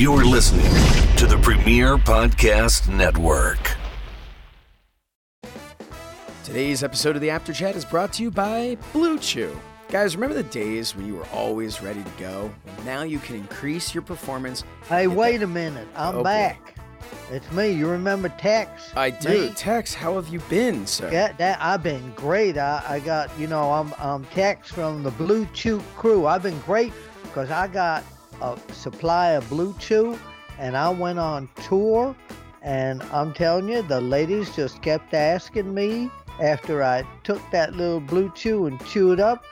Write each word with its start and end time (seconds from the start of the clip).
You're 0.00 0.24
listening 0.24 0.64
to 1.16 1.26
the 1.26 1.36
Premier 1.42 1.98
Podcast 1.98 2.88
Network. 2.88 3.76
Today's 6.42 6.82
episode 6.82 7.16
of 7.16 7.20
the 7.20 7.28
Apter 7.28 7.52
Chat 7.52 7.76
is 7.76 7.84
brought 7.84 8.10
to 8.14 8.22
you 8.22 8.30
by 8.30 8.78
Blue 8.94 9.18
Chew. 9.18 9.54
Guys, 9.90 10.16
remember 10.16 10.34
the 10.34 10.48
days 10.48 10.96
when 10.96 11.04
you 11.04 11.16
were 11.16 11.26
always 11.34 11.82
ready 11.82 12.02
to 12.02 12.10
go? 12.18 12.50
Now 12.86 13.02
you 13.02 13.18
can 13.18 13.36
increase 13.36 13.92
your 13.92 14.00
performance. 14.00 14.64
Hey, 14.88 15.06
wait 15.06 15.36
that- 15.36 15.44
a 15.44 15.48
minute. 15.48 15.86
I'm 15.94 16.14
Oh, 16.14 16.18
boy. 16.20 16.24
back. 16.24 16.76
It's 17.30 17.52
me. 17.52 17.68
You 17.68 17.86
remember 17.90 18.30
Tex? 18.30 18.70
I 18.96 19.10
do. 19.10 19.48
Me? 19.48 19.52
Tex, 19.54 19.92
how 19.92 20.14
have 20.14 20.28
you 20.28 20.40
been, 20.48 20.86
sir? 20.86 21.10
Yeah, 21.12 21.32
that 21.32 21.58
I've 21.60 21.82
been 21.82 22.14
great. 22.16 22.56
I, 22.56 22.82
I 22.88 23.00
got 23.00 23.28
you 23.38 23.48
know 23.48 23.70
I'm 23.70 23.92
I'm 23.98 24.24
Tex 24.32 24.70
from 24.72 25.02
the 25.02 25.10
Blue 25.10 25.46
Chew 25.52 25.82
crew. 25.94 26.24
I've 26.26 26.42
been 26.42 26.58
great 26.60 26.94
because 27.24 27.50
I 27.50 27.68
got 27.68 28.02
a 28.40 28.58
supply 28.72 29.30
of 29.30 29.48
Blue 29.48 29.74
Chew, 29.78 30.18
and 30.58 30.76
I 30.76 30.88
went 30.90 31.18
on 31.18 31.48
tour, 31.66 32.14
and 32.62 33.02
I'm 33.04 33.32
telling 33.32 33.68
you, 33.68 33.82
the 33.82 34.00
ladies 34.00 34.54
just 34.54 34.82
kept 34.82 35.14
asking 35.14 35.72
me 35.74 36.10
after 36.40 36.82
I 36.82 37.04
took 37.24 37.40
that 37.50 37.74
little 37.74 38.00
Blue 38.00 38.32
Chew 38.34 38.66
and 38.66 38.84
chewed 38.86 39.20
up. 39.20 39.44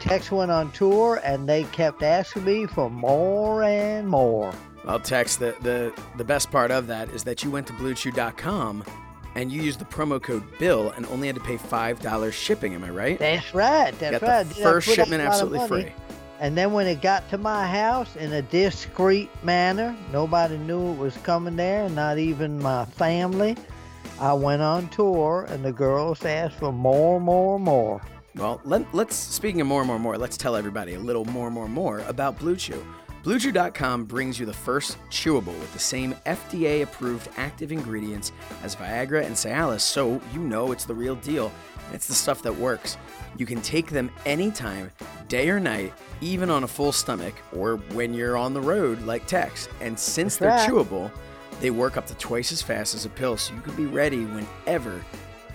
Tex 0.00 0.30
went 0.30 0.50
on 0.50 0.70
tour, 0.72 1.20
and 1.24 1.48
they 1.48 1.64
kept 1.64 2.02
asking 2.02 2.44
me 2.44 2.66
for 2.66 2.90
more 2.90 3.62
and 3.62 4.08
more. 4.08 4.52
Well, 4.84 5.00
Tex, 5.00 5.36
the, 5.36 5.56
the, 5.62 5.92
the 6.18 6.24
best 6.24 6.50
part 6.50 6.70
of 6.70 6.86
that 6.88 7.08
is 7.10 7.24
that 7.24 7.42
you 7.42 7.50
went 7.50 7.66
to 7.68 7.72
BlueChew.com 7.74 8.84
and 9.34 9.50
you 9.50 9.62
used 9.62 9.78
the 9.78 9.84
promo 9.84 10.22
code 10.22 10.44
BILL 10.58 10.90
and 10.90 11.06
only 11.06 11.26
had 11.26 11.36
to 11.36 11.42
pay 11.42 11.56
$5 11.56 12.32
shipping. 12.32 12.74
Am 12.74 12.84
I 12.84 12.90
right? 12.90 13.18
That's 13.18 13.54
right. 13.54 13.98
That's 13.98 14.20
Got 14.20 14.28
right. 14.28 14.48
the 14.48 14.54
first 14.54 14.88
shipment 14.88 15.22
absolutely 15.22 15.66
free. 15.66 15.92
And 16.40 16.56
then 16.56 16.72
when 16.72 16.86
it 16.86 17.00
got 17.00 17.28
to 17.30 17.38
my 17.38 17.66
house 17.66 18.16
in 18.16 18.32
a 18.32 18.42
discreet 18.42 19.30
manner, 19.44 19.96
nobody 20.12 20.58
knew 20.58 20.92
it 20.92 20.98
was 20.98 21.16
coming 21.18 21.56
there, 21.56 21.88
not 21.88 22.18
even 22.18 22.60
my 22.60 22.84
family. 22.84 23.56
I 24.20 24.32
went 24.32 24.62
on 24.62 24.88
tour, 24.88 25.46
and 25.48 25.64
the 25.64 25.72
girls 25.72 26.24
asked 26.24 26.56
for 26.56 26.72
more, 26.72 27.20
more, 27.20 27.58
more. 27.58 28.00
Well, 28.36 28.60
let, 28.64 28.92
let's, 28.94 29.14
speaking 29.14 29.60
of 29.60 29.66
more, 29.66 29.84
more, 29.84 29.98
more, 29.98 30.18
let's 30.18 30.36
tell 30.36 30.56
everybody 30.56 30.94
a 30.94 30.98
little 30.98 31.24
more, 31.26 31.50
more, 31.50 31.68
more 31.68 32.00
about 32.00 32.38
Blue 32.38 32.56
Chew. 32.56 32.84
BlueChew.com 33.24 34.04
brings 34.04 34.38
you 34.38 34.44
the 34.44 34.52
first 34.52 34.98
chewable 35.08 35.58
with 35.58 35.72
the 35.72 35.78
same 35.78 36.14
FDA 36.26 36.82
approved 36.82 37.28
active 37.38 37.72
ingredients 37.72 38.32
as 38.62 38.76
Viagra 38.76 39.24
and 39.24 39.34
Cialis, 39.34 39.80
so 39.80 40.20
you 40.32 40.40
know 40.40 40.72
it's 40.72 40.84
the 40.84 40.94
real 40.94 41.14
deal. 41.16 41.50
It's 41.92 42.06
the 42.06 42.14
stuff 42.14 42.42
that 42.42 42.54
works. 42.56 42.96
You 43.36 43.46
can 43.46 43.60
take 43.60 43.90
them 43.90 44.10
anytime, 44.26 44.90
day 45.28 45.48
or 45.48 45.60
night, 45.60 45.92
even 46.20 46.50
on 46.50 46.64
a 46.64 46.68
full 46.68 46.92
stomach 46.92 47.34
or 47.54 47.76
when 47.92 48.14
you're 48.14 48.36
on 48.36 48.54
the 48.54 48.60
road 48.60 49.02
like 49.02 49.26
Tex. 49.26 49.68
And 49.80 49.98
since 49.98 50.36
they're 50.36 50.50
right. 50.50 50.68
chewable, 50.68 51.10
they 51.60 51.70
work 51.70 51.96
up 51.96 52.06
to 52.06 52.14
twice 52.16 52.52
as 52.52 52.62
fast 52.62 52.94
as 52.94 53.04
a 53.04 53.10
pill, 53.10 53.36
so 53.36 53.54
you 53.54 53.60
can 53.60 53.74
be 53.74 53.86
ready 53.86 54.24
whenever 54.24 55.04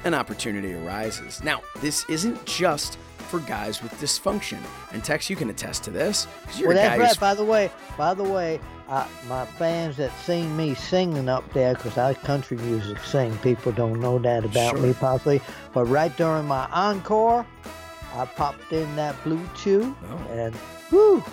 an 0.04 0.14
opportunity 0.14 0.74
arises. 0.74 1.44
Now, 1.44 1.62
this 1.82 2.06
isn't 2.10 2.46
just 2.46 2.98
for 3.30 3.40
guys 3.42 3.84
with 3.84 3.92
dysfunction. 3.94 4.60
And 4.92 5.04
Tex, 5.04 5.30
you 5.30 5.36
can 5.36 5.50
attest 5.50 5.84
to 5.84 5.92
this 5.92 6.28
well, 6.60 6.72
a 6.72 6.74
that's 6.76 7.00
right. 7.00 7.20
By 7.20 7.34
the 7.36 7.46
way, 7.46 7.72
by 7.98 8.14
the 8.14 8.24
way, 8.24 8.60
uh, 8.90 9.08
my 9.28 9.46
fans 9.46 9.98
that 9.98 10.12
seen 10.26 10.56
me 10.58 10.74
singing 10.76 11.30
up 11.30 11.52
there, 11.54 11.76
because 11.76 11.98
I 11.98 12.14
country 12.16 12.58
music 12.58 12.98
sing, 13.00 13.38
people 13.38 13.72
don't 13.72 14.00
know 14.00 14.18
that 14.20 14.44
about 14.44 14.72
Sure. 14.78 14.80
me 14.88 14.94
possibly. 14.94 15.42
But 15.74 15.86
right 15.86 16.16
during 16.18 16.46
my 16.46 16.68
encore, 16.72 17.46
I 18.16 18.26
popped 18.26 18.74
in 18.74 18.94
that 18.96 19.16
blue 19.24 19.48
chew, 19.56 19.96
Oh. 20.10 20.32
and 20.34 20.56
whoo, 20.92 21.24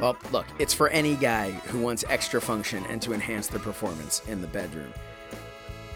Well, 0.00 0.16
look, 0.32 0.46
it's 0.58 0.74
for 0.74 0.88
any 0.88 1.14
guy 1.14 1.52
who 1.52 1.78
wants 1.78 2.02
extra 2.08 2.40
function 2.40 2.84
and 2.88 3.00
to 3.02 3.12
enhance 3.12 3.46
their 3.46 3.60
performance 3.60 4.20
in 4.26 4.40
the 4.40 4.48
bedroom. 4.48 4.92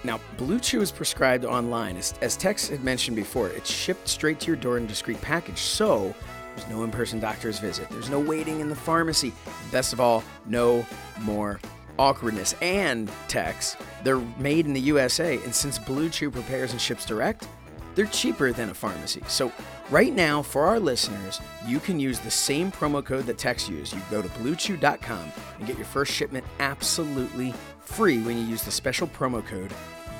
Now, 0.04 0.20
Blue 0.36 0.60
Chew 0.60 0.80
is 0.80 0.92
prescribed 0.92 1.44
online. 1.44 1.96
As, 1.96 2.14
as 2.20 2.36
Tex 2.36 2.68
had 2.68 2.84
mentioned 2.84 3.16
before, 3.16 3.48
it's 3.48 3.68
shipped 3.72 4.06
straight 4.06 4.38
to 4.40 4.46
your 4.46 4.54
door 4.56 4.76
in 4.76 4.84
a 4.84 4.86
discreet 4.86 5.20
package, 5.20 5.58
so 5.58 6.14
there's 6.56 6.68
no 6.68 6.82
in 6.84 6.90
person 6.90 7.20
doctor's 7.20 7.58
visit. 7.58 7.88
There's 7.90 8.10
no 8.10 8.18
waiting 8.18 8.60
in 8.60 8.68
the 8.68 8.74
pharmacy. 8.76 9.32
Best 9.70 9.92
of 9.92 10.00
all, 10.00 10.24
no 10.46 10.86
more 11.20 11.60
awkwardness. 11.98 12.54
And, 12.62 13.10
Tex, 13.28 13.76
they're 14.02 14.20
made 14.38 14.66
in 14.66 14.72
the 14.72 14.80
USA, 14.80 15.36
and 15.44 15.54
since 15.54 15.78
Blue 15.78 16.08
Chew 16.08 16.30
prepares 16.30 16.72
and 16.72 16.80
ships 16.80 17.04
direct, 17.04 17.46
they're 17.94 18.06
cheaper 18.06 18.52
than 18.52 18.68
a 18.70 18.74
pharmacy. 18.74 19.22
So, 19.26 19.50
right 19.90 20.14
now, 20.14 20.42
for 20.42 20.66
our 20.66 20.78
listeners, 20.78 21.40
you 21.66 21.80
can 21.80 21.98
use 21.98 22.18
the 22.18 22.30
same 22.30 22.70
promo 22.70 23.02
code 23.04 23.24
that 23.26 23.38
Tex 23.38 23.68
used. 23.68 23.94
You 23.94 24.02
go 24.10 24.20
to 24.20 24.28
bluechew.com 24.28 25.32
and 25.58 25.66
get 25.66 25.76
your 25.76 25.86
first 25.86 26.12
shipment 26.12 26.44
absolutely 26.58 27.54
free 27.80 28.20
when 28.20 28.36
you 28.36 28.44
use 28.44 28.62
the 28.62 28.70
special 28.70 29.06
promo 29.08 29.44
code 29.46 29.72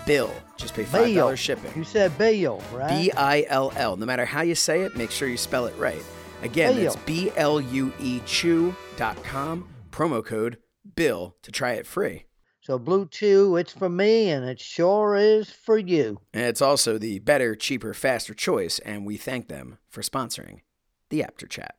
BILL. 0.07 0.33
Just 0.57 0.75
pay 0.75 0.85
$5 0.85 1.15
Bill. 1.15 1.35
shipping. 1.35 1.73
You 1.77 1.85
said 1.85 2.17
Bill, 2.17 2.63
right? 2.73 2.89
B 2.89 3.11
I 3.13 3.45
L 3.49 3.73
L. 3.77 3.97
No 3.97 4.07
matter 4.07 4.25
how 4.25 4.41
you 4.41 4.55
say 4.55 4.83
it, 4.83 4.97
make 4.97 5.11
sure 5.11 5.29
you 5.29 5.37
spell 5.37 5.67
it 5.67 5.77
right. 5.77 6.03
Again, 6.43 6.77
that's 6.77 6.97
B 6.97 7.33
L 7.37 7.61
U 7.61 7.93
E 7.99 8.21
chew.com, 8.27 9.69
promo 9.91 10.25
code 10.25 10.59
BILL 10.95 11.37
to 11.43 11.51
try 11.51 11.73
it 11.73 11.87
free. 11.87 12.25
So 12.61 12.79
Blue 12.79 13.07
Chew, 13.07 13.57
it's 13.57 13.73
for 13.73 13.89
me, 13.89 14.29
and 14.29 14.45
it 14.45 14.61
sure 14.61 15.15
is 15.15 15.51
for 15.51 15.79
you. 15.79 16.21
And 16.35 16.45
it's 16.45 16.61
also 16.61 16.99
the 16.99 17.21
better, 17.21 17.55
cheaper, 17.55 17.95
faster 17.95 18.35
choice, 18.35 18.81
and 18.81 19.07
we 19.07 19.17
thank 19.17 19.47
them 19.47 19.79
for 19.89 20.03
sponsoring 20.03 20.63
the 21.11 21.23
Apter 21.23 21.47
Chat. 21.47 21.77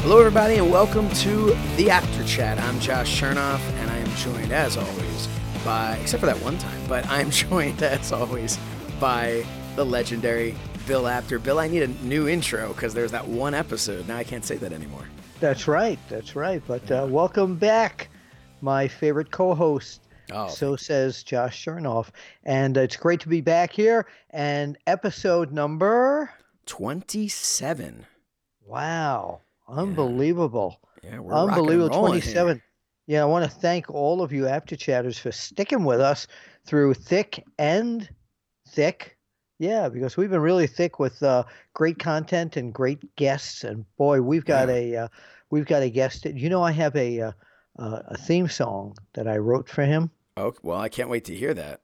Hello, 0.00 0.18
everybody, 0.18 0.56
and 0.56 0.70
welcome 0.70 1.08
to 1.10 1.54
the 1.76 1.90
Apter 1.90 2.24
Chat. 2.24 2.58
I'm 2.58 2.80
Josh 2.80 3.20
Shernoff, 3.20 3.60
and 3.60 3.90
I 3.90 3.98
am 3.98 4.10
joined, 4.16 4.50
as 4.50 4.76
always, 4.76 5.28
by, 5.64 5.96
except 5.96 6.20
for 6.20 6.26
that 6.26 6.40
one 6.42 6.58
time, 6.58 6.80
but 6.88 7.06
I'm 7.08 7.30
joined, 7.30 7.82
as 7.82 8.12
always, 8.12 8.58
by 9.00 9.44
the 9.76 9.84
legendary 9.84 10.54
Bill 10.86 11.06
Apter. 11.06 11.38
Bill, 11.38 11.58
I 11.58 11.68
need 11.68 11.82
a 11.82 11.88
new 12.04 12.28
intro 12.28 12.68
because 12.68 12.94
there's 12.94 13.12
that 13.12 13.26
one 13.26 13.54
episode. 13.54 14.06
Now 14.08 14.16
I 14.16 14.24
can't 14.24 14.44
say 14.44 14.56
that 14.56 14.72
anymore. 14.72 15.04
That's 15.40 15.66
right. 15.68 15.98
That's 16.08 16.36
right. 16.36 16.62
But 16.66 16.90
uh, 16.90 17.06
welcome 17.08 17.56
back, 17.56 18.08
my 18.60 18.88
favorite 18.88 19.30
co-host. 19.30 20.00
Oh, 20.32 20.48
so 20.48 20.76
says 20.76 21.22
Josh 21.22 21.64
Shernoff, 21.64 22.08
and 22.44 22.76
it's 22.76 22.96
great 22.96 23.20
to 23.20 23.28
be 23.28 23.40
back 23.40 23.72
here. 23.72 24.06
And 24.30 24.78
episode 24.86 25.52
number, 25.52 26.30
27. 26.66 28.06
wow, 28.64 29.40
unbelievable, 29.68 30.80
Yeah, 31.02 31.18
we're 31.18 31.32
rocking 31.32 31.48
and 31.48 31.58
unbelievable, 31.58 31.96
rolling 31.96 32.20
here. 32.22 32.62
Yeah, 33.06 33.22
I 33.22 33.26
want 33.26 33.44
to 33.44 33.50
thank 33.50 33.90
all 33.90 34.22
of 34.22 34.32
you 34.32 34.46
Apter 34.46 34.76
Chatters 34.76 35.18
for 35.18 35.32
sticking 35.32 35.84
with 35.84 36.00
us 36.00 36.26
through 36.66 36.94
thick 36.94 37.44
and 37.58 38.08
thick. 38.68 39.16
Yeah, 39.58 39.88
because 39.88 40.16
we've 40.16 40.30
been 40.30 40.40
really 40.40 40.66
thick 40.66 40.98
with 40.98 41.22
uh, 41.22 41.44
great 41.74 41.98
content 41.98 42.56
and 42.56 42.72
great 42.72 43.14
guests, 43.16 43.64
and 43.64 43.84
boy, 43.96 44.20
we've 44.20 44.44
got 44.44 44.68
Yeah. 44.68 44.74
a 44.74 44.96
uh, 44.96 45.08
we've 45.50 45.66
got 45.66 45.82
a 45.82 45.90
guest. 45.90 46.24
You 46.24 46.48
know, 46.48 46.62
I 46.62 46.72
have 46.72 46.96
a 46.96 47.20
uh, 47.20 47.32
uh, 47.78 48.02
a 48.06 48.16
theme 48.16 48.48
song 48.48 48.96
that 49.14 49.28
I 49.28 49.36
wrote 49.38 49.68
for 49.68 49.84
him. 49.84 50.10
Oh, 50.36 50.54
well, 50.62 50.78
I 50.80 50.88
can't 50.88 51.08
wait 51.10 51.24
to 51.26 51.34
hear 51.34 51.54
that. 51.54 51.80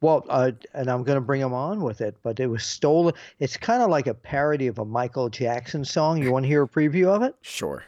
Well, 0.00 0.26
uh, 0.28 0.50
and 0.74 0.90
I'm 0.90 1.04
going 1.04 1.16
to 1.16 1.20
bring 1.20 1.40
him 1.40 1.54
on 1.54 1.80
with 1.82 2.00
it, 2.00 2.16
but 2.22 2.40
it 2.40 2.48
was 2.48 2.64
stolen. 2.64 3.14
It's 3.38 3.56
kind 3.56 3.82
of 3.82 3.88
like 3.90 4.08
a 4.08 4.14
parody 4.14 4.66
of 4.66 4.78
a 4.78 4.84
Michael 4.84 5.28
Jackson 5.28 5.84
song. 5.84 6.20
You 6.20 6.32
want 6.32 6.42
to 6.44 6.48
hear 6.48 6.64
a 6.64 6.68
preview 6.68 7.06
of 7.06 7.22
it? 7.22 7.36
Sure. 7.42 7.84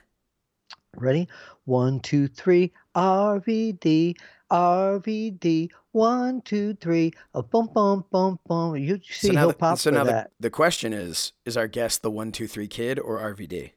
Ready? 0.96 1.28
One, 1.64 2.00
two, 2.00 2.28
three. 2.28 2.72
RVD, 2.94 4.16
RVD. 4.50 5.70
One, 5.92 6.42
two, 6.42 6.74
three. 6.74 7.12
A 7.34 7.42
bum, 7.42 7.70
bum, 7.72 8.04
bum, 8.10 8.38
bum. 8.46 8.76
You 8.76 9.00
see, 9.08 9.28
so 9.28 9.32
he'll 9.32 9.48
the, 9.48 9.54
pop 9.54 9.78
so 9.78 9.90
for 9.90 9.96
now 9.96 10.04
the, 10.04 10.28
the 10.40 10.50
question 10.50 10.92
is 10.92 11.32
is 11.44 11.56
our 11.56 11.68
guest 11.68 12.02
the 12.02 12.10
123 12.10 12.66
kid 12.68 12.98
or 12.98 13.18
RVD? 13.18 13.72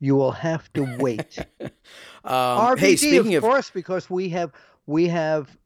You 0.00 0.16
will 0.16 0.32
have 0.32 0.72
to 0.72 0.96
wait. 0.98 1.38
um, 1.60 1.70
RVD, 2.24 2.78
hey, 2.78 2.96
speaking 2.96 3.34
of 3.34 3.44
of, 3.44 3.50
course, 3.50 3.70
because 3.70 4.08
we 4.08 4.28
have 4.30 4.52
we 4.86 5.08
have 5.08 5.56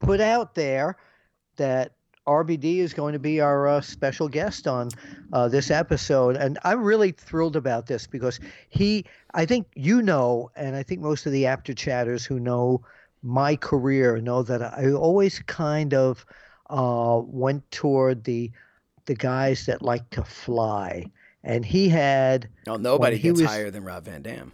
put 0.00 0.20
out 0.20 0.54
there 0.54 0.96
that 1.56 1.92
RVD 2.26 2.78
is 2.78 2.92
going 2.92 3.12
to 3.12 3.18
be 3.18 3.40
our 3.40 3.68
uh, 3.68 3.80
special 3.80 4.28
guest 4.28 4.66
on 4.66 4.88
uh, 5.32 5.48
this 5.48 5.70
episode, 5.70 6.36
and 6.36 6.58
I'm 6.64 6.82
really 6.82 7.12
thrilled 7.12 7.56
about 7.56 7.86
this 7.86 8.06
because 8.06 8.40
he, 8.68 9.04
I 9.34 9.46
think 9.46 9.68
you 9.74 10.02
know, 10.02 10.50
and 10.56 10.74
I 10.74 10.82
think 10.82 11.00
most 11.00 11.26
of 11.26 11.32
the 11.32 11.46
Apter 11.46 11.74
Chatters 11.74 12.24
who 12.24 12.40
know 12.40 12.82
my 13.22 13.56
career 13.56 14.20
know 14.20 14.42
that 14.42 14.62
I 14.62 14.90
always 14.92 15.38
kind 15.40 15.94
of 15.94 16.26
uh, 16.68 17.20
went 17.24 17.68
toward 17.70 18.24
the 18.24 18.50
the 19.06 19.14
guys 19.14 19.66
that 19.66 19.82
like 19.82 20.08
to 20.10 20.24
fly, 20.24 21.06
and 21.44 21.64
he 21.64 21.88
had 21.88 22.48
oh, 22.66 22.76
nobody 22.76 23.18
gets 23.18 23.40
was- 23.40 23.48
higher 23.48 23.70
than 23.70 23.84
Rob 23.84 24.04
Van 24.04 24.22
Dam. 24.22 24.52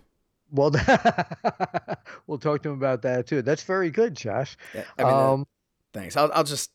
well, 0.51 0.71
we'll 2.27 2.39
talk 2.39 2.63
to 2.65 2.69
him 2.69 2.75
about 2.75 3.01
that 3.03 3.27
too. 3.27 3.41
That's 3.41 3.63
very 3.63 3.91
good, 3.91 4.15
Josh. 4.15 4.59
Yeah, 4.75 4.85
I 4.99 5.05
mean, 5.05 5.13
uh, 5.13 5.33
um, 5.33 5.47
thanks. 5.95 6.19
I'll, 6.19 6.31
I'll 6.35 6.45
just 6.45 6.71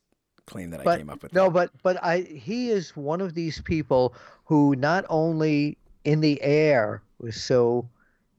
claim 0.48 0.72
that 0.72 0.86
I 0.88 0.98
came 0.98 1.10
up 1.10 1.22
with. 1.22 1.34
no, 1.34 1.46
that. 1.46 1.54
but 1.54 1.72
but 1.84 2.04
I 2.04 2.22
he 2.22 2.70
is 2.70 2.96
one 2.96 3.22
of 3.22 3.36
these 3.36 3.62
people 3.62 4.16
who 4.46 4.76
not 4.76 5.06
only 5.10 5.78
in 6.04 6.22
the 6.22 6.42
air 6.42 7.02
was 7.20 7.42
so 7.42 7.88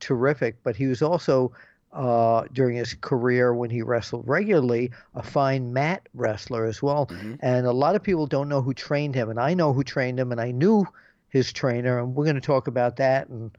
terrific, 0.00 0.56
but 0.62 0.74
he 0.74 0.86
was 0.86 1.02
also 1.02 1.52
uh, 1.92 2.44
during 2.52 2.76
his 2.76 2.94
career 2.94 3.54
when 3.54 3.70
he 3.70 3.82
wrestled 3.82 4.26
regularly 4.26 4.90
a 5.14 5.22
fine 5.22 5.72
mat 5.72 6.08
wrestler 6.14 6.66
as 6.66 6.82
well. 6.82 7.06
Mhm. 7.06 7.38
And 7.40 7.66
a 7.66 7.72
lot 7.72 7.94
of 7.94 8.02
people 8.02 8.26
don't 8.26 8.48
know 8.48 8.62
who 8.62 8.74
trained 8.74 9.14
him, 9.14 9.30
and 9.30 9.40
I 9.40 9.54
know 9.54 9.72
who 9.72 9.84
trained 9.84 10.18
him, 10.18 10.32
and 10.32 10.40
I 10.40 10.50
knew 10.50 10.86
his 11.28 11.52
trainer, 11.52 11.98
and 11.98 12.14
we're 12.14 12.24
going 12.24 12.36
to 12.36 12.40
talk 12.40 12.68
about 12.68 12.96
that 12.96 13.28
and 13.28 13.50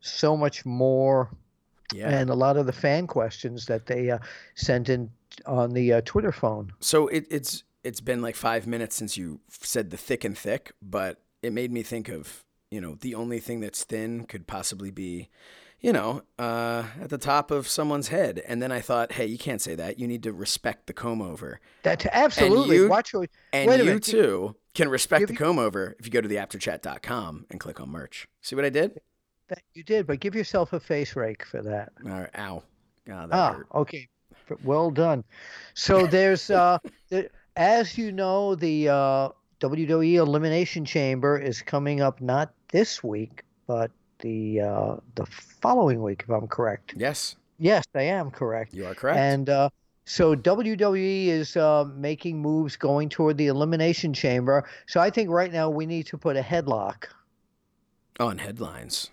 so 0.00 0.36
much 0.36 0.64
more 0.64 1.30
yeah. 1.92 2.08
and 2.08 2.30
a 2.30 2.34
lot 2.34 2.56
of 2.56 2.66
the 2.66 2.72
fan 2.72 3.06
questions 3.06 3.66
that 3.66 3.86
they 3.86 4.10
uh, 4.10 4.18
sent 4.54 4.88
in 4.88 5.10
on 5.44 5.72
the 5.72 5.94
uh, 5.94 6.00
Twitter 6.04 6.32
phone. 6.32 6.72
So 6.80 7.08
it, 7.08 7.26
it's 7.30 7.62
it's 7.86 8.00
been 8.00 8.20
like 8.22 8.36
five 8.36 8.66
minutes 8.66 8.96
since 8.96 9.16
you 9.16 9.40
said 9.48 9.90
the 9.90 9.96
thick 9.96 10.24
and 10.24 10.36
thick, 10.36 10.72
but 10.82 11.20
it 11.42 11.52
made 11.52 11.70
me 11.72 11.82
think 11.82 12.08
of 12.08 12.44
you 12.70 12.80
know 12.80 12.96
the 13.00 13.14
only 13.14 13.38
thing 13.40 13.60
that's 13.60 13.84
thin 13.84 14.24
could 14.24 14.46
possibly 14.46 14.90
be, 14.90 15.28
you 15.80 15.92
know, 15.92 16.22
uh, 16.38 16.84
at 17.00 17.10
the 17.10 17.18
top 17.18 17.50
of 17.50 17.68
someone's 17.68 18.08
head, 18.08 18.42
and 18.48 18.60
then 18.60 18.72
I 18.72 18.80
thought, 18.80 19.12
hey, 19.12 19.26
you 19.26 19.38
can't 19.38 19.60
say 19.62 19.74
that. 19.76 19.98
You 20.00 20.06
need 20.08 20.22
to 20.24 20.32
respect 20.32 20.86
the 20.86 20.92
comb 20.92 21.22
over, 21.22 21.60
That 21.84 22.04
absolutely 22.12 22.76
you- 22.76 22.88
watch. 22.88 23.14
what- 23.14 23.30
and 23.52 23.70
you 23.70 23.84
minute. 23.84 24.02
too 24.02 24.56
can 24.74 24.88
respect 24.88 25.20
Give 25.20 25.28
the 25.28 25.36
comb 25.36 25.58
over 25.58 25.96
if 25.98 26.04
you 26.06 26.12
go 26.12 26.20
to 26.20 26.28
the 26.28 26.36
apterchat.com 26.36 27.46
and 27.50 27.60
click 27.60 27.80
on 27.80 27.88
merch. 27.88 28.26
See 28.42 28.54
what 28.56 28.64
I 28.64 28.70
did? 28.70 29.00
That 29.48 29.62
you 29.74 29.82
did, 29.84 30.06
but 30.08 30.18
give 30.20 30.34
yourself 30.34 30.72
a 30.72 30.80
face 30.80 31.14
rake 31.16 31.44
for 31.46 31.62
that. 31.62 31.92
All 32.04 32.10
right, 32.10 32.30
ow, 32.36 32.62
God, 33.06 33.30
that 33.30 33.36
Ah, 33.36 33.52
hurt. 33.54 33.66
okay. 33.74 34.08
Well 34.64 34.90
done. 34.90 35.24
So 35.74 36.06
there's, 36.06 36.50
uh, 36.50 36.78
the, 37.10 37.30
as 37.56 37.96
you 37.98 38.12
know, 38.12 38.54
the 38.54 38.88
uh, 38.88 39.28
WWE 39.60 40.14
Elimination 40.14 40.84
Chamber 40.84 41.38
is 41.38 41.62
coming 41.62 42.00
up 42.00 42.20
not 42.20 42.52
this 42.70 43.02
week, 43.02 43.42
but 43.66 43.90
the 44.20 44.60
uh, 44.60 44.96
the 45.14 45.26
following 45.26 46.02
week, 46.02 46.24
if 46.24 46.30
I'm 46.30 46.46
correct. 46.48 46.94
Yes, 46.96 47.36
Yes, 47.58 47.84
I 47.94 48.02
am 48.02 48.30
correct. 48.30 48.74
you 48.74 48.84
are 48.86 48.94
correct. 48.94 49.18
And 49.18 49.48
uh, 49.48 49.70
so 50.04 50.34
WWE 50.36 51.26
is 51.28 51.56
uh, 51.56 51.84
making 51.96 52.38
moves 52.40 52.76
going 52.76 53.08
toward 53.08 53.38
the 53.38 53.46
Elimination 53.46 54.12
Chamber. 54.12 54.68
So 54.86 55.00
I 55.00 55.08
think 55.08 55.30
right 55.30 55.50
now 55.50 55.70
we 55.70 55.86
need 55.86 56.04
to 56.08 56.18
put 56.18 56.36
a 56.36 56.42
headlock. 56.42 57.04
on 58.20 58.36
headlines. 58.38 59.10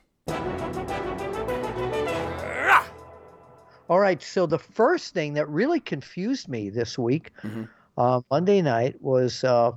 All 3.90 4.00
right. 4.00 4.22
So 4.22 4.46
the 4.46 4.60
first 4.60 5.14
thing 5.14 5.34
that 5.34 5.48
really 5.50 5.80
confused 5.80 6.48
me 6.48 6.70
this 6.70 6.98
week, 6.98 7.32
Mhm. 7.44 7.68
Uh, 7.98 8.22
Monday 8.32 8.62
night, 8.62 9.02
was 9.02 9.44
uh, 9.44 9.72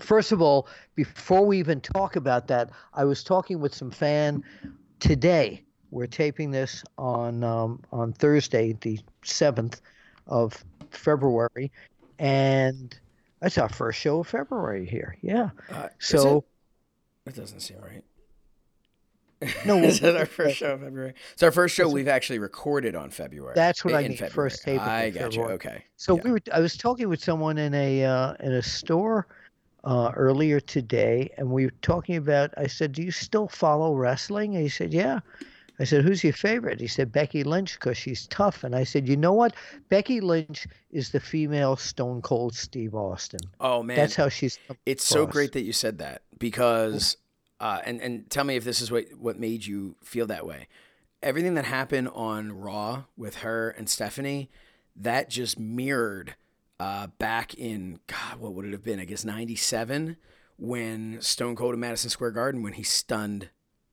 first 0.00 0.32
of 0.32 0.42
all, 0.42 0.68
before 0.94 1.44
we 1.44 1.58
even 1.58 1.80
talk 1.80 2.16
about 2.16 2.48
that, 2.48 2.70
I 2.94 3.04
was 3.04 3.22
talking 3.24 3.60
with 3.60 3.74
some 3.74 3.90
fan 3.90 4.42
today. 5.00 5.62
We're 5.90 6.06
taping 6.06 6.50
this 6.50 6.82
on 6.98 7.44
um, 7.44 7.80
on 7.92 8.12
Thursday, 8.12 8.76
the 8.80 8.98
seventh 9.22 9.80
of 10.26 10.64
February, 10.90 11.70
and 12.18 12.98
that's 13.40 13.58
our 13.58 13.68
first 13.68 14.00
show 14.00 14.20
of 14.20 14.26
February 14.26 14.86
here. 14.86 15.16
Yeah. 15.22 15.50
Uh, 15.70 15.88
So 15.98 16.38
it? 16.38 16.44
That 17.26 17.36
doesn't 17.36 17.60
seem 17.60 17.78
right. 17.80 18.02
No, 19.64 19.78
is 19.82 20.02
it 20.02 20.16
our 20.16 20.26
first 20.26 20.56
show 20.56 20.72
of 20.74 20.80
February? 20.80 21.14
It's 21.32 21.42
our 21.42 21.52
first 21.52 21.74
show 21.74 21.88
we've 21.88 22.08
actually 22.08 22.38
recorded 22.38 22.94
on 22.94 23.10
February. 23.10 23.52
That's 23.54 23.84
what 23.84 23.94
I 23.94 24.00
in 24.00 24.08
mean, 24.08 24.18
February. 24.18 24.50
first 24.50 24.62
tape 24.62 24.80
I 24.80 25.04
in 25.04 25.14
got 25.14 25.34
you. 25.36 25.42
Okay. 25.44 25.84
So 25.96 26.16
Yeah. 26.16 26.22
we 26.24 26.30
were. 26.32 26.40
I 26.52 26.60
was 26.60 26.76
talking 26.76 27.08
with 27.08 27.22
someone 27.22 27.58
in 27.58 27.74
a 27.74 28.04
uh, 28.04 28.34
in 28.40 28.52
a 28.52 28.62
store 28.62 29.26
uh, 29.84 30.10
earlier 30.16 30.58
today, 30.60 31.30
and 31.36 31.50
we 31.50 31.64
were 31.66 31.72
talking 31.82 32.16
about. 32.16 32.52
I 32.56 32.66
said, 32.66 32.92
"Do 32.92 33.02
you 33.02 33.10
still 33.10 33.48
follow 33.48 33.94
wrestling?" 33.94 34.54
And 34.54 34.62
he 34.62 34.68
said, 34.70 34.92
"Yeah." 34.94 35.20
I 35.78 35.84
said, 35.84 36.04
"Who's 36.04 36.24
your 36.24 36.32
favorite?" 36.32 36.80
He 36.80 36.86
said, 36.86 37.12
"Becky 37.12 37.44
Lynch 37.44 37.74
because 37.74 37.98
she's 37.98 38.26
tough." 38.28 38.64
And 38.64 38.74
I 38.74 38.84
said, 38.84 39.06
"You 39.06 39.16
know 39.18 39.34
what? 39.34 39.54
Becky 39.90 40.20
Lynch 40.22 40.66
is 40.90 41.10
the 41.10 41.20
female 41.20 41.76
Stone 41.76 42.22
Cold 42.22 42.54
Steve 42.54 42.94
Austin. 42.94 43.40
Oh 43.60 43.82
man, 43.82 43.96
That's 43.98 44.16
how 44.16 44.30
she's." 44.30 44.58
it's 44.86 45.04
so 45.04 45.26
great 45.26 45.52
that 45.52 45.60
you 45.62 45.74
said 45.74 45.98
that 45.98 46.22
because, 46.38 47.18
uh, 47.60 47.80
and 47.84 48.00
and 48.00 48.28
tell 48.30 48.44
me 48.44 48.56
if 48.56 48.64
this 48.64 48.80
is 48.80 48.90
what 48.90 49.06
what 49.18 49.38
made 49.38 49.66
you 49.66 49.96
feel 50.02 50.26
that 50.26 50.46
way. 50.46 50.68
Everything 51.22 51.54
that 51.54 51.64
happened 51.64 52.08
on 52.08 52.52
Raw 52.52 53.04
with 53.16 53.36
her 53.36 53.70
and 53.70 53.88
Stephanie, 53.88 54.50
that 54.94 55.30
just 55.30 55.58
mirrored 55.58 56.36
uh, 56.78 57.08
back 57.18 57.54
in 57.54 58.00
God, 58.06 58.38
what 58.38 58.52
would 58.52 58.66
it 58.66 58.72
have 58.72 58.84
been? 58.84 59.00
I 59.00 59.04
guess 59.04 59.24
'97 59.24 60.16
when 60.58 61.20
Stone 61.20 61.56
Cold 61.56 61.74
in 61.74 61.80
Madison 61.80 62.10
Square 62.10 62.32
Garden 62.32 62.62
when 62.62 62.74
he 62.74 62.82
stunned 62.82 63.50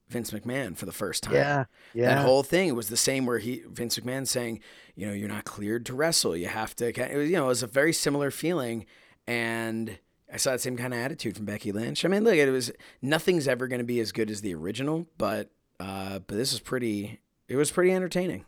Vince 0.09 0.31
McMahon 0.31 0.77
for 0.77 0.85
the 0.85 0.91
first 0.91 1.23
time. 1.23 1.33
Yeah, 1.33 1.65
yeah. 1.93 2.15
That 2.15 2.25
whole 2.25 2.43
thing 2.43 2.73
was 2.75 2.89
the 2.89 2.97
same 2.97 3.25
where 3.25 3.39
he 3.39 3.63
Vince 3.67 3.97
McMahon 3.97 4.27
saying, 4.27 4.59
you 4.95 5.07
know, 5.07 5.13
you're 5.13 5.29
not 5.29 5.45
cleared 5.45 5.85
to 5.87 5.93
wrestle. 5.93 6.35
You 6.37 6.47
have 6.47 6.75
to. 6.77 6.87
It 6.87 7.17
was, 7.17 7.29
you 7.29 7.35
know, 7.35 7.45
it 7.45 7.49
was 7.49 7.63
a 7.63 7.67
very 7.67 7.93
similar 7.93 8.31
feeling, 8.31 8.85
and 9.25 9.97
I 10.31 10.37
saw 10.37 10.51
that 10.51 10.61
same 10.61 10.77
kind 10.77 10.93
of 10.93 10.99
attitude 10.99 11.35
from 11.35 11.45
Becky 11.45 11.71
Lynch. 11.71 12.03
I 12.05 12.07
mean, 12.07 12.23
look, 12.23 12.35
it 12.35 12.49
was 12.49 12.71
nothing's 13.01 13.47
ever 13.47 13.67
going 13.67 13.79
to 13.79 13.85
be 13.85 13.99
as 13.99 14.11
good 14.11 14.29
as 14.29 14.41
the 14.41 14.55
original, 14.55 15.07
but 15.17 15.49
uh, 15.79 16.19
but 16.19 16.35
this 16.35 16.53
is 16.53 16.59
pretty. 16.59 17.19
It 17.47 17.55
was 17.55 17.71
pretty 17.71 17.91
entertaining. 17.91 18.45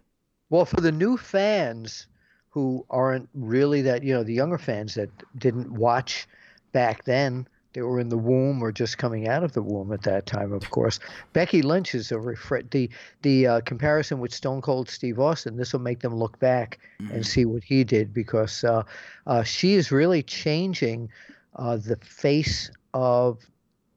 Well, 0.50 0.66
for 0.66 0.82
the 0.82 0.92
new 0.92 1.18
fans 1.18 2.08
who 2.50 2.86
aren't 2.90 3.28
really 3.34 3.82
that, 3.82 4.04
you 4.04 4.14
know, 4.14 4.24
the 4.24 4.34
younger 4.34 4.58
fans 4.58 4.96
that 4.96 5.10
didn't 5.38 5.74
watch 5.74 6.28
back 6.72 7.04
then, 7.04 7.48
they 7.74 7.82
were 7.82 8.00
in 8.00 8.08
the 8.08 8.18
womb 8.18 8.64
or 8.64 8.72
just 8.72 8.98
coming 8.98 9.28
out 9.28 9.44
of 9.44 9.52
the 9.52 9.62
womb 9.62 9.92
at 9.92 10.04
that 10.04 10.26
time, 10.26 10.54
of 10.54 10.70
course. 10.70 11.00
Becky 11.34 11.62
Lynch 11.62 11.94
is 11.94 12.12
a 12.14 12.16
refre- 12.16 12.70
the 12.72 12.90
the 13.22 13.48
uh, 13.48 13.62
comparison 13.62 14.20
with 14.20 14.34
Stone 14.34 14.62
Cold 14.62 14.90
Steve 14.90 15.20
Austin. 15.20 15.58
This 15.58 15.74
will 15.74 15.82
make 15.82 16.00
them 16.00 16.16
look 16.16 16.40
back 16.40 16.80
and 17.12 17.28
see 17.28 17.44
what 17.44 17.64
he 17.64 17.84
did 17.84 18.14
because 18.14 18.64
uh, 18.64 18.84
uh, 19.28 19.44
she 19.44 19.74
is 19.74 19.92
really 19.92 20.24
changing 20.24 21.10
uh, 21.56 21.78
the 21.78 21.98
face 21.98 22.70
of 22.94 23.40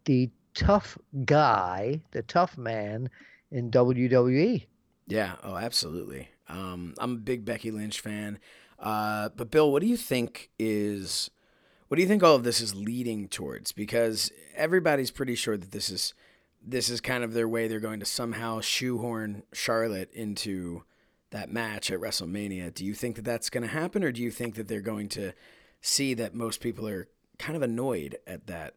the 0.05 0.31
tough 0.55 0.99
guy, 1.25 2.01
the 2.11 2.23
tough 2.23 2.57
man 2.59 3.09
in. 3.51 3.71
WWE. 3.71 4.67
Yeah. 5.07 5.37
Oh, 5.43 5.57
absolutely. 5.57 6.29
Um, 6.49 6.95
I'm 6.99 7.13
a 7.13 7.17
big 7.17 7.45
Becky 7.45 7.71
Lynch 7.71 8.01
fan. 8.01 8.39
Uh, 8.79 9.31
but 9.37 9.51
Bill, 9.51 9.73
what 9.73 9.83
do 9.83 9.89
you 9.89 9.97
think 9.97 10.51
is, 10.59 11.31
what 11.89 11.97
do 11.97 12.03
you 12.03 12.09
think 12.09 12.23
all 12.23 12.35
of 12.35 12.45
this 12.45 12.61
is 12.61 12.75
leading 12.75 13.29
towards? 13.29 13.73
Because 13.73 14.31
everybody's 14.55 15.11
pretty 15.11 15.35
sure 15.35 15.57
that 15.57 15.73
this 15.73 15.91
is, 15.91 16.15
this 16.65 16.89
is 16.91 17.01
kind 17.01 17.25
of 17.25 17.33
their 17.33 17.49
way. 17.49 17.67
They're 17.69 17.81
going 17.81 18.01
to 18.01 18.07
somehow 18.07 18.61
shoehorn 18.61 19.43
Charlotte 19.53 20.13
into 20.13 20.85
that 21.31 21.51
match 21.51 21.91
at 21.91 22.01
WrestleMania. 22.01 22.73
Do 22.73 22.85
you 22.85 22.95
think 22.95 23.17
that 23.17 23.25
that's 23.25 23.51
going 23.51 23.63
to 23.63 23.69
happen, 23.69 24.05
or 24.05 24.13
do 24.13 24.23
you 24.23 24.31
think 24.31 24.55
that 24.55 24.69
they're 24.69 24.81
going 24.81 25.09
to 25.11 25.33
see 25.81 26.15
that 26.15 26.35
most 26.35 26.61
people 26.61 26.89
are 26.89 27.09
kind 27.39 27.57
of 27.57 27.63
annoyed 27.63 28.19
at 28.27 28.47
that? 28.47 28.75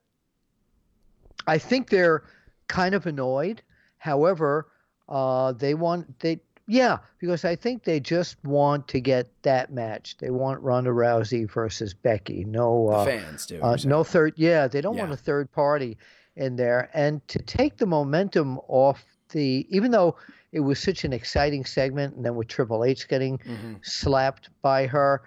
I 1.47 1.57
think 1.57 1.89
they're 1.89 2.23
kind 2.67 2.93
of 2.95 3.05
annoyed. 3.05 3.61
However, 3.97 4.67
uh, 5.09 5.51
they 5.53 5.73
want 5.73 6.19
they 6.19 6.39
yeah 6.67 6.97
because 7.19 7.43
I 7.43 7.55
think 7.55 7.83
they 7.83 7.99
just 7.99 8.37
want 8.43 8.87
to 8.89 8.99
get 9.01 9.29
that 9.43 9.73
match. 9.73 10.17
They 10.19 10.29
want 10.29 10.61
Ronda 10.61 10.91
Rousey 10.91 11.49
versus 11.51 11.93
Becky. 11.93 12.45
No, 12.45 12.89
uh, 12.89 13.05
fans 13.05 13.45
do. 13.45 13.61
uh, 13.61 13.77
no 13.85 14.03
third. 14.03 14.33
Yeah, 14.37 14.67
they 14.67 14.81
don't 14.81 14.97
want 14.97 15.11
a 15.11 15.17
third 15.17 15.51
party 15.51 15.97
in 16.35 16.55
there, 16.55 16.89
and 16.93 17.27
to 17.27 17.39
take 17.39 17.77
the 17.77 17.85
momentum 17.85 18.59
off 18.67 19.03
the 19.29 19.65
even 19.69 19.91
though 19.91 20.15
it 20.51 20.59
was 20.59 20.79
such 20.79 21.03
an 21.05 21.13
exciting 21.13 21.65
segment, 21.65 22.15
and 22.15 22.25
then 22.25 22.35
with 22.35 22.47
Triple 22.47 22.83
H 22.83 23.07
getting 23.07 23.37
Mhm. 23.39 23.85
slapped 23.85 24.49
by 24.61 24.85
her, 24.87 25.23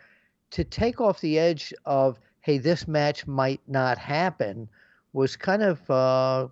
to 0.50 0.64
take 0.64 1.00
off 1.00 1.20
the 1.20 1.38
edge 1.38 1.72
of 1.86 2.18
hey 2.44 2.58
this 2.58 2.86
match 2.86 3.26
might 3.26 3.62
not 3.66 3.96
happen 3.96 4.68
was 5.14 5.34
kind 5.34 5.62
of 5.62 5.90
uh, 5.90 6.46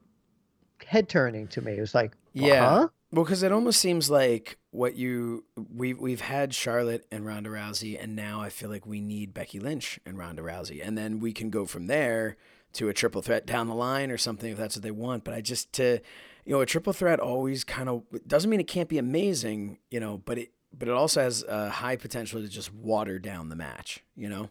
head 0.86 1.06
turning 1.06 1.46
to 1.48 1.60
me. 1.60 1.76
It 1.76 1.80
was 1.80 1.94
like 1.94 2.12
Yeah. 2.32 2.66
huh? 2.66 2.88
Well, 3.10 3.24
because 3.24 3.42
it 3.42 3.52
almost 3.52 3.78
seems 3.78 4.08
like 4.08 4.56
what 4.70 4.94
you 4.96 5.44
we've 5.74 5.98
we've 5.98 6.22
had 6.22 6.54
Charlotte 6.54 7.04
and 7.12 7.26
Ronda 7.26 7.50
Rousey, 7.50 8.02
and 8.02 8.16
now 8.16 8.40
I 8.40 8.48
feel 8.48 8.70
like 8.70 8.86
we 8.86 9.02
need 9.02 9.34
Becky 9.34 9.60
Lynch 9.60 10.00
and 10.06 10.16
Ronda 10.16 10.40
Rousey, 10.40 10.80
and 10.82 10.96
then 10.96 11.20
we 11.20 11.32
can 11.32 11.50
go 11.50 11.66
from 11.66 11.88
there 11.88 12.38
to 12.72 12.88
a 12.88 12.94
triple 12.94 13.20
threat 13.20 13.44
down 13.44 13.68
the 13.68 13.74
line 13.74 14.10
or 14.10 14.16
something 14.16 14.50
if 14.50 14.56
that's 14.56 14.76
what 14.76 14.82
they 14.82 14.90
want. 14.90 15.24
But 15.24 15.34
I 15.34 15.42
just 15.42 15.74
to 15.74 16.00
you 16.46 16.52
know 16.54 16.62
a 16.62 16.66
triple 16.66 16.94
threat 16.94 17.20
always 17.20 17.64
kind 17.64 17.90
of 17.90 18.04
doesn't 18.26 18.48
mean 18.48 18.60
it 18.60 18.66
can't 18.66 18.88
be 18.88 18.96
amazing, 18.96 19.76
you 19.90 20.00
know, 20.00 20.22
but 20.24 20.38
it 20.38 20.52
but 20.72 20.88
it 20.88 20.94
also 20.94 21.20
has 21.20 21.42
a 21.42 21.68
high 21.68 21.96
potential 21.96 22.40
to 22.40 22.48
just 22.48 22.72
water 22.72 23.18
down 23.18 23.50
the 23.50 23.56
match, 23.56 24.02
you 24.16 24.30
know. 24.30 24.48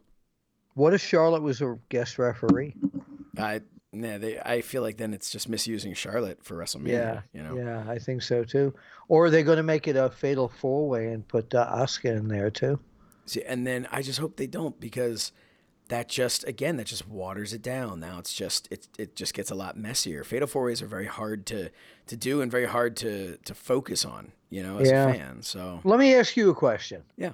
What 0.73 0.93
if 0.93 1.01
Charlotte 1.01 1.41
was 1.41 1.61
a 1.61 1.77
guest 1.89 2.17
referee? 2.19 2.75
I 3.37 3.61
yeah, 3.93 4.17
they, 4.17 4.39
I 4.39 4.61
feel 4.61 4.81
like 4.81 4.95
then 4.97 5.13
it's 5.13 5.29
just 5.29 5.49
misusing 5.49 5.93
Charlotte 5.93 6.43
for 6.43 6.55
WrestleMania. 6.55 6.87
Yeah, 6.87 7.21
you 7.33 7.43
know. 7.43 7.57
Yeah, 7.57 7.83
I 7.91 7.99
think 7.99 8.21
so 8.21 8.43
too. 8.45 8.73
Or 9.09 9.25
are 9.25 9.29
they 9.29 9.43
going 9.43 9.57
to 9.57 9.63
make 9.63 9.85
it 9.87 9.97
a 9.97 10.09
fatal 10.09 10.47
four 10.47 10.87
way 10.87 11.07
and 11.11 11.27
put 11.27 11.53
uh, 11.53 11.67
Asuka 11.75 12.15
in 12.17 12.29
there 12.29 12.49
too? 12.49 12.79
See, 13.25 13.43
and 13.43 13.67
then 13.67 13.87
I 13.91 14.01
just 14.01 14.19
hope 14.19 14.37
they 14.37 14.47
don't 14.47 14.79
because 14.79 15.33
that 15.89 16.07
just 16.07 16.47
again 16.47 16.77
that 16.77 16.87
just 16.87 17.05
waters 17.05 17.51
it 17.51 17.61
down. 17.61 17.99
Now 17.99 18.17
it's 18.17 18.33
just 18.33 18.69
it 18.71 18.87
it 18.97 19.15
just 19.17 19.33
gets 19.33 19.51
a 19.51 19.55
lot 19.55 19.77
messier. 19.77 20.23
Fatal 20.23 20.47
four 20.47 20.63
ways 20.65 20.81
are 20.81 20.87
very 20.87 21.05
hard 21.07 21.45
to 21.47 21.69
to 22.07 22.15
do 22.15 22.39
and 22.41 22.49
very 22.49 22.65
hard 22.67 22.95
to 22.97 23.35
to 23.43 23.53
focus 23.53 24.05
on. 24.05 24.31
You 24.49 24.63
know, 24.63 24.77
as 24.79 24.89
Yeah. 24.89 25.09
a 25.09 25.13
fan. 25.13 25.41
So 25.43 25.81
Let 25.83 25.99
me 25.99 26.15
ask 26.15 26.35
you 26.37 26.49
a 26.49 26.55
question. 26.55 27.03
Yeah. 27.17 27.31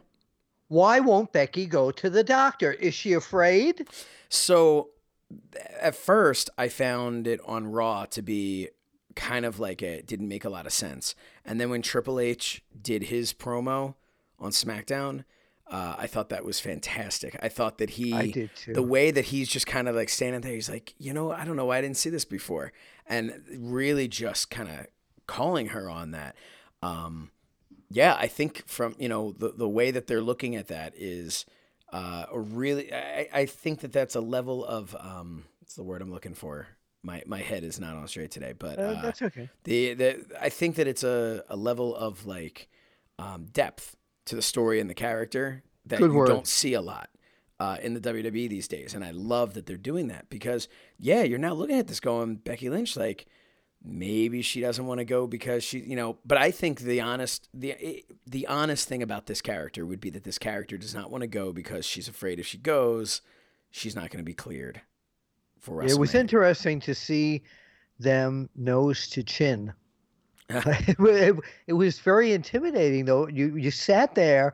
Why 0.68 1.00
won't 1.00 1.32
Becky 1.32 1.66
go 1.66 1.92
to 1.92 2.10
the 2.10 2.24
doctor? 2.24 2.74
Is 2.74 2.94
she 2.94 3.14
afraid? 3.14 3.88
So 4.30 4.90
at 5.80 5.96
first, 5.96 6.50
I 6.58 6.70
found 6.70 7.28
it 7.28 7.40
on 7.46 7.68
Raw 7.68 8.06
to 8.06 8.22
be 8.22 8.70
kind 9.16 9.46
of 9.46 9.60
like 9.60 9.82
it 9.82 10.06
didn't 10.06 10.28
make 10.28 10.46
a 10.46 10.50
lot 10.50 10.66
of 10.66 10.74
sense. 10.74 11.16
And 11.46 11.60
then 11.60 11.70
when 11.70 11.82
Triple 11.82 12.20
H 12.20 12.64
did 12.80 13.04
his 13.04 13.34
promo 13.34 13.96
on 14.40 14.52
SmackDown, 14.52 15.24
uh, 15.70 15.96
I 15.98 16.08
thought 16.08 16.30
that 16.30 16.46
was 16.46 16.60
fantastic. 16.60 17.38
I 17.42 17.50
thought 17.50 17.78
that 17.80 17.92
he, 17.92 18.14
I 18.14 18.32
did 18.32 18.52
too. 18.56 18.74
the 18.74 18.84
way 18.84 19.12
that 19.12 19.26
he's 19.26 19.50
just 19.50 19.68
kind 19.68 19.90
of 19.90 19.96
like 19.96 20.10
standing 20.10 20.42
there, 20.42 20.54
he's 20.54 20.70
like, 20.70 20.94
you 20.98 21.14
know, 21.14 21.32
I 21.32 21.44
don't 21.44 21.58
know 21.58 21.66
why 21.66 21.80
I 21.80 21.82
didn't 21.82 21.98
see 21.98 22.10
this 22.10 22.26
before. 22.26 22.72
And 23.06 23.42
really 23.58 24.08
just 24.08 24.50
kind 24.50 24.70
of 24.70 24.88
calling 25.26 25.68
her 25.68 25.90
on 25.90 26.12
that. 26.12 26.36
Um, 26.82 27.32
yeah, 27.90 28.16
I 28.20 28.28
think 28.28 28.68
from, 28.68 28.96
you 29.00 29.10
know, 29.10 29.32
the, 29.38 29.50
the 29.52 29.68
way 29.70 29.92
that 29.92 30.08
they're 30.08 30.22
looking 30.22 30.56
at 30.56 30.68
that 30.68 30.94
is, 30.96 31.46
uh, 31.94 32.26
a 32.32 32.38
really 32.40 32.94
I, 32.94 33.30
I 33.34 33.46
think 33.46 33.80
that 33.80 33.94
that's 33.94 34.14
a 34.16 34.20
level 34.20 34.66
of 34.66 34.94
um 35.00 35.46
what's 35.62 35.76
the 35.76 35.84
word 35.84 36.02
I'm 36.02 36.12
looking 36.12 36.34
for 36.34 36.68
my 37.02 37.24
my 37.26 37.40
head 37.40 37.64
is 37.64 37.80
not 37.80 37.96
on 37.96 38.06
straight 38.10 38.30
today 38.30 38.54
but 38.60 38.78
Uh, 38.78 38.82
uh, 38.82 39.02
that's 39.04 39.22
okay. 39.22 39.50
the, 39.64 39.94
the 39.94 40.26
I 40.42 40.50
think 40.50 40.76
that 40.76 40.88
it's 40.88 41.06
a, 41.06 41.46
a 41.48 41.56
level 41.56 41.96
of 41.96 42.26
like 42.26 42.68
um, 43.20 43.46
depth 43.54 43.96
to 44.26 44.36
the 44.36 44.42
story 44.42 44.82
and 44.82 44.90
the 44.90 44.94
character 44.94 45.64
that 45.86 46.00
Good 46.00 46.12
you 46.12 46.18
word. 46.18 46.28
don't 46.28 46.46
see 46.46 46.74
a 46.74 46.82
lot 46.82 47.10
uh, 47.58 47.78
in 47.82 47.94
the 47.94 48.02
WWE 48.02 48.50
these 48.50 48.68
days 48.68 48.94
and 48.94 49.06
I 49.06 49.12
love 49.12 49.54
that 49.54 49.66
they're 49.66 49.78
doing 49.78 50.10
that 50.10 50.30
because 50.30 50.68
yeah 51.00 51.24
you're 51.24 51.40
now 51.40 51.54
looking 51.54 51.80
at 51.80 51.88
this 51.88 52.02
going 52.02 52.36
Becky 52.36 52.70
Lynch 52.70 52.98
like 52.98 53.28
maybe 53.84 54.42
she 54.42 54.60
doesn't 54.60 54.86
want 54.86 55.00
to 55.00 55.06
go 55.06 55.28
because 55.28 55.64
she 55.64 55.80
you 55.80 55.96
know 55.96 56.18
but 56.26 56.38
i 56.38 56.52
think 56.52 56.80
the 56.80 57.00
honest 57.00 57.48
the 57.54 57.72
eh, 57.74 58.02
the 58.26 58.46
honest 58.48 58.88
thing 58.88 59.02
about 59.04 59.28
this 59.28 59.42
character 59.42 59.86
would 59.86 60.02
be 60.02 60.10
that 60.10 60.24
this 60.24 60.38
character 60.38 60.78
does 60.78 60.94
not 60.96 61.10
want 61.12 61.22
to 61.22 61.28
go 61.28 61.54
because 61.54 61.86
she's 61.86 62.08
afraid 62.08 62.40
if 62.40 62.46
she 62.46 62.58
goes 62.58 63.22
she's 63.72 63.96
not 63.96 64.10
going 64.10 64.18
to 64.20 64.24
be 64.24 64.34
cleared 64.34 64.82
for 65.60 65.84
It 65.84 65.98
was 65.98 66.16
interesting 66.16 66.80
to 66.82 66.96
see 66.96 67.44
them 68.00 68.50
nose 68.56 69.08
to 69.10 69.24
chin. 69.24 69.74
it, 70.50 70.96
it, 71.00 71.36
it 71.68 71.74
was 71.74 72.00
very 72.00 72.32
intimidating, 72.32 73.06
though. 73.06 73.28
You 73.28 73.56
you 73.58 73.70
sat 73.72 74.16
there, 74.16 74.54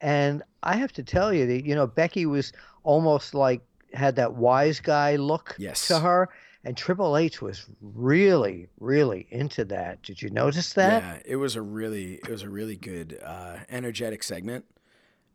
and 0.00 0.42
I 0.62 0.76
have 0.76 0.92
to 0.94 1.02
tell 1.02 1.32
you 1.32 1.46
that 1.46 1.64
you 1.64 1.74
know 1.74 1.86
Becky 1.86 2.26
was 2.26 2.52
almost 2.82 3.34
like 3.34 3.60
had 3.94 4.16
that 4.16 4.34
wise 4.34 4.80
guy 4.80 5.16
look 5.16 5.54
Yes. 5.58 5.86
to 5.88 6.00
her, 6.00 6.28
and 6.64 6.76
Triple 6.76 7.16
H 7.16 7.40
was 7.40 7.66
really 7.80 8.68
really 8.80 9.26
into 9.30 9.64
that. 9.66 10.02
Did 10.02 10.20
you 10.22 10.30
notice 10.30 10.72
that? 10.74 11.02
yeah 11.02 11.18
it 11.24 11.36
was 11.36 11.56
a 11.56 11.62
really 11.62 12.14
it 12.14 12.28
was 12.28 12.42
a 12.42 12.48
really 12.48 12.76
good 12.76 13.18
uh, 13.24 13.58
energetic 13.68 14.22
segment. 14.22 14.64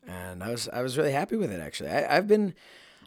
And 0.06 0.44
i 0.44 0.52
was 0.52 0.68
i 0.70 0.82
was 0.82 0.98
really 0.98 1.14
happy 1.14 1.38
with 1.38 1.52
it 1.52 1.62
actually. 1.62 1.90
I, 1.90 2.18
i've 2.18 2.28
been 2.28 2.54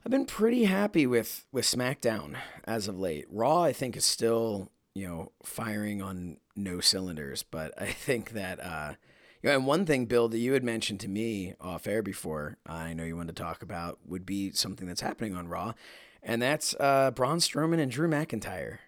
i've 0.04 0.10
been 0.10 0.26
pretty 0.26 0.64
happy 0.64 1.06
with 1.06 1.44
with 1.52 1.64
smackdown 1.64 2.36
as 2.64 2.88
of 2.88 2.98
late. 2.98 3.26
Raw 3.30 3.62
i 3.62 3.72
think 3.72 3.96
is 3.96 4.04
still 4.04 4.70
you 4.94 5.06
know 5.06 5.32
firing 5.42 6.00
on 6.00 6.38
no 6.54 6.80
cylinders. 6.80 7.42
But 7.42 7.74
i 7.80 7.86
think 8.06 8.30
that 8.30 8.60
uh 8.64 8.94
you 9.42 9.50
know, 9.50 9.56
and 9.56 9.66
one 9.66 9.84
thing, 9.84 10.06
Bill, 10.06 10.28
that 10.28 10.38
you 10.38 10.54
had 10.54 10.64
mentioned 10.64 11.00
to 11.00 11.08
me 11.08 11.54
off 11.60 11.86
air 11.86 12.02
before, 12.02 12.56
I 12.66 12.94
know 12.94 13.04
you 13.04 13.16
wanted 13.16 13.36
to 13.36 13.42
talk 13.42 13.62
about, 13.62 13.98
would 14.04 14.24
be 14.26 14.50
something 14.52 14.88
that's 14.88 15.02
happening 15.02 15.36
on 15.36 15.46
Raw, 15.46 15.74
and 16.22 16.40
that's 16.40 16.74
uh, 16.78 17.10
Braun 17.12 17.38
Strowman 17.38 17.80
and 17.80 17.90
Drew 17.90 18.08
McIntyre. 18.08 18.78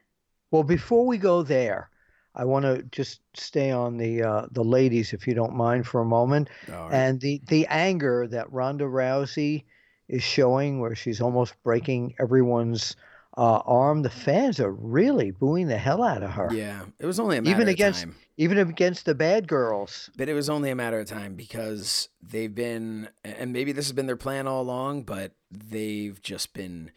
Well, 0.50 0.62
before 0.62 1.06
we 1.06 1.18
go 1.18 1.42
there, 1.42 1.90
I 2.34 2.44
want 2.44 2.64
to 2.64 2.82
just 2.84 3.20
stay 3.34 3.70
on 3.70 3.96
the 3.96 4.22
uh, 4.22 4.46
the 4.50 4.64
ladies, 4.64 5.12
if 5.12 5.26
you 5.26 5.34
don't 5.34 5.54
mind, 5.54 5.86
for 5.86 6.00
a 6.00 6.06
moment. 6.06 6.48
Right. 6.68 6.92
and 6.92 7.20
the 7.20 7.40
the 7.48 7.66
anger 7.66 8.26
that 8.28 8.52
Ronda 8.52 8.84
Rousey 8.84 9.64
is 10.08 10.22
showing, 10.22 10.80
where 10.80 10.94
she's 10.94 11.20
almost 11.20 11.54
breaking 11.62 12.14
everyone's 12.18 12.96
uh, 13.36 13.62
arm, 13.66 14.02
the 14.02 14.10
fans 14.10 14.58
are 14.58 14.72
really 14.72 15.30
booing 15.30 15.68
the 15.68 15.76
hell 15.76 16.02
out 16.02 16.24
of 16.24 16.30
her, 16.30 16.48
yeah, 16.52 16.82
it 16.98 17.06
was 17.06 17.20
only 17.20 17.36
a 17.36 17.42
matter 17.42 17.54
even 17.54 17.68
of 17.68 17.72
against 17.72 18.00
time. 18.00 18.16
even 18.36 18.58
against 18.58 19.04
the 19.04 19.14
bad 19.14 19.46
girls. 19.46 20.10
But 20.16 20.28
it 20.28 20.34
was 20.34 20.50
only 20.50 20.70
a 20.70 20.74
matter 20.74 20.98
of 20.98 21.06
time 21.06 21.34
because 21.34 22.08
they've 22.20 22.52
been, 22.52 23.08
and 23.22 23.52
maybe 23.52 23.70
this 23.70 23.86
has 23.86 23.92
been 23.92 24.06
their 24.06 24.16
plan 24.16 24.48
all 24.48 24.62
along, 24.62 25.04
but 25.04 25.32
they've 25.52 26.20
just 26.20 26.52
been 26.52 26.90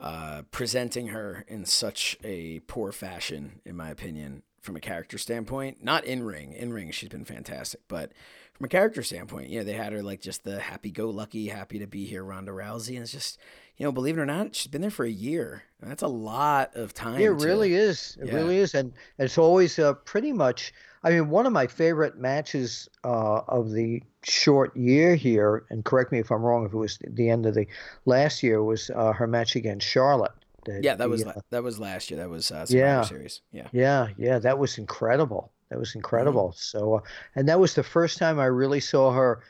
uh, 0.00 0.42
presenting 0.50 1.08
her 1.08 1.44
in 1.48 1.64
such 1.64 2.16
a 2.24 2.60
poor 2.60 2.90
fashion, 2.92 3.60
in 3.64 3.76
my 3.76 3.90
opinion, 3.90 4.42
from 4.60 4.76
a 4.76 4.80
character 4.80 5.18
standpoint. 5.18 5.82
Not 5.84 6.04
in 6.04 6.22
ring. 6.22 6.52
In 6.52 6.72
ring, 6.72 6.90
she's 6.90 7.08
been 7.08 7.24
fantastic, 7.24 7.80
but 7.88 8.12
from 8.54 8.64
a 8.66 8.68
character 8.68 9.02
standpoint, 9.02 9.48
you 9.50 9.58
know, 9.58 9.64
they 9.64 9.72
had 9.74 9.92
her 9.92 10.02
like 10.02 10.20
just 10.20 10.44
the 10.44 10.60
happy-go-lucky, 10.60 11.48
happy 11.48 11.78
to 11.78 11.86
be 11.86 12.04
here, 12.04 12.22
Ronda 12.24 12.52
Rousey, 12.52 12.94
and 12.94 12.98
it's 13.02 13.12
just, 13.12 13.38
you 13.76 13.84
know, 13.84 13.92
believe 13.92 14.18
it 14.18 14.20
or 14.20 14.26
not, 14.26 14.54
she's 14.54 14.66
been 14.66 14.82
there 14.82 14.90
for 14.90 15.04
a 15.06 15.10
year. 15.10 15.62
And 15.80 15.90
that's 15.90 16.02
a 16.02 16.08
lot 16.08 16.74
of 16.76 16.92
time. 16.92 17.20
It 17.20 17.26
to- 17.26 17.32
really 17.34 17.74
is. 17.74 18.18
It 18.20 18.28
Yeah. 18.28 18.34
really 18.34 18.58
is, 18.58 18.74
and 18.74 18.92
it's 19.18 19.38
always 19.38 19.78
uh, 19.78 19.94
pretty 19.94 20.32
much. 20.32 20.72
I 21.02 21.10
mean, 21.10 21.30
one 21.30 21.46
of 21.46 21.52
my 21.52 21.66
favorite 21.66 22.18
matches 22.18 22.88
uh, 23.04 23.40
of 23.48 23.70
the 23.72 24.02
short 24.22 24.76
year 24.76 25.14
here, 25.14 25.64
and 25.70 25.84
correct 25.84 26.12
me 26.12 26.18
if 26.18 26.30
I'm 26.30 26.42
wrong, 26.42 26.66
if 26.66 26.72
it 26.72 26.76
was 26.76 26.98
the 27.06 27.30
end 27.30 27.46
of 27.46 27.54
the 27.54 27.66
last 28.04 28.42
year, 28.42 28.62
was 28.62 28.90
uh, 28.94 29.12
her 29.12 29.26
match 29.26 29.56
against 29.56 29.86
Charlotte. 29.86 30.32
The- 30.66 30.80
Yeah, 30.82 30.94
that 30.96 31.04
the, 31.04 31.08
was 31.08 31.24
uh, 31.24 31.40
that 31.50 31.62
was 31.62 31.78
last 31.78 32.10
year. 32.10 32.20
That 32.20 32.28
was 32.28 32.50
uh, 32.50 32.66
Survivor 32.66 32.86
Yeah. 32.86 33.02
Series. 33.02 33.40
Yeah. 33.50 33.68
Yeah, 33.72 34.08
yeah, 34.18 34.38
that 34.40 34.58
was 34.58 34.76
incredible. 34.78 35.52
That 35.70 35.78
was 35.78 35.90
Mm-hmm. 35.90 35.98
incredible. 36.00 36.52
So, 36.56 36.96
uh, 36.96 37.00
and 37.34 37.48
that 37.48 37.58
was 37.60 37.74
the 37.74 37.82
first 37.82 38.18
time 38.18 38.38
I 38.38 38.46
really 38.46 38.80
saw 38.80 39.10
her 39.12 39.42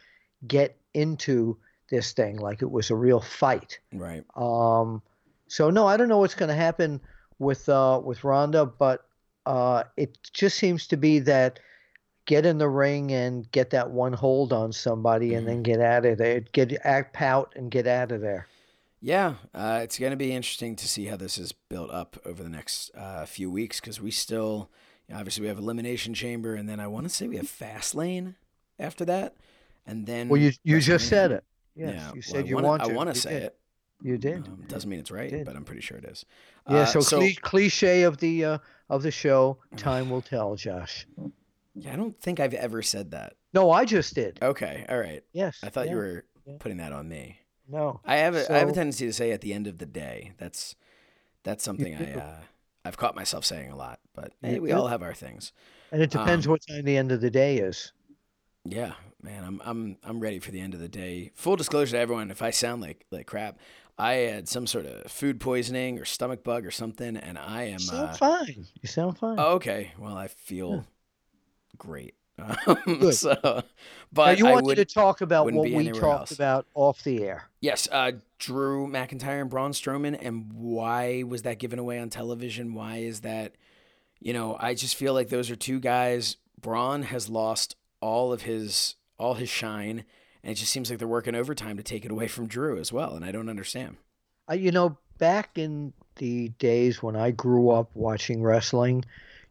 get 0.46 0.76
into 0.94 1.56
this 1.90 2.12
thing 2.12 2.36
like 2.36 2.62
it 2.62 2.70
was 2.70 2.90
a 2.90 2.94
real 2.94 3.20
fight. 3.20 3.80
Right. 3.92 4.24
Um, 4.36 5.02
so 5.48 5.70
no, 5.70 5.88
I 5.88 5.96
don't 5.96 6.08
know 6.08 6.18
what's 6.18 6.36
going 6.36 6.50
to 6.50 6.54
happen 6.54 7.00
with 7.40 7.68
uh, 7.68 8.00
with 8.04 8.22
Ronda, 8.22 8.66
but 8.66 9.04
uh, 9.50 9.84
it 9.96 10.16
just 10.32 10.56
seems 10.58 10.86
to 10.88 10.96
be 10.96 11.18
that 11.20 11.58
get 12.26 12.46
in 12.46 12.58
the 12.58 12.68
ring 12.68 13.10
and 13.12 13.50
get 13.50 13.70
that 13.70 13.90
one 13.90 14.12
hold 14.12 14.52
on 14.52 14.72
somebody, 14.72 15.34
and 15.34 15.46
Mm-hmm. 15.46 15.54
then 15.54 15.62
get 15.62 15.80
out 15.80 16.06
of 16.06 16.18
there. 16.18 16.40
Get 16.52 16.72
act 16.84 17.12
pout 17.14 17.52
and 17.56 17.70
get 17.70 17.86
out 17.86 18.12
of 18.12 18.20
there. 18.20 18.46
Yeah, 19.02 19.34
uh, 19.54 19.80
it's 19.82 19.98
going 19.98 20.10
to 20.12 20.16
be 20.16 20.30
interesting 20.32 20.76
to 20.76 20.86
see 20.86 21.06
how 21.06 21.16
this 21.16 21.38
is 21.38 21.52
built 21.52 21.90
up 21.90 22.18
over 22.26 22.42
the 22.42 22.50
next 22.50 22.90
uh, 22.94 23.24
few 23.24 23.50
weeks 23.50 23.80
because 23.80 23.98
we 24.00 24.10
still, 24.10 24.70
you 25.08 25.14
know, 25.14 25.20
obviously, 25.20 25.42
we 25.42 25.48
have 25.48 25.58
Elimination 25.58 26.12
Chamber, 26.14 26.54
and 26.54 26.68
then 26.68 26.78
I 26.80 26.86
want 26.86 27.04
to 27.04 27.08
say 27.10 27.26
we 27.26 27.36
have 27.38 27.48
Fast 27.48 27.94
Lane 27.94 28.34
after 28.78 29.04
that, 29.06 29.34
and 29.86 30.06
then. 30.06 30.28
Well, 30.28 30.40
you 30.40 30.52
you 30.64 30.80
just 30.80 31.08
said 31.08 31.32
it. 31.32 31.44
Yes, 31.74 31.94
yeah, 31.96 32.12
you 32.14 32.20
said 32.22 32.44
I 32.44 32.48
you 32.48 32.54
wanna, 32.56 32.68
want 32.68 32.82
I 32.82 32.86
want 32.88 33.14
to 33.14 33.18
say 33.20 33.30
did. 33.34 33.42
it. 33.44 33.56
You 34.02 34.18
did. 34.18 34.46
Um, 34.46 34.64
doesn't 34.68 34.88
mean 34.90 34.98
it's 35.00 35.10
right, 35.10 35.44
but 35.46 35.56
I'm 35.56 35.64
pretty 35.64 35.80
sure 35.82 35.96
it 35.98 36.04
is. 36.04 36.24
Yeah, 36.68 36.80
Uh, 36.80 36.86
so, 36.86 37.18
cli- 37.18 37.34
cliche 37.40 38.02
of 38.02 38.18
the 38.18 38.44
uh, 38.44 38.58
of 38.90 39.02
the 39.02 39.10
show. 39.10 39.56
Time 39.76 40.10
will 40.10 40.20
tell, 40.20 40.56
Josh. 40.56 41.06
yeah, 41.74 41.92
I 41.92 41.96
don't 41.96 42.20
think 42.20 42.40
I've 42.40 42.52
ever 42.52 42.82
said 42.82 43.12
that. 43.12 43.36
No, 43.54 43.70
I 43.70 43.84
just 43.86 44.14
did. 44.14 44.38
Okay, 44.42 44.84
all 44.88 44.98
right. 44.98 45.22
Yes. 45.32 45.60
I 45.62 45.70
thought 45.70 45.86
yeah, 45.86 45.92
you 45.92 45.96
were 45.96 46.24
yeah. 46.46 46.54
putting 46.58 46.78
that 46.78 46.92
on 46.92 47.08
me. 47.08 47.38
No. 47.68 48.00
I 48.04 48.16
have 48.16 48.34
a 48.34 48.52
I 48.52 48.58
have 48.58 48.68
a 48.68 48.72
tendency 48.72 49.06
to 49.06 49.12
say 49.12 49.30
at 49.30 49.40
the 49.40 49.54
end 49.54 49.66
of 49.66 49.78
the 49.78 49.86
day. 49.86 50.32
That's 50.38 50.74
that's 51.44 51.64
something 51.64 51.94
I 51.94 52.14
uh, 52.20 52.36
I've 52.84 52.96
caught 52.96 53.14
myself 53.14 53.44
saying 53.44 53.70
a 53.70 53.76
lot. 53.76 54.00
But 54.14 54.32
hey, 54.42 54.58
we 54.58 54.70
do. 54.70 54.76
all 54.76 54.88
have 54.88 55.02
our 55.02 55.14
things. 55.14 55.52
And 55.92 56.02
it 56.02 56.10
depends 56.10 56.46
um, 56.46 56.52
what 56.52 56.62
time 56.68 56.84
the 56.84 56.96
end 56.96 57.12
of 57.12 57.20
the 57.20 57.30
day 57.30 57.58
is. 57.58 57.92
Yeah, 58.64 58.94
man, 59.22 59.44
I'm 59.44 59.62
I'm 59.64 59.96
I'm 60.02 60.20
ready 60.20 60.40
for 60.40 60.50
the 60.50 60.60
end 60.60 60.74
of 60.74 60.80
the 60.80 60.88
day. 60.88 61.30
Full 61.34 61.56
disclosure 61.56 61.92
to 61.92 61.98
everyone, 61.98 62.30
if 62.30 62.42
I 62.42 62.50
sound 62.50 62.82
like 62.82 63.06
like 63.10 63.26
crap, 63.26 63.58
I 64.00 64.12
had 64.14 64.48
some 64.48 64.66
sort 64.66 64.86
of 64.86 65.10
food 65.10 65.40
poisoning 65.40 65.98
or 65.98 66.04
stomach 66.04 66.42
bug 66.44 66.64
or 66.66 66.70
something, 66.70 67.16
and 67.16 67.36
I 67.38 67.64
am. 67.64 67.72
You 67.72 67.78
sound 67.80 68.08
Uh, 68.10 68.14
fine. 68.14 68.66
You 68.80 68.88
sound 68.88 69.18
fine. 69.18 69.36
oh, 69.38 69.54
okay, 69.54 69.92
well, 69.98 70.16
I 70.16 70.28
feel 70.28 70.84
great. 71.78 72.14
Um, 72.38 72.56
Good. 72.86 73.14
so, 73.14 73.36
now 73.44 73.62
but 74.12 74.38
you 74.38 74.46
I 74.46 74.52
wanted 74.52 74.64
would, 74.66 74.74
to 74.76 74.84
talk 74.86 75.20
about 75.20 75.44
what 75.52 75.54
we 75.70 75.90
talked 75.90 76.02
else. 76.02 76.30
about 76.32 76.66
off 76.74 77.02
the 77.04 77.22
air. 77.22 77.50
yes, 77.60 77.86
uh, 77.92 78.12
Drew 78.38 78.86
McIntyre 78.86 79.42
and 79.42 79.50
Braun 79.50 79.72
Strowman, 79.72 80.16
and 80.20 80.50
why 80.54 81.22
was 81.22 81.42
that 81.42 81.58
given 81.58 81.78
away 81.78 81.98
on 81.98 82.08
television? 82.08 82.72
Why 82.74 82.98
is 82.98 83.20
that? 83.20 83.52
You 84.20 84.32
know, 84.32 84.56
I 84.58 84.74
just 84.74 84.96
feel 84.96 85.12
like 85.14 85.28
those 85.28 85.50
are 85.50 85.56
two 85.56 85.80
guys. 85.80 86.36
Braun 86.60 87.02
has 87.02 87.28
lost 87.28 87.76
all 88.00 88.32
of 88.32 88.42
his 88.42 88.94
all 89.18 89.34
his 89.34 89.48
shine, 89.50 90.04
and 90.42 90.52
it 90.52 90.54
just 90.54 90.72
seems 90.72 90.90
like 90.90 90.98
they're 90.98 91.08
working 91.08 91.34
overtime 91.34 91.76
to 91.76 91.82
take 91.82 92.04
it 92.04 92.10
away 92.10 92.28
from 92.28 92.46
Drew 92.46 92.78
as 92.78 92.92
well, 92.92 93.14
and 93.14 93.24
I 93.24 93.32
don't 93.32 93.48
understand. 93.48 93.96
Uh, 94.50 94.54
you 94.54 94.70
know, 94.70 94.98
back 95.18 95.58
in 95.58 95.92
the 96.16 96.48
days 96.58 97.02
when 97.02 97.16
I 97.16 97.30
grew 97.30 97.70
up 97.70 97.90
watching 97.94 98.42
wrestling, 98.42 99.04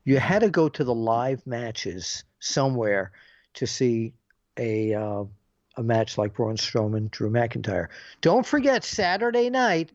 you 0.04 0.20
had 0.20 0.40
to 0.40 0.50
go 0.50 0.70
to 0.70 0.84
the 0.84 0.94
live 0.96 1.46
matches 1.46 2.24
somewhere 2.40 3.12
to 3.56 3.68
see 3.68 4.14
a 4.58 4.94
uh, 4.94 5.24
a 5.78 5.84
match 5.84 6.18
like 6.18 6.34
Braun 6.34 6.58
Strowman, 6.58 7.10
Drew 7.12 7.30
McIntyre. 7.30 7.88
Don't 8.22 8.46
forget 8.46 8.84
Saturday 8.84 9.50
night 9.50 9.92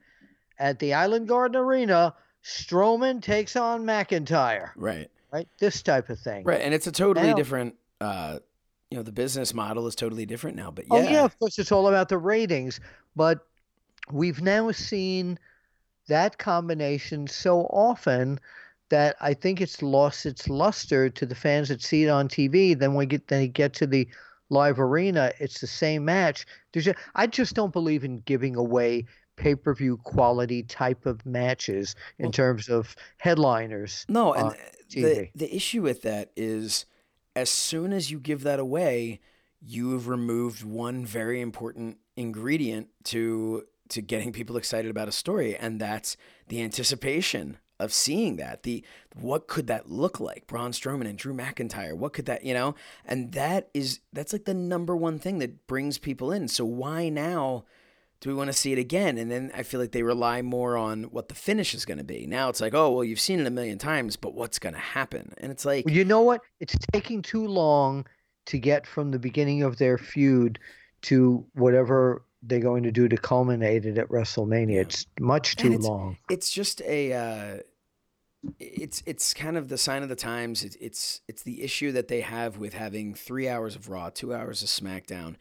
at 0.58 0.78
the 0.78 0.94
Island 0.94 1.28
Garden 1.28 1.56
Arena, 1.60 2.14
Strowman 2.44 3.20
takes 3.20 3.56
on 3.56 3.84
McIntyre. 3.84 4.70
Right. 4.76 5.10
Right. 5.32 5.48
This 5.58 5.82
type 5.82 6.10
of 6.10 6.18
thing. 6.20 6.44
Right, 6.44 6.60
and 6.60 6.72
it's 6.72 6.86
a 6.86 6.92
totally 6.92 7.28
Now- 7.28 7.34
different. 7.34 7.74
Uh, 8.00 8.38
you 8.90 8.96
know, 8.96 9.02
the 9.02 9.12
business 9.12 9.54
model 9.54 9.86
is 9.86 9.94
totally 9.94 10.26
different 10.26 10.56
now. 10.56 10.70
But 10.70 10.84
oh, 10.90 10.98
yeah, 10.98 11.06
Oh 11.06 11.10
yeah, 11.10 11.24
of 11.24 11.38
course 11.38 11.58
it's 11.58 11.72
all 11.72 11.88
about 11.88 12.08
the 12.08 12.18
ratings, 12.18 12.80
but 13.16 13.46
we've 14.12 14.40
now 14.42 14.70
seen 14.70 15.38
that 16.08 16.38
combination 16.38 17.26
so 17.26 17.62
often 17.66 18.38
that 18.90 19.16
I 19.20 19.34
think 19.34 19.60
it's 19.60 19.82
lost 19.82 20.26
its 20.26 20.48
luster 20.48 21.08
to 21.08 21.26
the 21.26 21.34
fans 21.34 21.68
that 21.68 21.82
see 21.82 22.04
it 22.04 22.08
on 22.08 22.28
TV. 22.28 22.78
Then 22.78 22.94
we 22.94 23.06
get 23.06 23.28
then 23.28 23.42
you 23.42 23.48
get 23.48 23.72
to 23.74 23.86
the 23.86 24.06
live 24.50 24.78
arena, 24.78 25.32
it's 25.40 25.60
the 25.60 25.66
same 25.66 26.04
match. 26.04 26.46
There's 26.72 26.84
just, 26.84 26.98
I 27.14 27.26
just 27.26 27.54
don't 27.54 27.72
believe 27.72 28.04
in 28.04 28.20
giving 28.20 28.56
away 28.56 29.06
pay-per-view 29.36 29.96
quality 30.04 30.62
type 30.62 31.06
of 31.06 31.24
matches 31.26 31.96
in 32.18 32.26
Well- 32.26 32.32
terms 32.32 32.68
of 32.68 32.94
headliners. 33.16 34.04
No, 34.08 34.34
and 34.34 34.54
the 34.90 35.30
the 35.34 35.52
issue 35.56 35.82
with 35.82 36.02
that 36.02 36.30
is, 36.36 36.84
as 37.36 37.50
soon 37.50 37.92
as 37.92 38.10
you 38.10 38.18
give 38.18 38.42
that 38.42 38.60
away, 38.60 39.20
you 39.60 39.92
have 39.92 40.08
removed 40.08 40.62
one 40.62 41.04
very 41.04 41.40
important 41.40 41.98
ingredient 42.16 42.88
to 43.04 43.64
to 43.90 44.00
getting 44.00 44.32
people 44.32 44.56
excited 44.56 44.90
about 44.90 45.08
a 45.08 45.12
story, 45.12 45.56
and 45.56 45.80
that's 45.80 46.16
the 46.48 46.62
anticipation 46.62 47.58
of 47.80 47.92
seeing 47.92 48.36
that. 48.36 48.62
The 48.62 48.84
what 49.14 49.48
could 49.48 49.66
that 49.66 49.90
look 49.90 50.20
like? 50.20 50.46
Braun 50.46 50.72
Strowman 50.72 51.08
and 51.08 51.18
Drew 51.18 51.34
McIntyre. 51.34 51.96
What 51.96 52.12
could 52.12 52.26
that 52.26 52.44
you 52.44 52.54
know? 52.54 52.74
And 53.04 53.32
that 53.32 53.68
is 53.74 54.00
that's 54.12 54.32
like 54.32 54.44
the 54.44 54.54
number 54.54 54.96
one 54.96 55.18
thing 55.18 55.38
that 55.38 55.66
brings 55.66 55.98
people 55.98 56.32
in. 56.32 56.48
So 56.48 56.64
why 56.64 57.08
now? 57.08 57.64
Do 58.24 58.30
we 58.30 58.34
want 58.34 58.48
to 58.48 58.54
see 58.54 58.72
it 58.72 58.78
again? 58.78 59.18
And 59.18 59.30
then 59.30 59.50
I 59.54 59.62
feel 59.62 59.78
like 59.78 59.92
they 59.92 60.02
rely 60.02 60.40
more 60.40 60.78
on 60.78 61.04
what 61.04 61.28
the 61.28 61.34
finish 61.34 61.74
is 61.74 61.84
going 61.84 61.98
to 61.98 62.04
be. 62.04 62.26
Now 62.26 62.48
it's 62.48 62.58
like, 62.58 62.72
oh, 62.72 62.90
well, 62.90 63.04
you've 63.04 63.20
seen 63.20 63.38
it 63.38 63.46
a 63.46 63.50
million 63.50 63.76
times, 63.76 64.16
but 64.16 64.32
what's 64.32 64.58
going 64.58 64.72
to 64.72 64.80
happen? 64.80 65.34
And 65.36 65.52
it's 65.52 65.66
like, 65.66 65.84
Well, 65.84 65.94
you 65.94 66.06
know 66.06 66.22
what? 66.22 66.40
It's 66.58 66.74
taking 66.90 67.20
too 67.20 67.46
long 67.46 68.06
to 68.46 68.58
get 68.58 68.86
from 68.86 69.10
the 69.10 69.18
beginning 69.18 69.62
of 69.62 69.76
their 69.76 69.98
feud 69.98 70.58
to 71.02 71.44
whatever 71.52 72.24
they're 72.42 72.60
going 72.60 72.84
to 72.84 72.90
do 72.90 73.08
to 73.08 73.16
culminate 73.18 73.84
it 73.84 73.98
at 73.98 74.08
WrestleMania. 74.08 74.80
It's 74.80 75.06
much 75.20 75.56
too 75.56 75.66
it's- 75.74 75.84
long. 75.84 76.16
it's 76.30 76.50
just 76.50 76.80
a, 76.80 77.12
uh, 77.12 77.58
it's 78.58 79.02
it's 79.04 79.34
kind 79.34 79.58
of 79.58 79.68
the 79.68 79.76
sign 79.76 80.02
of 80.02 80.08
the 80.08 80.16
times. 80.16 80.64
It's 80.64 80.76
it's 80.76 81.20
it's 81.28 81.42
the 81.42 81.62
issue 81.62 81.92
that 81.92 82.08
they 82.08 82.22
have 82.22 82.56
with 82.56 82.72
having 82.72 83.12
three 83.14 83.50
hours 83.50 83.76
of 83.76 83.90
Raw, 83.90 84.08
two 84.08 84.32
hours 84.32 84.62
of 84.62 84.68
SmackDown, 84.70 85.36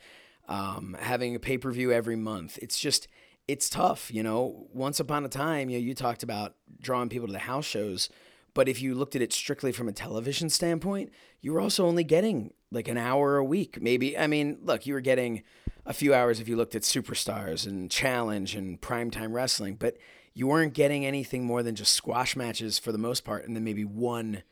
um, 0.48 0.96
having 1.00 1.36
a 1.36 1.40
pay 1.40 1.58
per 1.58 1.72
view 1.72 1.92
every 1.92 2.16
month. 2.16 2.60
It's 2.62 2.80
just 2.80 3.08
it's 3.48 3.70
tough, 3.70 4.14
you 4.14 4.24
know. 4.24 4.68
Once 4.74 5.00
upon 5.00 5.26
a 5.26 5.30
time, 5.30 5.70
you 5.70 5.78
know, 5.78 5.84
you 5.84 5.94
talked 5.94 6.24
about 6.24 6.56
drawing 6.82 7.10
people 7.10 7.28
to 7.28 7.34
the 7.34 7.40
house 7.40 7.66
shows, 7.66 8.10
but 8.54 8.70
if 8.70 8.82
you 8.82 8.96
looked 8.96 9.16
at 9.16 9.22
it 9.22 9.34
strictly 9.34 9.72
from 9.72 9.88
a 9.88 9.94
television 9.94 10.50
standpoint, 10.50 11.12
you 11.42 11.54
were 11.54 11.62
also 11.62 11.86
only 11.86 12.04
getting 12.04 12.54
like 12.72 12.88
an 12.88 12.98
hour 12.98 13.38
a 13.38 13.44
week, 13.44 13.82
maybe. 13.82 14.18
I 14.18 14.28
mean, 14.28 14.60
look, 14.64 14.86
you 14.86 14.94
were 14.94 15.02
getting 15.02 15.44
a 15.86 15.94
few 15.94 16.14
hours 16.14 16.40
if 16.40 16.48
you 16.48 16.56
looked 16.56 16.76
at 16.76 16.84
Superstars 16.84 17.68
and 17.68 17.92
Challenge 17.92 18.56
and 18.56 18.80
Primetime 18.80 19.34
Wrestling, 19.34 19.76
but 19.76 19.98
you 20.34 20.48
weren't 20.48 20.74
getting 20.74 21.06
anything 21.06 21.46
more 21.46 21.62
than 21.62 21.76
just 21.76 21.94
squash 21.94 22.36
matches 22.36 22.80
for 22.80 22.92
the 22.92 22.98
most 22.98 23.24
part, 23.24 23.46
and 23.46 23.56
then 23.56 23.64
maybe 23.64 23.86
one 23.86 24.44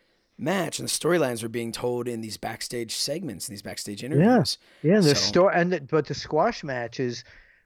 match. 0.41 0.79
And 0.79 0.88
the 0.88 0.91
storylines 0.91 1.43
were 1.43 1.50
being 1.50 1.71
told 1.71 2.07
in 2.07 2.21
these 2.21 2.38
backstage 2.38 2.95
segments, 2.95 3.48
in 3.48 3.53
these 3.53 3.62
backstage 3.62 4.03
interviews. 4.03 4.57
Yeah, 4.81 5.00
the 5.00 5.10
So- 5.15 5.21
story 5.21 5.53
and 5.55 5.71
the, 5.74 5.81
but 5.81 6.07
the 6.07 6.13
squash 6.15 6.63
matches 6.63 7.24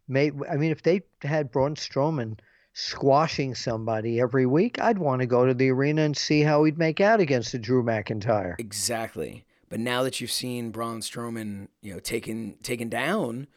made. 0.08 0.34
I 0.51 0.58
mean, 0.58 0.72
if 0.72 0.84
they 0.84 1.03
had 1.24 1.51
Braun 1.51 1.75
Strowman 1.75 2.38
squashing 2.74 3.55
somebody 3.55 4.20
every 4.20 4.46
week, 4.46 4.79
I'd 4.82 4.98
want 5.00 5.22
to 5.22 5.25
go 5.25 5.46
to 5.46 5.53
the 5.53 5.70
arena 5.72 6.01
and 6.03 6.15
see 6.15 6.41
how 6.41 6.63
he'd 6.65 6.77
make 6.77 7.00
out 7.00 7.20
against 7.22 7.53
a 7.53 7.58
Drew 7.58 7.82
McIntyre. 7.84 8.55
Exactly. 8.60 9.46
But 9.70 9.79
now 9.79 10.03
that 10.03 10.20
you've 10.22 10.31
seen 10.31 10.72
Braun 10.72 11.00
Strowman, 11.00 11.70
you 11.81 11.94
know, 11.94 12.00
taken 12.00 12.55
taken 12.61 12.90
down, 12.90 13.48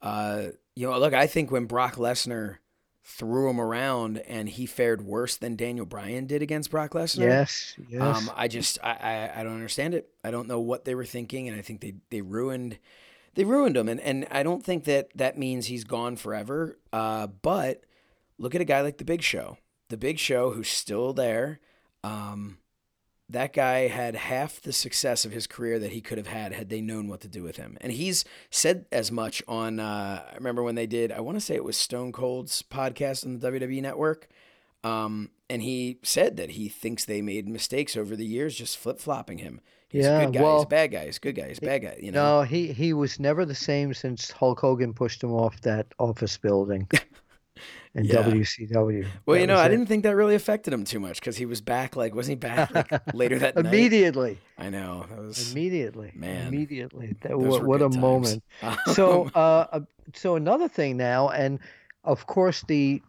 uh, 0.00 0.46
you 0.74 0.88
know, 0.88 0.98
look, 0.98 1.12
I 1.12 1.26
think 1.26 1.50
when 1.50 1.66
Brock 1.66 1.96
Lesnar 1.96 2.56
threw 3.04 3.50
him 3.50 3.60
around 3.60 4.18
and 4.18 4.48
he 4.48 4.66
fared 4.66 5.02
worse 5.02 5.36
than 5.36 5.56
Daniel 5.56 5.86
Bryan 5.86 6.26
did 6.26 6.42
against 6.42 6.70
Brock 6.70 6.92
Lesnar. 6.92 7.26
Yes, 7.26 7.74
yes. 7.88 8.00
Um, 8.00 8.30
I 8.36 8.48
just 8.48 8.78
I, 8.82 8.92
I 8.92 9.40
I 9.40 9.42
don't 9.44 9.54
understand 9.54 9.94
it. 9.94 10.08
I 10.22 10.30
don't 10.30 10.48
know 10.48 10.60
what 10.60 10.84
they 10.84 10.94
were 10.94 11.04
thinking, 11.04 11.48
and 11.48 11.58
I 11.58 11.62
think 11.62 11.80
they 11.80 11.94
they 12.10 12.20
ruined 12.20 12.78
they 13.34 13.44
ruined 13.44 13.76
him. 13.76 13.88
And 13.88 14.00
and 14.00 14.26
I 14.30 14.42
don't 14.42 14.64
think 14.64 14.84
that 14.84 15.08
that 15.16 15.36
means 15.38 15.66
he's 15.66 15.84
gone 15.84 16.16
forever. 16.16 16.78
Uh, 16.92 17.26
but 17.26 17.84
look 18.38 18.54
at 18.54 18.60
a 18.60 18.66
guy 18.66 18.82
like 18.82 18.98
the 18.98 19.04
Big 19.04 19.22
Show. 19.22 19.58
The 19.88 19.96
Big 19.96 20.18
Show, 20.18 20.50
who's 20.50 20.68
still 20.68 21.12
there. 21.12 21.60
Um, 22.04 22.58
that 23.32 23.52
guy 23.52 23.88
had 23.88 24.14
half 24.14 24.60
the 24.60 24.72
success 24.72 25.24
of 25.24 25.32
his 25.32 25.46
career 25.46 25.78
that 25.78 25.92
he 25.92 26.00
could 26.00 26.18
have 26.18 26.26
had 26.28 26.52
had 26.52 26.68
they 26.68 26.80
known 26.80 27.08
what 27.08 27.20
to 27.22 27.28
do 27.28 27.42
with 27.42 27.56
him. 27.56 27.76
And 27.80 27.92
he's 27.92 28.24
said 28.50 28.86
as 28.92 29.10
much 29.12 29.42
on. 29.48 29.80
Uh, 29.80 30.22
I 30.30 30.34
remember 30.36 30.62
when 30.62 30.74
they 30.74 30.86
did. 30.86 31.10
I 31.12 31.20
want 31.20 31.36
to 31.36 31.40
say 31.40 31.54
it 31.54 31.64
was 31.64 31.76
Stone 31.76 32.12
Cold's 32.12 32.62
podcast 32.62 33.24
on 33.26 33.38
the 33.38 33.50
WWE 33.50 33.82
Network. 33.82 34.28
Um, 34.84 35.30
and 35.48 35.62
he 35.62 35.98
said 36.02 36.36
that 36.38 36.50
he 36.50 36.68
thinks 36.68 37.04
they 37.04 37.22
made 37.22 37.46
mistakes 37.48 37.96
over 37.96 38.16
the 38.16 38.24
years, 38.26 38.54
just 38.56 38.76
flip 38.78 38.98
flopping 38.98 39.38
him. 39.38 39.60
He's 39.88 40.04
Yeah, 40.06 40.20
a 40.20 40.24
good 40.26 40.32
guy. 40.34 40.38
he's 40.40 40.44
well- 40.44 40.62
a 40.62 40.66
bad 40.66 40.90
guy. 40.90 41.04
He's 41.04 41.18
a 41.18 41.20
good 41.20 41.34
guy. 41.36 41.48
He's 41.48 41.58
a 41.58 41.62
bad 41.62 41.82
guy. 41.82 41.98
You 42.02 42.10
know. 42.12 42.40
No, 42.40 42.42
he 42.42 42.72
he 42.72 42.92
was 42.94 43.20
never 43.20 43.44
the 43.44 43.54
same 43.54 43.92
since 43.94 44.30
Hulk 44.30 44.60
Hogan 44.60 44.94
pushed 44.94 45.22
him 45.22 45.32
off 45.32 45.60
that 45.60 45.86
office 45.98 46.36
building 46.38 46.88
in 47.94 48.04
Yeah. 48.06 48.22
WCW. 48.22 49.06
well, 49.26 49.34
That 49.34 49.40
you 49.40 49.46
know, 49.46 49.56
I 49.56 49.66
it. 49.66 49.68
didn't 49.70 49.86
think 49.86 50.02
that 50.04 50.16
really 50.16 50.34
affected 50.34 50.72
him 50.72 50.84
too 50.84 50.98
much 51.00 51.20
because 51.20 51.36
he 51.36 51.46
was 51.46 51.60
back. 51.60 51.94
Like, 51.96 52.14
wasn't 52.14 52.42
he 52.42 52.46
back 52.48 52.74
like, 52.74 52.90
later 53.14 53.38
that 53.38 53.54
night? 53.56 53.66
immediately, 53.66 54.38
I 54.58 54.70
know. 54.70 55.04
Was 55.18 55.50
immediately, 55.52 56.12
Man, 56.14 56.48
immediately. 56.48 57.14
That, 57.22 57.38
what 57.38 57.64
what 57.64 57.80
a 57.80 57.84
times. 57.84 57.96
moment. 57.96 58.42
So, 58.94 59.30
uh, 59.34 59.66
uh, 59.72 59.80
so 60.14 60.36
another 60.36 60.68
thing 60.68 60.96
now, 60.96 61.28
and 61.28 61.58
of 62.04 62.26
course 62.26 62.62
the 62.68 63.02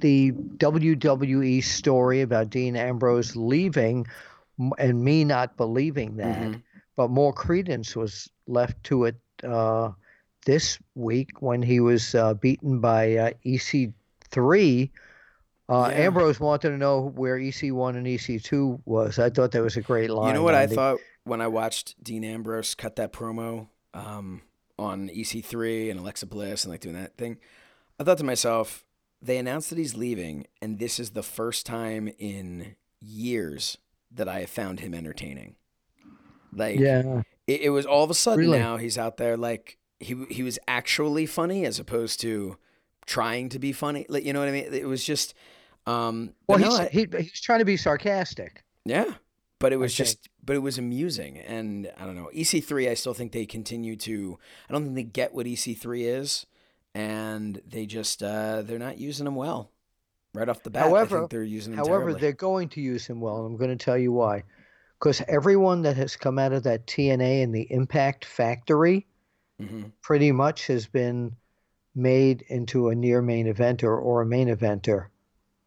the 0.00 0.32
WWE 0.32 1.62
story 1.62 2.22
about 2.22 2.50
Dean 2.50 2.74
Ambrose 2.76 3.36
leaving, 3.36 4.06
and 4.78 5.04
me 5.04 5.24
not 5.24 5.56
believing 5.56 6.16
that, 6.16 6.38
Mhm. 6.38 6.62
but 6.96 7.10
more 7.10 7.32
credence 7.32 7.94
was 7.94 8.28
left 8.46 8.82
to 8.84 9.04
it 9.04 9.16
uh, 9.44 9.90
this 10.46 10.78
week 10.94 11.40
when 11.40 11.62
he 11.62 11.78
was 11.80 12.14
uh, 12.14 12.34
beaten 12.34 12.80
by 12.80 13.16
uh, 13.16 13.30
EC3. 14.32 14.90
Uh, 15.68 15.88
Yeah. 15.90 15.96
Ambrose 16.06 16.40
wanted 16.40 16.70
to 16.70 16.76
know 16.76 17.12
where 17.14 17.38
EC1 17.38 17.96
and 17.96 18.06
EC2 18.06 18.80
was. 18.84 19.18
I 19.18 19.30
thought 19.30 19.52
that 19.52 19.62
was 19.62 19.76
a 19.76 19.80
great 19.82 20.10
line. 20.10 20.28
You 20.28 20.34
know 20.34 20.42
what 20.42 20.54
I 20.54 20.66
the- 20.66 20.74
thought 20.74 20.98
when 21.24 21.40
I 21.40 21.46
watched 21.46 22.02
Dean 22.02 22.24
Ambrose 22.24 22.74
cut 22.74 22.96
that 22.96 23.12
promo 23.12 23.68
um, 23.94 24.42
on 24.78 25.08
EC3 25.08 25.90
and 25.90 26.00
Alexa 26.00 26.26
Bliss 26.26 26.64
and 26.64 26.72
like 26.72 26.80
doing 26.80 26.96
that 26.96 27.16
thing? 27.16 27.38
I 27.98 28.04
thought 28.04 28.18
to 28.18 28.24
myself, 28.24 28.84
they 29.20 29.38
announced 29.38 29.70
that 29.70 29.78
he's 29.78 29.94
leaving, 29.94 30.46
and 30.60 30.78
this 30.80 30.98
is 30.98 31.10
the 31.10 31.22
first 31.22 31.64
time 31.64 32.08
in 32.18 32.74
years 33.00 33.78
that 34.10 34.28
I 34.28 34.40
have 34.40 34.50
found 34.50 34.80
him 34.80 34.92
entertaining. 34.94 35.54
Like, 36.52 36.78
Yeah. 36.78 37.22
it, 37.46 37.60
it 37.62 37.70
was 37.70 37.86
all 37.86 38.02
of 38.04 38.10
a 38.10 38.14
sudden 38.14 38.40
Really? 38.46 38.58
now 38.58 38.76
he's 38.78 38.98
out 38.98 39.16
there 39.16 39.36
like 39.36 39.78
he 40.00 40.24
he 40.28 40.42
was 40.42 40.58
actually 40.66 41.24
funny 41.26 41.64
as 41.64 41.78
opposed 41.78 42.20
to 42.22 42.58
trying 43.06 43.48
to 43.50 43.58
be 43.58 43.72
funny. 43.72 44.06
Like, 44.08 44.24
you 44.24 44.32
know 44.32 44.40
what 44.40 44.48
I 44.48 44.52
mean? 44.52 44.72
It 44.72 44.86
was 44.86 45.04
just. 45.04 45.34
Um, 45.86 46.34
Well, 46.48 46.58
no, 46.58 46.70
he's, 46.70 46.80
I- 46.80 46.88
he, 46.88 47.06
he's 47.18 47.40
trying 47.40 47.58
to 47.58 47.64
be 47.64 47.76
sarcastic. 47.76 48.62
yeah, 48.84 49.14
but 49.58 49.72
it 49.72 49.76
was 49.76 49.96
think. 49.96 50.08
just, 50.08 50.28
but 50.44 50.54
it 50.56 50.60
was 50.60 50.78
amusing, 50.78 51.38
and 51.38 51.90
I 51.98 52.04
don't 52.04 52.14
know. 52.16 52.30
EC3, 52.34 52.88
I 52.88 52.94
still 52.94 53.14
think 53.14 53.32
they 53.32 53.46
continue 53.46 53.96
to. 53.96 54.38
I 54.68 54.72
don't 54.72 54.84
think 54.84 54.94
they 54.94 55.02
get 55.02 55.34
what 55.34 55.46
EC3 55.46 56.04
is, 56.20 56.46
and 56.94 57.60
they 57.66 57.86
just 57.86 58.22
uh, 58.22 58.62
they're 58.62 58.78
not 58.78 58.98
using 58.98 59.24
them 59.24 59.34
well, 59.34 59.70
right 60.34 60.48
off 60.48 60.62
the 60.62 60.70
bat. 60.70 60.84
I 60.84 60.88
However- 60.88 61.18
think 61.20 61.30
they're 61.30 61.42
using 61.42 61.72
them 61.74 61.78
However, 61.84 62.04
terribly. 62.04 62.20
they're 62.20 62.32
going 62.32 62.68
to 62.70 62.80
use 62.80 63.06
him 63.06 63.20
well, 63.20 63.38
and 63.38 63.46
I'm 63.46 63.56
going 63.56 63.76
to 63.76 63.84
tell 63.84 63.98
you 63.98 64.12
why. 64.12 64.44
Because 65.00 65.20
everyone 65.26 65.82
that 65.82 65.96
has 65.96 66.14
come 66.14 66.38
out 66.38 66.52
of 66.52 66.62
that 66.62 66.86
TNA 66.86 67.42
and 67.42 67.52
the 67.52 67.66
Impact 67.72 68.24
Factory 68.24 69.04
Mhm. 69.60 69.90
pretty 70.00 70.30
much 70.30 70.68
has 70.68 70.86
been 70.86 71.34
made 71.94 72.42
into 72.48 72.88
a 72.88 72.94
near 72.94 73.20
main 73.22 73.46
eventer 73.52 74.00
or 74.00 74.22
a 74.22 74.26
main 74.26 74.48
eventer 74.48 75.06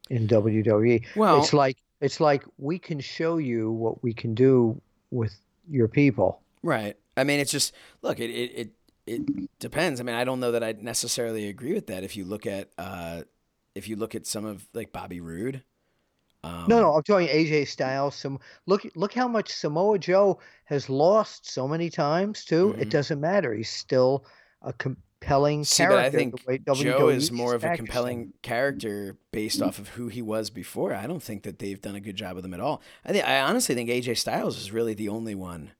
in 0.09 0.27
WWE. 0.27 1.05
Well, 1.15 1.39
it's 1.39 1.53
like 1.53 1.77
it's 2.01 2.19
like 2.19 2.43
we 2.57 2.79
can 2.79 2.99
show 2.99 3.37
you 3.37 3.71
what 3.71 4.03
we 4.03 4.13
can 4.13 4.35
do 4.35 4.81
with 5.11 5.35
your 5.69 5.87
people. 5.87 6.41
Right. 6.63 6.95
I 7.17 7.23
mean, 7.23 7.39
it's 7.39 7.51
just 7.51 7.73
look. 8.01 8.19
It 8.19 8.29
it 8.29 8.51
it, 8.57 8.69
it 9.07 9.49
depends. 9.59 9.99
I 9.99 10.03
mean, 10.03 10.15
I 10.15 10.23
don't 10.23 10.39
know 10.39 10.51
that 10.51 10.63
I 10.63 10.73
necessarily 10.79 11.47
agree 11.47 11.73
with 11.73 11.87
that. 11.87 12.03
If 12.03 12.17
you 12.17 12.25
look 12.25 12.45
at 12.45 12.69
uh, 12.77 13.21
if 13.75 13.87
you 13.87 13.95
look 13.95 14.15
at 14.15 14.25
some 14.25 14.45
of 14.45 14.67
like 14.73 14.91
Bobby 14.91 15.19
Roode. 15.19 15.63
Um, 16.43 16.65
No, 16.67 16.79
no, 16.79 16.93
I'm 16.93 17.01
telling 17.01 17.27
you, 17.27 17.33
AJ 17.33 17.67
Styles. 17.69 18.13
Some 18.15 18.39
look, 18.67 18.85
look 18.95 19.13
how 19.13 19.27
much 19.27 19.49
Samoa 19.51 19.97
Joe 19.97 20.39
has 20.65 20.89
lost 20.91 21.49
so 21.49 21.67
many 21.67 21.89
times 21.89 22.45
too. 22.45 22.73
Mhm. 22.73 22.81
It 22.81 22.89
doesn't 22.91 23.19
matter. 23.19 23.51
He's 23.53 23.69
still 23.71 24.25
a 24.61 24.71
compelling 25.21 25.63
See, 25.63 25.83
character. 25.83 25.95
but 25.97 26.05
I 26.05 26.09
think 26.09 26.75
Joe 26.77 27.09
is 27.09 27.31
more 27.31 27.55
of 27.55 27.63
a 27.63 27.75
compelling 27.75 28.33
character 28.41 29.17
based 29.31 29.61
off 29.61 29.79
of 29.79 29.89
who 29.89 30.07
he 30.07 30.21
was 30.21 30.49
before. 30.49 30.93
I 30.93 31.07
don't 31.07 31.23
think 31.23 31.43
that 31.43 31.59
they've 31.59 31.81
done 31.81 31.95
a 31.95 31.99
good 31.99 32.15
job 32.15 32.35
with 32.35 32.45
him 32.45 32.53
at 32.53 32.59
all. 32.59 32.81
I 33.03 33.11
think 33.11 33.25
I 33.25 33.39
honestly 33.41 33.75
think 33.75 33.89
AJ 33.89 34.17
Styles 34.17 34.57
is 34.57 34.71
really 34.71 34.93
the 34.93 35.09
only 35.09 35.35
one 35.35 35.71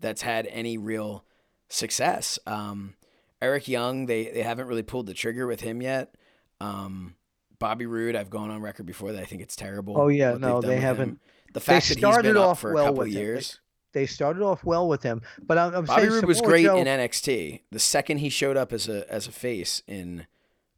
that's 0.00 0.22
had 0.22 0.46
any 0.48 0.78
real 0.78 1.24
success. 1.68 2.38
Um, 2.46 2.94
Eric 3.42 3.68
Young, 3.68 4.06
they 4.06 4.30
they 4.30 4.42
haven't 4.42 4.66
really 4.66 4.82
pulled 4.82 5.06
the 5.06 5.14
trigger 5.14 5.46
with 5.46 5.60
him 5.60 5.82
yet. 5.82 6.14
Um, 6.60 7.16
Bobby 7.58 7.86
Roode, 7.86 8.16
I've 8.16 8.30
gone 8.30 8.50
on 8.50 8.60
record 8.62 8.86
before 8.86 9.12
that 9.12 9.22
I 9.22 9.24
think 9.24 9.42
it's 9.42 9.56
terrible. 9.56 9.94
Oh, 9.98 10.08
yeah, 10.08 10.36
no, 10.38 10.60
they 10.60 10.80
haven't- 10.80 11.08
him. 11.10 11.20
The 11.52 11.60
fact 11.60 11.88
that 11.88 11.94
he's 11.94 11.98
started 11.98 12.34
been 12.34 12.36
off 12.36 12.60
for 12.60 12.72
a 12.74 12.76
couple 12.76 13.06
years. 13.06 13.60
They 13.96 14.04
started 14.04 14.42
off 14.42 14.62
well 14.62 14.86
with 14.86 15.02
him, 15.02 15.22
but 15.42 15.56
I'm, 15.56 15.74
I'm 15.74 15.84
Bobby 15.86 16.02
saying 16.02 16.12
Roode 16.12 16.26
was 16.26 16.42
great 16.42 16.64
Joe, 16.64 16.76
in 16.76 16.86
NXT. 16.86 17.62
The 17.70 17.78
second 17.78 18.18
he 18.18 18.28
showed 18.28 18.58
up 18.58 18.70
as 18.74 18.90
a 18.90 19.10
as 19.10 19.26
a 19.26 19.32
face 19.32 19.80
in 19.86 20.26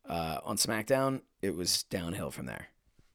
uh, 0.09 0.39
on 0.45 0.57
SmackDown, 0.57 1.23
it 1.43 1.57
was 1.57 1.83
downhill 1.83 2.31
from 2.31 2.47
there. 2.47 2.69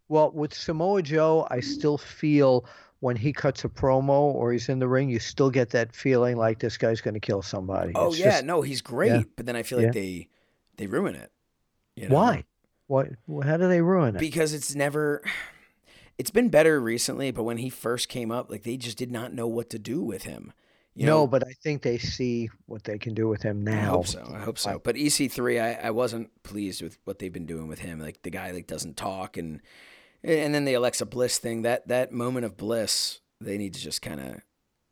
Well, 0.10 0.30
with 0.32 0.54
Samoa 0.54 1.04
Joe, 1.04 1.48
I 1.50 1.62
still 1.62 1.98
feel 1.98 2.66
when 3.00 3.16
he 3.16 3.32
cuts 3.32 3.64
a 3.64 3.70
promo 3.70 4.10
or 4.34 4.52
he's 4.52 4.68
in 4.68 4.80
the 4.80 4.90
ring, 4.90 5.10
you 5.10 5.20
still 5.20 5.50
get 5.50 5.70
that 5.70 5.96
feeling 5.96 6.36
like 6.36 6.60
this 6.60 6.76
guy's 6.78 7.00
going 7.00 7.14
to 7.14 7.22
kill 7.22 7.42
somebody. 7.42 7.94
Oh 7.96 8.08
It's 8.10 8.20
yeah, 8.20 8.32
just- 8.32 8.46
no, 8.46 8.62
he's 8.62 8.82
great, 8.82 9.08
Yeah. 9.12 9.24
but 9.38 9.46
then 9.46 9.56
I 9.56 9.64
feel 9.64 9.78
like 9.78 9.86
Yeah. 9.96 10.02
they 10.02 10.28
they 10.76 10.88
ruin 10.88 11.16
it. 11.16 11.32
you 11.96 12.10
know? 12.10 12.16
why? 12.16 12.44
What? 12.88 13.08
How 13.46 13.56
do 13.56 13.70
they 13.70 13.80
ruin 13.82 14.18
it? 14.18 14.20
Because 14.20 14.54
it's 14.54 14.76
never. 14.76 15.24
It's 16.18 16.32
been 16.32 16.50
better 16.50 16.80
recently, 16.80 17.32
but 17.32 17.44
when 17.44 17.58
he 17.58 17.70
first 17.70 18.08
came 18.08 18.32
up, 18.32 18.50
like 18.50 18.64
they 18.64 18.78
just 18.78 18.98
did 18.98 19.12
not 19.12 19.34
know 19.34 19.48
what 19.48 19.70
to 19.72 19.80
do 19.80 20.02
with 20.02 20.24
him. 20.24 20.54
You 20.96 21.08
no, 21.08 21.22
know, 21.22 21.28
but 21.28 21.44
I 21.48 21.54
think 21.64 21.82
they 21.82 21.98
see 21.98 22.52
what 22.68 22.84
they 22.84 23.00
can 23.00 23.16
do 23.16 23.28
with 23.28 23.42
him 23.42 23.64
now. 23.64 23.72
I 23.72 23.86
hope 23.86 24.08
so. 24.08 24.32
I 24.32 24.40
hope 24.40 24.60
so. 24.60 24.80
But 24.84 24.96
EC3, 24.96 25.60
I, 25.60 25.88
I 25.88 25.90
wasn't 25.90 26.30
pleased 26.44 26.84
with 26.84 27.00
what 27.06 27.18
they've 27.18 27.34
been 27.34 27.48
doing 27.48 27.68
with 27.68 27.80
him. 27.80 28.00
Like 28.00 28.22
the 28.22 28.30
guy 28.30 28.52
like 28.52 28.68
doesn't 28.68 28.96
talk, 28.96 29.36
and 29.36 29.60
and 30.24 30.54
then 30.54 30.66
the 30.66 30.76
Alexa 30.76 31.08
Bliss 31.08 31.40
thing. 31.40 31.64
That 31.64 31.88
that 31.88 32.12
moment 32.12 32.46
of 32.46 32.58
bliss, 32.58 33.22
they 33.42 33.58
need 33.58 33.74
to 33.74 33.80
just 33.80 34.04
kind 34.04 34.20
of, 34.20 34.42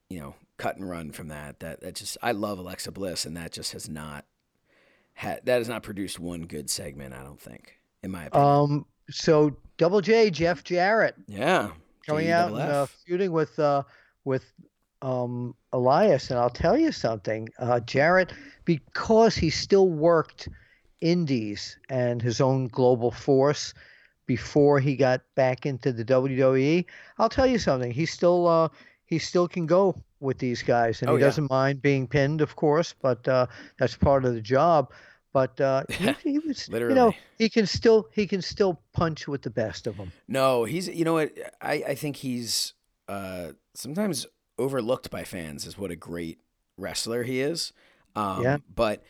you 0.10 0.20
know, 0.20 0.36
cut 0.58 0.76
and 0.76 0.90
run 0.90 1.12
from 1.12 1.28
that. 1.28 1.60
That 1.60 1.82
that 1.82 1.94
just 1.94 2.18
I 2.24 2.32
love 2.32 2.58
Alexa 2.58 2.92
Bliss, 2.92 3.26
and 3.26 3.38
that 3.38 3.52
just 3.52 3.74
has 3.74 3.88
not 3.88 4.26
had 5.14 5.46
that 5.46 5.60
has 5.60 5.70
not 5.70 5.84
produced 5.84 6.20
one 6.20 6.48
good 6.48 6.68
segment. 6.72 7.14
I 7.14 7.24
don't 7.24 7.40
think, 7.40 7.78
in 8.02 8.10
my 8.10 8.26
opinion. 8.26 8.50
Um. 8.50 8.86
So 9.12 9.56
Double 9.78 10.02
J, 10.02 10.30
Jeff 10.30 10.64
Jarrett, 10.64 11.16
yeah, 11.28 11.70
coming 12.06 12.30
out 12.32 12.52
and 12.52 12.60
uh, 12.60 12.86
feuding 13.06 13.32
with 13.32 13.58
uh 13.60 13.84
with 14.26 14.52
um 15.02 15.56
Elias, 15.74 16.30
and 16.30 16.40
I'll 16.40 16.50
tell 16.50 16.78
you 16.78 16.92
something, 16.92 17.50
uh, 17.60 17.80
Jarrett, 17.82 18.34
because 18.66 19.36
he 19.36 19.50
still 19.50 19.88
worked 19.90 20.48
indies 21.02 21.78
and 21.90 22.22
his 22.22 22.40
own 22.42 22.68
global 22.68 23.12
force 23.12 23.74
before 24.28 24.80
he 24.80 24.96
got 24.96 25.22
back 25.36 25.66
into 25.66 25.92
the 25.92 26.06
WWE. 26.06 26.86
I'll 27.18 27.30
tell 27.30 27.48
you 27.48 27.58
something, 27.60 27.92
he 27.92 28.06
still 28.06 28.48
uh 28.48 28.70
he 29.06 29.20
still 29.20 29.48
can 29.48 29.66
go 29.66 29.96
with 30.20 30.38
these 30.38 30.62
guys, 30.62 31.02
and 31.02 31.10
Oh, 31.10 31.16
he 31.16 31.22
yeah. 31.22 31.28
doesn't 31.28 31.50
mind 31.50 31.82
being 31.82 32.08
pinned, 32.08 32.42
of 32.42 32.56
course, 32.56 32.94
but 33.02 33.28
uh, 33.28 33.48
that's 33.80 33.96
part 33.98 34.24
of 34.24 34.36
the 34.36 34.42
job. 34.42 34.92
But 35.34 35.60
uh, 35.62 35.84
he, 35.90 36.12
he 36.24 36.40
was, 36.40 36.68
you 36.70 36.90
know, 36.90 37.14
he 37.38 37.50
can 37.50 37.66
still 37.66 38.08
he 38.14 38.28
can 38.28 38.42
still 38.42 38.82
punch 38.94 39.28
with 39.28 39.42
the 39.44 39.50
best 39.50 39.88
of 39.88 39.98
them. 39.98 40.12
No, 40.28 40.66
he's 40.66 40.88
you 40.88 41.06
know 41.06 41.14
what 41.14 41.32
I, 41.62 41.84
I 41.90 41.96
think 41.96 42.18
he's 42.18 42.74
uh, 43.08 43.52
sometimes 43.74 44.26
overlooked 44.58 45.10
by 45.10 45.24
fans 45.24 45.66
is 45.66 45.78
what 45.78 45.90
a 45.92 45.96
great 45.96 46.40
wrestler 46.78 47.24
he 47.24 47.42
is. 47.42 47.72
Um, 48.16 48.44
Yeah. 48.44 48.58
But 48.74 49.04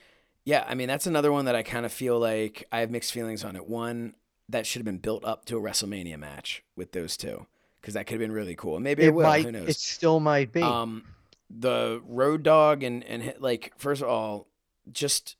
yeah, 0.46 0.64
I 0.68 0.76
mean 0.76 0.88
that's 0.88 1.08
another 1.08 1.32
one 1.32 1.46
that 1.46 1.56
I 1.56 1.64
kind 1.64 1.86
of 1.86 1.92
feel 1.92 2.20
like 2.20 2.68
I 2.72 2.80
have 2.82 2.92
mixed 2.92 3.12
feelings 3.12 3.44
on 3.44 3.56
it. 3.56 3.68
One 3.68 4.14
that 4.50 4.66
should 4.68 4.80
have 4.80 4.86
been 4.86 4.98
built 5.00 5.24
up 5.26 5.46
to 5.46 5.58
a 5.58 5.62
WrestleMania 5.62 6.18
match 6.20 6.64
with 6.76 6.92
those 6.92 7.16
two 7.18 7.48
because 7.80 7.94
that 7.96 8.06
could 8.06 8.14
have 8.14 8.20
been 8.20 8.32
really 8.32 8.56
cool. 8.56 8.76
And 8.76 8.84
maybe 8.84 9.04
it, 9.04 9.08
It 9.08 9.14
will. 9.16 9.24
might, 9.24 9.46
Who 9.46 9.52
knows? 9.52 9.70
it 9.70 9.78
still 9.78 10.20
might 10.20 10.52
be. 10.52 10.62
Um, 10.62 11.04
the 11.50 12.02
Road 12.06 12.44
Dog 12.44 12.84
and 12.84 13.04
and 13.06 13.34
like 13.40 13.74
first 13.78 14.02
of 14.04 14.08
all, 14.08 14.48
just 14.92 15.36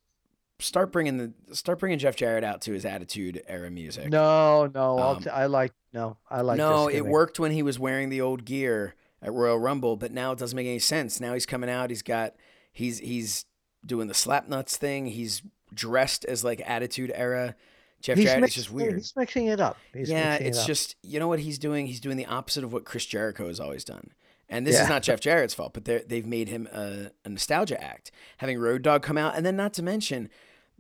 start 0.62 0.92
bringing 0.92 1.18
the 1.48 1.56
start 1.56 1.80
bringing 1.80 2.00
Jeff 2.00 2.16
Jarrett 2.16 2.44
out 2.44 2.62
to 2.62 2.72
his 2.74 2.86
Attitude 2.86 3.44
Era 3.48 3.70
music. 3.70 4.10
no, 4.10 4.68
no, 4.74 4.98
I'll 4.98 5.16
um, 5.18 5.24
t- 5.24 5.30
I 5.30 5.48
like 5.48 5.74
no, 5.94 6.18
I 6.30 6.42
like. 6.42 6.58
no, 6.58 6.88
it 6.88 7.06
worked 7.06 7.40
when 7.40 7.52
he 7.52 7.64
was 7.64 7.78
wearing 7.80 8.10
the 8.10 8.22
old 8.22 8.46
gear 8.46 8.96
at 9.22 9.32
Royal 9.34 9.60
Rumble, 9.60 9.98
but 9.98 10.12
now 10.12 10.32
it 10.32 10.40
doesn't 10.40 10.56
make 10.56 10.68
any 10.68 10.80
sense. 10.80 11.20
Now 11.20 11.34
he's 11.34 11.46
coming 11.46 11.70
out. 11.70 11.90
He's 11.90 12.02
got 12.02 12.36
he's 12.72 13.00
he's 13.00 13.46
doing 13.86 14.08
the 14.08 14.14
slap 14.14 14.48
nuts 14.48 14.78
thing. 14.78 15.08
He's 15.08 15.42
dressed 15.74 16.26
as 16.26 16.44
like 16.44 16.62
Attitude 16.66 17.12
Era. 17.14 17.56
Jeff 18.02 18.18
He's 18.18 18.26
Jarrett 18.26 18.42
mix- 18.42 18.58
is 18.58 18.64
just 18.64 18.74
weird. 18.74 18.96
He's 18.96 19.14
mixing 19.16 19.46
it 19.48 19.60
up. 19.60 19.78
He's 19.94 20.10
yeah, 20.10 20.32
mixing 20.32 20.46
it 20.46 20.50
it's 20.50 20.60
up. 20.60 20.68
just 20.68 20.96
you 21.04 21.20
know 21.20 21.28
what 21.28 21.40
he's 21.40 21.60
doing. 21.60 21.86
He's 21.88 22.00
doing 22.00 22.18
the 22.18 22.26
opposite 22.26 22.64
of 22.64 22.74
what 22.74 22.84
Chris 22.86 23.06
Jericho 23.06 23.48
has 23.48 23.60
always 23.60 23.84
done. 23.84 24.12
And 24.50 24.68
this 24.68 24.76
Yeah. 24.76 24.84
is 24.84 24.90
not 24.90 25.04
Jeff 25.04 25.22
Jarrett's 25.22 25.54
fault, 25.54 25.74
but 25.74 25.86
they've 25.86 26.26
made 26.26 26.50
him 26.50 26.68
a, 26.74 27.12
a 27.24 27.30
nostalgia 27.30 27.82
act, 27.82 28.12
having 28.40 28.60
Road 28.60 28.82
Dogg 28.82 29.02
come 29.02 29.18
out, 29.18 29.36
and 29.38 29.46
then 29.46 29.56
not 29.56 29.72
to 29.76 29.84
mention 29.84 30.30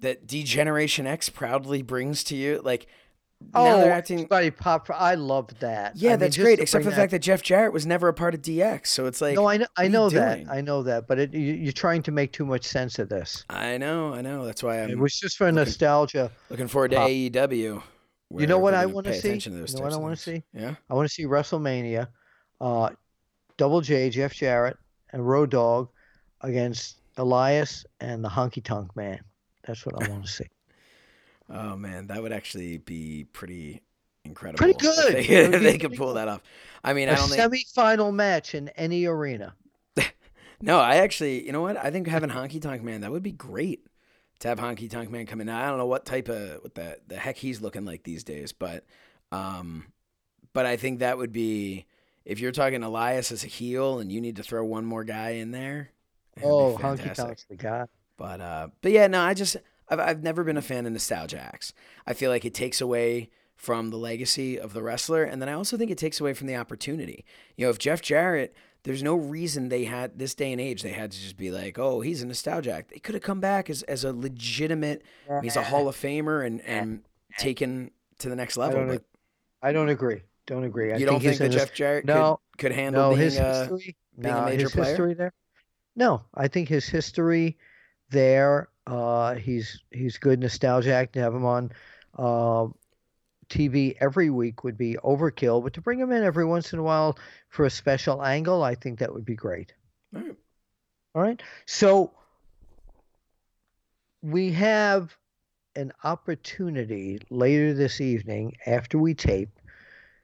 that 0.01 0.27
D-Generation 0.27 1.07
X 1.07 1.29
proudly 1.29 1.81
brings 1.81 2.23
to 2.25 2.35
you 2.35 2.61
like 2.63 2.87
now 3.53 3.65
oh, 3.65 3.77
they're 3.81 3.91
acting. 3.91 4.25
Buddy 4.25 4.51
pop. 4.51 4.89
I 4.93 5.15
love 5.15 5.47
that. 5.59 5.95
Yeah, 5.95 6.13
I 6.13 6.15
that's 6.15 6.35
just 6.35 6.45
great. 6.45 6.59
Except 6.59 6.83
for 6.83 6.89
the 6.89 6.95
fact 6.95 7.11
that 7.11 7.19
Jeff 7.19 7.41
Jarrett 7.41 7.73
was 7.73 7.85
never 7.85 8.07
a 8.07 8.13
part 8.13 8.33
of 8.33 8.41
DX, 8.41 8.87
so 8.87 9.07
it's 9.07 9.19
like 9.19 9.35
no, 9.35 9.47
I 9.47 9.57
know, 9.57 9.65
I 9.77 9.87
know 9.87 10.09
that, 10.09 10.35
doing? 10.35 10.49
I 10.49 10.61
know 10.61 10.83
that, 10.83 11.07
but 11.07 11.19
it, 11.19 11.33
you, 11.33 11.53
you're 11.53 11.73
trying 11.73 12.03
to 12.03 12.11
make 12.11 12.31
too 12.31 12.45
much 12.45 12.63
sense 12.63 12.99
of 12.99 13.09
this. 13.09 13.43
I 13.49 13.77
know, 13.77 14.13
I 14.13 14.21
know. 14.21 14.45
That's 14.45 14.63
why 14.63 14.81
I'm 14.81 14.89
It 14.89 14.99
was 14.99 15.19
just 15.19 15.37
for 15.37 15.51
nostalgia. 15.51 16.31
looking 16.49 16.67
forward 16.67 16.91
to 16.91 16.97
pop. 16.97 17.09
AEW. 17.09 17.81
You 18.37 18.47
know 18.47 18.59
what 18.59 18.73
I 18.73 18.85
want 18.85 19.07
to 19.07 19.13
see? 19.13 19.29
attention 19.29 19.53
to 19.53 19.59
those 19.59 19.73
You 19.73 19.79
know 19.79 19.85
what 19.85 19.93
I 19.93 19.97
want 19.97 20.15
to 20.15 20.21
see? 20.21 20.43
Yeah. 20.53 20.75
I 20.89 20.93
want 20.93 21.07
to 21.07 21.13
see 21.13 21.25
WrestleMania, 21.25 22.07
uh, 22.61 22.89
Double 23.57 23.81
J, 23.81 24.09
Jeff 24.09 24.33
Jarrett, 24.33 24.77
and 25.11 25.27
Road 25.27 25.49
Dogg 25.49 25.89
against 26.39 27.01
Elias 27.17 27.85
and 27.99 28.23
the 28.23 28.29
Honky 28.29 28.63
Tonk 28.63 28.95
Man. 28.95 29.19
That's 29.71 29.85
what 29.85 30.03
I 30.03 30.09
want 30.09 30.25
to 30.25 30.29
see. 30.29 30.43
Oh 31.49 31.77
man, 31.77 32.07
that 32.07 32.21
would 32.21 32.33
actually 32.33 32.77
be 32.77 33.25
pretty 33.31 33.81
incredible. 34.25 34.57
Pretty 34.57 34.73
if 34.73 34.79
good. 34.79 35.13
They, 35.13 35.25
It 35.25 35.53
if 35.55 35.61
they 35.61 35.77
could 35.77 35.95
pull 35.95 36.15
that 36.15 36.27
off. 36.27 36.41
I 36.83 36.91
mean, 36.91 37.07
I 37.07 37.15
don't 37.15 37.29
think. 37.29 37.39
semi-final 37.39 38.11
match 38.11 38.53
in 38.53 38.67
any 38.69 39.05
arena. 39.05 39.55
No, 40.63 40.77
I 40.77 40.97
actually, 40.97 41.43
you 41.43 41.51
know 41.51 41.61
what? 41.61 41.75
I 41.75 41.89
think 41.89 42.05
having 42.05 42.29
Honky 42.29 42.61
Tonk 42.61 42.83
Man 42.83 43.01
that 43.01 43.11
would 43.11 43.23
be 43.23 43.31
great 43.31 43.87
to 44.39 44.47
have 44.49 44.59
Honky 44.59 44.87
Tonk 44.89 45.09
Man 45.09 45.25
come 45.25 45.41
in. 45.41 45.47
Now, 45.47 45.59
I 45.59 45.69
don't 45.69 45.79
know 45.79 45.87
what 45.87 46.05
type 46.05 46.27
of 46.27 46.61
what 46.61 46.75
the 46.75 46.99
the 47.07 47.15
heck 47.15 47.37
he's 47.37 47.61
looking 47.61 47.85
like 47.85 48.03
these 48.03 48.23
days, 48.25 48.51
but 48.51 48.83
um, 49.31 49.87
but 50.53 50.65
I 50.65 50.75
think 50.75 50.99
that 50.99 51.17
would 51.17 51.31
be 51.31 51.87
if 52.25 52.39
you're 52.39 52.51
talking 52.51 52.83
Elias 52.83 53.31
as 53.31 53.43
a 53.45 53.47
heel 53.47 53.99
and 53.99 54.11
you 54.11 54.19
need 54.21 54.35
to 54.35 54.43
throw 54.43 54.63
one 54.63 54.85
more 54.85 55.03
guy 55.05 55.31
in 55.31 55.49
there. 55.51 55.89
it 56.35 56.43
would 56.43 56.49
be 56.49 56.53
Oh, 56.53 56.77
Honky. 56.77 57.15
Tonk's 57.15 57.45
the 57.45 57.55
guy. 57.55 57.87
But 58.21 58.39
uh, 58.39 58.67
but 58.81 58.91
yeah, 58.91 59.07
no, 59.07 59.19
I 59.19 59.33
just 59.33 59.57
I've 59.89 59.99
I've 59.99 60.21
never 60.21 60.43
been 60.43 60.55
a 60.55 60.61
fan 60.61 60.85
of 60.85 60.91
nostalgia 60.91 61.39
acts. 61.39 61.73
I 62.05 62.13
feel 62.13 62.29
like 62.29 62.45
it 62.45 62.53
takes 62.53 62.79
away 62.79 63.31
from 63.55 63.89
the 63.89 63.97
legacy 63.97 64.59
of 64.59 64.73
the 64.73 64.83
wrestler, 64.83 65.23
and 65.23 65.41
then 65.41 65.49
I 65.49 65.53
also 65.53 65.75
think 65.75 65.89
it 65.89 65.97
takes 65.97 66.21
away 66.21 66.35
from 66.35 66.45
the 66.45 66.55
opportunity. 66.55 67.25
You 67.57 67.65
know, 67.65 67.71
if 67.71 67.79
Jeff 67.79 67.99
Jarrett, 67.99 68.55
there's 68.83 69.01
no 69.01 69.15
reason 69.15 69.69
they 69.69 69.85
had 69.85 70.19
this 70.19 70.35
day 70.35 70.51
and 70.51 70.61
age 70.61 70.83
they 70.83 70.91
had 70.91 71.11
to 71.11 71.19
just 71.19 71.35
be 71.35 71.49
like, 71.49 71.79
oh, 71.79 72.01
he's 72.01 72.21
a 72.21 72.27
nostalgia 72.27 72.73
act. 72.73 72.91
They 72.91 72.99
could 72.99 73.15
have 73.15 73.23
come 73.23 73.39
back 73.39 73.71
as 73.71 73.81
as 73.83 74.03
a 74.03 74.13
legitimate. 74.13 75.01
He's 75.41 75.55
a 75.55 75.63
Hall 75.63 75.87
of 75.87 75.95
Famer 75.95 76.45
and 76.45 76.61
and 76.61 77.01
taken 77.39 77.89
to 78.19 78.29
the 78.29 78.35
next 78.35 78.55
level. 78.55 78.81
don't 78.81 78.87
But 78.87 79.03
I 79.63 79.71
don't 79.71 79.89
agree. 79.89 80.21
Don't 80.45 80.63
agree. 80.63 80.93
I 80.93 80.97
you 80.97 81.07
don't 81.07 81.21
think 81.21 81.31
he's 81.31 81.39
that 81.39 81.49
Jeff 81.49 81.73
Jarrett 81.73 82.05
No, 82.05 82.39
could, 82.51 82.67
could 82.67 82.71
handle 82.71 83.01
no, 83.01 83.15
being 83.15 83.21
his 83.21 83.37
history. 83.37 83.95
being 84.19 84.35
a 84.35 84.45
major 84.45 84.69
player? 84.69 85.15
there. 85.15 85.33
No, 85.95 86.23
I 86.35 86.47
think 86.47 86.69
his 86.69 86.87
history 86.87 87.57
there. 88.11 88.69
Uh, 88.85 89.35
he's 89.35 89.81
he's 89.91 90.17
good 90.17 90.39
nostalgia 90.39 90.93
act 90.93 91.13
to 91.13 91.19
have 91.19 91.33
him 91.33 91.45
on 91.45 91.71
uh, 92.17 92.67
TV 93.49 93.95
every 93.99 94.29
week 94.29 94.63
would 94.63 94.77
be 94.77 94.97
overkill, 95.03 95.63
but 95.63 95.73
to 95.73 95.81
bring 95.81 95.99
him 95.99 96.11
in 96.11 96.23
every 96.23 96.45
once 96.45 96.73
in 96.73 96.79
a 96.79 96.83
while 96.83 97.17
for 97.49 97.65
a 97.65 97.69
special 97.69 98.23
angle, 98.23 98.63
I 98.63 98.75
think 98.75 98.99
that 98.99 99.13
would 99.13 99.25
be 99.25 99.35
great. 99.35 99.73
All 100.15 100.21
right. 100.21 100.35
All 101.13 101.21
right. 101.21 101.43
So 101.65 102.11
we 104.21 104.51
have 104.53 105.15
an 105.75 105.91
opportunity 106.03 107.19
later 107.29 107.73
this 107.73 108.01
evening 108.01 108.55
after 108.65 108.97
we 108.97 109.13
tape 109.13 109.49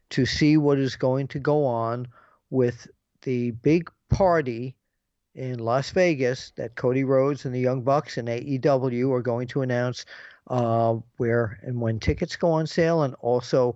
to 0.09 0.25
see 0.25 0.57
what 0.57 0.79
is 0.79 0.95
going 0.95 1.27
to 1.27 1.39
go 1.39 1.65
on 1.65 2.07
with 2.49 2.87
the 3.23 3.51
big 3.51 3.91
party 4.09 4.75
in 5.37 5.59
Las 5.59 5.91
Vegas 5.91 6.51
that 6.55 6.75
Cody 6.75 7.03
Rhodes 7.03 7.45
and 7.45 7.53
the 7.53 7.59
Young 7.59 7.83
Bucks 7.83 8.17
and 8.17 8.27
AEW 8.27 9.11
are 9.11 9.21
going 9.21 9.47
to 9.49 9.61
announce 9.61 10.05
uh, 10.47 10.95
where 11.17 11.59
and 11.61 11.79
when 11.79 11.99
tickets 11.99 12.35
go 12.35 12.51
on 12.51 12.65
sale, 12.67 13.03
and 13.03 13.13
also 13.15 13.75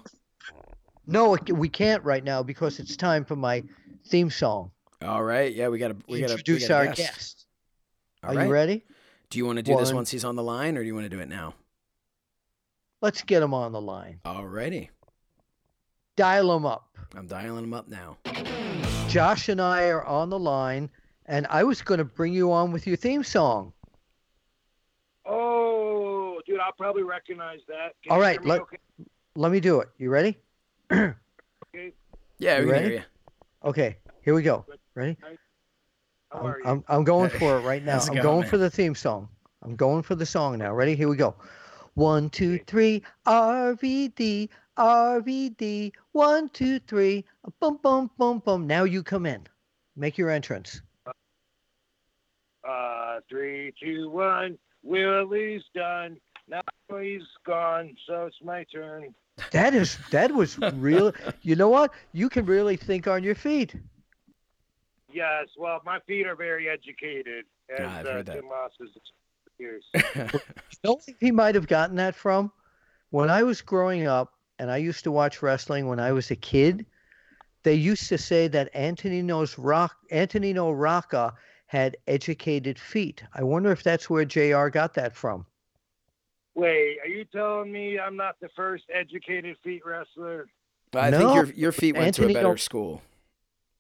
no, 1.06 1.38
we 1.52 1.70
can't 1.70 2.04
right 2.04 2.24
now 2.24 2.42
because 2.44 2.80
it's 2.80 2.96
time 2.96 3.24
for 3.26 3.36
my 3.36 3.64
theme 4.08 4.30
song. 4.30 4.72
All 5.02 5.24
right. 5.24 5.54
Yeah, 5.54 5.68
we 5.68 5.78
got 5.78 5.90
to 5.90 5.98
we 6.08 6.20
got 6.20 6.28
to 6.28 6.34
Introduce 6.34 6.70
our 6.70 6.88
guest. 6.88 7.46
All 8.24 8.32
Are 8.32 8.36
right. 8.36 8.46
you 8.46 8.52
ready? 8.52 8.84
Do 9.30 9.38
you 9.38 9.46
want 9.46 9.58
to 9.58 9.64
do 9.64 9.78
this 9.78 9.92
once 9.94 10.10
he's 10.10 10.24
on 10.24 10.36
the 10.36 10.44
line, 10.44 10.78
or 10.78 10.82
do 10.82 10.88
you 10.88 10.94
want 10.96 11.06
to 11.06 11.10
do 11.10 11.20
it 11.20 11.28
now? 11.30 11.54
Let's 13.02 13.22
get 13.22 13.44
him 13.44 13.54
on 13.54 13.72
the 13.72 13.82
line. 13.82 14.20
All 14.26 14.46
righty. 14.48 14.90
Dial 16.16 16.56
him 16.56 16.66
up. 16.66 16.88
I'm 17.16 17.28
dialing 17.28 17.66
him 17.66 17.74
up 17.74 17.88
now. 17.88 18.18
Josh 19.10 19.50
and 19.50 19.62
I 19.62 19.88
are 19.90 20.04
on 20.06 20.30
the 20.30 20.40
line, 20.40 20.90
and 21.26 21.46
I 21.50 21.64
was 21.64 21.82
going 21.82 21.98
to 21.98 22.06
bring 22.06 22.34
you 22.34 22.52
on 22.52 22.72
with 22.72 22.88
your 22.88 22.96
theme 22.96 23.24
song. 23.24 23.74
Oh, 25.26 25.65
dude, 26.56 26.62
I'll 26.66 26.72
probably 26.74 27.04
recognize 27.04 27.60
that. 27.68 27.94
Can 28.04 28.12
All 28.12 28.18
you 28.18 28.24
right, 28.24 28.32
hear 28.34 28.42
me 28.42 28.50
let- 28.50 28.62
okay? 28.62 28.78
Let 29.38 29.52
me 29.52 29.60
do 29.60 29.82
it. 29.82 29.90
You 29.98 30.10
ready? 30.10 30.38
okay. 30.92 31.14
Yeah, 32.38 32.60
You 32.60 32.66
we 32.66 32.72
ready? 32.72 32.86
hear 32.86 32.94
you. 33.00 33.04
Okay, 33.66 33.98
here 34.22 34.34
we 34.34 34.42
go. 34.42 34.66
Ready? 34.94 35.18
How 36.32 36.40
I'm, 36.40 36.46
are 36.46 36.60
you? 36.60 36.66
I'm, 36.66 36.84
I'm 36.88 37.04
going 37.04 37.30
for 37.30 37.58
it 37.58 37.62
right 37.62 37.84
now. 37.84 38.00
I'm 38.00 38.08
going, 38.08 38.22
going 38.22 38.40
man? 38.42 38.50
for 38.50 38.58
the 38.58 38.70
theme 38.70 38.96
song. 38.96 39.28
I'm 39.62 39.76
going 39.76 40.04
for 40.04 40.16
the 40.16 40.26
song 40.26 40.58
now. 40.58 40.74
Ready? 40.74 40.96
Here 40.96 41.10
we 41.10 41.18
go. 41.18 41.36
One, 41.96 42.30
two, 42.30 42.60
three. 42.60 43.04
RVD, 43.28 44.48
RVD. 44.78 45.92
One, 46.14 46.48
two, 46.50 46.80
three. 46.80 47.26
Boom, 47.60 47.78
boom, 47.84 48.10
boom, 48.18 48.40
boom. 48.40 48.68
Now 48.68 48.86
you 48.86 49.04
come 49.04 49.26
in. 49.26 49.46
Make 49.98 50.18
your 50.18 50.30
entrance. 50.30 50.82
Uh, 52.66 53.20
three, 53.30 53.74
two, 53.82 54.10
one. 54.10 54.58
Willie's 54.82 55.64
done. 55.74 56.18
Now 56.48 56.62
he's 57.02 57.24
gone, 57.46 57.96
so 58.08 58.26
it's 58.26 58.38
my 58.44 58.66
turn. 58.66 59.14
That 59.52 59.74
is 59.74 59.98
that 60.12 60.34
was 60.34 60.58
real. 60.60 61.12
You 61.42 61.56
know 61.56 61.70
what? 61.70 61.92
You 62.14 62.30
can 62.30 62.46
really 62.46 62.78
think 62.78 63.08
on 63.08 63.24
your 63.24 63.36
feet. 63.36 63.76
Yes, 65.12 65.48
well, 65.58 65.82
my 65.86 66.00
feet 66.08 66.28
are 66.28 66.36
very 66.36 66.68
educated, 66.70 67.46
as 67.70 67.80
Yeah, 67.80 67.98
I've 68.00 68.06
uh, 68.06 68.12
heard 68.12 68.26
that. 68.26 68.36
Jim 68.36 68.50
Ross 68.50 68.72
has 68.80 68.90
years. 69.58 69.86
You 69.94 70.40
know 70.84 71.00
where 71.06 71.16
he 71.20 71.32
might 71.32 71.56
have 71.56 71.68
gotten 71.68 71.96
that 71.98 72.16
from? 72.16 72.52
When 73.12 73.30
I 73.30 73.44
was 73.44 73.62
growing 73.62 74.08
up, 74.08 74.34
and 74.60 74.72
I 74.72 74.78
used 74.78 75.04
to 75.04 75.12
watch 75.12 75.42
wrestling 75.42 75.88
when 75.88 76.00
I 76.00 76.12
was 76.12 76.32
a 76.32 76.36
kid, 76.36 76.86
they 77.64 77.74
used 77.74 78.10
to 78.10 78.18
say 78.18 78.48
that 78.50 78.70
Antonino's 78.76 79.58
rock 79.58 79.96
Antonino 80.12 80.72
Rocca 80.72 81.34
had 81.68 81.98
educated 82.08 82.80
feet. 82.80 83.24
I 83.34 83.44
wonder 83.44 83.72
if 83.72 83.84
that's 83.84 84.10
where 84.10 84.26
JR 84.26 84.68
got 84.68 84.94
that 84.94 85.16
from. 85.16 85.46
Wait, 86.56 86.98
are 87.04 87.08
you 87.08 87.26
telling 87.26 87.72
me 87.72 88.00
I'm 88.00 88.16
not 88.16 88.40
the 88.40 88.50
first 88.56 88.86
educated 88.94 89.58
feet 89.64 89.84
wrestler? 89.86 90.48
I 90.96 91.10
No, 91.10 91.18
think 91.20 91.36
your 91.36 91.46
your 91.56 91.72
feet 91.74 91.96
went 91.98 92.16
to 92.16 92.24
a 92.26 92.28
better 92.28 92.42
don't- 92.42 92.60
school. 92.60 93.02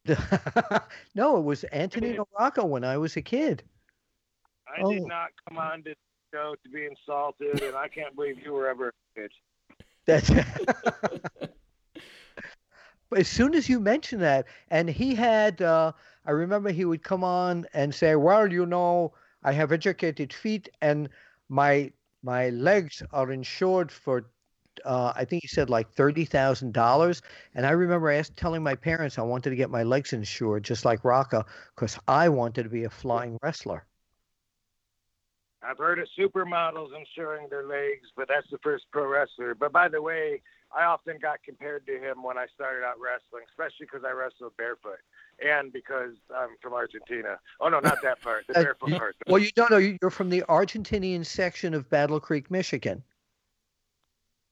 no, 1.16 1.38
it 1.38 1.44
was 1.44 1.66
Antonino 1.72 2.28
Rocca 2.38 2.64
when 2.66 2.84
I 2.84 2.98
was 2.98 3.16
a 3.18 3.22
kid. 3.22 3.64
I 4.68 4.82
Oh. 4.84 4.92
did 4.92 5.04
not 5.08 5.30
come 5.48 5.58
on 5.58 5.82
to 5.84 5.96
show 6.34 6.54
to 6.64 6.70
be 6.70 6.86
insulted, 6.86 7.64
and 7.64 7.76
I 7.76 7.88
can't 7.88 8.14
believe 8.16 8.38
you 8.44 8.54
were 8.54 8.68
ever 8.68 8.90
a 8.90 9.20
kid. 9.20 9.32
That's 10.06 10.30
But 13.10 13.20
as 13.20 13.28
soon 13.28 13.54
as 13.56 13.70
you 13.70 13.80
mentioned 13.80 14.22
that, 14.24 14.46
and 14.70 14.90
he 14.90 15.16
had, 15.16 15.62
uh, 15.62 15.92
I 16.26 16.32
remember 16.32 16.72
he 16.72 16.86
would 16.86 17.04
come 17.04 17.24
on 17.24 17.66
and 17.74 17.94
say, 17.96 18.16
"Well, 18.16 18.52
you 18.52 18.66
know, 18.66 19.14
I 19.44 19.54
have 19.54 19.72
educated 19.72 20.34
feet, 20.34 20.70
and 20.82 21.08
my 21.48 21.92
my 22.26 22.50
legs 22.50 23.04
are 23.14 23.32
insured 23.32 23.92
for." 23.92 24.26
Uh, 24.84 25.14
I 25.16 25.24
think 25.24 25.44
he 25.44 25.48
said 25.48 25.70
like 25.70 25.90
thirty 25.92 26.26
thousand 26.26 26.74
dollars, 26.74 27.22
and 27.54 27.66
I 27.66 27.72
remember 27.72 28.12
ask, 28.12 28.34
telling 28.36 28.64
my 28.64 28.76
parents 28.76 29.18
I 29.18 29.22
wanted 29.22 29.52
to 29.52 29.56
get 29.56 29.70
my 29.70 29.84
legs 29.84 30.12
insured, 30.12 30.64
just 30.64 30.84
like 30.84 31.06
Rocca, 31.06 31.46
because 31.76 31.98
I 32.08 32.28
wanted 32.30 32.64
to 32.64 32.70
be 32.70 32.84
a 32.84 32.90
flying 32.90 33.38
wrestler. 33.42 33.86
I've 35.64 35.78
heard 35.78 36.00
of 36.00 36.08
supermodels 36.18 36.90
insuring 36.98 37.48
their 37.50 37.66
legs, 37.66 38.08
but 38.16 38.28
that's 38.28 38.50
the 38.52 38.60
first 38.60 38.86
pro 38.92 39.08
wrestler. 39.08 39.56
But 39.56 39.72
by 39.72 39.88
the 39.88 40.02
way, 40.02 40.42
I 40.78 40.84
often 40.86 41.18
got 41.22 41.42
compared 41.44 41.86
to 41.88 41.98
him 42.00 42.22
when 42.22 42.38
I 42.38 42.48
started 42.54 42.84
out 42.86 43.00
wrestling, 43.00 43.44
especially 43.50 43.86
because 43.86 44.04
I 44.04 44.12
wrestled 44.12 44.58
barefoot 44.58 45.00
and 45.46 45.72
because 45.72 46.16
I'm 46.36 46.50
from 46.62 46.74
Argentina. 46.74 47.40
Oh 47.62 47.70
no, 47.70 47.80
not 47.80 48.02
that 48.04 48.22
part, 48.22 48.46
the 48.48 48.54
Uh, 48.60 48.64
barefoot 48.64 48.90
you- 48.90 48.98
part. 48.98 49.16
Well, 49.28 49.42
you 49.42 49.52
don't 49.56 49.72
know 49.72 49.78
you're 49.78 50.10
from 50.10 50.30
the 50.30 50.44
Argentinian 50.50 51.26
section 51.26 51.74
of 51.74 51.90
Battle 51.90 52.20
Creek, 52.20 52.52
Michigan. 52.52 53.04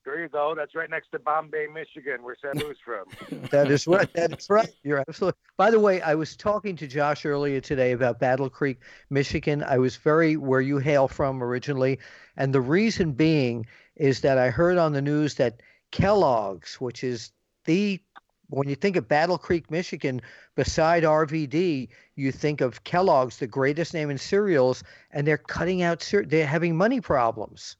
There 0.06 0.20
you 0.22 0.28
go. 0.28 0.54
That's 0.54 0.76
right 0.76 0.90
next 0.90 1.12
to 1.12 1.20
Bombay, 1.20 1.68
Michigan, 1.74 2.24
where 2.24 2.36
Sabu's 2.36 2.78
from. 2.84 3.06
That 3.52 3.72
is 3.72 3.88
right. 3.88 4.12
That 4.14 4.38
is 4.38 4.50
right. 4.50 4.70
You're 4.84 5.02
absolutely. 5.08 5.40
By 5.56 5.72
the 5.72 5.80
way, 5.80 6.02
I 6.02 6.16
was 6.16 6.36
talking 6.36 6.76
to 6.78 6.88
Josh 6.88 7.26
earlier 7.26 7.62
today 7.62 7.94
about 7.94 8.20
Battle 8.20 8.50
Creek, 8.50 8.80
Michigan. 9.10 9.64
I 9.64 9.78
was 9.78 9.96
very 9.96 10.36
where 10.36 10.60
you 10.60 10.78
hail 10.80 11.08
from 11.08 11.42
originally, 11.42 12.00
and 12.36 12.54
the 12.54 12.60
reason 12.60 13.14
being 13.14 13.66
is 13.96 14.20
that 14.22 14.38
I 14.38 14.50
heard 14.50 14.78
on 14.78 14.92
the 14.92 15.02
news 15.02 15.36
that 15.36 15.62
Kellogg's, 15.93 16.82
which 16.82 17.03
is 17.03 17.32
the 17.65 18.01
when 18.49 18.67
you 18.67 18.75
think 18.75 18.95
of 18.95 19.08
Battle 19.08 19.38
Creek, 19.38 19.69
Michigan, 19.71 20.21
beside 20.56 21.03
RVD, 21.03 21.88
you 22.15 22.32
think 22.32 22.62
of 22.62 22.84
Kellogg's, 22.84 23.38
the 23.38 23.47
greatest 23.47 23.93
name 23.93 24.10
in 24.10 24.17
cereals, 24.17 24.84
and 25.12 25.25
they're 25.25 25.38
cutting 25.38 25.84
out. 25.84 26.12
They're 26.25 26.47
having 26.47 26.75
money 26.75 26.99
problems. 26.99 27.77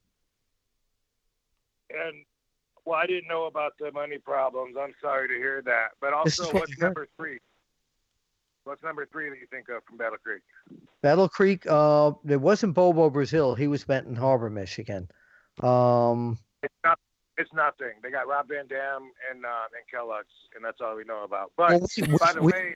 And 1.90 2.24
well, 2.86 3.00
I 3.00 3.08
didn't 3.08 3.28
know 3.28 3.46
about 3.46 3.74
the 3.80 3.92
money 3.92 4.20
problems. 4.20 4.76
I'm 4.80 4.94
sorry 5.02 5.28
to 5.28 5.34
hear 5.34 5.64
that. 5.66 5.90
But 6.00 6.14
also, 6.14 6.46
what 6.46 6.54
what's 6.54 6.78
number 6.78 7.08
three? 7.18 7.40
What's 8.64 8.84
number 8.84 9.08
three 9.08 9.30
that 9.30 9.40
you 9.40 9.48
think 9.50 9.70
of 9.70 9.84
from 9.86 9.98
Battle 9.98 10.20
Creek? 10.24 10.44
Battle 11.02 11.28
Creek. 11.28 11.66
Uh, 11.68 12.12
it 12.30 12.40
wasn't 12.40 12.76
Bobo 12.76 13.10
Brazil. 13.10 13.56
He 13.56 13.68
was 13.68 13.84
Benton 13.84 14.16
Harbor, 14.16 14.52
Michigan. 14.52 15.10
Um, 15.62 16.38
It's 16.62 16.74
not. 16.84 17.00
It's 17.54 17.58
nothing. 17.58 17.94
They 18.02 18.10
got 18.10 18.28
Rob 18.28 18.48
Van 18.50 18.68
Dam 18.68 19.12
and 19.32 19.46
uh, 19.46 19.68
and 19.76 19.86
Kellogg's, 19.92 20.28
and 20.56 20.64
that's 20.66 20.82
all 20.82 20.96
we 20.96 21.04
know 21.04 21.24
about. 21.24 21.52
But 21.56 21.82
by 22.20 22.34
the 22.34 22.42
way, 22.42 22.76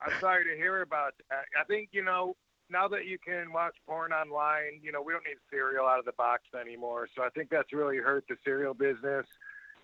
I'm 0.00 0.12
sorry 0.20 0.44
to 0.44 0.56
hear 0.56 0.82
about 0.82 1.14
that. 1.30 1.44
I 1.58 1.64
think 1.64 1.90
you 1.92 2.02
know 2.04 2.36
now 2.68 2.88
that 2.88 3.06
you 3.06 3.18
can 3.18 3.52
watch 3.52 3.74
porn 3.86 4.12
online, 4.12 4.80
you 4.82 4.90
know, 4.90 5.00
we 5.02 5.12
don't 5.12 5.24
need 5.24 5.36
cereal 5.50 5.86
out 5.86 6.00
of 6.00 6.04
the 6.04 6.12
box 6.12 6.42
anymore. 6.60 7.08
So 7.14 7.22
I 7.22 7.28
think 7.30 7.48
that's 7.48 7.72
really 7.72 7.98
hurt 7.98 8.24
the 8.28 8.36
cereal 8.44 8.74
business. 8.74 9.24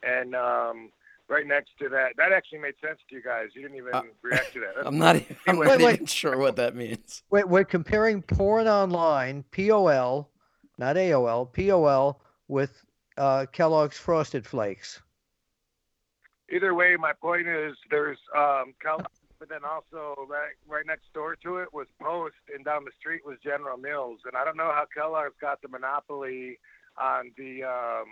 And 0.02 0.35
um, 0.35 0.90
right 1.28 1.46
next 1.46 1.70
to 1.78 1.88
that, 1.90 2.14
that 2.16 2.32
actually 2.32 2.58
made 2.58 2.74
sense 2.85 2.98
to 3.08 3.14
you 3.14 3.22
guys. 3.22 3.50
You 3.54 3.62
didn't 3.62 3.76
even 3.76 3.94
Uh, 3.94 4.02
react 4.20 4.52
to 4.54 4.61
that. 4.61 4.72
That's 4.74 4.88
I'm 4.88 4.98
not, 4.98 5.14
e- 5.14 5.26
I'm 5.46 5.58
Wait, 5.58 5.66
not 5.68 5.78
wait. 5.80 5.92
even 5.94 6.06
sure 6.06 6.37
what 6.38 6.56
that 6.56 6.74
means. 6.74 7.22
We're, 7.30 7.46
we're 7.46 7.64
comparing 7.64 8.20
porn 8.20 8.66
online, 8.66 9.44
POL, 9.56 10.28
not 10.76 10.96
AOL, 10.96 11.52
POL, 11.52 12.20
with 12.48 12.85
uh, 13.16 13.46
Kellogg's 13.53 13.98
Frosted 13.98 14.46
Flakes. 14.46 15.01
Either 16.51 16.75
way, 16.75 16.96
my 16.98 17.12
point 17.12 17.46
is 17.48 17.75
there's 17.90 18.18
um, 18.37 18.75
Cal- 18.83 19.03
but 19.38 19.48
then 19.48 19.64
also 19.64 20.27
right, 20.29 20.53
right 20.68 20.87
next 20.87 21.12
door 21.14 21.35
to 21.42 21.59
it 21.59 21.72
was 21.72 21.87
Post, 22.01 22.37
and 22.55 22.64
down 22.64 22.85
the 22.85 22.90
street 22.98 23.22
was 23.25 23.38
General 23.42 23.77
Mills. 23.77 24.20
And 24.27 24.37
I 24.37 24.44
don't 24.44 24.57
know 24.57 24.70
how 24.72 24.85
Kellogg's 24.94 25.35
got 25.40 25.61
the 25.62 25.68
monopoly 25.68 26.59
on 27.01 27.33
the 27.38 27.64
um, 27.64 28.07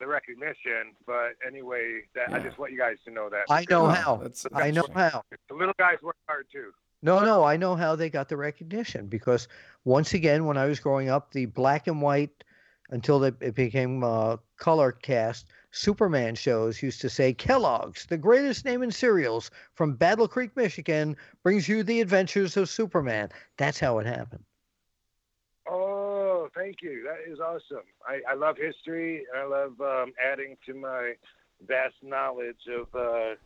the 0.00 0.06
recognition, 0.06 0.94
but 1.06 1.34
anyway, 1.46 2.00
that 2.14 2.32
I 2.32 2.40
just 2.40 2.58
want 2.58 2.72
you 2.72 2.78
guys 2.78 2.96
to 3.04 3.12
know 3.12 3.28
that. 3.30 3.42
I 3.50 3.64
know 3.70 3.86
how. 3.86 4.16
that's- 4.16 4.46
I 4.54 4.70
know 4.70 4.82
that's- 4.88 5.12
how. 5.12 5.22
The 5.48 5.54
little 5.54 5.74
guys 5.78 5.98
work 6.02 6.16
hard 6.26 6.46
too. 6.50 6.72
No, 7.04 7.20
no, 7.20 7.42
I 7.44 7.56
know 7.56 7.74
how 7.74 7.94
they 7.96 8.08
got 8.08 8.28
the 8.28 8.36
recognition 8.36 9.06
because 9.08 9.48
once 9.84 10.14
again, 10.14 10.44
when 10.46 10.56
I 10.56 10.66
was 10.66 10.78
growing 10.80 11.08
up, 11.08 11.32
the 11.32 11.46
black 11.46 11.88
and 11.88 12.00
white 12.00 12.44
until 12.92 13.18
they, 13.18 13.32
it 13.40 13.54
became 13.54 14.04
uh, 14.04 14.36
color 14.58 14.92
cast 14.92 15.46
Superman 15.72 16.34
shows 16.34 16.82
used 16.82 17.00
to 17.00 17.08
say 17.08 17.32
Kellogg's, 17.32 18.04
the 18.06 18.18
greatest 18.18 18.64
name 18.64 18.82
in 18.82 18.90
cereals 18.90 19.50
from 19.74 19.94
Battle 19.94 20.28
Creek, 20.28 20.54
Michigan, 20.54 21.16
brings 21.42 21.66
you 21.68 21.82
the 21.82 22.00
adventures 22.02 22.56
of 22.58 22.68
Superman. 22.68 23.30
That's 23.56 23.80
how 23.80 23.98
it 23.98 24.06
happened. 24.06 24.44
Oh, 25.66 26.48
thank 26.54 26.82
you. 26.82 27.04
That 27.04 27.32
is 27.32 27.40
awesome. 27.40 27.86
I, 28.06 28.20
I 28.30 28.34
love 28.34 28.56
history, 28.58 29.24
and 29.32 29.42
I 29.42 29.46
love 29.46 29.80
um, 29.80 30.12
adding 30.22 30.56
to 30.66 30.74
my 30.74 31.14
vast 31.66 31.94
knowledge 32.02 32.68
of 32.68 32.94
uh, 32.94 33.36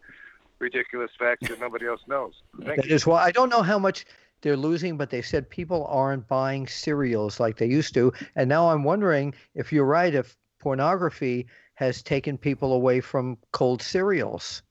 ridiculous 0.59 1.11
facts 1.19 1.49
that 1.49 1.61
nobody 1.61 1.87
else 1.87 2.01
knows. 2.09 2.33
Thank 2.65 2.79
That 2.79 2.87
you. 2.87 2.95
is 2.95 3.07
why 3.07 3.23
I 3.23 3.31
don't 3.31 3.51
know 3.51 3.63
how 3.63 3.79
much 3.79 4.05
they're 4.47 4.57
losing, 4.57 4.97
but 4.97 5.11
they 5.11 5.23
said 5.23 5.51
people 5.51 5.85
aren't 5.89 6.29
buying 6.29 6.69
cereals 6.69 7.41
like 7.41 7.57
they 7.57 7.67
used 7.67 7.93
to. 7.95 8.13
And 8.37 8.49
now 8.49 8.71
I'm 8.71 8.85
wondering 8.85 9.35
if 9.57 9.73
you're 9.73 9.85
right, 9.85 10.15
if 10.15 10.37
pornography 10.61 11.49
has 11.75 12.01
taken 12.01 12.39
people 12.39 12.73
away 12.73 13.01
from 13.01 13.39
cold 13.51 13.83
cereals. 13.83 14.63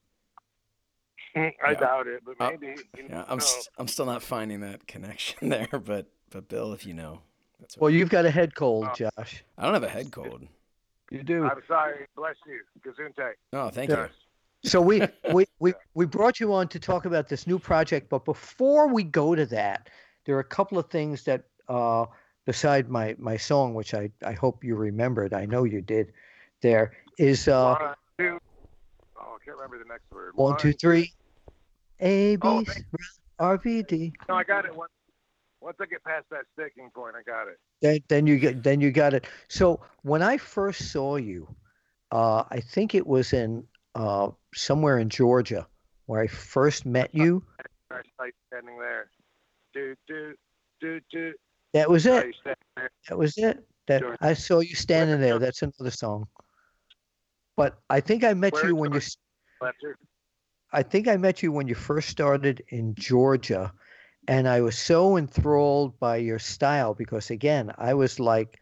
I 1.35 1.51
Yeah. 1.61 1.73
doubt 1.73 2.07
it, 2.07 2.23
but 2.23 2.39
Uh, 2.39 2.51
maybe. 2.51 2.67
you 2.67 2.75
Yeah, 2.95 3.07
never 3.09 3.25
I'm, 3.27 3.37
know. 3.39 3.43
st- 3.43 3.67
I'm 3.77 3.89
still 3.89 4.05
not 4.05 4.23
finding 4.23 4.61
that 4.61 4.87
connection 4.87 5.49
there, 5.49 5.67
but, 5.67 6.05
but 6.29 6.47
Bill, 6.47 6.71
if 6.71 6.85
you 6.85 6.93
know, 6.93 7.21
that's 7.59 7.77
Well, 7.77 7.89
you've 7.91 8.09
got 8.09 8.25
a 8.25 8.31
head 8.31 8.55
cold, 8.55 8.87
Oh. 8.89 8.93
Josh. 8.95 9.43
I 9.57 9.65
don't 9.65 9.73
have 9.73 9.83
a 9.83 9.89
head 9.89 10.09
cold. 10.13 10.47
You 11.11 11.21
do. 11.21 11.43
I'm 11.43 11.61
sorry. 11.67 12.07
Bless 12.15 12.37
you. 12.47 12.61
Gesundheit. 12.79 13.33
Oh, 13.51 13.69
thank 13.71 13.89
Yeah. 13.89 14.05
you. 14.05 14.09
So 14.65 14.81
we 14.81 15.01
we 15.33 15.45
we 15.59 15.73
we 15.93 16.05
brought 16.05 16.39
you 16.39 16.53
on 16.53 16.67
to 16.69 16.79
talk 16.79 17.05
about 17.05 17.29
this 17.29 17.47
new 17.47 17.59
project, 17.59 18.09
but 18.09 18.25
before 18.25 18.87
we 18.87 19.03
go 19.03 19.35
to 19.35 19.45
that, 19.47 19.89
there 20.25 20.35
are 20.35 20.39
a 20.39 20.43
couple 20.43 20.77
of 20.77 20.89
things 20.89 21.23
that 21.23 21.43
uh 21.69 22.05
beside 22.45 22.89
my 22.89 23.15
my 23.17 23.37
song, 23.37 23.73
which 23.73 23.93
I 23.93 24.09
I 24.25 24.33
hope 24.33 24.63
you 24.63 24.75
remembered. 24.75 25.33
I 25.33 25.45
know 25.45 25.63
you 25.63 25.81
did. 25.81 26.13
There 26.61 26.93
is 27.17 27.47
uh 27.47 27.75
One, 27.75 27.95
two. 28.17 28.39
Oh, 29.17 29.37
I 29.41 29.45
can't 29.45 29.57
remember 29.57 29.77
the 29.77 29.87
next 29.87 30.11
word. 30.11 30.31
one, 30.35 30.57
two, 30.57 30.73
three. 30.73 31.13
A 32.01 32.37
Oh, 32.41 32.61
B 32.61 32.67
R 33.39 33.57
B 33.57 33.83
D. 33.83 34.13
No, 34.27 34.35
I 34.35 34.43
got 34.43 34.65
it. 34.65 34.75
Once, 34.75 34.91
once 35.61 35.77
I 35.79 35.85
get 35.85 36.03
past 36.03 36.25
that 36.29 36.43
sticking 36.53 36.89
point, 36.93 37.15
I 37.15 37.23
got 37.23 37.47
it. 37.47 37.57
Then 37.81 37.99
then 38.07 38.27
you 38.27 38.37
get 38.37 38.63
then 38.63 38.81
you 38.81 38.91
got 38.91 39.13
it. 39.13 39.27
So 39.47 39.79
when 40.01 40.21
I 40.21 40.37
first 40.37 40.91
saw 40.91 41.15
you, 41.15 41.47
uh 42.11 42.43
I 42.49 42.59
think 42.59 42.95
it 42.95 43.05
was 43.05 43.33
in 43.33 43.65
uh 43.95 44.29
somewhere 44.53 44.99
in 44.99 45.09
Georgia 45.09 45.67
where 46.05 46.21
I 46.21 46.27
first 46.27 46.85
met 46.85 47.09
you. 47.13 47.43
I 47.91 48.29
standing 48.47 48.77
there. 48.77 49.09
Do, 49.73 49.95
do, 50.07 50.33
do, 50.81 50.99
do. 51.11 51.33
That 51.73 51.89
was 51.89 52.05
it. 52.05 52.25
I 52.25 52.31
stand 52.41 52.57
there. 52.75 52.89
That 53.09 53.17
was 53.17 53.37
it. 53.37 53.65
That. 53.87 54.03
I 54.21 54.33
saw 54.33 54.59
you 54.59 54.75
standing 54.75 55.19
there. 55.19 55.39
That's 55.39 55.61
another 55.61 55.91
song. 55.91 56.27
But 57.57 57.77
I 57.89 57.99
think 57.99 58.23
I 58.23 58.33
met 58.33 58.53
Where 58.53 58.67
you 58.67 58.75
when 58.75 58.93
you. 58.93 59.01
I 60.73 60.83
think 60.83 61.07
I 61.07 61.17
met 61.17 61.41
you 61.41 61.51
when 61.51 61.67
you 61.67 61.75
first 61.75 62.09
started 62.09 62.63
in 62.69 62.95
Georgia, 62.95 63.71
and 64.27 64.47
I 64.47 64.61
was 64.61 64.77
so 64.77 65.17
enthralled 65.17 65.97
by 65.99 66.17
your 66.17 66.39
style 66.39 66.93
because 66.93 67.29
again, 67.29 67.71
I 67.77 67.93
was 67.93 68.19
like, 68.19 68.59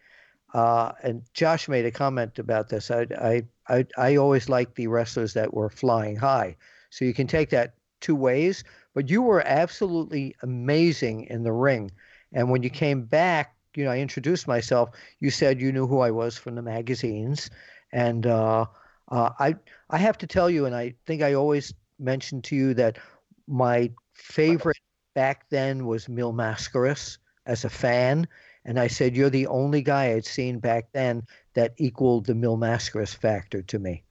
uh, 0.54 0.92
and 1.02 1.24
Josh 1.34 1.68
made 1.68 1.86
a 1.86 1.92
comment 1.92 2.39
about 2.39 2.70
this. 2.70 2.92
I 2.92 3.08
I 3.20 3.44
I, 3.68 3.86
I 3.98 4.16
always 4.18 4.50
liked 4.50 4.76
the 4.76 4.88
wrestlers 4.88 5.34
that 5.34 5.54
were 5.54 5.70
flying 5.70 6.16
high. 6.16 6.56
So 6.89 7.06
you 7.06 7.13
can 7.13 7.28
take 7.28 7.50
that 7.50 7.74
two 8.02 8.16
ways. 8.16 8.63
But 8.94 9.10
you 9.10 9.22
were 9.24 9.42
absolutely 9.48 10.36
amazing 10.44 11.26
in 11.26 11.44
the 11.44 11.52
ring, 11.52 11.92
and 12.32 12.52
when 12.52 12.62
you 12.62 12.70
came 12.70 13.06
back, 13.06 13.56
you 13.76 13.84
know, 13.84 13.92
I 13.92 14.00
introduced 14.00 14.48
myself. 14.48 14.92
You 15.20 15.32
said 15.32 15.60
you 15.60 15.72
knew 15.72 15.88
who 15.88 16.00
I 16.00 16.12
was 16.12 16.38
from 16.38 16.54
the 16.56 16.62
magazines, 16.62 17.50
and 17.92 18.28
uh, 18.28 18.66
uh, 19.10 19.30
I 19.39 19.56
I 19.89 19.98
have 19.98 20.18
to 20.20 20.28
tell 20.28 20.50
you, 20.50 20.66
and 20.66 20.76
I 20.76 20.94
think 21.08 21.24
I 21.24 21.34
always 21.34 21.74
mentioned 22.00 22.44
to 22.46 22.56
you 22.56 22.74
that 22.76 23.00
my 23.48 23.92
favorite 24.13 24.78
back 25.16 25.50
then 25.50 25.86
was 25.86 26.10
Mil 26.10 26.34
Mascaras 26.34 27.18
as 27.46 27.66
a 27.66 27.70
fan. 27.70 28.28
And 28.65 28.80
I 28.80 28.88
said, 28.88 29.15
You're 29.15 29.30
the 29.30 29.47
only 29.47 29.82
guy 29.82 30.12
I'd 30.12 30.26
seen 30.26 30.60
back 30.60 30.88
then 30.93 31.23
that 31.54 31.73
equaled 31.78 32.26
the 32.26 32.36
Mil 32.36 32.58
Mascaras 32.58 33.15
factor 33.15 33.62
to 33.63 33.80
me. 33.80 34.04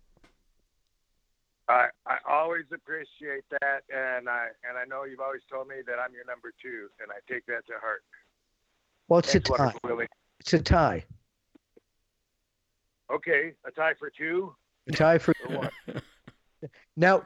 I, 1.68 1.86
I 2.06 2.18
always 2.28 2.64
appreciate 2.72 3.44
that, 3.50 3.84
and 3.88 4.28
I 4.28 4.48
and 4.68 4.76
I 4.76 4.84
know 4.84 5.04
you've 5.04 5.20
always 5.20 5.42
told 5.50 5.68
me 5.68 5.76
that 5.86 5.94
I'm 5.98 6.12
your 6.12 6.24
number 6.26 6.52
two, 6.60 6.88
and 7.00 7.10
I 7.10 7.32
take 7.32 7.46
that 7.46 7.66
to 7.66 7.74
heart. 7.80 8.02
Well, 9.08 9.20
it's 9.20 9.34
a 9.34 9.40
tie. 9.40 9.72
Willie. 9.84 10.08
It's 10.40 10.52
a 10.52 10.60
tie. 10.60 11.04
Okay, 13.10 13.52
a 13.64 13.70
tie 13.70 13.94
for 13.98 14.10
two 14.10 14.54
A 14.88 14.92
tie 14.92 15.18
for 15.18 15.34
or 15.48 15.56
what? 15.56 16.02
now. 16.96 17.24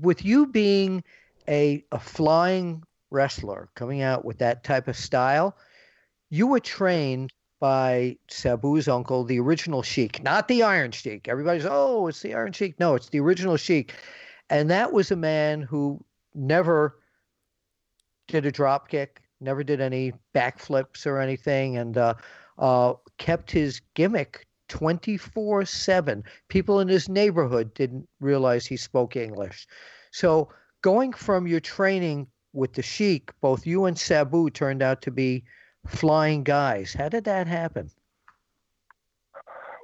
With 0.00 0.24
you 0.24 0.46
being 0.46 1.04
a 1.46 1.84
a 1.92 1.98
flying 1.98 2.84
wrestler 3.10 3.68
coming 3.74 4.00
out 4.00 4.24
with 4.24 4.38
that 4.38 4.64
type 4.64 4.88
of 4.88 4.96
style, 4.96 5.56
you 6.32 6.46
were 6.46 6.60
trained 6.60 7.30
by 7.60 8.16
Sabu's 8.30 8.88
uncle, 8.88 9.22
the 9.22 9.38
original 9.38 9.82
Sheik, 9.82 10.22
not 10.22 10.48
the 10.48 10.62
Iron 10.62 10.90
Sheik. 10.90 11.28
Everybody's, 11.28 11.66
oh, 11.68 12.06
it's 12.06 12.22
the 12.22 12.32
Iron 12.32 12.52
Sheik. 12.52 12.80
No, 12.80 12.94
it's 12.94 13.10
the 13.10 13.20
original 13.20 13.58
Sheik. 13.58 13.92
And 14.48 14.70
that 14.70 14.94
was 14.94 15.10
a 15.10 15.16
man 15.16 15.60
who 15.60 16.02
never 16.34 16.98
did 18.28 18.46
a 18.46 18.50
drop 18.50 18.88
kick, 18.88 19.20
never 19.42 19.62
did 19.62 19.82
any 19.82 20.14
backflips 20.34 21.04
or 21.04 21.20
anything, 21.20 21.76
and 21.76 21.98
uh, 21.98 22.14
uh, 22.58 22.94
kept 23.18 23.50
his 23.50 23.82
gimmick 23.92 24.46
24 24.68 25.66
7. 25.66 26.24
People 26.48 26.80
in 26.80 26.88
his 26.88 27.10
neighborhood 27.10 27.74
didn't 27.74 28.08
realize 28.20 28.64
he 28.64 28.78
spoke 28.78 29.16
English. 29.16 29.66
So, 30.12 30.48
going 30.80 31.12
from 31.12 31.46
your 31.46 31.60
training 31.60 32.26
with 32.54 32.72
the 32.72 32.82
Sheik, 32.82 33.30
both 33.42 33.66
you 33.66 33.84
and 33.84 33.98
Sabu 33.98 34.48
turned 34.48 34.82
out 34.82 35.02
to 35.02 35.10
be 35.10 35.44
flying 35.86 36.42
guys. 36.42 36.92
How 36.92 37.08
did 37.08 37.24
that 37.24 37.46
happen? 37.46 37.90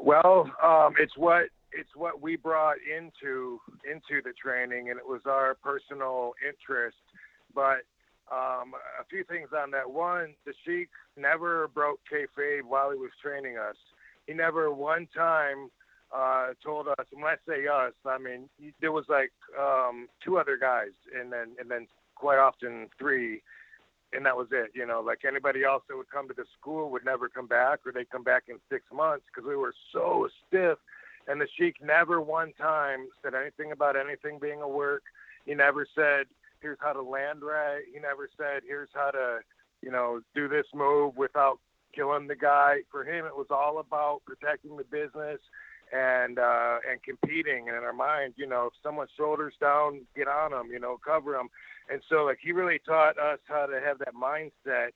Well, 0.01 0.51
um, 0.63 0.95
it's 0.99 1.17
what 1.17 1.47
it's 1.73 1.91
what 1.95 2.23
we 2.23 2.37
brought 2.37 2.77
into 2.79 3.61
into 3.85 4.23
the 4.23 4.33
training, 4.41 4.91
and 4.91 4.99
it 4.99 5.07
was 5.07 5.23
our 5.27 5.57
personal 5.63 6.33
interest. 6.47 6.97
But 7.55 7.83
um, 8.31 8.75
a 9.01 9.05
few 9.09 9.25
things 9.25 9.49
on 9.57 9.71
that. 9.73 9.91
One, 9.91 10.35
the 10.45 10.53
Sheik 10.65 10.89
never 11.17 11.69
broke 11.69 12.01
kayfabe 12.11 12.63
while 12.67 12.91
he 12.91 12.99
was 12.99 13.11
training 13.23 13.57
us. 13.59 13.77
He 14.27 14.35
never 14.35 14.73
one 14.73 15.09
time 15.15 15.71
uh, 16.15 16.49
told 16.65 16.89
us, 16.89 17.07
and 17.13 17.23
when 17.23 17.33
I 17.33 17.37
say 17.47 17.67
us, 17.67 17.95
I 18.07 18.19
mean 18.19 18.49
there 18.81 18.93
was 18.93 19.07
like 19.09 19.33
um, 19.59 20.09
two 20.25 20.39
other 20.39 20.57
guys, 20.57 20.93
and 21.19 21.33
then 21.33 21.57
and 21.59 21.71
then 21.71 21.87
quite 22.15 22.39
often 22.39 22.89
three, 22.99 23.43
and 24.13 24.25
that 24.27 24.37
was 24.37 24.49
it. 24.53 24.71
You 24.75 24.87
know, 24.87 25.01
like 25.01 25.25
anybody 25.27 25.65
else 25.65 25.83
that 25.89 25.97
would 25.97 26.11
come 26.11 26.29
to 26.29 26.35
the 26.35 26.45
school 26.59 26.91
would 26.91 27.05
never 27.05 27.29
come 27.29 27.47
back, 27.47 27.81
or 27.87 27.93
they'd 27.93 28.11
come 28.11 28.23
back 28.23 28.45
in 28.49 28.57
six 28.71 28.85
months 28.93 29.25
because 29.27 29.47
we 29.47 29.57
were 29.57 29.75
so 29.93 30.29
stiff. 30.47 30.79
And 31.27 31.41
the 31.41 31.49
Sheik 31.57 31.77
never 31.83 32.21
one 32.21 32.53
time 32.55 33.09
said 33.23 33.35
anything 33.35 33.73
about 33.73 33.97
anything 33.97 34.39
being 34.39 34.63
a 34.63 34.69
work. 34.69 35.03
He 35.45 35.55
never 35.55 35.87
said, 35.95 36.27
"Here's 36.61 36.79
how 36.81 36.93
to 36.93 37.03
land 37.03 37.43
right." 37.43 37.83
He 37.93 37.99
never 37.99 38.29
said, 38.37 38.63
"Here's 38.67 38.89
how 38.95 39.11
to, 39.11 39.41
you 39.83 39.91
know, 39.91 40.23
do 40.35 40.49
this 40.49 40.67
move 40.75 41.17
without 41.17 41.59
killing 41.93 42.29
the 42.29 42.37
guy." 42.37 42.83
For 42.91 43.05
him, 43.05 43.27
it 43.27 43.37
was 43.37 43.51
all 43.51 43.79
about 43.79 44.23
protecting 44.25 44.77
the 44.77 44.85
business 44.85 45.41
and 45.93 46.39
uh, 46.39 46.79
and 46.91 47.03
competing. 47.03 47.69
And 47.69 47.77
in 47.77 47.85
our 47.85 47.93
mind, 47.93 48.35
you 48.37 48.47
know, 48.47 48.67
if 48.67 48.73
someone's 48.83 49.11
shoulders 49.17 49.55
down, 49.61 50.03
get 50.17 50.29
on 50.29 50.51
them, 50.51 50.69
you 50.73 50.79
know, 50.79 50.99
cover 51.05 51.33
them. 51.33 51.49
And 51.91 52.03
so, 52.09 52.25
like, 52.25 52.39
he 52.43 52.53
really 52.53 52.79
taught 52.85 53.19
us 53.19 53.39
how 53.47 53.67
to 53.67 53.81
have 53.81 53.99
that 53.99 54.15
mindset 54.15 54.91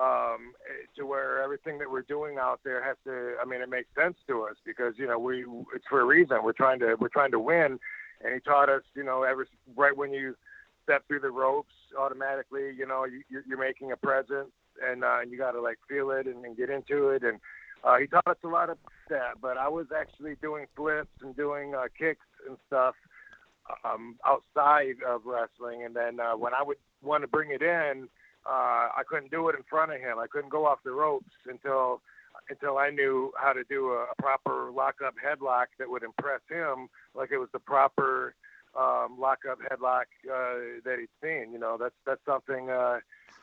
um, 0.00 0.54
to 0.96 1.06
where 1.06 1.42
everything 1.42 1.78
that 1.78 1.90
we're 1.90 2.02
doing 2.02 2.38
out 2.38 2.60
there 2.64 2.82
has 2.82 2.96
to. 3.04 3.34
I 3.40 3.44
mean, 3.44 3.60
it 3.60 3.68
makes 3.68 3.88
sense 3.98 4.16
to 4.28 4.42
us 4.44 4.56
because 4.64 4.94
you 4.96 5.06
know 5.06 5.18
we 5.18 5.44
it's 5.74 5.86
for 5.88 6.00
a 6.00 6.04
reason. 6.04 6.38
We're 6.42 6.52
trying 6.52 6.80
to 6.80 6.96
we're 6.98 7.08
trying 7.08 7.32
to 7.32 7.40
win, 7.40 7.78
and 8.24 8.34
he 8.34 8.40
taught 8.40 8.68
us, 8.68 8.82
you 8.94 9.04
know, 9.04 9.22
ever 9.22 9.46
right 9.76 9.96
when 9.96 10.12
you 10.12 10.34
step 10.82 11.06
through 11.06 11.20
the 11.20 11.30
ropes, 11.30 11.74
automatically, 11.98 12.72
you 12.76 12.86
know, 12.86 13.04
you, 13.04 13.22
you're 13.46 13.58
making 13.58 13.92
a 13.92 13.96
presence, 13.96 14.50
and 14.84 15.04
uh, 15.04 15.20
you 15.28 15.38
got 15.38 15.52
to 15.52 15.60
like 15.60 15.78
feel 15.88 16.10
it 16.10 16.26
and, 16.26 16.44
and 16.44 16.56
get 16.56 16.70
into 16.70 17.10
it. 17.10 17.22
And 17.22 17.38
uh, 17.84 17.96
he 17.98 18.06
taught 18.06 18.26
us 18.26 18.36
a 18.44 18.48
lot 18.48 18.70
of 18.70 18.78
that. 19.10 19.40
But 19.40 19.56
I 19.58 19.68
was 19.68 19.86
actually 19.96 20.36
doing 20.40 20.66
flips 20.76 21.22
and 21.22 21.36
doing 21.36 21.74
uh, 21.74 21.84
kicks 21.98 22.26
and 22.48 22.56
stuff 22.66 22.94
um, 23.84 24.16
outside 24.26 24.96
of 25.06 25.22
wrestling. 25.24 25.84
And 25.84 25.94
then 25.94 26.20
uh, 26.20 26.36
when 26.36 26.54
I 26.54 26.62
would 26.62 26.78
want 27.02 27.22
to 27.22 27.28
bring 27.28 27.50
it 27.50 27.62
in, 27.62 28.08
uh, 28.46 28.88
I 28.96 29.02
couldn't 29.08 29.30
do 29.30 29.48
it 29.48 29.56
in 29.56 29.62
front 29.68 29.92
of 29.92 30.00
him. 30.00 30.18
I 30.18 30.26
couldn't 30.26 30.50
go 30.50 30.66
off 30.66 30.78
the 30.84 30.92
ropes 30.92 31.34
until 31.46 32.00
until 32.50 32.78
I 32.78 32.90
knew 32.90 33.30
how 33.36 33.52
to 33.52 33.62
do 33.68 33.90
a, 33.90 34.06
a 34.10 34.14
proper 34.18 34.70
lock 34.74 34.96
up 35.04 35.14
headlock 35.14 35.66
that 35.78 35.88
would 35.88 36.02
impress 36.02 36.40
him, 36.50 36.88
like 37.14 37.30
it 37.30 37.38
was 37.38 37.48
the 37.52 37.60
proper 37.60 38.34
um, 38.76 39.16
lock 39.20 39.40
up 39.48 39.58
headlock 39.60 40.06
uh, 40.26 40.80
that 40.84 40.96
he's 40.98 41.08
seen. 41.22 41.52
You 41.52 41.58
know, 41.58 41.76
that's 41.78 41.94
that's 42.06 42.24
something 42.26 42.70
uh, 42.70 42.98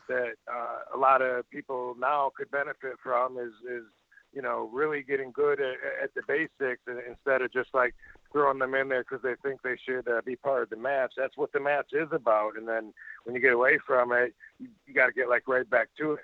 that 0.10 0.34
uh, 0.52 0.96
a 0.96 0.98
lot 0.98 1.22
of 1.22 1.50
people 1.50 1.96
now 2.00 2.32
could 2.36 2.52
benefit 2.52 2.96
from 3.02 3.38
is 3.38 3.54
is 3.70 3.86
you 4.34 4.42
know 4.42 4.70
really 4.72 5.02
getting 5.02 5.32
good 5.32 5.60
at, 5.60 5.76
at 6.04 6.14
the 6.16 6.22
basics 6.28 6.82
instead 7.08 7.42
of 7.42 7.52
just 7.52 7.70
like 7.74 7.96
throwing 8.32 8.60
them 8.60 8.76
in 8.76 8.90
there 8.90 9.04
because 9.04 9.22
they 9.24 9.36
think 9.42 9.62
they 9.62 9.78
should 9.84 10.08
uh, 10.08 10.22
be 10.26 10.36
part 10.36 10.64
of 10.64 10.70
the 10.70 10.76
match. 10.76 11.14
That's 11.18 11.38
what 11.38 11.52
the 11.52 11.60
match 11.60 11.88
is 11.94 12.10
about. 12.12 12.58
And 12.58 12.68
then 12.68 12.94
when 13.24 13.36
you 13.36 13.42
get 13.42 13.54
away 13.54 13.80
from 13.86 14.12
it, 14.12 14.34
you, 14.60 14.68
you 14.86 14.94
got 14.94 15.08
to 15.08 15.14
get 15.14 15.30
like 15.30 15.48
right 15.48 15.68
back 15.70 15.90
to 15.98 16.14
it. 16.14 16.20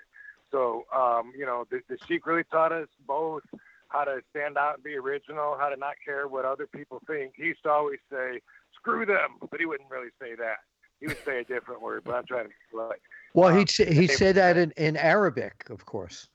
So 0.52 0.84
um, 0.94 1.32
you 1.36 1.46
know, 1.46 1.66
the, 1.70 1.80
the 1.88 1.98
Sheik 2.06 2.26
really 2.26 2.44
taught 2.44 2.72
us 2.72 2.88
both 3.06 3.42
how 3.88 4.04
to 4.04 4.20
stand 4.30 4.56
out 4.56 4.74
and 4.74 4.84
be 4.84 4.94
original, 4.94 5.56
how 5.58 5.68
to 5.68 5.76
not 5.76 5.94
care 6.04 6.28
what 6.28 6.44
other 6.44 6.66
people 6.66 7.00
think. 7.06 7.34
He 7.36 7.44
used 7.44 7.62
to 7.64 7.70
always 7.70 7.98
say, 8.10 8.40
"Screw 8.74 9.06
them," 9.06 9.36
but 9.50 9.60
he 9.60 9.66
wouldn't 9.66 9.90
really 9.90 10.10
say 10.20 10.34
that. 10.36 10.58
He 11.00 11.06
would 11.06 11.22
say 11.24 11.40
a 11.40 11.44
different 11.44 11.82
word, 11.82 12.02
but 12.04 12.14
I'm 12.14 12.26
trying 12.26 12.48
to 12.48 12.76
like. 12.76 13.02
Well, 13.34 13.50
um, 13.50 13.58
he'd 13.58 13.70
say, 13.70 13.92
he 13.92 14.06
said 14.06 14.36
that 14.36 14.56
in, 14.56 14.72
in 14.76 14.96
Arabic, 14.96 15.66
of 15.68 15.84
course. 15.84 16.28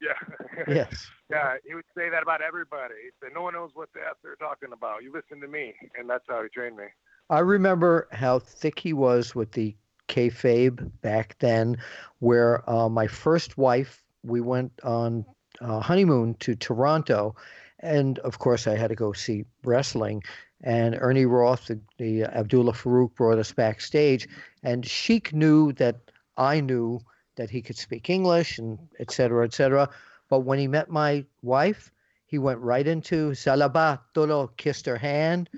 Yeah. 0.00 0.64
yes. 0.68 1.10
Yeah, 1.30 1.56
he 1.66 1.74
would 1.74 1.84
say 1.96 2.08
that 2.08 2.22
about 2.22 2.40
everybody. 2.40 2.94
He 3.04 3.10
said, 3.20 3.34
"No 3.34 3.42
one 3.42 3.54
knows 3.54 3.70
what 3.74 3.92
the 3.92 4.00
f 4.00 4.16
they're 4.22 4.36
talking 4.36 4.70
about. 4.72 5.02
You 5.02 5.12
listen 5.12 5.40
to 5.40 5.48
me," 5.48 5.74
and 5.98 6.08
that's 6.08 6.24
how 6.28 6.42
he 6.42 6.48
trained 6.48 6.76
me. 6.76 6.84
I 7.30 7.40
remember 7.40 8.08
how 8.12 8.38
thick 8.38 8.78
he 8.78 8.92
was 8.92 9.34
with 9.34 9.52
the 9.52 9.76
kayfabe 10.08 10.90
back 11.02 11.36
then, 11.40 11.76
where 12.20 12.68
uh, 12.68 12.88
my 12.88 13.06
first 13.06 13.58
wife, 13.58 14.02
we 14.22 14.40
went 14.40 14.72
on 14.82 15.26
uh, 15.60 15.80
honeymoon 15.80 16.34
to 16.40 16.54
Toronto, 16.54 17.36
and 17.80 18.18
of 18.20 18.38
course 18.38 18.66
I 18.66 18.76
had 18.76 18.88
to 18.88 18.96
go 18.96 19.12
see 19.12 19.44
wrestling. 19.64 20.22
And 20.62 20.96
Ernie 21.00 21.26
Roth, 21.26 21.66
the, 21.66 21.78
the 21.98 22.24
Abdullah 22.24 22.72
Farouk, 22.72 23.14
brought 23.14 23.38
us 23.38 23.52
backstage, 23.52 24.26
and 24.62 24.84
Sheik 24.84 25.32
knew 25.32 25.72
that 25.74 25.96
I 26.36 26.60
knew 26.60 27.00
that 27.38 27.48
he 27.48 27.62
could 27.62 27.78
speak 27.78 28.10
English 28.10 28.58
and 28.58 28.78
et 29.00 29.10
cetera, 29.10 29.44
et 29.44 29.54
cetera. 29.54 29.88
But 30.28 30.40
when 30.40 30.58
he 30.58 30.68
met 30.68 30.90
my 30.90 31.24
wife, 31.40 31.90
he 32.26 32.36
went 32.38 32.60
right 32.60 32.86
into 32.86 33.30
Salabat 33.30 34.00
Tolo, 34.14 34.54
kissed 34.58 34.84
her 34.84 34.98
hand, 34.98 35.48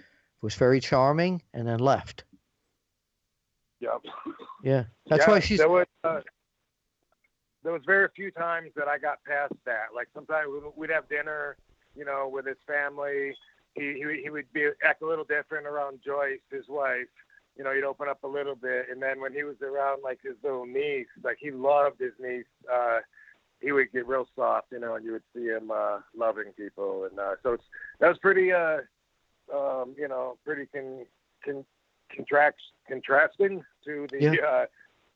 was 0.41 0.55
very 0.55 0.79
charming, 0.79 1.43
and 1.53 1.67
then 1.67 1.81
left. 1.81 2.23
Yep. 3.81 4.05
Yeah, 4.63 4.85
that's 5.09 5.27
yeah, 5.27 5.31
why 5.31 5.41
she's. 5.41 5.59
There 5.59 5.69
was, 5.69 5.87
uh, 6.05 6.21
there 7.65 7.73
was 7.73 7.83
very 7.85 8.09
few 8.15 8.31
times 8.31 8.71
that 8.77 8.87
I 8.87 8.99
got 8.99 9.25
past 9.25 9.55
that. 9.65 9.87
Like 9.95 10.09
sometimes 10.15 10.49
we'd 10.77 10.91
have 10.91 11.09
dinner, 11.09 11.57
you 11.97 12.05
know, 12.05 12.31
with 12.33 12.47
his 12.47 12.59
family. 12.67 13.35
He 13.75 13.95
he, 13.95 14.23
he 14.23 14.31
would 14.31 14.53
be 14.53 14.69
act 14.85 15.03
a 15.03 15.07
little 15.07 15.25
different 15.25 15.67
around 15.67 16.01
Joyce, 16.05 16.41
his 16.51 16.69
wife. 16.69 17.09
You 17.61 17.65
know, 17.65 17.75
he'd 17.75 17.85
open 17.85 18.09
up 18.09 18.25
a 18.25 18.27
little 18.27 18.55
bit, 18.55 18.87
and 18.91 19.03
then 19.03 19.21
when 19.21 19.35
he 19.35 19.43
was 19.43 19.57
around 19.61 20.01
like 20.03 20.21
his 20.23 20.33
little 20.43 20.65
niece, 20.65 21.13
like 21.23 21.37
he 21.39 21.51
loved 21.51 22.01
his 22.01 22.15
niece. 22.19 22.47
Uh, 22.73 23.01
he 23.61 23.71
would 23.71 23.93
get 23.93 24.09
real 24.09 24.27
soft, 24.35 24.69
you 24.73 24.81
know, 24.81 24.95
and 24.95 25.05
you 25.05 25.13
would 25.13 25.23
see 25.37 25.45
him 25.45 25.71
uh, 25.71 25.99
loving 26.17 26.53
people, 26.57 27.05
and 27.05 27.19
uh, 27.19 27.35
so 27.43 27.53
it's 27.53 27.65
that 27.99 28.09
was 28.09 28.17
pretty, 28.17 28.51
uh, 28.51 28.79
um, 29.55 29.95
you 29.99 30.09
know, 30.09 30.39
pretty 30.43 30.65
con, 30.73 31.05
con, 31.45 31.63
contract 32.17 32.63
contrasting 32.89 33.63
to 33.85 34.07
the 34.11 34.23
Yeah. 34.23 34.47
uh, 34.47 34.67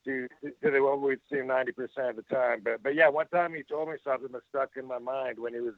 to 0.04 0.28
to 0.42 0.70
the 0.70 0.82
what 0.82 1.00
we'd 1.00 1.20
see 1.32 1.40
ninety 1.40 1.72
percent 1.72 2.10
of 2.10 2.16
the 2.16 2.22
time. 2.24 2.60
But 2.62 2.82
but 2.82 2.94
yeah, 2.94 3.08
one 3.08 3.28
time 3.28 3.54
he 3.54 3.62
told 3.62 3.88
me 3.88 3.94
something 4.04 4.32
that 4.32 4.42
stuck 4.50 4.76
in 4.76 4.84
my 4.84 4.98
mind 4.98 5.38
when 5.38 5.54
he 5.54 5.60
was 5.60 5.76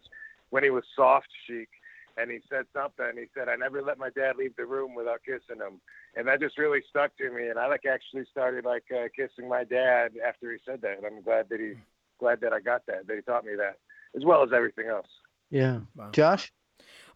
when 0.50 0.64
he 0.64 0.70
was 0.70 0.82
soft 0.96 1.28
Sheik, 1.46 1.68
and 2.16 2.30
he 2.30 2.38
said 2.48 2.64
something. 2.72 3.12
He 3.16 3.26
said, 3.34 3.48
"I 3.48 3.56
never 3.56 3.82
let 3.82 3.98
my 3.98 4.10
dad 4.10 4.36
leave 4.36 4.56
the 4.56 4.66
room 4.66 4.94
without 4.94 5.20
kissing 5.24 5.60
him," 5.60 5.80
and 6.14 6.26
that 6.28 6.40
just 6.40 6.58
really 6.58 6.82
stuck 6.88 7.16
to 7.18 7.30
me. 7.30 7.48
And 7.48 7.58
I 7.58 7.68
like 7.68 7.84
actually 7.86 8.24
started 8.30 8.64
like 8.64 8.84
uh, 8.90 9.08
kissing 9.14 9.48
my 9.48 9.64
dad 9.64 10.12
after 10.26 10.52
he 10.52 10.58
said 10.64 10.80
that. 10.82 10.98
And 10.98 11.06
I'm 11.06 11.22
glad 11.22 11.48
that 11.50 11.60
he 11.60 11.74
glad 12.18 12.40
that 12.40 12.52
I 12.52 12.60
got 12.60 12.86
that 12.86 13.06
that 13.06 13.16
he 13.16 13.22
taught 13.22 13.44
me 13.44 13.52
that 13.56 13.78
as 14.16 14.24
well 14.24 14.42
as 14.42 14.50
everything 14.54 14.86
else. 14.88 15.08
Yeah. 15.50 15.80
Wow. 15.94 16.10
Josh? 16.12 16.52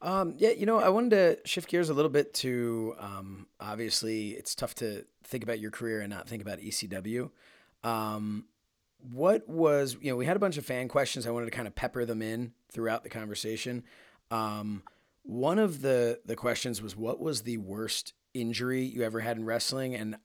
Um, 0.03 0.35
yeah, 0.39 0.51
you 0.51 0.65
know, 0.65 0.79
I 0.79 0.89
wanted 0.89 1.11
to 1.11 1.49
shift 1.49 1.69
gears 1.69 1.91
a 1.91 1.95
little 1.95 2.11
bit 2.11 2.33
to 2.35 2.95
um, 2.99 3.47
obviously 3.61 4.31
it's 4.31 4.55
tough 4.55 4.75
to 4.77 5.05
think 5.25 5.45
about 5.45 5.61
your 5.61 5.71
career 5.71 6.01
and 6.01 6.09
not 6.09 6.27
think 6.27 6.41
about 6.41 6.59
ECW. 6.59 7.31
Um, 7.85 8.47
what 9.13 9.49
was, 9.49 9.97
you 10.01 10.11
know, 10.11 10.17
we 10.17 10.27
had 10.27 10.37
a 10.37 10.41
bunch 10.41 10.57
of 10.57 10.65
fan 10.65 10.89
questions. 10.89 11.27
I 11.27 11.31
wanted 11.31 11.47
to 11.47 11.51
kind 11.53 11.69
of 11.69 11.75
pepper 11.75 12.05
them 12.05 12.23
in 12.23 12.53
throughout 12.71 13.03
the 13.03 13.11
conversation. 13.11 13.85
Um, 14.31 14.83
one 15.23 15.59
of 15.59 15.83
the 15.83 16.21
the 16.25 16.37
questions 16.37 16.81
was, 16.83 16.97
what 16.97 17.21
was 17.21 17.43
the 17.43 17.59
worst 17.59 18.15
injury 18.35 18.83
you 18.83 19.03
ever 19.03 19.21
had 19.21 19.37
in 19.37 19.45
wrestling? 19.45 19.95
And 19.95 20.17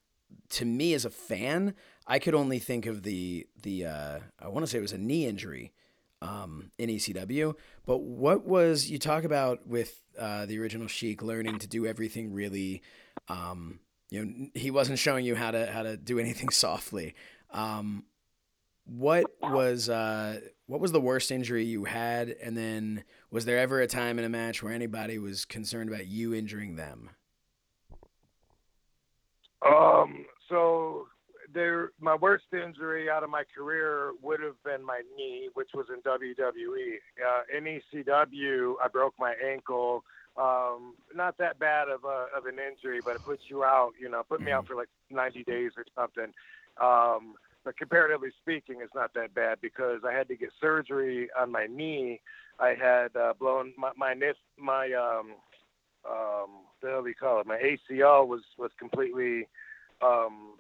to 0.49 0.65
me, 0.65 0.93
as 0.93 1.05
a 1.05 1.09
fan, 1.09 1.75
I 2.07 2.19
could 2.19 2.35
only 2.35 2.59
think 2.59 2.85
of 2.85 3.03
the 3.03 3.47
the 3.61 3.85
uh, 3.85 4.19
I 4.39 4.47
want 4.47 4.65
to 4.65 4.67
say 4.67 4.77
it 4.77 4.81
was 4.81 4.93
a 4.93 4.97
knee 4.97 5.25
injury 5.25 5.73
um, 6.21 6.71
in 6.77 6.89
ECW. 6.89 7.55
But 7.85 7.99
what 7.99 8.45
was 8.45 8.89
you 8.89 8.97
talk 8.97 9.23
about 9.23 9.67
with 9.67 10.01
uh, 10.17 10.45
the 10.45 10.59
original 10.59 10.87
Sheik 10.87 11.21
learning 11.21 11.59
to 11.59 11.67
do 11.67 11.85
everything 11.85 12.33
really? 12.33 12.81
Um, 13.27 13.79
you 14.09 14.23
know, 14.23 14.47
he 14.53 14.71
wasn't 14.71 14.99
showing 14.99 15.25
you 15.25 15.35
how 15.35 15.51
to 15.51 15.71
how 15.71 15.83
to 15.83 15.97
do 15.97 16.19
anything 16.19 16.49
softly. 16.51 17.15
Um, 17.51 18.05
what 18.85 19.25
was 19.41 19.89
uh, 19.89 20.39
what 20.67 20.79
was 20.79 20.91
the 20.91 21.01
worst 21.01 21.31
injury 21.31 21.63
you 21.63 21.85
had, 21.85 22.29
and 22.41 22.57
then 22.57 23.03
was 23.29 23.45
there 23.45 23.59
ever 23.59 23.81
a 23.81 23.87
time 23.87 24.17
in 24.17 24.25
a 24.25 24.29
match 24.29 24.63
where 24.63 24.73
anybody 24.73 25.17
was 25.19 25.45
concerned 25.45 25.89
about 25.89 26.07
you 26.07 26.33
injuring 26.33 26.75
them? 26.75 27.11
Um, 29.65 30.25
so 30.49 31.07
there, 31.53 31.91
my 31.99 32.15
worst 32.15 32.45
injury 32.51 33.09
out 33.09 33.23
of 33.23 33.29
my 33.29 33.43
career 33.55 34.11
would 34.21 34.39
have 34.41 34.61
been 34.63 34.83
my 34.83 35.01
knee, 35.15 35.49
which 35.53 35.69
was 35.73 35.85
in 35.89 36.01
WWE. 36.01 36.97
Uh, 37.25 37.57
in 37.57 37.63
ECW, 37.63 38.75
I 38.83 38.87
broke 38.87 39.13
my 39.19 39.33
ankle. 39.43 40.03
Um, 40.37 40.95
not 41.15 41.37
that 41.37 41.59
bad 41.59 41.87
of 41.87 42.03
a 42.03 42.25
of 42.35 42.45
an 42.45 42.57
injury, 42.59 42.99
but 43.03 43.15
it 43.15 43.23
puts 43.23 43.43
you 43.47 43.63
out. 43.63 43.93
You 43.99 44.09
know, 44.09 44.23
put 44.27 44.41
me 44.41 44.51
out 44.51 44.67
for 44.67 44.75
like 44.75 44.89
90 45.09 45.43
days 45.45 45.71
or 45.77 45.85
something. 45.95 46.33
Um, 46.81 47.35
but 47.65 47.77
comparatively 47.77 48.29
speaking, 48.39 48.77
it's 48.81 48.93
not 48.93 49.13
that 49.15 49.33
bad 49.33 49.57
because 49.59 50.01
I 50.07 50.13
had 50.13 50.27
to 50.27 50.35
get 50.35 50.49
surgery 50.61 51.27
on 51.37 51.51
my 51.51 51.65
knee. 51.65 52.21
I 52.59 52.75
had 52.79 53.15
uh, 53.17 53.33
blown 53.37 53.73
my 53.77 53.91
my 53.97 54.13
my 54.57 54.93
um 54.93 55.33
um 56.09 56.49
hell 56.81 57.01
do 57.01 57.09
you 57.09 57.15
call 57.15 57.41
it? 57.41 57.47
My 57.47 57.57
ACL 57.57 58.27
was 58.27 58.41
was 58.57 58.71
completely 58.77 59.47
um 60.01 60.53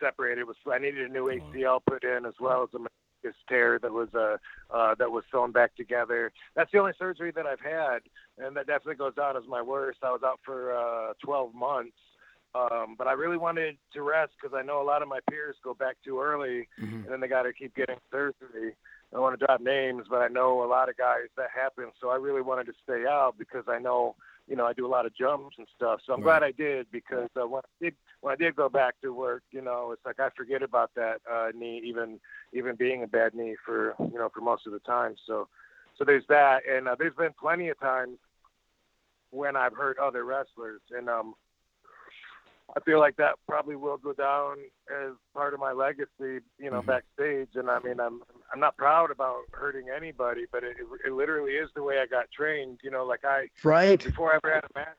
separated. 0.00 0.40
It 0.40 0.46
was 0.46 0.56
I 0.70 0.78
needed 0.78 1.08
a 1.08 1.12
new 1.12 1.26
ACL 1.26 1.80
put 1.86 2.02
in 2.02 2.24
as 2.24 2.34
well 2.40 2.62
as 2.62 2.70
a 2.74 2.78
meniscus 2.78 3.34
tear 3.48 3.78
that 3.80 3.92
was 3.92 4.08
uh, 4.14 4.38
uh 4.74 4.94
that 4.98 5.10
was 5.10 5.24
sewn 5.30 5.52
back 5.52 5.76
together. 5.76 6.32
That's 6.56 6.72
the 6.72 6.78
only 6.78 6.92
surgery 6.98 7.30
that 7.36 7.46
I've 7.46 7.60
had, 7.60 7.98
and 8.38 8.56
that 8.56 8.66
definitely 8.66 8.96
goes 8.96 9.14
down 9.14 9.36
as 9.36 9.44
my 9.46 9.60
worst. 9.60 9.98
I 10.02 10.10
was 10.10 10.22
out 10.24 10.40
for 10.44 10.74
uh 10.74 11.12
12 11.22 11.54
months. 11.54 11.96
Um, 12.54 12.94
but 12.98 13.06
I 13.06 13.12
really 13.12 13.36
wanted 13.36 13.76
to 13.94 14.02
rest 14.02 14.32
because 14.40 14.54
I 14.56 14.62
know 14.62 14.82
a 14.82 14.84
lot 14.84 15.02
of 15.02 15.08
my 15.08 15.20
peers 15.30 15.56
go 15.62 15.74
back 15.74 15.96
too 16.04 16.20
early, 16.20 16.68
Mm-hmm. 16.80 17.04
and 17.04 17.12
then 17.12 17.20
they 17.20 17.28
got 17.28 17.42
to 17.42 17.52
keep 17.52 17.74
getting 17.74 17.96
surgery. 18.10 18.74
I 19.12 19.16
don't 19.16 19.22
want 19.22 19.38
to 19.38 19.44
drop 19.44 19.60
names, 19.60 20.06
but 20.08 20.18
I 20.18 20.28
know 20.28 20.62
a 20.64 20.66
lot 20.66 20.88
of 20.88 20.96
guys 20.96 21.28
that 21.36 21.48
happens. 21.54 21.92
So 22.00 22.10
I 22.10 22.16
really 22.16 22.42
wanted 22.42 22.66
to 22.66 22.72
stay 22.82 23.04
out 23.08 23.34
because 23.38 23.64
I 23.68 23.78
know, 23.78 24.14
you 24.48 24.56
know, 24.56 24.66
I 24.66 24.72
do 24.72 24.86
a 24.86 24.88
lot 24.88 25.06
of 25.06 25.14
jumps 25.14 25.56
and 25.58 25.66
stuff. 25.76 26.00
So 26.06 26.12
I'm 26.12 26.20
Right. 26.20 26.40
glad 26.40 26.42
I 26.42 26.52
did 26.52 26.86
because 26.90 27.28
uh, 27.40 27.46
when 27.46 27.60
I 27.64 27.84
did 27.84 27.94
when 28.20 28.32
I 28.32 28.36
did 28.36 28.56
go 28.56 28.68
back 28.68 28.94
to 29.02 29.12
work, 29.12 29.42
you 29.50 29.60
know, 29.62 29.92
it's 29.92 30.04
like 30.04 30.18
I 30.20 30.28
forget 30.36 30.62
about 30.62 30.90
that 30.96 31.20
uh, 31.30 31.48
knee, 31.54 31.80
even 31.84 32.18
even 32.52 32.76
being 32.76 33.02
a 33.02 33.06
bad 33.06 33.34
knee 33.34 33.56
for 33.64 33.94
you 34.00 34.18
know 34.18 34.28
for 34.32 34.40
most 34.40 34.66
of 34.66 34.72
the 34.72 34.80
time. 34.80 35.14
So 35.26 35.48
so 35.98 36.04
there's 36.04 36.24
that, 36.28 36.62
and 36.70 36.88
uh, 36.88 36.96
there's 36.98 37.14
been 37.14 37.32
plenty 37.38 37.68
of 37.68 37.78
times 37.80 38.18
when 39.30 39.56
I've 39.56 39.74
hurt 39.74 39.98
other 39.98 40.24
wrestlers, 40.24 40.80
and 40.96 41.08
um, 41.08 41.34
I 42.74 42.80
feel 42.80 42.98
like 42.98 43.16
that 43.16 43.34
probably 43.46 43.76
will 43.76 43.98
go 43.98 44.12
down 44.14 44.56
as 44.90 45.12
part 45.34 45.52
of 45.52 45.60
my 45.60 45.72
legacy, 45.72 46.40
you 46.58 46.70
know, 46.70 46.80
Mhm. 46.80 46.86
backstage. 46.86 47.54
And 47.54 47.70
I 47.70 47.78
mean, 47.80 48.00
I'm 48.00 48.22
I'm 48.52 48.60
not 48.60 48.76
proud 48.76 49.10
about 49.10 49.42
hurting 49.52 49.88
anybody, 49.90 50.46
but 50.50 50.64
it, 50.64 50.76
it 51.04 51.12
literally 51.12 51.56
is 51.56 51.70
the 51.74 51.82
way 51.82 52.00
I 52.00 52.06
got 52.06 52.30
trained. 52.30 52.80
You 52.82 52.90
know, 52.90 53.04
like 53.04 53.24
I 53.24 53.48
Right. 53.62 54.02
before 54.02 54.32
I 54.32 54.36
ever 54.36 54.54
had 54.54 54.64
a 54.64 54.78
match, 54.78 54.96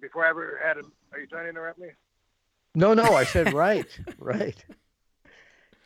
before 0.00 0.24
I 0.24 0.30
ever 0.30 0.58
had 0.62 0.78
a. 0.78 0.82
Are 1.12 1.18
you 1.18 1.26
trying 1.26 1.44
to 1.44 1.50
interrupt 1.50 1.78
me? 1.78 1.90
No, 2.74 2.94
no, 2.94 3.14
I 3.14 3.24
said 3.24 3.52
right. 3.52 3.98
right. 4.18 4.64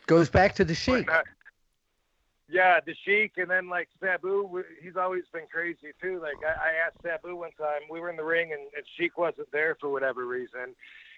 Goes 0.07 0.29
back 0.29 0.55
to 0.57 0.65
the 0.65 0.75
Sheik. 0.75 1.09
Yeah, 2.47 2.79
the 2.85 2.95
Sheik, 3.05 3.39
and 3.39 3.51
then 3.51 3.69
like 3.71 3.89
Sabu, 4.01 4.63
he's 4.83 4.97
always 4.97 5.25
been 5.33 5.47
crazy 5.51 5.93
too. 6.01 6.21
Like 6.21 6.37
I, 6.45 6.69
I 6.69 6.87
asked 6.87 6.99
Sabu 7.03 7.35
one 7.37 7.53
time, 7.53 7.81
we 7.91 8.01
were 8.01 8.11
in 8.11 8.17
the 8.17 8.25
ring, 8.25 8.53
and, 8.53 8.63
and 8.77 8.85
Sheik 8.97 9.17
wasn't 9.17 9.51
there 9.51 9.77
for 9.81 9.91
whatever 9.91 10.27
reason, 10.27 10.75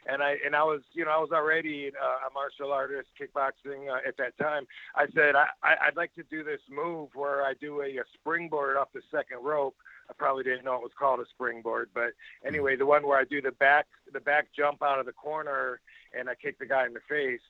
and 0.09 0.23
I 0.23 0.37
and 0.45 0.55
I 0.55 0.63
was, 0.63 0.83
you 0.93 1.05
know, 1.05 1.11
I 1.11 1.19
was 1.19 1.31
already 1.33 1.91
uh, 1.91 2.29
a 2.29 2.33
martial 2.33 2.73
artist, 2.73 3.09
kickboxing 3.21 3.91
uh, 3.91 4.07
at 4.07 4.17
that 4.19 4.37
time. 4.39 4.67
I 4.95 5.07
said 5.15 5.35
I, 5.35 5.47
I 5.63 5.77
I'd 5.87 5.97
like 5.97 6.15
to 6.15 6.23
do 6.25 6.45
this 6.45 6.61
move 6.71 7.11
where 7.15 7.43
I 7.45 7.55
do 7.61 7.83
a, 7.83 7.87
a 7.87 8.05
springboard 8.15 8.77
off 8.77 8.89
the 8.95 9.03
second 9.11 9.43
rope. 9.43 9.77
I 10.09 10.13
probably 10.13 10.45
didn't 10.45 10.65
know 10.65 10.75
it 10.77 10.83
was 10.83 10.93
called 10.99 11.21
a 11.21 11.27
springboard, 11.31 11.91
but 11.95 12.13
anyway, 12.47 12.77
the 12.77 12.87
one 12.87 13.07
where 13.07 13.19
I 13.19 13.25
do 13.25 13.43
the 13.43 13.53
back 13.53 13.87
the 14.13 14.21
back 14.21 14.49
jump 14.57 14.83
out 14.83 14.99
of 14.99 15.07
the 15.07 15.13
corner 15.13 15.81
and 16.17 16.29
I 16.29 16.35
kick 16.35 16.59
the 16.59 16.67
guy 16.67 16.87
in 16.87 16.95
the 16.95 17.01
face. 17.09 17.41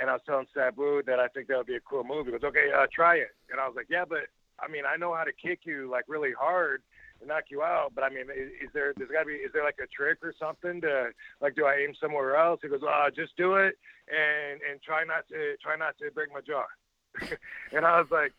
And 0.00 0.08
I 0.08 0.14
was 0.14 0.22
telling 0.26 0.46
Sabu 0.54 1.02
that 1.06 1.20
I 1.20 1.28
think 1.28 1.48
that 1.48 1.56
would 1.58 1.66
be 1.66 1.76
a 1.76 1.80
cool 1.80 2.02
move. 2.02 2.26
He 2.26 2.32
goes, 2.32 2.42
okay, 2.42 2.70
uh, 2.74 2.86
try 2.92 3.16
it. 3.16 3.30
And 3.50 3.60
I 3.60 3.66
was 3.66 3.76
like, 3.76 3.86
yeah, 3.90 4.04
but 4.08 4.26
I 4.58 4.68
mean, 4.68 4.84
I 4.88 4.96
know 4.96 5.14
how 5.14 5.24
to 5.24 5.32
kick 5.32 5.60
you 5.64 5.88
like 5.90 6.04
really 6.08 6.32
hard 6.32 6.82
and 7.22 7.28
knock 7.28 7.44
you 7.50 7.62
out. 7.62 7.92
But 7.94 8.04
I 8.04 8.10
mean, 8.10 8.26
is, 8.28 8.50
is 8.62 8.70
there, 8.74 8.92
there's 8.96 9.10
gotta 9.10 9.26
be, 9.26 9.34
is 9.34 9.52
there 9.54 9.64
like 9.64 9.78
a 9.82 9.86
trick 9.86 10.18
or 10.22 10.34
something 10.38 10.80
to 10.82 11.10
like, 11.40 11.54
do 11.54 11.64
I 11.64 11.76
aim 11.76 11.94
somewhere 12.00 12.36
else? 12.36 12.60
He 12.62 12.68
goes, 12.68 12.82
uh, 12.82 13.08
just 13.14 13.36
do 13.36 13.54
it 13.56 13.78
and, 14.08 14.60
and 14.68 14.82
try 14.82 15.04
not 15.04 15.26
to, 15.28 15.56
try 15.62 15.76
not 15.76 15.96
to 15.98 16.10
break 16.10 16.28
my 16.32 16.40
jaw. 16.40 16.64
and 17.72 17.84
I 17.84 18.00
was 18.00 18.10
like, 18.10 18.32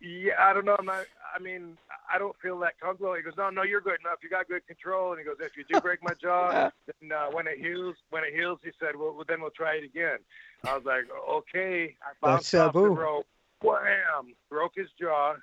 yeah, 0.00 0.34
I 0.38 0.52
don't 0.52 0.64
know. 0.64 0.76
I'm 0.78 0.86
not, 0.86 1.06
I 1.34 1.38
mean, 1.38 1.76
I 2.12 2.18
don't 2.18 2.36
feel 2.42 2.58
that 2.60 2.78
comfortable. 2.80 3.14
He 3.14 3.22
goes, 3.22 3.34
no, 3.36 3.50
no, 3.50 3.62
you're 3.62 3.80
good 3.80 3.98
enough. 4.00 4.18
You 4.22 4.28
got 4.28 4.48
good 4.48 4.66
control. 4.66 5.12
And 5.12 5.18
he 5.18 5.24
goes, 5.24 5.36
if 5.40 5.56
you 5.56 5.64
do 5.68 5.80
break 5.80 6.02
my 6.02 6.12
jaw, 6.20 6.70
then 7.00 7.12
uh, 7.12 7.26
when 7.30 7.46
it 7.46 7.58
heals, 7.58 7.96
when 8.10 8.24
it 8.24 8.34
heals, 8.34 8.58
he 8.62 8.70
said, 8.78 8.96
well, 8.96 9.14
well, 9.14 9.24
then 9.26 9.40
we'll 9.40 9.50
try 9.50 9.76
it 9.76 9.84
again. 9.84 10.18
I 10.64 10.76
was 10.76 10.84
like, 10.84 11.04
okay. 11.30 11.96
I 12.02 12.12
bounced 12.20 12.54
off 12.54 12.74
the 12.74 12.80
rope. 12.80 13.26
Wham! 13.62 14.34
Broke 14.48 14.72
his 14.76 14.88
jaw. 15.00 15.34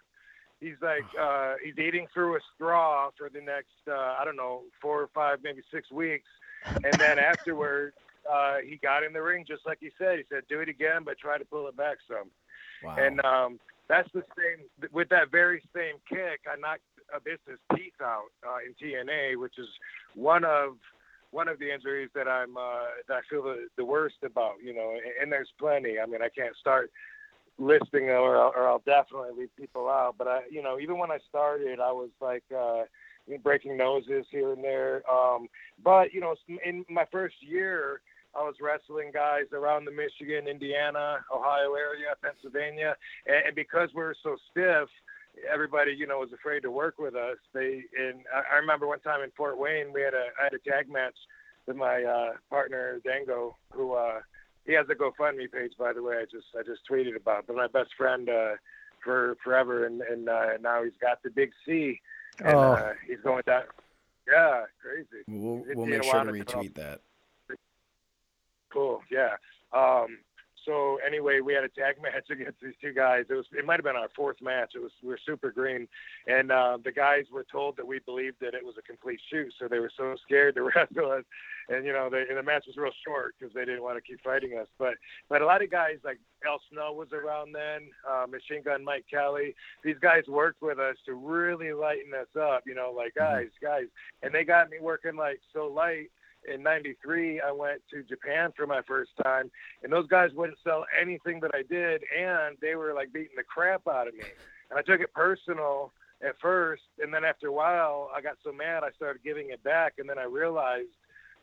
He's 0.60 0.76
like, 0.82 1.04
uh, 1.20 1.56
he's 1.64 1.78
eating 1.78 2.08
through 2.14 2.38
a 2.38 2.40
straw 2.56 3.10
for 3.18 3.30
the 3.30 3.42
next, 3.42 3.76
uh, 3.88 4.16
I 4.20 4.24
don't 4.24 4.38
know, 4.38 4.62
four 4.82 5.02
or 5.02 5.10
five, 5.14 5.40
maybe 5.44 5.62
six 5.72 5.92
weeks. 5.92 6.28
And 6.66 6.94
then 6.98 7.20
afterwards 7.32 7.96
uh, 8.32 8.58
he 8.66 8.78
got 8.78 9.04
in 9.04 9.14
the 9.14 9.22
ring 9.22 9.46
just 9.48 9.66
like 9.66 9.78
he 9.82 9.92
said. 9.98 10.18
He 10.18 10.26
said, 10.30 10.44
do 10.50 10.62
it 10.62 10.70
again, 10.70 11.04
but 11.04 11.18
try 11.18 11.38
to 11.38 11.46
pull 11.46 11.68
it 11.68 11.78
back 11.78 11.98
some. 12.08 12.32
Wow. 12.84 12.96
And 12.98 13.24
um, 13.26 13.60
that's 13.88 14.10
the 14.14 14.24
same 14.38 14.90
with 14.92 15.10
that 15.10 15.32
very 15.32 15.62
same 15.76 15.96
kick. 16.10 16.42
I 16.52 16.60
knocked 16.60 16.82
Abyss's 17.16 17.60
teeth 17.76 17.94
out 18.02 18.32
uh, 18.46 18.58
in 18.66 18.74
TNA, 18.74 19.40
which 19.40 19.58
is 19.58 19.68
one 20.16 20.44
of 20.44 20.78
one 21.32 21.48
of 21.48 21.60
the 21.60 21.74
injuries 21.74 22.10
that 22.16 22.28
I'm 22.28 22.58
uh, 22.58 22.86
that 23.08 23.18
I 23.18 23.22
feel 23.30 23.44
the, 23.44 23.68
the 23.78 23.86
worst 23.86 24.18
about. 24.24 24.56
You 24.64 24.74
know, 24.74 24.92
and, 24.92 25.02
and 25.22 25.32
there's 25.32 25.52
plenty. 25.60 26.00
I 26.00 26.06
mean, 26.06 26.22
I 26.22 26.30
can't 26.30 26.56
start 26.58 26.92
listing 27.58 28.10
or 28.10 28.38
I'll- 28.38 28.54
or 28.56 28.68
I'll 28.68 28.84
definitely 28.86 29.32
leave 29.38 29.56
people 29.56 29.90
out. 29.90 30.16
But 30.18 30.28
I, 30.28 30.42
you 30.50 30.62
know, 30.62 30.80
even 30.80 30.98
when 30.98 31.12
I 31.12 31.20
started, 31.30 31.80
I 31.80 31.92
was 31.92 32.10
like. 32.22 32.44
Uh, 32.56 32.84
breaking 33.42 33.76
noses 33.76 34.24
here 34.30 34.54
and 34.54 34.64
there 34.64 35.02
um 35.12 35.48
but 35.84 36.14
you 36.14 36.22
know 36.22 36.36
in 36.64 36.86
my 36.88 37.06
first 37.12 37.34
year 37.42 38.02
I 38.36 38.44
was 38.44 38.56
wrestling 38.62 39.12
guys 39.14 39.46
around 39.54 39.86
the 39.86 39.92
Michigan, 39.92 40.48
Indiana, 40.48 41.20
Ohio 41.34 41.74
area, 41.74 42.14
Pennsylvania, 42.22 42.96
and, 43.26 43.48
and 43.48 43.56
because 43.56 43.90
we 43.96 44.04
were 44.04 44.16
so 44.22 44.36
stiff, 44.52 44.90
everybody 45.52 45.94
you 45.94 46.06
know 46.06 46.20
was 46.20 46.34
afraid 46.34 46.62
to 46.64 46.72
work 46.72 47.00
with 47.00 47.16
us. 47.16 47.38
They 47.54 47.84
and 47.98 48.20
I, 48.34 48.56
I 48.56 48.58
remember 48.58 48.88
one 48.88 49.00
time 49.00 49.22
in 49.22 49.32
Fort 49.38 49.58
Wayne 49.58 49.94
we 49.94 50.02
had 50.02 50.14
a 50.14 50.28
I 50.40 50.44
had 50.46 50.54
a 50.54 50.70
tag 50.70 50.90
match 50.90 51.16
with 51.66 51.78
my 51.78 52.04
uh, 52.04 52.34
partner 52.50 53.00
Dango, 53.04 53.56
who 53.72 53.94
uh, 53.94 54.20
he 54.66 54.74
has 54.74 54.86
a 54.90 54.96
GoFundMe 54.96 55.52
page 55.52 55.74
by 55.78 55.94
the 55.94 56.02
way. 56.04 56.16
I 56.18 56.26
just 56.26 56.48
I 56.58 56.64
just 56.64 56.82
tweeted 56.90 57.16
about, 57.16 57.40
It. 57.40 57.48
but 57.48 57.56
my 57.56 57.68
best 57.68 57.92
friend 57.98 58.30
uh, 58.30 58.54
for 59.04 59.38
forever, 59.44 59.86
and 59.86 60.02
and 60.02 60.28
uh, 60.30 60.58
now 60.62 60.84
he's 60.84 60.94
got 61.02 61.22
the 61.24 61.30
big 61.30 61.52
C, 61.66 62.00
and 62.44 62.56
Oh. 62.56 62.72
uh, 62.74 62.94
he's 63.08 63.20
going 63.24 63.44
down. 63.46 63.64
Yeah, 64.28 64.64
crazy. 64.82 65.24
we'll 65.28 65.64
we'll 65.76 65.86
make 65.86 66.04
sure 66.04 66.24
to 66.24 66.32
retweet 66.32 66.74
that. 66.76 67.02
Cool. 68.74 69.02
Yeah. 69.12 69.36
Um, 69.74 70.18
so 70.66 70.98
anyway, 71.06 71.40
we 71.40 71.54
had 71.54 71.64
a 71.64 71.70
tag 71.70 71.96
match 72.02 72.30
against 72.30 72.60
these 72.62 72.74
two 72.82 72.94
guys. 72.94 73.26
It 73.30 73.34
was 73.34 73.46
it 73.58 73.66
might 73.66 73.76
have 73.76 73.84
been 73.84 73.96
our 73.96 74.10
fourth 74.16 74.42
match. 74.42 74.74
It 74.76 74.82
was 74.82 74.92
we 75.02 75.10
were 75.10 75.20
super 75.26 75.52
green, 75.52 75.88
and 76.28 76.52
uh, 76.52 76.78
the 76.84 76.92
guys 76.92 77.26
were 77.32 77.46
told 77.52 77.78
that 77.78 77.88
we 77.88 78.00
believed 78.00 78.38
that 78.42 78.54
it 78.54 78.66
was 78.66 78.76
a 78.78 78.82
complete 78.82 79.20
shoot, 79.30 79.54
so 79.60 79.68
they 79.68 79.80
were 79.80 79.92
so 79.96 80.16
scared 80.24 80.56
to 80.56 80.64
wrestle 80.76 81.12
us. 81.12 81.24
And 81.70 81.86
you 81.86 81.94
know, 81.94 82.10
they, 82.10 82.26
and 82.30 82.38
the 82.38 82.44
match 82.44 82.66
was 82.68 82.78
real 82.78 82.92
short 83.06 83.36
because 83.40 83.54
they 83.54 83.66
didn't 83.66 83.84
want 83.84 83.98
to 83.98 84.02
keep 84.02 84.22
fighting 84.24 84.58
us. 84.58 84.68
But 84.78 84.96
but 85.30 85.42
a 85.42 85.46
lot 85.46 85.64
of 85.64 85.72
guys 85.72 85.98
like 86.04 86.20
Al 86.46 86.62
Snow 86.72 86.94
was 86.94 87.10
around 87.14 87.54
then, 87.54 87.90
uh, 88.10 88.26
Machine 88.28 88.64
Gun 88.64 88.84
Mike 88.84 89.06
Kelly. 89.10 89.56
These 89.84 90.00
guys 90.02 90.24
worked 90.28 90.62
with 90.62 90.80
us 90.80 90.96
to 91.06 91.14
really 91.14 91.74
lighten 91.74 92.14
us 92.14 92.30
up. 92.40 92.64
You 92.66 92.76
know, 92.76 92.94
like 92.96 93.16
guys, 93.16 93.50
guys, 93.62 93.86
and 94.24 94.34
they 94.34 94.44
got 94.44 94.70
me 94.70 94.78
working 94.82 95.16
like 95.16 95.40
so 95.54 95.68
light 95.68 96.10
in 96.54 96.62
93 96.64 97.42
i 97.42 97.52
went 97.52 97.82
to 97.92 98.04
japan 98.04 98.52
for 98.56 98.66
my 98.68 98.82
first 98.88 99.12
time 99.24 99.50
and 99.84 99.92
those 99.92 100.08
guys 100.08 100.32
wouldn't 100.34 100.58
sell 100.64 100.86
anything 101.00 101.40
that 101.40 101.52
i 101.54 101.62
did 101.64 102.02
and 102.18 102.58
they 102.62 102.76
were 102.76 102.94
like 102.94 103.12
beating 103.14 103.36
the 103.38 103.44
crap 103.44 103.88
out 103.88 104.08
of 104.08 104.14
me 104.14 104.24
and 104.70 104.78
i 104.80 104.82
took 104.82 105.00
it 105.02 105.14
personal 105.14 105.92
at 106.26 106.36
first 106.40 106.84
and 107.02 107.14
then 107.14 107.24
after 107.26 107.48
a 107.48 107.52
while 107.52 108.10
i 108.16 108.22
got 108.22 108.38
so 108.44 108.52
mad 108.52 108.84
i 108.84 108.92
started 108.96 109.22
giving 109.24 109.50
it 109.50 109.62
back 109.64 109.94
and 109.98 110.10
then 110.10 110.18
i 110.18 110.24
realized 110.24 110.88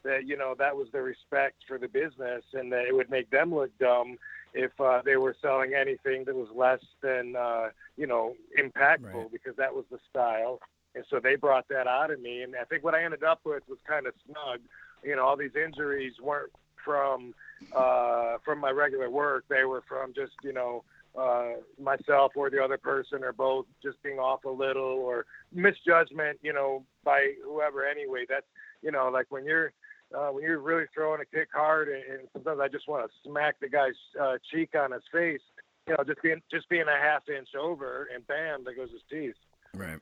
that 0.04 0.26
you 0.26 0.36
know 0.36 0.54
that 0.58 0.76
was 0.76 0.88
the 0.92 1.00
respect 1.00 1.56
for 1.68 1.78
the 1.78 1.88
business 1.88 2.42
and 2.54 2.72
that 2.72 2.84
it 2.86 2.94
would 2.94 3.10
make 3.10 3.30
them 3.30 3.54
look 3.54 3.70
dumb 3.78 4.16
if 4.54 4.72
uh, 4.80 5.00
they 5.04 5.16
were 5.16 5.34
selling 5.40 5.72
anything 5.74 6.24
that 6.24 6.34
was 6.34 6.48
less 6.54 6.80
than 7.02 7.36
uh, 7.36 7.68
you 7.96 8.06
know 8.06 8.34
impactful 8.58 9.14
Right. 9.14 9.32
because 9.32 9.56
that 9.56 9.74
was 9.74 9.84
the 9.90 9.98
style 10.10 10.58
and 10.94 11.04
so 11.08 11.20
they 11.20 11.36
brought 11.36 11.68
that 11.68 11.86
out 11.86 12.10
of 12.10 12.20
me 12.20 12.42
and 12.42 12.54
i 12.60 12.64
think 12.64 12.82
what 12.82 12.94
i 12.94 13.04
ended 13.04 13.22
up 13.22 13.40
with 13.44 13.62
was 13.68 13.78
kind 13.86 14.06
of 14.06 14.14
snug 14.26 14.60
you 15.02 15.16
know 15.16 15.24
all 15.24 15.36
these 15.36 15.56
injuries 15.56 16.14
weren't 16.22 16.52
from 16.84 17.34
uh 17.74 18.36
from 18.44 18.58
my 18.58 18.70
regular 18.70 19.10
work 19.10 19.44
they 19.48 19.64
were 19.64 19.82
from 19.88 20.12
just 20.14 20.32
you 20.42 20.52
know 20.52 20.82
uh 21.16 21.52
myself 21.80 22.32
or 22.34 22.50
the 22.50 22.62
other 22.62 22.78
person 22.78 23.22
or 23.22 23.32
both 23.32 23.66
just 23.82 24.02
being 24.02 24.18
off 24.18 24.44
a 24.44 24.48
little 24.48 24.82
or 24.82 25.26
misjudgment 25.52 26.38
you 26.42 26.52
know 26.52 26.84
by 27.04 27.32
whoever 27.44 27.86
anyway 27.86 28.24
that's 28.28 28.46
you 28.82 28.90
know 28.90 29.08
like 29.08 29.26
when 29.30 29.44
you're 29.44 29.72
uh, 30.14 30.28
when 30.28 30.44
you're 30.44 30.58
really 30.58 30.84
throwing 30.92 31.20
a 31.20 31.24
kick 31.24 31.48
hard, 31.52 31.88
and, 31.88 32.02
and 32.04 32.28
sometimes 32.32 32.60
I 32.60 32.68
just 32.68 32.88
want 32.88 33.08
to 33.08 33.28
smack 33.28 33.56
the 33.60 33.68
guy's 33.68 33.92
uh, 34.20 34.34
cheek 34.50 34.74
on 34.78 34.92
his 34.92 35.02
face. 35.12 35.40
You 35.86 35.96
know, 35.96 36.04
just 36.04 36.22
being 36.22 36.40
just 36.50 36.68
being 36.68 36.84
a 36.86 36.98
half 36.98 37.28
inch 37.28 37.48
over, 37.58 38.08
and 38.14 38.26
bam, 38.26 38.64
there 38.64 38.74
goes 38.74 38.90
his 38.90 39.02
teeth. 39.10 39.34
Right. 39.74 39.98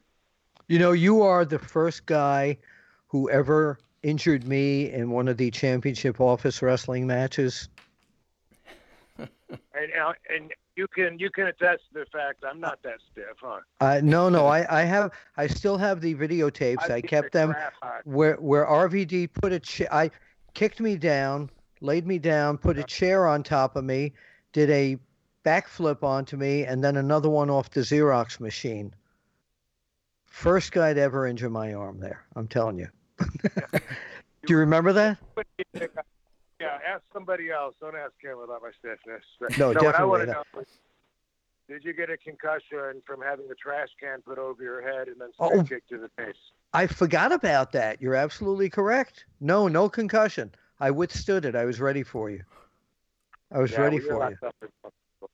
You 0.68 0.78
know, 0.78 0.92
you 0.92 1.22
are 1.22 1.44
the 1.44 1.58
first 1.58 2.06
guy 2.06 2.58
who 3.08 3.30
ever 3.30 3.78
injured 4.02 4.46
me 4.46 4.90
in 4.90 5.10
one 5.10 5.28
of 5.28 5.36
the 5.36 5.50
championship 5.50 6.20
office 6.20 6.62
wrestling 6.62 7.06
matches. 7.06 7.68
And 9.74 9.90
uh, 10.00 10.12
and 10.32 10.52
you 10.76 10.86
can 10.86 11.18
you 11.18 11.28
can 11.28 11.46
attest 11.48 11.82
to 11.92 12.00
the 12.00 12.06
fact 12.06 12.44
I'm 12.48 12.60
not 12.60 12.82
that 12.84 12.98
stiff, 13.10 13.36
huh? 13.42 13.58
Uh, 13.80 14.00
no, 14.02 14.28
no, 14.28 14.46
I, 14.46 14.80
I 14.80 14.82
have, 14.82 15.10
I 15.36 15.48
still 15.48 15.76
have 15.76 16.00
the 16.00 16.14
videotapes. 16.14 16.88
I, 16.88 17.00
beat 17.00 17.10
kept 17.10 17.32
the 17.32 17.38
them 17.38 17.54
where 18.04 18.36
where 18.36 18.64
RVD 18.64 19.32
put 19.32 19.52
a 19.52 19.58
chair. 19.58 19.92
I 19.92 20.10
kicked 20.54 20.80
me 20.80 20.96
down, 20.96 21.50
laid 21.80 22.06
me 22.06 22.18
down, 22.18 22.58
put 22.58 22.78
a 22.78 22.84
chair 22.84 23.26
on 23.26 23.42
top 23.42 23.74
of 23.74 23.84
me, 23.84 24.12
did 24.52 24.70
a 24.70 24.96
backflip 25.44 26.02
onto 26.02 26.36
me, 26.36 26.64
and 26.64 26.82
then 26.82 26.96
another 26.96 27.28
one 27.28 27.50
off 27.50 27.70
the 27.70 27.80
Xerox 27.80 28.40
machine. 28.40 28.94
First 30.26 30.72
guy 30.72 30.94
to 30.94 31.00
ever 31.00 31.26
injure 31.26 31.50
my 31.50 31.74
arm 31.74 31.98
there. 31.98 32.24
I'm 32.36 32.46
telling 32.46 32.78
you. 32.78 32.88
Do 34.46 34.52
you 34.54 34.58
remember 34.58 34.92
that? 34.94 35.18
Yeah, 36.60 36.78
ask 36.86 37.02
somebody 37.12 37.50
else. 37.50 37.74
Don't 37.80 37.96
ask 37.96 38.12
him 38.22 38.38
about 38.38 38.62
my 38.62 38.70
stiffness. 38.78 39.22
No, 39.58 39.68
what 39.68 39.76
I 39.78 39.80
definitely 39.80 40.08
want 40.08 40.20
to 40.22 40.26
not. 40.26 40.46
know 40.54 40.64
did 41.68 41.84
you 41.84 41.92
get 41.92 42.10
a 42.10 42.16
concussion 42.16 43.00
from 43.06 43.20
having 43.22 43.46
the 43.46 43.54
trash 43.54 43.88
can 44.00 44.20
put 44.22 44.38
over 44.38 44.60
your 44.60 44.82
head 44.82 45.06
and 45.06 45.20
then 45.20 45.28
Oh. 45.38 45.62
straight 45.64 45.68
kick 45.68 45.88
to 45.90 45.98
the 45.98 46.08
face? 46.16 46.34
I 46.72 46.88
forgot 46.88 47.30
about 47.30 47.70
that. 47.72 48.02
You're 48.02 48.16
absolutely 48.16 48.68
correct. 48.68 49.24
No, 49.40 49.68
no 49.68 49.88
concussion. 49.88 50.52
I 50.80 50.90
withstood 50.90 51.44
it. 51.44 51.54
I 51.54 51.64
was 51.64 51.80
ready 51.80 52.02
for 52.02 52.28
you. 52.28 52.42
I 53.52 53.58
was 53.60 53.70
Yeah, 53.70 53.82
ready 53.82 54.00
for 54.00 54.14
you. 54.14 54.18
locked 54.18 54.42
up 54.42 54.56
in- 54.62 54.68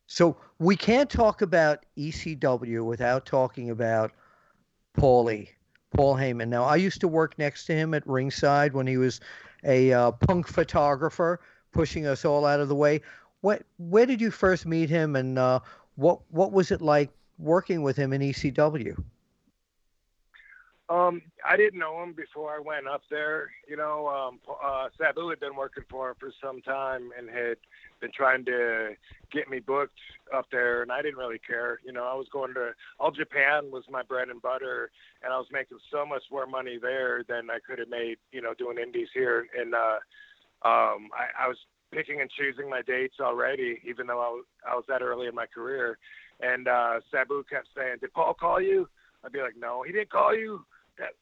So 0.07 0.37
we 0.59 0.77
can't 0.77 1.09
talk 1.09 1.41
about 1.41 1.87
ECW 1.97 2.85
without 2.85 3.25
talking 3.25 3.71
about 3.71 4.13
Paulie. 4.95 5.49
Paul 5.95 6.17
Heyman. 6.17 6.49
Now, 6.49 6.65
I 6.65 6.77
used 6.77 7.01
to 7.01 7.09
work 7.09 7.39
next 7.39 7.67
to 7.67 7.75
him 7.75 7.95
at 7.95 8.07
ringside 8.07 8.75
when 8.75 8.87
he 8.87 8.97
was 8.97 9.21
a 9.65 9.93
uh, 9.93 10.11
punk 10.13 10.47
photographer, 10.47 11.41
pushing 11.73 12.07
us 12.07 12.25
all 12.25 12.45
out 12.45 12.61
of 12.61 12.69
the 12.69 12.75
way. 12.75 13.03
What, 13.41 13.63
where 13.79 14.07
did 14.07 14.21
you 14.21 14.31
first 14.31 14.67
meet 14.67 14.91
him, 14.91 15.17
and 15.17 15.39
uh, 15.39 15.61
what 15.97 16.21
what 16.31 16.53
was 16.53 16.71
it 16.71 16.81
like 16.81 17.11
working 17.39 17.83
with 17.83 17.97
him 17.97 18.13
in 18.13 18.21
ECW? 18.21 19.03
Um, 20.89 21.23
I 21.45 21.57
didn't 21.57 21.81
know 21.81 22.01
him 22.01 22.13
before 22.13 22.55
I 22.55 22.61
went 22.61 22.87
up 22.87 23.03
there. 23.11 23.51
You 23.69 23.77
know, 23.77 24.07
um, 24.07 24.39
uh, 24.65 24.89
Sabu 24.97 25.29
had 25.29 25.41
been 25.41 25.57
working 25.57 25.83
for 25.91 26.11
him 26.11 26.17
for 26.21 26.33
some 26.41 26.63
time 26.63 27.11
and 27.19 27.29
had 27.29 27.57
been 28.01 28.13
trying 28.13 28.45
to 28.45 28.91
get 29.33 29.51
me 29.51 29.59
booked 29.59 29.99
up 30.33 30.47
there, 30.53 30.83
and 30.83 30.93
I 30.93 31.03
didn't 31.03 31.19
really 31.19 31.41
care. 31.41 31.81
You 31.85 31.93
know, 31.93 32.05
I 32.05 32.15
was 32.15 32.29
going 32.33 32.55
to 32.55 32.71
all 33.01 33.11
Japan 33.11 33.73
was 33.73 33.83
my 33.91 34.05
bread 34.05 34.29
and 34.29 34.41
butter, 34.41 34.91
and 35.25 35.33
I 35.33 35.39
was 35.39 35.49
making 35.51 35.79
so 35.91 36.07
much 36.07 36.23
more 36.31 36.47
money 36.47 36.79
there 36.81 37.25
than 37.29 37.51
I 37.51 37.59
could 37.67 37.81
have 37.81 37.89
made. 37.89 38.19
You 38.31 38.43
know, 38.43 38.55
doing 38.55 38.79
indies 38.79 39.09
here, 39.13 39.47
and 39.59 39.75
uh, 39.75 39.99
um, 40.63 41.09
I, 41.13 41.47
I 41.47 41.49
was 41.49 41.59
picking 41.93 42.21
and 42.21 42.31
choosing 42.31 42.71
my 42.71 42.83
dates 42.83 43.17
already, 43.21 43.81
even 43.85 44.07
though 44.07 44.21
I 44.21 44.29
was, 44.29 44.45
I 44.71 44.75
was 44.77 44.85
that 44.89 45.03
early 45.03 45.27
in 45.27 45.35
my 45.35 45.47
career. 45.47 45.99
And 46.41 46.69
uh, 46.69 47.01
Sabu 47.11 47.43
kept 47.51 47.69
saying, 47.77 47.97
"Did 48.01 48.13
Paul 48.13 48.35
call 48.35 48.61
you?" 48.61 48.89
I'd 49.25 49.33
be 49.33 49.41
like, 49.41 49.57
"No, 49.59 49.83
he 49.83 49.91
didn't 49.91 50.11
call 50.11 50.33
you." 50.33 50.65
That 50.99 51.15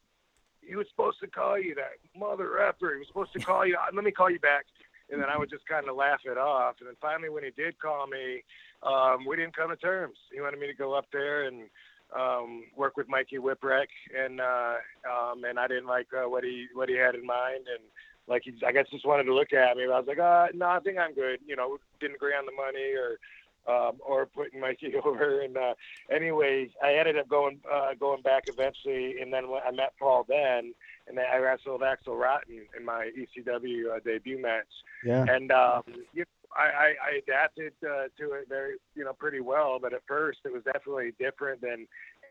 he 0.60 0.76
was 0.76 0.86
supposed 0.90 1.20
to 1.20 1.26
call 1.26 1.58
you. 1.58 1.74
That 1.74 1.98
mother 2.18 2.60
effer. 2.60 2.92
He 2.92 2.98
was 2.98 3.08
supposed 3.08 3.32
to 3.34 3.40
call 3.40 3.66
you. 3.66 3.76
Let 3.92 4.04
me 4.04 4.10
call 4.10 4.30
you 4.30 4.40
back. 4.40 4.66
And 5.10 5.20
then 5.20 5.28
I 5.28 5.36
would 5.36 5.50
just 5.50 5.66
kind 5.68 5.88
of 5.88 5.96
laugh 5.96 6.20
it 6.24 6.38
off. 6.38 6.76
And 6.80 6.88
then 6.88 6.96
finally, 7.00 7.28
when 7.28 7.44
he 7.44 7.50
did 7.50 7.78
call 7.78 8.06
me, 8.06 8.42
um, 8.82 9.26
we 9.26 9.36
didn't 9.36 9.54
come 9.54 9.68
to 9.68 9.76
terms. 9.76 10.16
He 10.32 10.40
wanted 10.40 10.58
me 10.58 10.66
to 10.66 10.74
go 10.74 10.94
up 10.94 11.06
there 11.12 11.44
and 11.44 11.68
um, 12.16 12.64
work 12.76 12.96
with 12.96 13.08
Mikey 13.08 13.38
Whipwreck, 13.38 13.88
and 14.16 14.40
uh, 14.40 14.74
um, 15.10 15.44
and 15.44 15.58
I 15.58 15.66
didn't 15.66 15.86
like 15.86 16.06
uh, 16.14 16.28
what 16.28 16.44
he 16.44 16.68
what 16.72 16.88
he 16.88 16.96
had 16.96 17.14
in 17.14 17.26
mind, 17.26 17.66
and 17.68 17.82
like 18.28 18.42
he, 18.44 18.54
I 18.64 18.72
guess 18.72 18.86
just 18.90 19.06
wanted 19.06 19.24
to 19.24 19.34
look 19.34 19.52
at 19.52 19.76
me. 19.76 19.84
But 19.86 19.94
I 19.94 19.98
was 19.98 20.08
like, 20.08 20.18
uh, 20.18 20.46
no, 20.54 20.66
I 20.66 20.80
think 20.80 20.98
I'm 20.98 21.14
good. 21.14 21.40
You 21.46 21.56
know, 21.56 21.78
didn't 22.00 22.16
agree 22.16 22.34
on 22.34 22.46
the 22.46 22.52
money 22.52 22.94
or 22.94 23.18
um, 23.66 23.92
or 24.04 24.26
putting 24.26 24.60
Mikey 24.60 24.94
over. 25.04 25.40
And 25.40 25.56
uh, 25.56 25.74
anyway, 26.10 26.70
I 26.82 26.94
ended 26.94 27.18
up 27.18 27.28
going 27.28 27.60
uh, 27.72 27.94
going 27.98 28.22
back 28.22 28.44
eventually, 28.46 29.20
and 29.20 29.32
then 29.32 29.48
when 29.48 29.62
I 29.66 29.70
met 29.70 29.94
Paul 29.98 30.24
then, 30.28 30.74
and 31.08 31.18
then 31.18 31.24
I 31.32 31.38
wrestled 31.38 31.82
Axel 31.82 32.16
Rotten 32.16 32.62
in 32.76 32.84
my 32.84 33.10
ECW 33.16 33.96
uh, 33.96 34.00
debut 34.04 34.40
match. 34.40 34.64
Yeah. 35.04 35.24
And 35.28 35.50
um, 35.52 35.82
you 36.12 36.20
know, 36.20 36.24
I, 36.56 36.62
I, 36.62 36.94
I 37.10 37.18
adapted 37.18 37.72
uh, 37.82 38.04
to 38.18 38.32
it 38.32 38.48
very, 38.48 38.74
you 38.94 39.04
know, 39.04 39.12
pretty 39.12 39.40
well. 39.40 39.78
But 39.80 39.92
at 39.92 40.02
first, 40.06 40.40
it 40.44 40.52
was 40.52 40.62
definitely 40.64 41.12
different 41.18 41.60
than 41.60 41.86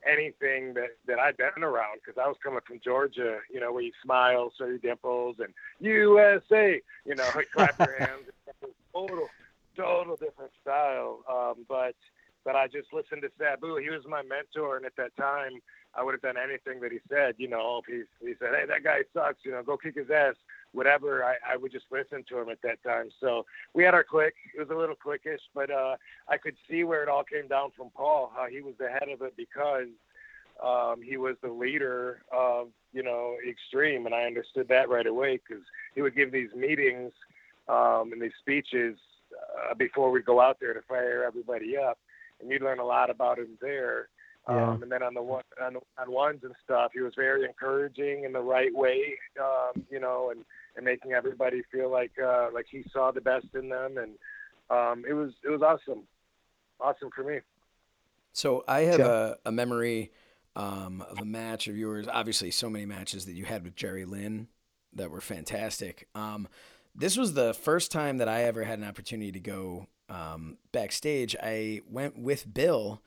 anything 0.08 0.74
that 0.74 0.98
that 1.08 1.20
I'd 1.20 1.38
been 1.38 1.64
around 1.64 2.00
because 2.04 2.22
I 2.22 2.28
was 2.28 2.38
coming 2.44 2.60
from 2.66 2.80
Georgia, 2.84 3.40
you 3.52 3.60
know, 3.60 3.72
where 3.72 3.84
you 3.84 3.92
smile, 4.04 4.52
show 4.58 4.66
your 4.66 4.78
dimples, 4.78 5.38
and 5.40 5.54
USA, 5.80 6.82
you 7.06 7.16
know, 7.16 7.30
clap 7.54 7.78
your 7.80 7.98
hands. 8.00 8.30
Total 8.94 9.28
total 9.76 10.16
different 10.16 10.52
style. 10.62 11.20
Um, 11.30 11.66
but 11.68 11.96
but 12.46 12.56
I 12.56 12.68
just 12.68 12.92
listened 12.92 13.22
to 13.22 13.30
Sabu. 13.38 13.78
He 13.78 13.90
was 13.90 14.02
my 14.08 14.22
mentor, 14.22 14.76
and 14.78 14.86
at 14.86 14.96
that 14.98 15.16
time, 15.16 15.62
I 15.96 16.04
would 16.04 16.14
have 16.14 16.22
done 16.22 16.36
anything 16.38 16.82
that 16.82 16.92
he 16.92 17.00
said. 17.10 17.36
You 17.38 17.48
know, 17.48 17.82
if 17.82 17.86
he 17.86 18.26
he 18.26 18.34
said, 18.40 18.50
"Hey, 18.54 18.66
that 18.68 18.84
guy 18.84 19.00
sucks," 19.14 19.46
you 19.46 19.52
know, 19.52 19.64
go 19.64 19.78
kick 19.78 19.96
his 19.96 20.10
ass. 20.10 20.36
Whatever, 20.74 21.24
I, 21.24 21.36
I 21.54 21.56
would 21.56 21.72
just 21.72 21.86
listen 21.92 22.24
to 22.30 22.40
him 22.40 22.50
at 22.50 22.62
that 22.64 22.84
time. 22.84 23.10
So 23.20 23.46
we 23.74 23.84
had 23.84 23.94
our 23.94 24.04
click. 24.04 24.34
It 24.56 24.60
was 24.60 24.70
a 24.72 24.80
little 24.80 24.96
clickish, 24.96 25.42
but 25.54 25.70
uh, 25.70 25.96
I 26.28 26.38
could 26.38 26.56
see 26.70 26.84
where 26.84 27.04
it 27.04 27.10
all 27.10 27.24
came 27.24 27.48
down 27.48 27.72
from 27.78 27.92
Paul, 27.96 28.32
how 28.36 28.48
he 28.48 28.62
was 28.62 28.74
the 28.80 28.90
head 28.90 29.08
of 29.14 29.22
it 29.22 29.38
because 29.38 29.90
um, 30.64 31.02
he 31.04 31.18
was 31.18 31.36
the 31.42 31.52
leader 31.52 32.24
of 32.32 32.70
you 32.92 33.04
know 33.04 33.38
Extreme, 33.48 34.06
and 34.06 34.16
I 34.16 34.24
understood 34.24 34.68
that 34.70 34.90
right 34.90 35.08
away 35.08 35.40
because 35.48 35.64
he 35.96 36.02
would 36.02 36.16
give 36.16 36.32
these 36.32 36.54
meetings 36.56 37.12
um, 37.70 38.12
and 38.12 38.22
these 38.22 38.32
speeches 38.40 38.98
uh, 39.70 39.74
before 39.76 40.12
we 40.12 40.22
go 40.22 40.40
out 40.40 40.58
there 40.60 40.74
to 40.74 40.82
fire 40.82 41.24
everybody 41.26 41.78
up, 41.78 41.98
and 42.40 42.50
you 42.50 42.60
learn 42.60 42.80
a 42.80 42.86
lot 42.86 43.10
about 43.10 43.40
him 43.40 43.58
there. 43.62 44.10
Yeah. 44.50 44.72
Um, 44.72 44.84
and 44.84 44.92
then 44.92 45.02
on 45.02 45.14
the 45.14 45.22
one 45.22 45.44
on, 45.62 45.78
on 45.98 46.12
ones 46.12 46.42
and 46.44 46.54
stuff, 46.64 46.92
he 46.94 47.00
was 47.00 47.14
very 47.16 47.46
encouraging 47.46 48.26
in 48.26 48.34
the 48.34 48.42
right 48.42 48.74
way, 48.76 49.18
um, 49.40 49.84
you 49.90 50.00
know, 50.00 50.32
and 50.32 50.44
and 50.76 50.84
making 50.84 51.14
everybody 51.14 51.62
feel 51.72 51.90
like 51.90 52.12
uh, 52.24 52.50
like 52.54 52.66
he 52.70 52.84
saw 52.92 53.12
the 53.12 53.22
best 53.22 53.48
in 53.54 53.70
them, 53.70 53.98
and 53.98 54.12
um, 54.70 55.06
it 55.08 55.14
was 55.14 55.32
it 55.46 55.50
was 55.50 55.62
awesome, 55.62 56.04
awesome 56.80 57.10
for 57.16 57.24
me. 57.24 57.40
So 58.34 58.64
I 58.68 58.82
have 58.82 59.00
a, 59.00 59.38
a 59.46 59.52
memory 59.52 60.12
um, 60.56 61.04
of 61.08 61.20
a 61.20 61.26
match 61.26 61.68
of 61.68 61.78
yours. 61.78 62.08
Obviously, 62.12 62.52
so 62.52 62.70
many 62.70 62.86
matches 62.86 63.26
that 63.26 63.34
you 63.34 63.46
had 63.46 63.64
with 63.64 63.76
Jerry 63.76 64.06
Lynn 64.06 64.48
that 64.94 65.12
were 65.12 65.22
fantastic. 65.22 66.08
Um, 66.16 66.48
this 66.96 67.18
was 67.18 67.34
the 67.34 67.54
first 67.54 67.92
time 67.92 68.18
that 68.18 68.30
I 68.30 68.44
ever 68.44 68.64
had 68.64 68.80
an 68.80 68.86
opportunity 68.86 69.32
to 69.32 69.40
go 69.40 69.88
um, 70.10 70.58
backstage. 70.72 71.36
I 71.42 71.82
went 71.90 72.18
with 72.18 72.52
Bill 72.54 73.02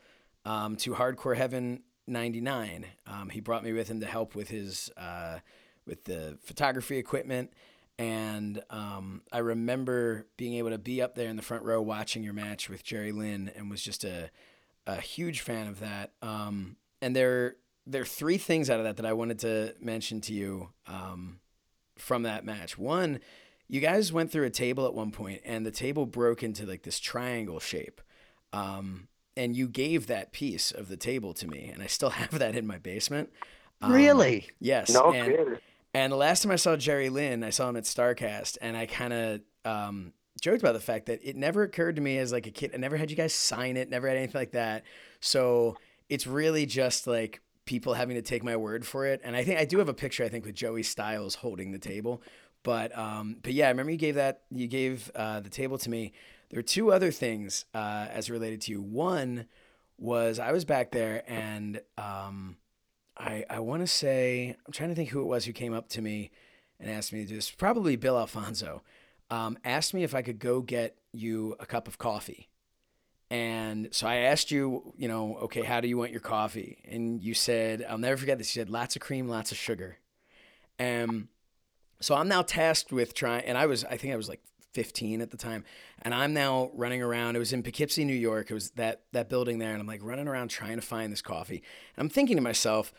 um, 0.45 0.76
to 0.76 0.93
Hardcore 0.95 1.37
Heaven 1.37 1.82
'99. 2.07 2.87
Um, 3.07 3.28
he 3.30 3.41
brought 3.41 3.64
me 3.64 3.72
with 3.72 3.89
him 3.89 4.01
to 4.01 4.07
help 4.07 4.34
with 4.34 4.49
his 4.49 4.91
uh, 4.97 5.39
with 5.87 6.05
the 6.05 6.39
photography 6.43 6.99
equipment, 6.99 7.53
and 7.99 8.62
um, 8.70 9.22
I 9.32 9.39
remember 9.39 10.26
being 10.37 10.55
able 10.55 10.70
to 10.70 10.78
be 10.78 11.01
up 11.01 11.14
there 11.14 11.28
in 11.28 11.37
the 11.37 11.43
front 11.43 11.62
row 11.62 11.80
watching 11.80 12.24
your 12.24 12.34
match 12.34 12.68
with 12.68 12.82
Jerry 12.82 13.12
Lynn, 13.12 13.51
and 13.55 13.70
was 13.70 13.82
just 13.82 14.05
a 14.05 14.30
a 14.87 15.01
huge 15.01 15.41
fan 15.41 15.68
of 15.68 15.80
that. 15.80 16.12
Um, 16.22 16.76
and 17.01 17.14
there 17.14 17.57
there 17.87 18.03
are 18.03 18.07
three 18.07 18.39
things 18.39 18.68
out 18.68 18.80
of 18.80 18.84
that 18.84 18.97
that 18.97 19.07
I 19.07 19.12
wanted 19.12 19.39
to 19.41 19.74
mention 19.80 20.20
to 20.22 20.32
you 20.32 20.70
um, 20.89 21.39
from 21.97 22.22
that 22.24 22.45
match. 22.45 22.76
One 22.76 23.20
you 23.69 23.81
guys 23.81 24.12
went 24.12 24.31
through 24.31 24.45
a 24.45 24.51
table 24.51 24.87
at 24.87 24.95
one 24.95 25.11
point 25.11 25.41
and 25.45 25.67
the 25.67 25.71
table 25.71 26.07
broke 26.07 26.43
into 26.43 26.67
like 26.67 26.83
this 26.83 26.99
triangle 26.99 27.61
shape 27.61 28.01
um, 28.53 29.09
and 29.37 29.57
you 29.57 29.69
gave 29.69 30.07
that 30.07 30.33
piece 30.33 30.71
of 30.71 30.89
the 30.89 30.97
table 30.97 31.35
to 31.35 31.47
me 31.47 31.71
and 31.73 31.83
i 31.83 31.87
still 31.87 32.11
have 32.21 32.39
that 32.39 32.57
in 32.57 32.67
my 32.67 32.79
basement. 32.79 33.31
Um, 33.81 33.93
really? 33.93 34.49
Yes 34.59 34.91
no 34.91 35.12
and, 35.12 35.29
kidding. 35.29 35.57
and 35.95 36.12
the 36.12 36.17
last 36.17 36.43
time 36.43 36.53
i 36.53 36.57
saw 36.57 36.77
jerry 36.77 37.09
lynn 37.09 37.45
i 37.45 37.51
saw 37.51 37.69
him 37.69 37.77
at 37.77 37.85
Starrcast 37.85 38.57
and 38.61 38.77
i 38.77 38.87
kind 38.87 39.12
of 39.12 39.41
um, 39.64 40.12
joked 40.41 40.61
about 40.61 40.73
the 40.73 40.81
fact 40.81 41.07
that 41.07 41.21
it 41.23 41.37
never 41.37 41.62
occurred 41.62 41.97
to 41.97 42.03
me 42.03 42.19
as 42.19 42.33
like 42.33 42.47
a 42.47 42.51
kid 42.51 42.71
i 42.73 42.77
never 42.77 42.97
had 42.97 43.11
you 43.11 43.17
guys 43.17 43.35
sign 43.35 43.77
it 43.77 43.91
never 43.91 44.09
had 44.09 44.17
anything 44.17 44.39
like 44.39 44.53
that. 44.53 44.85
So 45.21 45.77
it's 46.09 46.27
really 46.27 46.67
just 46.67 47.07
like 47.07 47.41
people 47.64 47.95
having 47.95 48.14
to 48.14 48.23
take 48.23 48.45
my 48.45 48.57
word 48.57 48.87
for 48.87 49.07
it 49.07 49.21
and 49.25 49.37
i 49.37 49.45
think 49.45 49.59
i 49.59 49.64
do 49.64 49.79
have 49.79 49.89
a 49.89 49.95
picture 49.95 50.25
i 50.25 50.29
think 50.29 50.47
with 50.47 50.55
joey 50.55 50.83
styles 50.83 51.35
holding 51.35 51.73
the 51.73 51.79
table 51.79 52.23
but 52.67 52.99
um, 52.99 53.37
but 53.45 53.53
yeah, 53.53 53.67
I 53.67 53.69
remember 53.69 53.93
you 53.93 53.97
gave 53.97 54.17
that 54.17 54.43
you 54.51 54.67
gave 54.67 55.09
uh, 55.14 55.39
the 55.39 55.49
table 55.49 55.79
to 55.79 55.89
me. 55.89 56.12
There 56.51 56.59
are 56.59 56.64
two 56.64 56.91
other 56.91 57.12
things 57.12 57.64
uh, 57.73 58.09
as 58.11 58.29
related 58.29 58.61
to 58.62 58.73
you. 58.73 58.83
One 58.83 59.47
was 59.99 60.41
I 60.41 60.51
was 60.51 60.64
back 60.64 60.91
there 60.91 61.23
and 61.29 61.81
um, 61.97 62.57
I 63.17 63.45
I 63.49 63.61
want 63.61 63.83
to 63.83 63.87
say 63.87 64.57
I'm 64.67 64.73
trying 64.73 64.89
to 64.89 64.97
think 64.97 65.11
who 65.11 65.21
it 65.21 65.27
was 65.27 65.45
who 65.45 65.53
came 65.53 65.73
up 65.73 65.89
to 65.91 66.03
me 66.03 66.33
and 66.81 66.91
asked 66.91 67.12
me 67.12 67.23
to 67.23 67.29
do 67.29 67.37
this. 67.37 67.53
Probably 67.53 67.95
Bill 67.95 68.19
Alfonso 68.19 68.83
um, 69.31 69.57
asked 69.64 69.95
me 69.95 70.03
if 70.03 70.12
I 70.12 70.23
could 70.23 70.41
go 70.41 70.61
get 70.61 70.97
you 71.12 71.55
a 71.61 71.67
cup 71.67 71.87
of 71.87 71.99
coffee. 71.99 72.49
And 73.31 73.91
so 73.93 74.09
I 74.09 74.17
asked 74.17 74.51
you, 74.51 74.93
you 74.97 75.07
know, 75.07 75.37
okay, 75.43 75.62
how 75.62 75.81
do 75.81 75.87
you 75.87 75.97
want 75.97 76.11
your 76.11 76.21
coffee? 76.21 76.79
And 76.91 77.23
you 77.23 77.33
said, 77.33 77.87
I'll 77.89 77.99
never 77.99 78.17
forget 78.17 78.39
this. 78.39 78.55
You 78.55 78.61
said, 78.61 78.71
lots 78.71 78.97
of 78.97 79.03
cream, 79.03 79.29
lots 79.29 79.53
of 79.53 79.59
sugar. 79.59 79.99
And 80.79 81.29
so 82.01 82.15
I'm 82.15 82.29
now 82.29 82.43
tasked 82.43 82.93
with 82.93 83.15
trying, 83.15 83.45
and 83.45 83.57
I 83.57 83.67
was, 83.67 83.85
I 83.85 83.97
think 83.97 84.13
I 84.13 84.17
was 84.17 84.29
like 84.29 84.41
15 84.73 85.23
at 85.23 85.31
the 85.31 85.37
time, 85.37 85.65
and 86.03 86.15
I'm 86.15 86.35
now 86.35 86.71
running 86.75 87.03
around. 87.03 87.37
It 87.37 87.39
was 87.39 87.53
in 87.53 87.63
Poughkeepsie, 87.63 88.05
New 88.05 88.15
York. 88.15 88.51
It 88.51 88.55
was 88.55 88.71
that 88.73 89.03
that 89.13 89.29
building 89.29 89.59
there, 89.59 89.73
and 89.73 89.81
I'm 89.81 89.87
like 89.87 90.03
running 90.03 90.29
around 90.29 90.49
trying 90.49 90.77
to 90.77 90.83
find 90.83 91.11
this 91.11 91.23
coffee. 91.23 91.63
And 91.97 92.05
I'm 92.05 92.09
thinking 92.09 92.37
to 92.37 92.43
myself, 92.43 92.93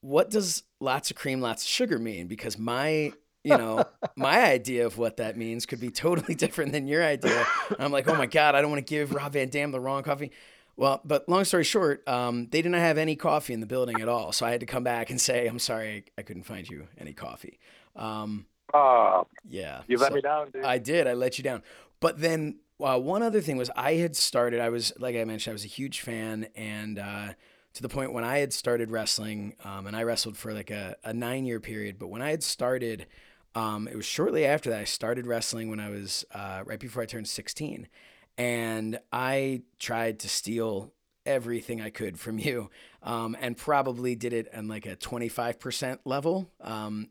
what 0.00 0.30
does 0.30 0.64
lots 0.80 1.10
of 1.10 1.16
cream, 1.16 1.40
lots 1.40 1.64
of 1.64 1.68
sugar 1.68 1.98
mean? 1.98 2.26
Because 2.26 2.58
my 2.58 3.12
you 3.44 3.56
know, 3.56 3.84
my 4.16 4.44
idea 4.44 4.86
of 4.86 4.98
what 4.98 5.18
that 5.18 5.36
means 5.36 5.66
could 5.66 5.80
be 5.80 5.90
totally 5.90 6.34
different 6.44 6.72
than 6.72 6.88
your 6.88 7.04
idea. 7.04 7.46
And 7.68 7.80
I'm 7.80 7.92
like, 7.92 8.08
oh 8.08 8.14
my 8.14 8.26
God, 8.26 8.54
I 8.54 8.60
don't 8.60 8.70
want 8.70 8.84
to 8.84 8.90
give 8.90 9.14
Rob 9.14 9.32
Van 9.32 9.48
Dam 9.48 9.70
the 9.70 9.80
wrong 9.80 10.02
coffee. 10.02 10.32
Well, 10.76 11.00
but 11.04 11.28
long 11.28 11.44
story 11.44 11.62
short, 11.62 12.06
um, 12.08 12.48
they 12.50 12.60
didn't 12.60 12.80
have 12.80 12.98
any 12.98 13.14
coffee 13.14 13.52
in 13.52 13.60
the 13.60 13.66
building 13.66 14.00
at 14.00 14.08
all. 14.08 14.32
So 14.32 14.44
I 14.44 14.50
had 14.50 14.60
to 14.60 14.66
come 14.66 14.82
back 14.82 15.08
and 15.08 15.20
say, 15.20 15.46
I'm 15.46 15.60
sorry, 15.60 16.06
I 16.18 16.22
couldn't 16.22 16.42
find 16.42 16.68
you 16.68 16.88
any 16.98 17.12
coffee. 17.12 17.60
Um, 17.96 18.46
oh, 18.72 19.26
yeah. 19.48 19.82
You 19.86 19.98
let 19.98 20.10
so 20.10 20.14
me 20.16 20.20
down, 20.20 20.50
dude. 20.50 20.64
I 20.64 20.78
did. 20.78 21.06
I 21.06 21.14
let 21.14 21.38
you 21.38 21.44
down. 21.44 21.62
But 22.00 22.20
then 22.20 22.56
uh, 22.80 22.98
one 22.98 23.22
other 23.22 23.40
thing 23.40 23.56
was 23.56 23.70
I 23.76 23.94
had 23.94 24.16
started, 24.16 24.60
I 24.60 24.68
was, 24.68 24.92
like 24.98 25.16
I 25.16 25.24
mentioned, 25.24 25.52
I 25.52 25.54
was 25.54 25.64
a 25.64 25.68
huge 25.68 26.00
fan. 26.00 26.48
And 26.54 26.98
uh, 26.98 27.28
to 27.74 27.82
the 27.82 27.88
point 27.88 28.12
when 28.12 28.24
I 28.24 28.38
had 28.38 28.52
started 28.52 28.90
wrestling, 28.90 29.54
um, 29.64 29.86
and 29.86 29.96
I 29.96 30.02
wrestled 30.02 30.36
for 30.36 30.52
like 30.52 30.70
a, 30.70 30.96
a 31.04 31.12
nine 31.12 31.44
year 31.44 31.60
period. 31.60 31.98
But 31.98 32.08
when 32.08 32.22
I 32.22 32.30
had 32.30 32.42
started, 32.42 33.06
um, 33.54 33.88
it 33.88 33.96
was 33.96 34.04
shortly 34.04 34.44
after 34.44 34.70
that 34.70 34.80
I 34.80 34.84
started 34.84 35.26
wrestling 35.26 35.70
when 35.70 35.80
I 35.80 35.90
was 35.90 36.24
uh, 36.34 36.62
right 36.64 36.80
before 36.80 37.02
I 37.02 37.06
turned 37.06 37.28
16. 37.28 37.88
And 38.36 38.98
I 39.12 39.62
tried 39.78 40.18
to 40.20 40.28
steal 40.28 40.92
everything 41.26 41.80
I 41.80 41.90
could 41.90 42.18
from 42.18 42.38
you, 42.40 42.70
um, 43.02 43.36
and 43.40 43.56
probably 43.56 44.14
did 44.14 44.32
it 44.32 44.48
on 44.54 44.68
like 44.68 44.86
a 44.86 44.96
25% 44.96 45.98
level 46.04 46.50
um, 46.60 47.08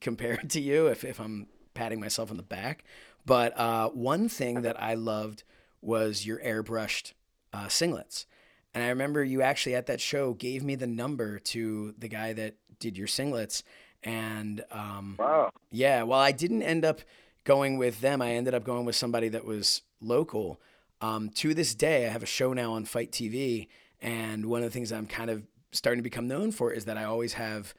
compared 0.00 0.50
to 0.50 0.60
you, 0.60 0.86
if, 0.86 1.04
if 1.04 1.20
I'm 1.20 1.48
patting 1.74 2.00
myself 2.00 2.30
on 2.30 2.36
the 2.36 2.42
back. 2.42 2.84
But 3.24 3.58
uh, 3.58 3.88
one 3.90 4.28
thing 4.28 4.62
that 4.62 4.80
I 4.80 4.94
loved 4.94 5.42
was 5.80 6.26
your 6.26 6.38
airbrushed 6.38 7.12
uh, 7.52 7.66
singlets. 7.66 8.26
And 8.74 8.84
I 8.84 8.88
remember 8.88 9.24
you 9.24 9.42
actually 9.42 9.74
at 9.74 9.86
that 9.86 10.00
show 10.00 10.34
gave 10.34 10.62
me 10.62 10.74
the 10.74 10.86
number 10.86 11.38
to 11.38 11.94
the 11.98 12.08
guy 12.08 12.32
that 12.34 12.56
did 12.78 12.96
your 12.98 13.06
singlets. 13.06 13.62
And 14.02 14.64
um, 14.70 15.16
Wow. 15.18 15.50
yeah, 15.70 16.02
well, 16.02 16.20
I 16.20 16.32
didn't 16.32 16.62
end 16.62 16.84
up 16.84 17.00
going 17.44 17.78
with 17.78 18.00
them. 18.00 18.20
I 18.20 18.32
ended 18.32 18.54
up 18.54 18.64
going 18.64 18.84
with 18.84 18.96
somebody 18.96 19.28
that 19.30 19.44
was 19.44 19.82
local. 20.00 20.60
Um, 21.00 21.30
to 21.30 21.54
this 21.54 21.74
day, 21.74 22.06
I 22.06 22.10
have 22.10 22.22
a 22.22 22.26
show 22.26 22.52
now 22.52 22.72
on 22.72 22.84
FITE 22.84 23.12
TV, 23.12 23.68
and 24.00 24.46
one 24.46 24.62
of 24.62 24.64
the 24.64 24.70
things 24.70 24.92
I'm 24.92 25.06
kind 25.06 25.30
of 25.30 25.42
starting 25.72 25.98
to 25.98 26.02
become 26.02 26.26
known 26.26 26.52
for 26.52 26.72
is 26.72 26.84
that 26.86 26.96
I 26.96 27.04
always 27.04 27.34
have 27.34 27.74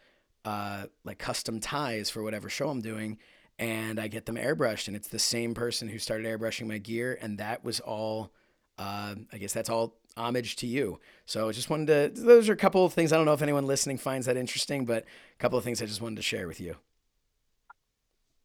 uh, 0.47 0.85
like 1.03 1.17
custom 1.17 1.59
ties 1.59 2.09
for 2.09 2.23
whatever 2.23 2.47
show 2.49 2.69
I'm 2.69 2.79
doing, 2.81 3.17
and 3.59 3.99
I 3.99 4.07
get 4.07 4.25
them 4.25 4.35
airbrushed, 4.35 4.87
and 4.87 4.95
it's 4.95 5.09
the 5.09 5.19
same 5.19 5.53
person 5.53 5.89
who 5.89 5.99
started 5.99 6.25
airbrushing 6.25 6.67
my 6.67 6.77
gear, 6.77 7.17
and 7.21 7.37
that 7.39 7.63
was 7.63 7.79
all. 7.81 8.31
Uh, 8.79 9.15
I 9.33 9.37
guess 9.39 9.53
that's 9.53 9.69
all 9.69 9.95
homage 10.15 10.55
to 10.57 10.67
you. 10.67 10.99
So 11.25 11.49
I 11.49 11.51
just 11.51 11.69
wanted 11.69 11.87
to. 12.15 12.21
Those 12.21 12.47
are 12.47 12.53
a 12.53 12.57
couple 12.57 12.85
of 12.85 12.93
things. 12.93 13.11
I 13.11 13.17
don't 13.17 13.25
know 13.25 13.33
if 13.33 13.41
anyone 13.41 13.65
listening 13.67 13.97
finds 13.97 14.25
that 14.27 14.37
interesting, 14.37 14.85
but 14.85 15.03
a 15.03 15.37
couple 15.39 15.57
of 15.57 15.63
things 15.63 15.81
I 15.81 15.85
just 15.85 16.01
wanted 16.01 16.17
to 16.17 16.21
share 16.21 16.47
with 16.47 16.61
you. 16.61 16.75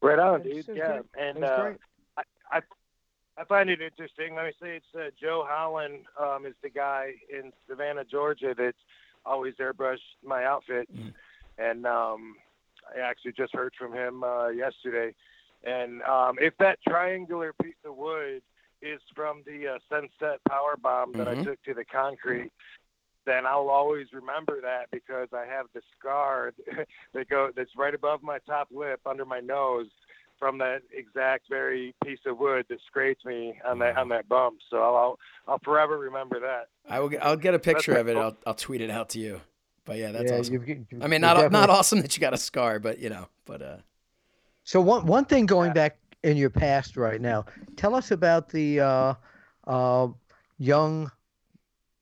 Right 0.01 0.19
on, 0.19 0.41
dude. 0.41 0.65
Yeah, 0.73 0.99
great. 1.13 1.35
and 1.35 1.43
uh. 1.43 1.71
I, 2.17 2.23
I 2.51 2.61
I 3.37 3.43
find 3.45 3.69
it 3.69 3.81
interesting. 3.81 4.35
Let 4.35 4.45
me 4.45 4.51
say 4.61 4.75
it's 4.77 4.85
uh, 4.95 5.09
Joe 5.19 5.45
Holland 5.47 5.99
um, 6.19 6.45
is 6.45 6.53
the 6.61 6.69
guy 6.69 7.13
in 7.29 7.51
Savannah, 7.67 8.03
Georgia, 8.03 8.53
that 8.57 8.75
always 9.25 9.53
airbrushed 9.55 10.17
my 10.23 10.43
outfit, 10.45 10.87
Mhm. 10.93 11.13
And 11.57 11.85
um, 11.85 12.35
I 12.95 12.99
actually 12.99 13.33
just 13.33 13.53
heard 13.53 13.73
from 13.77 13.93
him 13.93 14.23
uh, 14.23 14.49
yesterday. 14.49 15.13
And 15.63 16.01
um, 16.03 16.35
if 16.41 16.53
that 16.59 16.79
triangular 16.87 17.53
piece 17.61 17.75
of 17.85 17.95
wood 17.95 18.41
is 18.81 18.99
from 19.15 19.43
the 19.45 19.75
uh, 19.75 19.79
Sunset 19.89 20.39
Power 20.49 20.75
Bomb 20.77 21.13
that 21.13 21.27
Mhm. 21.27 21.39
I 21.39 21.43
took 21.43 21.63
to 21.63 21.73
the 21.73 21.85
concrete, 21.85 22.51
then 23.25 23.45
I'll 23.45 23.69
always 23.69 24.11
remember 24.11 24.59
that 24.61 24.91
because 24.91 25.29
I 25.31 25.45
have 25.45 25.67
the 25.73 25.81
scar 25.97 26.53
that 27.13 27.29
go 27.29 27.51
that's 27.55 27.75
right 27.77 27.93
above 27.93 28.21
my 28.21 28.39
top 28.39 28.67
lip 28.71 28.99
under 29.05 29.23
my 29.25 29.39
nose 29.39 29.87
from 30.37 30.57
that 30.57 30.81
exact 30.91 31.47
very 31.49 31.95
piece 32.03 32.19
of 32.25 32.37
wood 32.37 32.65
that 32.67 32.79
scraped 32.85 33.25
me 33.25 33.57
on 33.65 33.79
that 33.79 33.95
on 33.97 34.09
that 34.09 34.27
bump. 34.27 34.59
So 34.69 34.81
I'll 34.81 35.17
I'll 35.47 35.59
forever 35.59 35.97
remember 35.97 36.41
that. 36.41 36.67
I 36.89 36.99
will. 36.99 37.11
I'll 37.21 37.37
get 37.37 37.53
a 37.53 37.59
picture 37.59 37.93
That's 37.93 38.01
of 38.01 38.07
it. 38.09 38.13
cool. 38.15 38.23
I'll, 38.23 38.37
I'll 38.47 38.53
tweet 38.55 38.81
it 38.81 38.89
out 38.89 39.07
to 39.11 39.19
you. 39.19 39.39
But 39.85 39.97
yeah, 39.97 40.11
that's 40.11 40.31
yeah, 40.31 40.37
awesome. 40.39 40.53
you've, 40.53 40.67
you've, 40.67 40.85
I 41.01 41.07
mean, 41.07 41.21
you've 41.21 41.21
not 41.21 41.51
not 41.51 41.69
awesome 41.69 42.01
that 42.01 42.15
you 42.15 42.21
got 42.21 42.33
a 42.33 42.37
scar, 42.37 42.79
but 42.79 42.99
you 42.99 43.09
know, 43.09 43.27
but 43.45 43.61
uh, 43.61 43.77
So 44.63 44.79
one 44.81 45.05
one 45.05 45.25
thing 45.25 45.45
going 45.45 45.69
Yeah. 45.69 45.73
back 45.73 45.97
in 46.23 46.37
your 46.37 46.49
past 46.49 46.95
right 46.95 47.19
now, 47.19 47.45
tell 47.75 47.95
us 47.95 48.11
about 48.11 48.49
the 48.49 48.79
uh, 48.79 49.13
uh, 49.67 50.07
young 50.57 51.11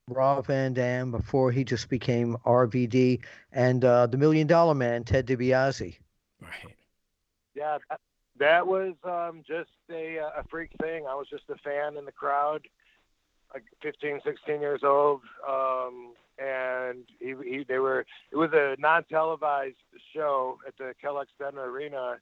Rob 0.08 0.46
Van 0.46 0.74
Dam 0.74 1.12
before 1.12 1.52
he 1.52 1.64
just 1.64 1.90
became 1.90 2.36
RVD 2.46 3.24
and 3.52 3.84
uh, 3.84 4.08
the 4.08 4.18
Million 4.18 4.46
Dollar 4.48 4.76
Man 4.76 5.04
Ted 5.04 5.26
DiBiase. 5.26 5.98
right. 6.42 6.76
Yeah, 7.56 7.78
that, 7.90 8.00
that 8.40 8.68
was 8.68 8.94
um, 9.04 9.44
just 9.48 9.70
a 9.90 10.18
a 10.18 10.44
freak 10.50 10.72
thing. 10.82 11.06
I 11.08 11.16
was 11.16 11.28
just 11.30 11.44
a 11.50 11.56
fan 11.58 11.98
in 11.98 12.06
the 12.06 12.12
crowd, 12.12 12.68
like 13.54 13.64
15, 13.82 14.22
16 14.24 14.62
years 14.62 14.82
old, 14.84 15.22
um, 15.48 16.14
and 16.42 17.04
he, 17.20 17.36
he 17.44 17.66
they 17.68 17.80
were. 17.80 18.06
It 18.32 18.38
was 18.38 18.52
a 18.54 18.76
non-televised 18.80 19.76
show 20.14 20.58
at 20.68 20.78
the 20.78 20.94
Kellogg 21.02 21.28
Center 21.38 21.66
Arena, 21.66 22.18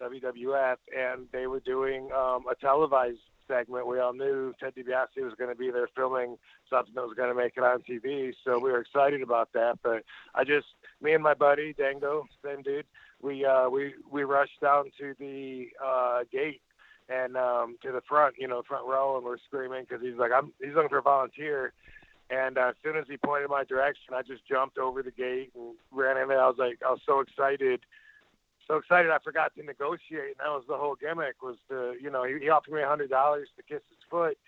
WWF, 0.00 0.76
and 0.96 1.26
they 1.32 1.46
were 1.46 1.60
doing 1.60 2.10
um, 2.12 2.44
a 2.50 2.54
televised 2.60 3.18
segment. 3.48 3.86
We 3.86 3.98
all 3.98 4.12
knew 4.12 4.54
Ted 4.58 4.74
DiBiase 4.74 5.22
was 5.22 5.34
going 5.38 5.50
to 5.50 5.56
be 5.56 5.70
there 5.70 5.88
filming 5.94 6.36
something 6.70 6.94
that 6.94 7.02
was 7.02 7.16
going 7.16 7.28
to 7.28 7.34
make 7.34 7.54
it 7.56 7.62
on 7.62 7.82
TV, 7.82 8.32
so 8.44 8.58
we 8.58 8.70
were 8.70 8.80
excited 8.80 9.22
about 9.22 9.52
that. 9.52 9.78
But 9.82 10.04
I 10.34 10.44
just, 10.44 10.66
me 11.00 11.12
and 11.12 11.22
my 11.22 11.34
buddy 11.34 11.74
Dango, 11.74 12.26
same 12.44 12.62
dude, 12.62 12.86
we 13.20 13.44
uh, 13.44 13.68
we 13.68 13.94
we 14.10 14.24
rushed 14.24 14.60
down 14.60 14.86
to 14.98 15.14
the 15.18 15.68
uh, 15.84 16.20
gate 16.32 16.62
and 17.08 17.36
um, 17.36 17.76
to 17.82 17.92
the 17.92 18.00
front, 18.08 18.34
you 18.38 18.48
know, 18.48 18.62
front 18.66 18.86
row, 18.86 19.16
and 19.16 19.24
we're 19.24 19.38
screaming 19.46 19.84
because 19.88 20.02
he's 20.02 20.16
like, 20.16 20.32
I'm 20.32 20.52
he's 20.60 20.74
looking 20.74 20.88
for 20.88 20.98
a 20.98 21.02
volunteer. 21.02 21.72
And 22.32 22.56
uh, 22.56 22.68
as 22.70 22.74
soon 22.82 22.96
as 22.96 23.04
he 23.08 23.18
pointed 23.18 23.50
my 23.50 23.64
direction, 23.64 24.14
I 24.14 24.22
just 24.22 24.46
jumped 24.48 24.78
over 24.78 25.02
the 25.02 25.10
gate 25.10 25.52
and 25.54 25.74
ran 25.90 26.16
in 26.16 26.28
there. 26.28 26.40
I 26.40 26.48
was 26.48 26.56
like, 26.58 26.78
I 26.86 26.90
was 26.90 27.00
so 27.04 27.20
excited, 27.20 27.80
so 28.66 28.76
excited. 28.76 29.10
I 29.10 29.18
forgot 29.18 29.54
to 29.56 29.62
negotiate, 29.62 30.36
and 30.38 30.40
that 30.40 30.48
was 30.48 30.64
the 30.66 30.78
whole 30.78 30.94
gimmick. 30.94 31.42
Was 31.42 31.56
to, 31.68 31.94
you 32.00 32.10
know, 32.10 32.24
he, 32.24 32.38
he 32.38 32.48
offered 32.48 32.72
me 32.72 32.80
a 32.80 32.88
hundred 32.88 33.10
dollars 33.10 33.48
to 33.58 33.62
kiss 33.62 33.82
his 33.90 33.98
foot, 34.10 34.38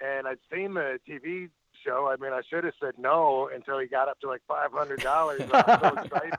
and 0.00 0.26
I'd 0.26 0.38
seen 0.50 0.72
the 0.72 0.98
TV 1.06 1.50
show. 1.84 2.08
I 2.10 2.16
mean, 2.16 2.32
I 2.32 2.40
should 2.48 2.64
have 2.64 2.72
said 2.80 2.94
no 2.96 3.50
until 3.54 3.78
he 3.80 3.86
got 3.86 4.08
up 4.08 4.18
to 4.20 4.28
like 4.28 4.40
five 4.48 4.72
hundred 4.72 5.00
dollars. 5.00 5.42
I 5.52 5.60
was 5.60 5.80
so 5.80 6.02
excited. 6.04 6.34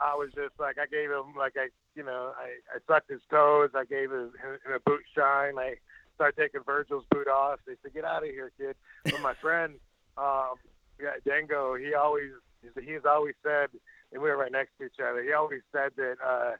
I 0.00 0.14
was 0.14 0.30
just 0.32 0.54
like, 0.60 0.78
I 0.78 0.86
gave 0.86 1.10
him 1.10 1.34
like 1.36 1.54
I, 1.56 1.70
you 1.96 2.04
know, 2.04 2.34
I, 2.38 2.50
I 2.72 2.78
sucked 2.86 3.10
his 3.10 3.20
toes. 3.32 3.70
I 3.74 3.84
gave 3.84 4.12
him, 4.12 4.30
him 4.64 4.72
a 4.72 4.78
boot 4.78 5.02
shine. 5.12 5.58
I 5.58 5.74
started 6.14 6.40
taking 6.40 6.62
Virgil's 6.62 7.04
boot 7.10 7.26
off. 7.26 7.58
They 7.66 7.74
said, 7.82 7.94
"Get 7.94 8.04
out 8.04 8.22
of 8.22 8.28
here, 8.28 8.52
kid." 8.56 8.76
But 9.04 9.20
my 9.22 9.34
friend, 9.34 9.74
um, 10.18 10.54
yeah, 11.00 11.12
Dango, 11.26 11.76
he 11.76 11.94
always, 11.94 12.30
he's 12.80 13.04
always 13.08 13.34
said, 13.42 13.68
and 14.12 14.22
we 14.22 14.28
were 14.28 14.36
right 14.36 14.52
next 14.52 14.72
to 14.78 14.86
each 14.86 15.00
other. 15.00 15.22
He 15.22 15.32
always 15.32 15.60
said 15.72 15.90
that 15.96 16.16
uh, 16.26 16.50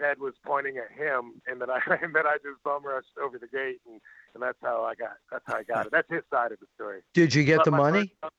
Ted 0.00 0.18
was 0.18 0.34
pointing 0.44 0.76
at 0.78 0.90
him, 0.90 1.40
and 1.46 1.60
that 1.60 1.70
I, 1.70 1.78
and 2.02 2.14
that 2.14 2.26
I 2.26 2.36
just 2.38 2.62
bum 2.64 2.84
rushed 2.84 3.16
over 3.22 3.38
the 3.38 3.46
gate, 3.46 3.80
and, 3.86 4.00
and 4.34 4.42
that's 4.42 4.58
how 4.62 4.82
I 4.82 4.94
got, 4.94 5.16
that's 5.30 5.44
how 5.46 5.56
I 5.58 5.62
got 5.62 5.86
it. 5.86 5.92
That's 5.92 6.10
his 6.10 6.22
side 6.30 6.52
of 6.52 6.58
the 6.60 6.66
story. 6.74 7.00
Did 7.12 7.34
you 7.34 7.44
get 7.44 7.58
But 7.58 7.64
the 7.66 7.70
money? 7.72 8.12
first- 8.20 8.32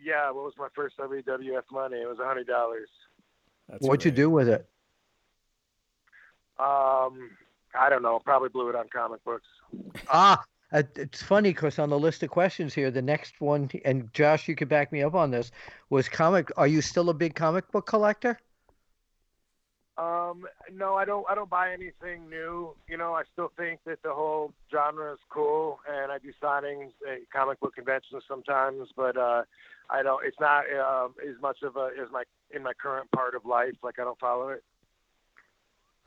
yeah, 0.00 0.30
what 0.30 0.44
was 0.44 0.54
my 0.56 0.68
first 0.74 0.96
WWF 0.98 1.62
money? 1.72 1.96
It 1.96 2.08
was 2.08 2.18
a 2.20 2.24
hundred 2.24 2.46
dollars. 2.46 2.88
What'd 3.80 4.04
you 4.04 4.10
do 4.10 4.30
with 4.30 4.48
it? 4.48 4.68
Um, 6.58 7.30
I 7.78 7.88
don't 7.90 8.02
know. 8.02 8.18
Probably 8.24 8.48
blew 8.48 8.68
it 8.68 8.74
on 8.74 8.86
comic 8.92 9.22
books. 9.24 9.46
Ah, 10.08 10.42
uh, 10.72 10.82
it's 10.96 11.22
funny 11.22 11.50
because 11.50 11.78
on 11.78 11.90
the 11.90 11.98
list 11.98 12.22
of 12.22 12.30
questions 12.30 12.74
here, 12.74 12.90
the 12.90 13.02
next 13.02 13.40
one, 13.40 13.70
and 13.84 14.12
Josh, 14.12 14.48
you 14.48 14.54
could 14.54 14.68
back 14.68 14.92
me 14.92 15.02
up 15.02 15.14
on 15.14 15.30
this, 15.30 15.50
was 15.90 16.08
comic. 16.08 16.50
Are 16.56 16.66
you 16.66 16.82
still 16.82 17.08
a 17.10 17.14
big 17.14 17.34
comic 17.34 17.70
book 17.72 17.86
collector? 17.86 18.38
Um, 19.96 20.46
no, 20.72 20.94
I 20.94 21.04
don't. 21.04 21.26
I 21.28 21.34
don't 21.34 21.50
buy 21.50 21.72
anything 21.72 22.28
new. 22.30 22.76
You 22.86 22.96
know, 22.96 23.14
I 23.14 23.22
still 23.32 23.50
think 23.56 23.80
that 23.84 24.00
the 24.04 24.14
whole 24.14 24.52
genre 24.70 25.12
is 25.12 25.18
cool, 25.28 25.80
and 25.90 26.12
I 26.12 26.18
do 26.18 26.32
signings 26.40 26.90
at 27.10 27.28
comic 27.32 27.58
book 27.58 27.74
conventions 27.74 28.22
sometimes. 28.28 28.90
But 28.94 29.16
uh, 29.16 29.42
I 29.90 30.04
don't. 30.04 30.24
It's 30.24 30.38
not 30.38 30.66
um, 30.78 31.14
as 31.28 31.40
much 31.42 31.62
of 31.64 31.76
a 31.76 31.90
as 32.00 32.12
my 32.12 32.22
in 32.52 32.62
my 32.62 32.74
current 32.74 33.10
part 33.10 33.34
of 33.34 33.44
life. 33.44 33.74
Like 33.82 33.98
I 33.98 34.04
don't 34.04 34.20
follow 34.20 34.50
it. 34.50 34.62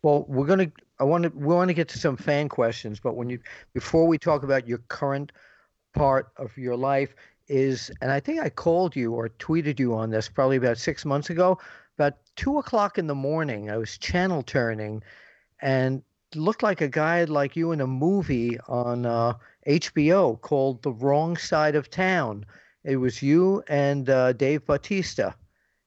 Well, 0.03 0.25
we're 0.27 0.47
gonna. 0.47 0.71
I 0.99 1.03
want 1.03 1.23
to. 1.23 1.29
We 1.29 1.53
want 1.53 1.69
to 1.69 1.73
get 1.73 1.87
to 1.89 1.99
some 1.99 2.17
fan 2.17 2.49
questions, 2.49 2.99
but 2.99 3.15
when 3.15 3.29
you 3.29 3.39
before 3.73 4.07
we 4.07 4.17
talk 4.17 4.43
about 4.43 4.67
your 4.67 4.79
current 4.87 5.31
part 5.93 6.31
of 6.37 6.57
your 6.57 6.75
life 6.75 7.13
is, 7.47 7.91
and 8.01 8.11
I 8.11 8.19
think 8.19 8.41
I 8.41 8.49
called 8.49 8.95
you 8.95 9.13
or 9.13 9.29
tweeted 9.29 9.79
you 9.79 9.93
on 9.93 10.09
this 10.09 10.29
probably 10.29 10.57
about 10.57 10.77
six 10.77 11.05
months 11.05 11.29
ago. 11.29 11.59
About 11.97 12.17
two 12.35 12.57
o'clock 12.57 12.97
in 12.97 13.07
the 13.07 13.15
morning, 13.15 13.69
I 13.69 13.77
was 13.77 13.97
channel 13.97 14.41
turning, 14.41 15.03
and 15.61 16.01
looked 16.33 16.63
like 16.63 16.81
a 16.81 16.87
guy 16.87 17.23
like 17.25 17.55
you 17.55 17.71
in 17.71 17.81
a 17.81 17.87
movie 17.87 18.57
on 18.67 19.05
uh, 19.05 19.33
HBO 19.67 20.39
called 20.41 20.81
The 20.81 20.93
Wrong 20.93 21.37
Side 21.37 21.75
of 21.75 21.89
Town. 21.89 22.45
It 22.83 22.95
was 22.95 23.21
you 23.21 23.63
and 23.67 24.09
uh, 24.09 24.33
Dave 24.33 24.65
Bautista 24.65 25.35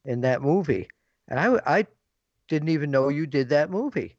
in 0.05 0.21
that 0.21 0.43
movie, 0.43 0.89
and 1.27 1.41
I, 1.41 1.79
I 1.79 1.87
didn't 2.49 2.69
even 2.69 2.91
know 2.91 3.09
you 3.09 3.27
did 3.27 3.49
that 3.51 3.71
movie. 3.71 4.17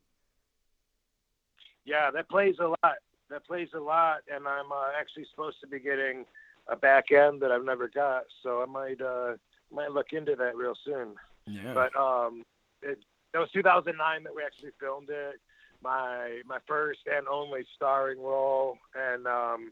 Yeah, 1.86 2.09
that 2.11 2.30
plays 2.30 2.55
a 2.59 2.67
lot. 2.67 2.95
That 3.30 3.45
plays 3.45 3.69
a 3.76 3.80
lot, 3.80 4.19
and 4.34 4.47
I'm 4.47 4.71
uh, 4.71 4.91
actually 4.99 5.26
supposed 5.32 5.57
to 5.61 5.67
be 5.67 5.80
getting 5.80 6.26
a 6.67 6.76
back 6.76 7.11
end 7.11 7.41
that 7.41 7.51
I've 7.51 7.63
never 7.63 7.88
got. 7.88 8.23
So 8.43 8.61
I 8.61 8.65
might 8.65 9.01
uh, 9.01 9.34
might 9.71 9.91
look 9.91 10.07
into 10.11 10.36
that 10.36 10.55
real 10.55 10.76
soon. 10.84 11.15
Yeah. 11.47 11.73
But 11.73 11.95
um, 11.95 12.43
it, 12.82 12.99
that 13.34 13.39
was 13.39 13.49
2009 13.53 14.23
that 14.23 14.36
we 14.36 14.43
actually 14.43 14.71
filmed 14.80 15.09
it. 15.09 15.39
My 15.84 16.41
my 16.45 16.57
first 16.67 17.01
and 17.05 17.28
only 17.28 17.65
starring 17.76 18.19
role, 18.19 18.78
and 18.95 19.28
um, 19.28 19.71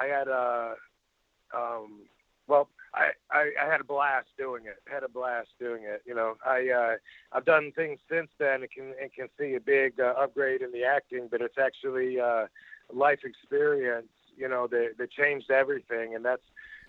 I 0.00 0.06
had 0.06 0.28
a 0.28 0.74
um, 1.56 2.02
well, 2.48 2.68
I, 2.94 3.10
I 3.30 3.50
I 3.62 3.70
had 3.70 3.80
a 3.80 3.84
blast 3.84 4.28
doing 4.38 4.64
it. 4.66 4.76
Had 4.86 5.02
a 5.02 5.08
blast 5.08 5.48
doing 5.58 5.82
it. 5.84 6.02
You 6.06 6.14
know, 6.14 6.34
I 6.46 6.68
uh, 6.70 6.94
I've 7.32 7.44
done 7.44 7.72
things 7.74 7.98
since 8.10 8.30
then 8.38 8.62
and 8.62 8.70
can 8.70 8.94
and 9.00 9.12
can 9.12 9.28
see 9.38 9.54
a 9.54 9.60
big 9.60 10.00
uh, 10.00 10.14
upgrade 10.16 10.62
in 10.62 10.72
the 10.72 10.84
acting, 10.84 11.28
but 11.30 11.40
it's 11.40 11.58
actually 11.58 12.20
uh, 12.20 12.46
life 12.92 13.20
experience 13.24 14.08
you 14.36 14.48
know, 14.48 14.66
that 14.68 14.94
that 14.98 15.10
changed 15.10 15.50
everything, 15.50 16.14
and 16.14 16.24
that's 16.24 16.42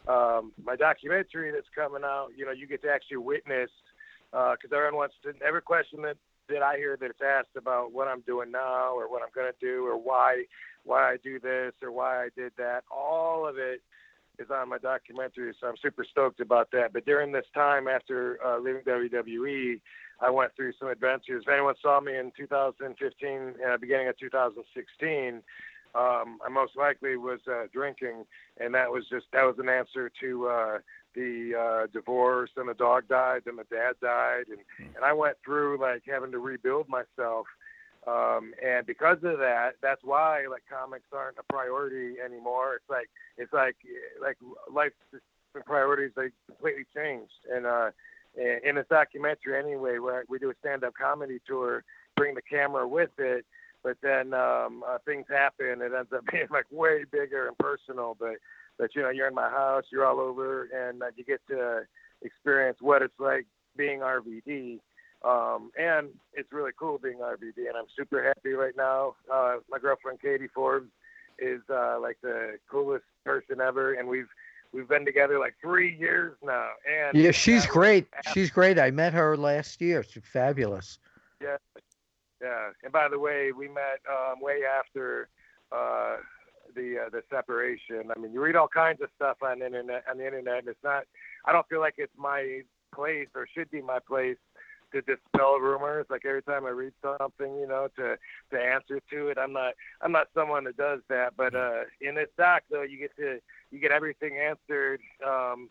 um, 0.08 0.52
my 0.64 0.76
documentary 0.76 1.52
that's 1.52 1.68
coming 1.76 2.04
out. 2.04 2.30
You 2.36 2.46
know, 2.46 2.52
you 2.52 2.68
get 2.68 2.82
to 2.84 2.90
actually 2.90 3.18
witness 3.18 3.70
because 4.32 4.72
uh, 4.72 4.76
everyone 4.76 4.96
wants 4.96 5.16
to 5.24 5.34
every 5.46 5.62
question 5.62 6.02
that 6.04 6.18
that 6.50 6.62
I 6.62 6.78
hear 6.78 6.96
that 6.98 7.10
it's 7.10 7.22
asked 7.26 7.56
about 7.58 7.92
what 7.92 8.08
I'm 8.08 8.22
doing 8.22 8.52
now 8.52 8.94
or 8.94 9.10
what 9.10 9.24
I'm 9.24 9.34
going 9.34 9.52
to 9.52 9.66
do 9.66 9.86
or 9.86 9.98
why 9.98 10.44
why 10.84 11.12
I 11.12 11.18
do 11.24 11.40
this 11.40 11.74
or 11.82 11.92
why 11.92 12.24
I 12.24 12.30
did 12.36 12.54
that. 12.58 12.84
All 12.92 13.48
of 13.48 13.58
it 13.58 13.82
is 14.40 14.50
on 14.52 14.70
my 14.70 14.78
documentary, 14.78 15.54
so 15.60 15.68
I'm 15.68 15.78
super 15.82 16.06
stoked 16.10 16.40
about 16.40 16.70
that. 16.72 16.94
But 16.94 17.06
during 17.06 17.32
this 17.32 17.46
time 17.54 17.88
after 17.88 18.40
uh, 18.46 18.60
leaving 18.60 18.82
WWE, 18.84 19.80
I 20.22 20.30
went 20.30 20.56
through 20.56 20.74
some 20.80 20.90
adventures. 20.90 21.44
If 21.46 21.54
anyone 21.54 21.76
saw 21.82 22.00
me 22.00 22.18
in 22.18 22.32
2015, 22.38 23.54
uh, 23.68 23.78
beginning 23.78 24.08
of 24.08 24.18
2016, 24.18 25.42
um, 25.96 26.40
I 26.46 26.50
most 26.50 26.76
likely 26.76 27.16
was 27.16 27.40
uh, 27.48 27.68
drinking, 27.72 28.26
and 28.60 28.74
that 28.76 28.92
was 28.92 29.06
just 29.10 29.28
that 29.32 29.44
was 29.44 29.56
an 29.60 29.70
answer 29.70 30.12
to 30.22 30.48
uh, 30.48 30.78
the 31.16 31.54
uh, 31.58 31.88
divorce, 31.94 32.50
and 32.58 32.68
the 32.68 32.74
dog 32.74 33.08
died, 33.08 33.44
and 33.46 33.58
the 33.58 33.64
dad 33.72 33.94
died, 34.02 34.46
and 34.50 34.60
mm. 34.60 34.96
and 34.96 35.06
I 35.06 35.14
went 35.14 35.38
through 35.44 35.80
like 35.80 36.04
having 36.06 36.32
to 36.32 36.40
rebuild 36.40 36.90
myself. 36.90 37.48
Um, 38.08 38.54
and 38.64 38.86
because 38.86 39.18
of 39.24 39.40
that, 39.40 39.72
that's 39.82 40.02
why 40.04 40.46
like 40.50 40.64
comics 40.70 41.08
aren't 41.12 41.38
a 41.40 41.54
priority 41.54 42.16
anymore. 42.24 42.76
It's 42.76 42.90
like 42.90 43.10
it's 43.38 43.52
like 43.52 43.76
like 44.22 44.38
life 44.72 44.92
priorities 45.66 46.12
they 46.16 46.30
completely 46.46 46.86
changed. 46.96 47.34
And 47.52 47.66
uh, 47.66 47.92
in 48.38 48.76
this 48.76 48.86
documentary 48.90 49.58
anyway, 49.58 49.98
where 50.00 50.24
we 50.30 50.40
do 50.40 50.50
a 50.50 50.54
stand-up 50.60 50.94
comedy 51.02 51.40
tour, 51.48 51.84
bring 52.16 52.36
the 52.36 52.42
camera 52.42 52.88
with 52.88 53.12
it, 53.18 53.46
but 53.84 53.98
then 54.02 54.34
um, 54.34 54.84
uh, 54.88 54.98
things 55.06 55.26
happen. 55.30 55.82
It 55.82 55.92
ends 55.98 56.12
up 56.14 56.26
being 56.32 56.48
like 56.52 56.66
way 56.72 57.06
bigger 57.10 57.48
and 57.48 57.58
personal. 57.58 58.16
But 58.20 58.36
but 58.78 58.96
you 58.96 59.02
know 59.02 59.10
you're 59.10 59.28
in 59.28 59.36
my 59.36 59.50
house, 59.50 59.86
you're 59.92 60.06
all 60.06 60.20
over, 60.20 60.68
and 60.74 61.02
uh, 61.02 61.08
you 61.16 61.24
get 61.24 61.42
to 61.50 61.82
experience 62.22 62.78
what 62.82 63.02
it's 63.02 63.20
like 63.20 63.46
being 63.78 64.00
RVD 64.00 64.80
um, 65.26 65.72
and 65.78 66.10
it's 66.34 66.52
really 66.52 66.72
cool 66.78 67.00
being 67.00 67.18
RVD, 67.18 67.68
and 67.68 67.76
I'm 67.76 67.86
super 67.98 68.24
happy 68.24 68.52
right 68.52 68.76
now. 68.78 69.16
Uh, 69.32 69.58
my 69.70 69.80
girlfriend 69.80 70.22
Katie 70.22 70.48
Forbes 70.54 70.92
is 71.40 71.62
uh, 71.70 71.98
like 72.00 72.18
the 72.22 72.58
coolest 72.70 73.06
person 73.26 73.60
ever, 73.60 73.94
and 73.94 74.08
we've 74.08 74.28
we've 74.72 74.88
been 74.88 75.06
together 75.06 75.40
like 75.40 75.56
three 75.62 75.98
years 75.98 76.36
now. 76.44 76.70
And 76.88 77.18
yeah, 77.18 77.32
she's 77.32 77.66
great. 77.66 78.08
She's 78.34 78.52
great. 78.52 78.78
I 78.78 78.92
met 78.92 79.14
her 79.14 79.36
last 79.36 79.82
year. 79.82 80.04
She's 80.04 80.24
fabulous. 80.32 81.00
Yeah, 81.42 81.58
yeah. 82.42 82.70
And 82.84 82.94
by 82.94 83.08
the 83.10 83.18
way, 83.18 83.52
we 83.52 83.68
met 83.68 84.02
um, 84.08 84.42
way 84.42 84.60
after 84.64 85.30
uh, 85.72 86.18
the 86.76 87.06
uh, 87.06 87.10
the 87.10 87.24
separation. 87.32 88.12
I 88.16 88.20
mean, 88.20 88.32
you 88.32 88.42
read 88.42 88.56
all 88.56 88.68
kinds 88.68 89.02
of 89.02 89.10
stuff 89.16 89.38
on 89.42 89.64
internet 89.64 90.04
on 90.10 90.20
the 90.20 90.26
internet, 90.26 90.60
and 90.60 90.68
it's 90.68 90.84
not. 90.84 91.06
I 91.46 91.52
don't 91.52 91.68
feel 91.68 91.80
like 91.80 91.96
it's 91.98 92.14
my 92.16 92.62
place 92.94 93.28
or 93.36 93.48
should 93.54 93.70
be 93.72 93.82
my 93.82 94.00
place 94.00 94.38
to 94.92 95.02
dispel 95.02 95.60
rumors. 95.60 96.06
Like 96.10 96.26
every 96.26 96.44
time 96.44 96.66
I 96.66 96.70
read 96.70 96.94
something, 97.02 97.56
you 97.58 97.68
know, 97.68 97.88
to 97.98 98.18
to 98.52 98.60
answer 98.60 99.00
to 99.12 99.28
it. 99.30 99.38
I'm 99.38 99.54
not 99.54 99.74
I'm 100.02 100.12
not 100.12 100.28
someone 100.34 100.64
that 100.66 100.78
does 100.78 101.02
that. 101.10 101.34
But 101.38 101.56
uh, 101.56 101.84
in 102.02 102.16
this 102.16 102.30
doc, 102.38 102.64
though, 102.70 102.84
you 102.84 102.98
get 102.98 103.16
to 103.18 103.40
you 103.72 103.80
get 103.80 103.92
everything 103.92 104.38
answered 104.38 105.00
um, 105.26 105.70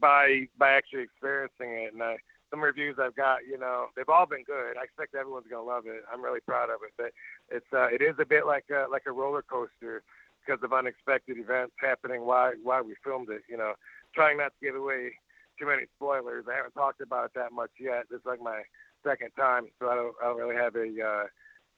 by 0.00 0.48
by 0.58 0.70
actually 0.70 1.02
experiencing 1.02 1.70
it. 1.70 1.92
And 1.92 2.02
I, 2.02 2.16
some 2.50 2.60
reviews 2.60 2.96
I've 3.00 3.14
got, 3.14 3.38
you 3.48 3.58
know, 3.58 3.86
they've 3.96 4.08
all 4.08 4.26
been 4.26 4.42
good. 4.42 4.76
I 4.76 4.82
expect 4.82 5.14
everyone's 5.14 5.46
gonna 5.48 5.62
love 5.62 5.84
it. 5.86 6.02
I'm 6.12 6.22
really 6.22 6.40
proud 6.40 6.68
of 6.70 6.80
it. 6.82 6.92
But 6.96 7.12
it's 7.50 7.66
uh, 7.72 7.86
it 7.86 8.02
is 8.02 8.16
a 8.20 8.26
bit 8.26 8.46
like 8.46 8.64
a, 8.70 8.90
like 8.90 9.04
a 9.06 9.12
roller 9.12 9.42
coaster 9.42 10.02
because 10.44 10.62
of 10.64 10.72
unexpected 10.72 11.38
events 11.38 11.74
happening 11.80 12.22
while 12.22 12.52
while 12.62 12.82
we 12.82 12.94
filmed 13.04 13.30
it. 13.30 13.42
You 13.48 13.56
know, 13.56 13.74
trying 14.14 14.38
not 14.38 14.52
to 14.58 14.66
give 14.66 14.74
away 14.74 15.12
too 15.60 15.66
many 15.66 15.84
spoilers. 15.96 16.46
I 16.50 16.56
haven't 16.56 16.72
talked 16.72 17.00
about 17.00 17.26
it 17.26 17.32
that 17.34 17.52
much 17.52 17.70
yet. 17.78 18.04
This 18.10 18.20
is 18.20 18.26
like 18.26 18.40
my 18.40 18.62
second 19.04 19.30
time, 19.36 19.66
so 19.78 19.88
I 19.88 19.94
don't 19.94 20.14
I 20.22 20.26
don't 20.26 20.38
really 20.38 20.56
have 20.56 20.74
a 20.74 20.88
uh, 20.88 21.24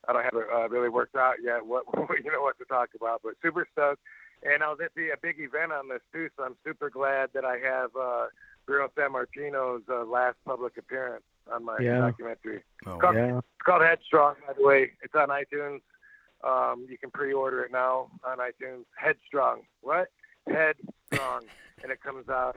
I 0.09 0.13
don't 0.13 0.25
have 0.25 0.35
it 0.35 0.47
uh, 0.55 0.69
really 0.69 0.89
worked 0.89 1.17
out 1.17 1.37
yet. 1.43 1.61
What 1.67 1.85
you 2.25 2.31
know 2.31 2.43
what 2.43 2.59
to 2.59 2.65
talk 2.65 2.91
about, 2.97 3.21
but 3.25 3.35
super 3.43 3.67
stoked. 3.73 4.01
And 4.45 4.63
I 4.63 4.69
was 4.69 4.79
at 4.85 4.93
the 4.97 5.11
a 5.11 5.17
big 5.21 5.37
event 5.39 5.73
on 5.73 5.89
this 5.89 6.01
too, 6.13 6.29
so 6.37 6.45
I'm 6.45 6.57
super 6.65 6.91
glad 6.91 7.31
that 7.35 7.45
I 7.45 7.59
have 7.59 7.91
uh, 7.97 8.27
Bruno 8.67 8.89
Sammartino's 8.97 9.83
uh, 9.89 10.05
last 10.05 10.37
public 10.45 10.77
appearance 10.77 11.25
on 11.53 11.65
my 11.65 11.77
yeah. 11.81 11.99
documentary. 11.99 12.63
Oh, 12.87 12.93
it's, 12.93 13.01
called, 13.01 13.17
yeah. 13.17 13.39
it's 13.39 13.63
called 13.65 13.83
Headstrong, 13.83 14.35
by 14.47 14.53
the 14.55 14.65
way. 14.65 14.91
It's 15.03 15.15
on 15.15 15.29
iTunes. 15.29 15.81
Um, 16.45 16.87
you 16.89 16.99
can 16.99 17.11
pre-order 17.11 17.63
it 17.63 17.71
now 17.71 18.11
on 18.25 18.39
iTunes. 18.39 18.85
Headstrong. 18.97 19.63
What? 19.81 20.09
Headstrong, 20.49 21.43
and 21.83 21.93
it 21.93 22.01
comes 22.03 22.29
out 22.29 22.57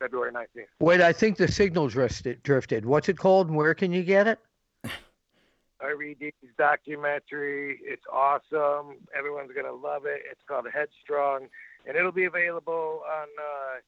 February 0.00 0.32
19th. 0.32 0.66
Wait, 0.80 1.00
I 1.00 1.12
think 1.12 1.36
the 1.36 1.46
signal 1.46 1.88
drifted. 1.88 2.42
drifted. 2.42 2.84
What's 2.84 3.08
it 3.08 3.18
called 3.18 3.48
and 3.48 3.56
where 3.56 3.74
can 3.74 3.92
you 3.92 4.02
get 4.02 4.26
it? 4.26 4.38
I 4.84 5.92
read 5.96 6.18
RVD's 6.18 6.54
documentary. 6.58 7.78
It's 7.82 8.02
awesome. 8.12 8.96
Everyone's 9.16 9.52
going 9.52 9.66
to 9.66 9.72
love 9.72 10.06
it. 10.06 10.22
It's 10.30 10.40
called 10.48 10.66
Headstrong, 10.72 11.48
and 11.86 11.96
it'll 11.96 12.12
be 12.12 12.24
available 12.24 13.02
on 13.06 13.28
uh, 13.38 13.80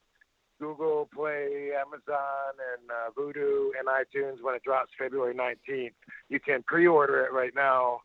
Google 0.59 1.09
Play, 1.13 1.71
Amazon, 1.75 2.53
and 2.73 2.89
uh, 2.89 3.11
Vudu 3.17 3.71
and 3.77 3.87
iTunes 3.87 4.41
when 4.41 4.55
it 4.55 4.63
drops 4.63 4.91
February 4.97 5.35
19th. 5.35 5.93
You 6.29 6.39
can 6.39 6.63
pre 6.63 6.87
order 6.87 7.25
it 7.25 7.33
right 7.33 7.53
now 7.55 8.01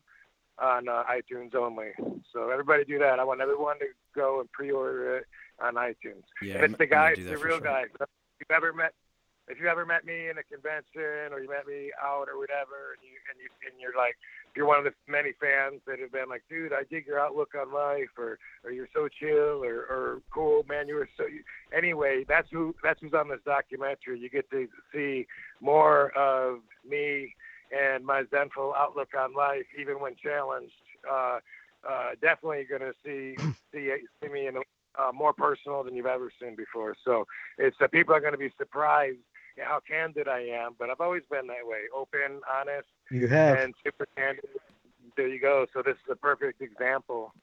on 0.59 0.89
uh, 0.89 1.05
iTunes 1.05 1.55
only. 1.55 1.91
So 2.33 2.51
everybody 2.51 2.85
do 2.85 2.99
that. 2.99 3.21
I 3.21 3.25
want 3.25 3.41
everyone 3.41 3.79
to 3.79 3.87
go 4.15 4.41
and 4.41 4.51
pre 4.51 4.71
order 4.71 5.19
it 5.19 5.27
on 5.61 5.75
iTunes. 5.75 6.25
Yeah, 6.43 6.57
and 6.57 6.65
it's 6.65 6.79
the 6.79 6.87
guy, 6.87 7.15
the 7.15 7.37
real 7.37 7.59
sure. 7.59 7.61
guy. 7.61 7.85
If 8.01 8.09
you've 8.41 8.57
ever 8.57 8.73
met, 8.73 8.93
if 9.49 9.59
you 9.61 9.69
ever 9.69 9.87
met 9.87 10.05
me 10.05 10.29
in 10.29 10.39
a 10.39 10.43
convention 10.43 11.33
or 11.33 11.41
you 11.41 11.49
met 11.49 11.67
me 11.67 11.91
out 12.03 12.29
or 12.29 12.39
whatever, 12.39 12.95
and 12.95 13.03
you 13.03 13.17
and 13.31 13.41
you 13.41 13.49
and 13.67 13.81
you're 13.81 13.97
like, 13.97 14.17
you're 14.55 14.67
one 14.67 14.79
of 14.79 14.85
the 14.85 14.93
many 15.07 15.33
fans 15.41 15.81
that 15.87 15.99
have 15.99 16.13
been 16.13 16.29
like, 16.29 16.43
dude, 16.49 16.73
I 16.73 16.83
dig 16.91 17.07
your 17.07 17.21
outlook 17.21 17.53
on 17.59 17.73
life, 17.73 18.11
or 18.17 18.39
or 18.65 18.71
you're 18.71 18.89
so 18.95 19.09
chill, 19.09 19.65
or 19.65 19.81
or 19.89 20.23
cool, 20.33 20.65
man, 20.69 20.89
you 20.89 20.97
were 20.97 21.09
so. 21.17 21.25
Anyway, 21.77 22.25
that's 22.29 22.49
who 22.51 22.75
that's 22.83 23.01
who's 23.01 23.15
on 23.15 23.29
this 23.29 23.41
documentary. 23.45 24.19
You 24.19 24.29
get 24.29 24.51
to 24.51 24.69
see 24.93 25.27
more 25.61 26.11
of 26.17 26.61
me 26.89 27.35
and 27.71 28.05
my 28.05 28.25
zenful 28.31 28.75
outlook 28.77 29.11
on 29.19 29.35
life, 29.35 29.67
even 29.79 30.01
when 30.01 30.15
challenged. 30.17 30.73
Uh, 31.09 31.39
uh, 31.89 32.11
definitely 32.21 32.65
going 32.69 32.81
to 32.81 32.93
see 33.05 33.37
see 33.73 33.93
see 34.23 34.29
me 34.29 34.47
in 34.47 34.57
a 34.57 34.61
uh, 34.97 35.13
more 35.13 35.33
personal 35.33 35.83
than 35.83 35.95
you've 35.95 36.07
ever 36.07 36.31
seen 36.41 36.55
before. 36.55 36.95
So 37.05 37.27
it's 37.57 37.77
uh, 37.81 37.89
people 37.89 38.15
are 38.15 38.21
going 38.21 38.33
to 38.33 38.39
be 38.39 38.53
surprised 38.59 39.19
how 39.61 39.81
candid 39.81 40.29
I 40.29 40.41
am, 40.41 40.75
but 40.79 40.91
I've 40.91 41.01
always 41.01 41.23
been 41.31 41.47
that 41.49 41.67
way, 41.67 41.83
open, 41.95 42.41
honest, 42.53 42.87
you 43.11 43.27
have, 43.27 43.59
and 43.59 43.75
super 43.85 44.07
candid. 44.17 44.45
There 45.17 45.29
you 45.29 45.41
go. 45.41 45.67
So 45.73 45.83
this 45.83 45.95
is 45.95 46.13
a 46.13 46.17
perfect 46.17 46.63
example. 46.63 47.35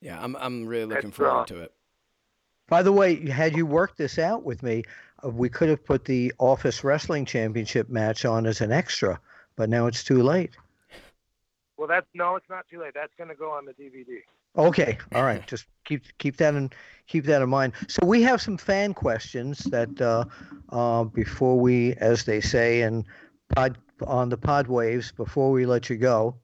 Yeah, 0.00 0.22
I'm 0.22 0.36
I'm 0.36 0.66
really 0.66 0.86
looking 0.86 1.10
That's 1.10 1.16
forward 1.16 1.46
to 1.48 1.62
it. 1.62 1.72
By 2.68 2.82
the 2.82 2.92
way, 2.92 3.28
had 3.28 3.56
you 3.56 3.66
worked 3.66 3.98
this 3.98 4.18
out 4.18 4.42
with 4.42 4.62
me, 4.62 4.84
uh, 5.24 5.28
we 5.28 5.48
could 5.48 5.68
have 5.68 5.84
put 5.84 6.04
the 6.04 6.32
Office 6.38 6.82
Wrestling 6.82 7.24
Championship 7.24 7.88
match 7.90 8.24
on 8.24 8.46
as 8.46 8.60
an 8.60 8.72
extra, 8.72 9.20
but 9.56 9.68
now 9.68 9.86
it's 9.86 10.02
too 10.02 10.22
late. 10.22 10.56
Well, 11.76 11.88
that's 11.88 12.06
no, 12.14 12.36
it's 12.36 12.48
not 12.48 12.66
too 12.70 12.80
late. 12.80 12.92
That's 12.94 13.12
going 13.18 13.28
to 13.28 13.34
go 13.34 13.50
on 13.50 13.64
the 13.64 13.72
DVD. 13.72 14.22
Okay, 14.56 14.98
all 15.14 15.24
right. 15.24 15.44
Just 15.46 15.66
keep 15.84 16.02
keep 16.18 16.36
that 16.36 16.54
in 16.54 16.70
keep 17.06 17.24
that 17.24 17.42
in 17.42 17.48
mind. 17.48 17.72
So 17.88 18.06
we 18.06 18.22
have 18.22 18.40
some 18.40 18.56
fan 18.56 18.94
questions 18.94 19.58
that 19.64 20.00
uh, 20.00 20.24
uh, 20.70 21.04
before 21.04 21.58
we, 21.58 21.94
as 21.94 22.24
they 22.24 22.40
say, 22.40 22.82
and 22.82 23.04
pod 23.54 23.78
on 24.06 24.28
the 24.28 24.36
pod 24.36 24.68
waves 24.68 25.12
before 25.12 25.50
we 25.50 25.66
let 25.66 25.90
you 25.90 25.96
go. 25.96 26.36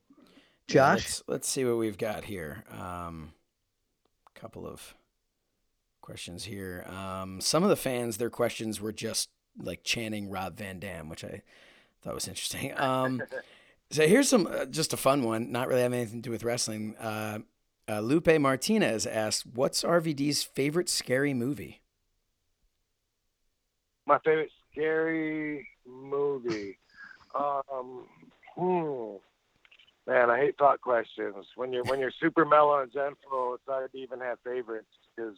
Josh, 0.67 0.75
yeah, 0.75 0.93
let's, 0.93 1.23
let's, 1.27 1.49
see 1.49 1.65
what 1.65 1.77
we've 1.77 1.97
got 1.97 2.23
here. 2.23 2.63
A 2.71 2.81
um, 2.81 3.33
couple 4.35 4.65
of 4.65 4.93
questions 6.01 6.45
here. 6.45 6.85
Um, 6.87 7.41
some 7.41 7.63
of 7.63 7.69
the 7.69 7.75
fans, 7.75 8.17
their 8.17 8.29
questions 8.29 8.79
were 8.79 8.93
just 8.93 9.29
like 9.57 9.83
chanting 9.83 10.29
Rob 10.29 10.57
Van 10.57 10.79
Dam, 10.79 11.09
which 11.09 11.23
I 11.25 11.41
thought 12.01 12.13
was 12.13 12.27
interesting. 12.27 12.77
Um, 12.79 13.21
so 13.91 14.07
here's 14.07 14.29
some 14.29 14.47
uh, 14.47 14.65
just 14.65 14.93
a 14.93 14.97
fun 14.97 15.23
one, 15.23 15.51
not 15.51 15.67
really 15.67 15.81
having 15.81 15.99
anything 15.99 16.21
to 16.21 16.27
do 16.29 16.31
with 16.31 16.43
wrestling. 16.43 16.95
Uh, 16.97 17.39
uh, 17.91 17.99
Lupe 17.99 18.39
Martinez 18.39 19.05
asked, 19.05 19.45
"What's 19.45 19.83
RVD's 19.83 20.43
favorite 20.43 20.89
scary 20.89 21.33
movie?" 21.33 21.81
My 24.05 24.17
favorite 24.19 24.51
scary 24.71 25.67
movie. 25.85 26.77
Um, 27.33 28.09
hmm. 28.57 29.15
Man, 30.05 30.29
I 30.29 30.37
hate 30.37 30.57
thought 30.57 30.81
questions. 30.81 31.33
When 31.55 31.71
you're 31.71 31.85
when 31.85 32.01
you're 32.01 32.11
super 32.19 32.43
mellow 32.43 32.81
and 32.81 32.91
gentle, 32.91 33.53
it's 33.53 33.63
hard 33.65 33.89
to 33.89 33.97
even 33.97 34.19
have 34.19 34.37
favorites 34.43 34.91
because 35.15 35.37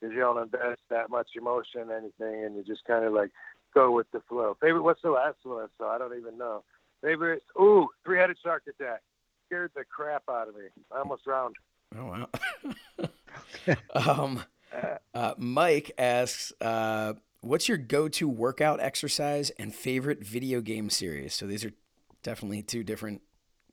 because 0.00 0.12
you 0.12 0.20
don't 0.20 0.42
invest 0.42 0.80
that 0.90 1.10
much 1.10 1.28
emotion 1.36 1.82
in 1.82 1.90
anything, 1.92 2.44
and 2.44 2.56
you 2.56 2.64
just 2.64 2.84
kind 2.86 3.04
of 3.04 3.12
like 3.12 3.30
go 3.72 3.92
with 3.92 4.10
the 4.10 4.20
flow. 4.28 4.56
Favorite? 4.60 4.82
What's 4.82 5.02
the 5.02 5.10
last 5.10 5.38
one? 5.44 5.68
So 5.78 5.86
I 5.86 5.98
don't 5.98 6.18
even 6.18 6.36
know. 6.36 6.64
Favorite? 7.02 7.44
Ooh, 7.56 7.88
three-headed 8.04 8.38
shark 8.42 8.64
attack. 8.68 9.02
Scared 9.46 9.70
the 9.76 9.84
crap 9.84 10.24
out 10.28 10.48
of 10.48 10.56
me. 10.56 10.62
I 10.92 10.98
almost 10.98 11.24
drowned. 11.24 11.54
Oh 11.96 12.04
wow. 12.04 13.06
um, 13.94 14.44
uh, 15.14 15.34
Mike 15.38 15.92
asks, 15.98 16.52
uh, 16.60 17.14
"What's 17.40 17.68
your 17.68 17.78
go-to 17.78 18.28
workout 18.28 18.80
exercise 18.80 19.50
and 19.50 19.74
favorite 19.74 20.24
video 20.24 20.60
game 20.60 20.90
series?" 20.90 21.34
So 21.34 21.46
these 21.46 21.64
are 21.64 21.72
definitely 22.22 22.62
two 22.62 22.84
different 22.84 23.22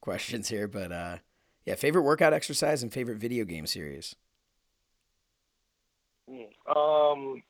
questions 0.02 0.50
here, 0.50 0.68
but 0.68 0.92
uh, 0.92 1.18
yeah, 1.66 1.76
favorite 1.76 2.04
workout 2.04 2.34
exercise 2.34 2.84
and 2.84 2.94
favorite 2.94 3.18
video 3.18 3.44
game 3.44 3.68
series. 3.68 4.16
Um, 6.74 7.44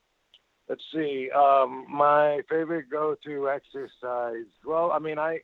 let's 0.68 0.84
see. 0.93 1.30
Um, 1.32 1.86
my 1.89 2.41
favorite 2.49 2.89
go-to 2.89 3.49
exercise. 3.49 4.47
Well, 4.66 4.91
I 4.91 4.99
mean, 4.99 5.20
I 5.20 5.39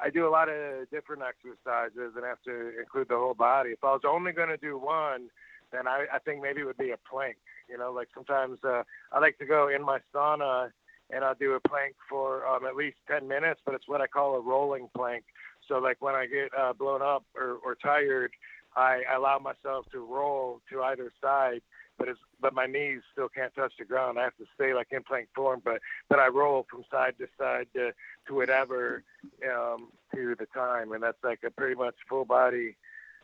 I 0.00 0.10
do 0.10 0.26
a 0.26 0.30
lot 0.30 0.48
of 0.48 0.90
different 0.90 1.22
exercises 1.22 2.12
and 2.16 2.24
have 2.24 2.42
to 2.44 2.78
include 2.78 3.08
the 3.08 3.16
whole 3.16 3.34
body. 3.34 3.70
If 3.70 3.84
I 3.84 3.92
was 3.92 4.02
only 4.06 4.32
going 4.32 4.48
to 4.48 4.56
do 4.56 4.78
one, 4.78 5.28
then 5.72 5.88
I, 5.88 6.06
I 6.12 6.18
think 6.18 6.42
maybe 6.42 6.60
it 6.60 6.64
would 6.64 6.76
be 6.76 6.90
a 6.90 6.98
plank. 7.10 7.36
You 7.68 7.78
know, 7.78 7.92
like 7.92 8.08
sometimes 8.14 8.58
uh, 8.64 8.82
I 9.12 9.18
like 9.18 9.38
to 9.38 9.46
go 9.46 9.68
in 9.68 9.82
my 9.82 9.98
sauna 10.14 10.70
and 11.10 11.24
I'll 11.24 11.34
do 11.34 11.52
a 11.52 11.68
plank 11.68 11.94
for 12.08 12.46
um, 12.46 12.66
at 12.66 12.76
least 12.76 12.96
10 13.08 13.26
minutes, 13.26 13.60
but 13.64 13.74
it's 13.74 13.88
what 13.88 14.00
I 14.00 14.06
call 14.06 14.36
a 14.36 14.40
rolling 14.40 14.88
plank. 14.96 15.24
So 15.68 15.78
like 15.78 16.00
when 16.00 16.14
I 16.14 16.26
get 16.26 16.50
uh, 16.56 16.72
blown 16.72 17.02
up 17.02 17.24
or, 17.34 17.58
or 17.64 17.74
tired, 17.74 18.32
I, 18.76 19.02
I 19.10 19.16
allow 19.16 19.38
myself 19.38 19.86
to 19.92 20.00
roll 20.00 20.60
to 20.70 20.82
either 20.82 21.10
side 21.22 21.62
but 21.98 22.08
it's 22.08 22.20
but 22.40 22.54
my 22.54 22.66
knees 22.66 23.00
still 23.12 23.28
can't 23.28 23.54
touch 23.54 23.72
the 23.78 23.84
ground. 23.84 24.18
I 24.18 24.24
have 24.24 24.36
to 24.36 24.44
stay 24.54 24.74
like 24.74 24.88
in 24.90 25.02
plank 25.02 25.28
form, 25.34 25.62
but 25.64 25.80
but 26.08 26.18
I 26.18 26.28
roll 26.28 26.66
from 26.70 26.84
side 26.90 27.14
to 27.18 27.26
side 27.38 27.66
to 27.74 27.92
to 28.28 28.34
whatever 28.34 29.02
um, 29.44 29.88
to 30.14 30.34
the 30.38 30.46
time, 30.46 30.92
and 30.92 31.02
that's 31.02 31.22
like 31.22 31.40
a 31.46 31.50
pretty 31.50 31.74
much 31.74 31.94
full 32.08 32.24
body 32.24 32.76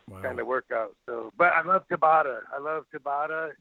wow. 0.09 0.21
kind 0.21 0.39
of 0.39 0.47
workout. 0.47 0.95
So, 1.05 1.31
but 1.37 1.53
I 1.53 1.61
love 1.61 1.83
Tabata. 1.91 2.39
I 2.53 2.59
love 2.59 2.85
Tabata. 2.93 3.51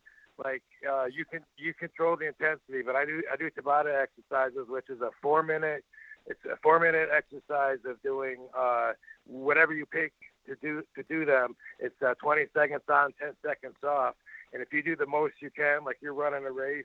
Like 0.42 0.62
uh, 0.90 1.04
you 1.04 1.24
can 1.24 1.40
you 1.58 1.74
control 1.74 2.16
the 2.16 2.26
intensity, 2.26 2.82
but 2.84 2.96
I 2.96 3.04
do 3.04 3.22
I 3.32 3.36
do 3.36 3.50
Tabata 3.50 4.02
exercises, 4.02 4.66
which 4.68 4.88
is 4.88 5.00
a 5.00 5.10
four 5.20 5.42
minute. 5.42 5.84
It's 6.26 6.40
a 6.50 6.56
four 6.62 6.78
minute 6.80 7.08
exercise 7.14 7.78
of 7.84 8.00
doing 8.02 8.36
uh, 8.56 8.92
whatever 9.26 9.74
you 9.74 9.86
pick 9.86 10.12
to 10.46 10.56
do 10.60 10.82
to 10.96 11.02
do 11.08 11.24
them. 11.24 11.56
It's 11.78 12.00
uh, 12.02 12.14
20 12.20 12.46
seconds 12.54 12.82
on, 12.88 13.12
10 13.20 13.32
seconds 13.42 13.76
off 13.84 14.14
and 14.52 14.62
if 14.62 14.72
you 14.72 14.82
do 14.82 14.96
the 14.96 15.06
most 15.06 15.34
you 15.40 15.50
can, 15.50 15.84
like 15.84 15.98
you're 16.00 16.14
running 16.14 16.44
a 16.44 16.50
race, 16.50 16.84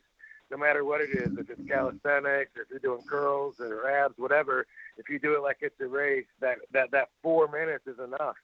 no 0.50 0.58
matter 0.58 0.86
what 0.86 1.02
it 1.02 1.10
is, 1.10 1.38
if 1.38 1.50
it's 1.50 1.68
calisthenics 1.68 2.52
or 2.56 2.62
if 2.62 2.70
you're 2.70 2.80
doing 2.80 3.02
curls 3.08 3.60
or 3.60 3.90
abs, 3.90 4.18
whatever, 4.18 4.66
if 4.98 5.10
you 5.10 5.20
do 5.20 5.36
it 5.36 5.42
like 5.42 5.58
it's 5.60 5.80
a 5.82 5.88
race, 5.88 6.26
that 6.40 6.58
that 6.72 6.92
that 6.92 7.10
four 7.22 7.48
minutes 7.50 7.86
is 7.88 8.00
enough. 8.00 8.36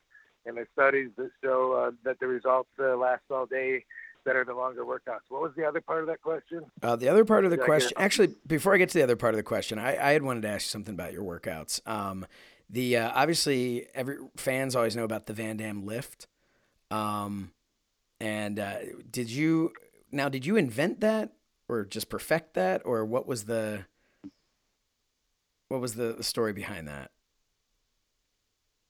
And 0.46 0.58
there's 0.58 0.68
studies 0.74 1.12
that 1.16 1.32
show 1.42 1.72
uh, 1.72 1.92
that 2.04 2.20
the 2.20 2.28
results 2.28 2.70
uh, 2.78 2.98
last 2.98 3.22
all 3.32 3.46
day 3.46 3.86
better 4.26 4.44
than 4.44 4.58
longer 4.58 4.84
workouts. 4.84 5.22
What 5.30 5.42
was 5.42 5.52
the 5.56 5.66
other 5.66 5.80
part 5.80 6.02
of 6.02 6.08
that 6.08 6.22
question? 6.22 6.66
Uh, 6.82 6.98
the 6.98 7.08
other 7.08 7.24
part 7.24 7.46
of 7.46 7.52
the 7.52 7.58
Did 7.58 7.66
question, 7.66 7.94
actually, 7.98 8.36
before 8.46 8.74
I 8.74 8.78
get 8.78 8.90
to 8.90 8.98
the 8.98 9.04
other 9.04 9.16
part 9.16 9.34
of 9.34 9.38
the 9.38 9.44
question, 9.44 9.80
I, 9.80 9.92
I 9.92 10.12
had 10.12 10.24
wanted 10.24 10.42
to 10.42 10.50
ask 10.50 10.66
you 10.66 10.70
something 10.70 10.94
about 10.94 11.14
your 11.14 11.24
workouts. 11.24 11.86
Um, 11.88 12.26
the 12.74 12.98
uh, 12.98 13.12
obviously 13.14 13.86
every 13.94 14.18
fans 14.36 14.76
always 14.76 14.96
know 14.96 15.04
about 15.04 15.28
the 15.28 15.34
Van 15.34 15.58
Damme 15.58 15.86
lift. 15.86 16.28
Um, 16.90 17.52
and 18.20 18.60
uh, 18.60 18.78
did 19.10 19.30
you 19.30 19.74
now? 20.12 20.28
Did 20.28 20.46
you 20.46 20.56
invent 20.56 21.00
that, 21.02 21.34
or 21.70 21.86
just 21.86 22.10
perfect 22.10 22.56
that, 22.56 22.82
or 22.84 23.06
what 23.06 23.28
was 23.28 23.46
the 23.46 23.86
what 25.68 25.82
was 25.82 25.96
the, 25.96 26.14
the 26.14 26.24
story 26.24 26.52
behind 26.52 26.88
that? 26.88 27.12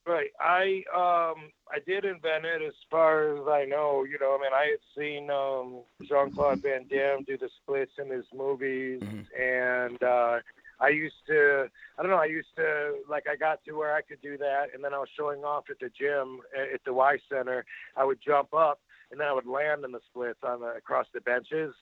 Right. 0.08 0.32
I 0.40 0.84
um 0.94 1.52
I 1.70 1.80
did 1.86 2.06
invent 2.06 2.46
it 2.46 2.62
as 2.62 2.74
far 2.90 3.36
as 3.36 3.48
I 3.48 3.66
know. 3.66 4.06
You 4.06 4.18
know, 4.20 4.38
I 4.38 4.42
mean, 4.42 4.54
I 4.54 4.66
had 4.72 4.80
seen 4.98 5.30
um, 5.30 5.82
Jean 6.08 6.32
Claude 6.34 6.62
Van 6.62 6.86
Damme 6.90 7.24
do 7.24 7.38
the 7.38 7.50
splits 7.62 7.94
in 7.98 8.10
his 8.10 8.26
movies, 8.34 9.02
mm-hmm. 9.02 9.42
and 9.42 10.04
uh, 10.04 10.40
I 10.84 10.90
used 10.90 11.26
to. 11.28 11.70
I 11.98 12.02
don't 12.02 12.12
know. 12.12 12.18
I 12.18 12.26
used 12.26 12.54
to 12.58 12.96
like. 13.10 13.24
I 13.32 13.38
got 13.38 13.64
to 13.64 13.72
where 13.72 13.96
I 13.96 14.02
could 14.02 14.22
do 14.22 14.38
that, 14.38 14.68
and 14.74 14.84
then 14.84 14.94
I 14.94 15.00
was 15.00 15.08
showing 15.16 15.46
off 15.46 15.64
at 15.70 15.80
the 15.80 15.90
gym 15.90 16.42
at 16.74 16.84
the 16.84 16.94
Y 16.94 17.18
Center. 17.30 17.64
I 17.96 18.04
would 18.04 18.20
jump 18.22 18.54
up, 18.54 18.82
and 19.10 19.20
then 19.20 19.28
I 19.28 19.34
would 19.34 19.48
land 19.48 19.86
in 19.86 19.94
the 19.94 20.02
splits 20.12 20.40
on 20.44 20.60
the, 20.60 20.68
across 20.68 21.08
the 21.14 21.22
benches. 21.22 21.74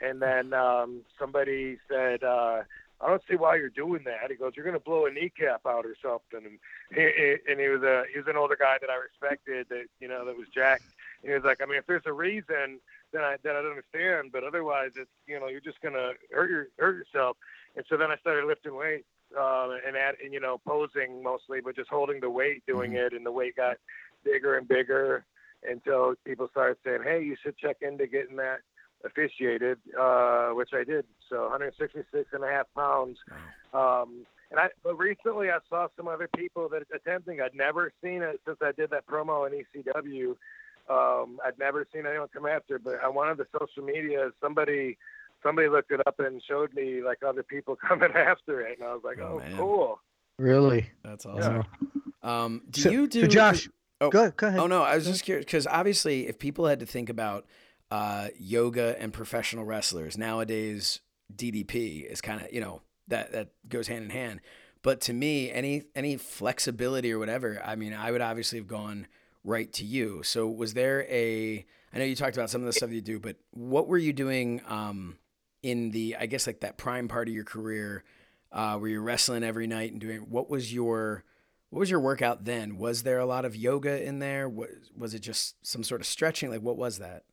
And 0.00 0.20
then 0.20 0.52
um, 0.54 1.02
somebody 1.20 1.78
said, 1.88 2.24
uh, 2.24 2.62
"I 3.00 3.08
don't 3.08 3.22
see 3.30 3.36
why 3.36 3.54
you're 3.56 3.68
doing 3.68 4.02
that." 4.06 4.28
He 4.28 4.36
goes, 4.36 4.54
"You're 4.56 4.64
going 4.64 4.74
to 4.74 4.84
blow 4.84 5.06
a 5.06 5.12
kneecap 5.12 5.60
out 5.64 5.86
or 5.86 5.94
something." 6.02 6.44
And 6.44 6.58
he, 6.92 7.36
and 7.48 7.60
he 7.60 7.68
was 7.68 7.84
a 7.84 8.04
he 8.12 8.18
was 8.18 8.26
an 8.26 8.36
older 8.36 8.56
guy 8.58 8.78
that 8.80 8.90
I 8.90 8.96
respected 8.96 9.68
that 9.68 9.84
you 10.00 10.08
know 10.08 10.24
that 10.24 10.36
was 10.36 10.48
jacked. 10.52 10.82
And 11.22 11.30
he 11.30 11.34
was 11.34 11.44
like, 11.44 11.62
"I 11.62 11.66
mean, 11.66 11.78
if 11.78 11.86
there's 11.86 12.06
a 12.06 12.12
reason, 12.12 12.80
then 13.12 13.22
I 13.22 13.36
then 13.44 13.54
I 13.54 13.62
don't 13.62 13.70
understand. 13.70 14.32
But 14.32 14.42
otherwise, 14.42 14.90
it's 14.96 15.10
you 15.28 15.38
know 15.38 15.46
you're 15.46 15.60
just 15.60 15.80
going 15.80 15.94
to 15.94 16.14
hurt 16.32 16.50
your 16.50 16.66
hurt 16.76 16.96
yourself." 16.96 17.36
And 17.76 17.84
so 17.88 17.96
then 17.96 18.10
I 18.10 18.16
started 18.16 18.46
lifting 18.46 18.76
weights 18.76 19.06
uh, 19.38 19.68
and 19.86 19.96
add 19.96 20.16
and 20.22 20.32
you 20.32 20.40
know 20.40 20.58
posing 20.66 21.22
mostly, 21.22 21.60
but 21.60 21.76
just 21.76 21.90
holding 21.90 22.20
the 22.20 22.30
weight, 22.30 22.62
doing 22.66 22.92
mm-hmm. 22.92 23.06
it, 23.06 23.12
and 23.12 23.24
the 23.24 23.32
weight 23.32 23.56
got 23.56 23.76
bigger 24.24 24.56
and 24.56 24.66
bigger 24.66 25.24
until 25.68 26.14
people 26.24 26.48
started 26.50 26.76
saying, 26.84 27.02
"Hey, 27.04 27.22
you 27.22 27.36
should 27.42 27.56
check 27.58 27.78
into 27.80 28.06
getting 28.06 28.36
that 28.36 28.58
officiated," 29.04 29.78
uh, 29.98 30.50
which 30.50 30.70
I 30.72 30.84
did. 30.84 31.04
So 31.28 31.42
166 31.42 32.28
and 32.32 32.44
a 32.44 32.48
half 32.48 32.66
pounds. 32.74 33.18
Um, 33.74 34.26
and 34.50 34.58
I, 34.58 34.68
but 34.82 34.96
recently 34.96 35.50
I 35.50 35.58
saw 35.68 35.88
some 35.96 36.08
other 36.08 36.28
people 36.36 36.68
that 36.70 36.82
attempting. 36.94 37.40
I'd 37.40 37.54
never 37.54 37.92
seen 38.02 38.22
it 38.22 38.40
since 38.46 38.58
I 38.62 38.72
did 38.72 38.90
that 38.90 39.06
promo 39.06 39.46
in 39.46 39.64
ECW. 39.64 40.36
Um, 40.88 41.38
I'd 41.44 41.58
never 41.58 41.86
seen 41.92 42.06
anyone 42.06 42.28
come 42.32 42.46
after, 42.46 42.78
but 42.78 43.04
on 43.04 43.14
one 43.14 43.28
of 43.28 43.36
the 43.36 43.46
social 43.52 43.84
media, 43.84 44.30
somebody 44.40 44.96
somebody 45.42 45.68
looked 45.68 45.90
it 45.90 46.00
up 46.06 46.18
and 46.20 46.42
showed 46.42 46.72
me 46.74 47.02
like 47.02 47.18
other 47.26 47.42
people 47.42 47.76
coming 47.88 48.12
after 48.14 48.60
it, 48.62 48.78
and 48.78 48.88
I 48.88 48.92
was 48.92 49.02
like, 49.04 49.18
"Oh, 49.18 49.42
oh 49.42 49.56
cool." 49.56 50.00
Really? 50.38 50.90
That's 51.02 51.26
awesome. 51.26 51.64
Yeah. 52.22 52.44
Um, 52.44 52.62
do 52.70 52.80
so, 52.82 52.90
you 52.90 53.06
do? 53.08 53.22
So 53.22 53.26
Josh, 53.26 53.68
Oh, 54.00 54.10
go, 54.10 54.30
go 54.30 54.46
ahead. 54.46 54.60
Oh 54.60 54.66
no, 54.66 54.82
I 54.82 54.94
was 54.94 55.06
just 55.06 55.24
curious 55.24 55.44
because 55.44 55.66
obviously, 55.66 56.28
if 56.28 56.38
people 56.38 56.66
had 56.66 56.80
to 56.80 56.86
think 56.86 57.08
about 57.08 57.46
uh, 57.90 58.28
yoga 58.38 59.00
and 59.00 59.12
professional 59.12 59.64
wrestlers 59.64 60.16
nowadays, 60.16 61.00
DDP 61.34 62.04
is 62.04 62.20
kind 62.20 62.40
of 62.40 62.52
you 62.52 62.60
know 62.60 62.82
that 63.08 63.32
that 63.32 63.48
goes 63.68 63.88
hand 63.88 64.04
in 64.04 64.10
hand. 64.10 64.40
But 64.82 65.00
to 65.02 65.12
me, 65.12 65.50
any 65.50 65.84
any 65.96 66.16
flexibility 66.16 67.12
or 67.12 67.18
whatever, 67.18 67.60
I 67.64 67.74
mean, 67.74 67.92
I 67.92 68.12
would 68.12 68.20
obviously 68.20 68.58
have 68.58 68.68
gone 68.68 69.08
right 69.42 69.72
to 69.74 69.84
you. 69.84 70.22
So 70.22 70.48
was 70.48 70.74
there 70.74 71.04
a? 71.08 71.66
I 71.92 71.98
know 71.98 72.04
you 72.04 72.14
talked 72.14 72.36
about 72.36 72.50
some 72.50 72.60
of 72.60 72.66
the 72.66 72.72
stuff 72.72 72.92
you 72.92 73.00
do, 73.00 73.18
but 73.18 73.36
what 73.50 73.88
were 73.88 73.98
you 73.98 74.12
doing 74.12 74.60
um, 74.68 75.16
in 75.62 75.90
the? 75.90 76.16
I 76.18 76.26
guess 76.26 76.46
like 76.46 76.60
that 76.60 76.76
prime 76.76 77.08
part 77.08 77.28
of 77.28 77.34
your 77.34 77.44
career, 77.44 78.04
uh, 78.52 78.76
where 78.76 78.90
you're 78.90 79.02
wrestling 79.02 79.42
every 79.42 79.66
night 79.66 79.92
and 79.92 80.00
doing. 80.00 80.20
What 80.28 80.48
was 80.50 80.72
your 80.72 81.24
what 81.70 81.80
was 81.80 81.90
your 81.90 82.00
workout 82.00 82.44
then? 82.44 82.78
Was 82.78 83.02
there 83.02 83.18
a 83.18 83.26
lot 83.26 83.44
of 83.44 83.54
yoga 83.54 84.02
in 84.02 84.18
there? 84.18 84.48
Was 84.48 84.90
was 84.96 85.14
it 85.14 85.20
just 85.20 85.54
some 85.66 85.84
sort 85.84 86.00
of 86.00 86.06
stretching? 86.06 86.50
Like 86.50 86.62
what 86.62 86.76
was 86.76 86.98
that? 86.98 87.24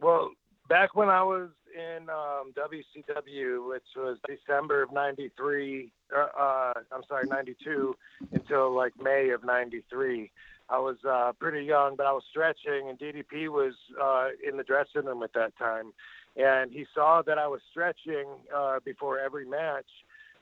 Well, 0.00 0.32
back 0.68 0.94
when 0.96 1.08
I 1.08 1.22
was 1.22 1.50
in 1.74 2.08
um, 2.08 2.52
WCW, 2.56 3.68
which 3.68 3.84
was 3.96 4.18
December 4.26 4.82
of 4.82 4.92
'93, 4.92 5.92
uh, 6.14 6.26
uh, 6.38 6.72
I'm 6.92 7.02
sorry, 7.08 7.26
'92, 7.28 7.94
until 8.32 8.74
like 8.74 8.92
May 9.00 9.30
of 9.30 9.44
'93. 9.44 10.30
I 10.68 10.78
was 10.78 10.96
uh, 11.08 11.32
pretty 11.38 11.64
young, 11.64 11.94
but 11.96 12.06
I 12.06 12.12
was 12.12 12.24
stretching, 12.30 12.88
and 12.88 12.98
DDP 12.98 13.48
was 13.48 13.74
uh, 14.02 14.28
in 14.46 14.56
the 14.56 14.64
dressing 14.64 15.04
room 15.04 15.22
at 15.22 15.32
that 15.34 15.56
time, 15.58 15.92
and 16.36 16.72
he 16.72 16.86
saw 16.94 17.22
that 17.22 17.38
I 17.38 17.46
was 17.46 17.60
stretching 17.70 18.26
uh, 18.54 18.80
before 18.84 19.18
every 19.18 19.46
match, 19.46 19.86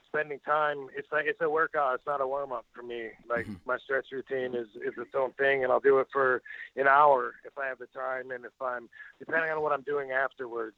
spending 0.09 0.39
time. 0.41 0.89
It's 0.97 1.09
like 1.13 1.27
it's 1.27 1.41
a 1.41 1.51
workout. 1.51 1.95
It's 1.97 2.07
not 2.07 2.21
a 2.21 2.27
warm 2.27 2.53
up 2.53 2.67
for 2.75 2.83
me. 2.83 3.11
Like 3.29 3.47
mm-hmm. 3.47 3.55
my 3.67 3.79
stretch 3.79 4.07
routine 4.13 4.55
is 4.55 4.69
is 4.77 4.95
its 4.97 5.15
own 5.17 5.33
thing, 5.33 5.65
and 5.65 5.73
I'll 5.73 5.81
do 5.81 5.99
it 5.99 6.09
for 6.13 6.43
an 6.77 6.89
hour 6.89 7.35
if 7.45 7.57
I 7.59 7.67
have 7.67 7.79
the 7.79 7.87
time, 7.87 8.31
and 8.31 8.45
if 8.45 8.53
I'm 8.61 8.89
depending 9.19 9.51
on 9.51 9.63
what 9.63 9.73
I'm 9.73 9.83
doing 9.83 10.11
afterwards. 10.11 10.77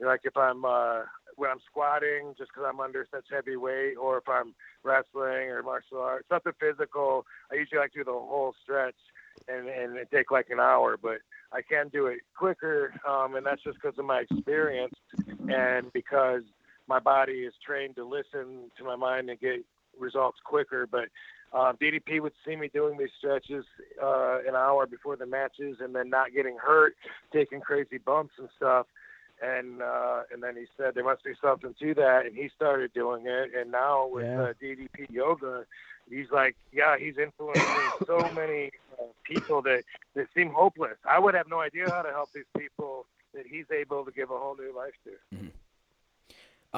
You 0.00 0.06
know, 0.06 0.12
like 0.12 0.22
if 0.24 0.36
I'm 0.36 0.64
uh, 0.64 1.02
when 1.36 1.50
I'm 1.50 1.60
squatting, 1.70 2.34
just 2.38 2.50
because 2.50 2.68
I'm 2.68 2.80
under 2.80 3.06
such 3.10 3.26
heavy 3.30 3.56
weight, 3.56 3.94
or 3.94 4.18
if 4.18 4.28
I'm 4.28 4.54
wrestling 4.82 5.50
or 5.50 5.62
martial 5.62 5.98
arts, 5.98 6.26
something 6.28 6.52
physical. 6.58 7.26
I 7.52 7.56
usually 7.56 7.80
like 7.80 7.92
to 7.92 7.98
do 8.00 8.04
the 8.04 8.12
whole 8.12 8.54
stretch, 8.62 8.96
and 9.46 9.68
and 9.68 9.96
it 9.96 10.08
take 10.10 10.30
like 10.30 10.48
an 10.50 10.60
hour, 10.60 10.96
but 11.00 11.18
I 11.52 11.62
can 11.62 11.88
do 11.88 12.06
it 12.06 12.20
quicker, 12.36 12.92
um, 13.08 13.36
and 13.36 13.46
that's 13.46 13.62
just 13.62 13.78
because 13.80 13.98
of 13.98 14.04
my 14.04 14.20
experience 14.20 14.94
and 15.48 15.92
because 15.92 16.42
my 16.88 16.98
body 16.98 17.44
is 17.44 17.54
trained 17.64 17.96
to 17.96 18.04
listen 18.04 18.70
to 18.76 18.84
my 18.84 18.96
mind 18.96 19.30
and 19.30 19.38
get 19.38 19.64
results 19.98 20.38
quicker. 20.44 20.86
But 20.86 21.08
uh, 21.52 21.72
DDP 21.80 22.20
would 22.20 22.32
see 22.46 22.56
me 22.56 22.68
doing 22.72 22.98
these 22.98 23.10
stretches 23.18 23.64
uh, 24.02 24.38
an 24.46 24.54
hour 24.56 24.86
before 24.86 25.16
the 25.16 25.26
matches, 25.26 25.76
and 25.80 25.94
then 25.94 26.10
not 26.10 26.34
getting 26.34 26.56
hurt, 26.56 26.96
taking 27.32 27.60
crazy 27.60 27.98
bumps 27.98 28.34
and 28.38 28.48
stuff. 28.56 28.86
And 29.42 29.82
uh, 29.82 30.22
and 30.32 30.42
then 30.42 30.56
he 30.56 30.64
said 30.76 30.94
there 30.94 31.04
must 31.04 31.24
be 31.24 31.32
something 31.42 31.74
to 31.80 31.94
that, 31.94 32.26
and 32.26 32.34
he 32.34 32.50
started 32.54 32.92
doing 32.92 33.24
it. 33.26 33.50
And 33.56 33.70
now 33.70 34.08
with 34.08 34.24
yeah. 34.24 34.42
uh, 34.42 34.52
DDP 34.62 35.10
yoga, 35.10 35.64
he's 36.08 36.30
like, 36.32 36.56
yeah, 36.72 36.96
he's 36.98 37.18
influencing 37.18 37.66
so 38.06 38.30
many 38.34 38.70
uh, 39.00 39.04
people 39.24 39.62
that 39.62 39.84
that 40.14 40.26
seem 40.34 40.50
hopeless. 40.50 40.96
I 41.08 41.18
would 41.18 41.34
have 41.34 41.48
no 41.48 41.60
idea 41.60 41.88
how 41.90 42.02
to 42.02 42.10
help 42.10 42.30
these 42.32 42.44
people 42.56 43.06
that 43.34 43.46
he's 43.46 43.66
able 43.70 44.04
to 44.04 44.12
give 44.12 44.30
a 44.30 44.38
whole 44.38 44.56
new 44.56 44.74
life 44.76 44.94
to. 45.04 45.36
Mm-hmm. 45.36 45.48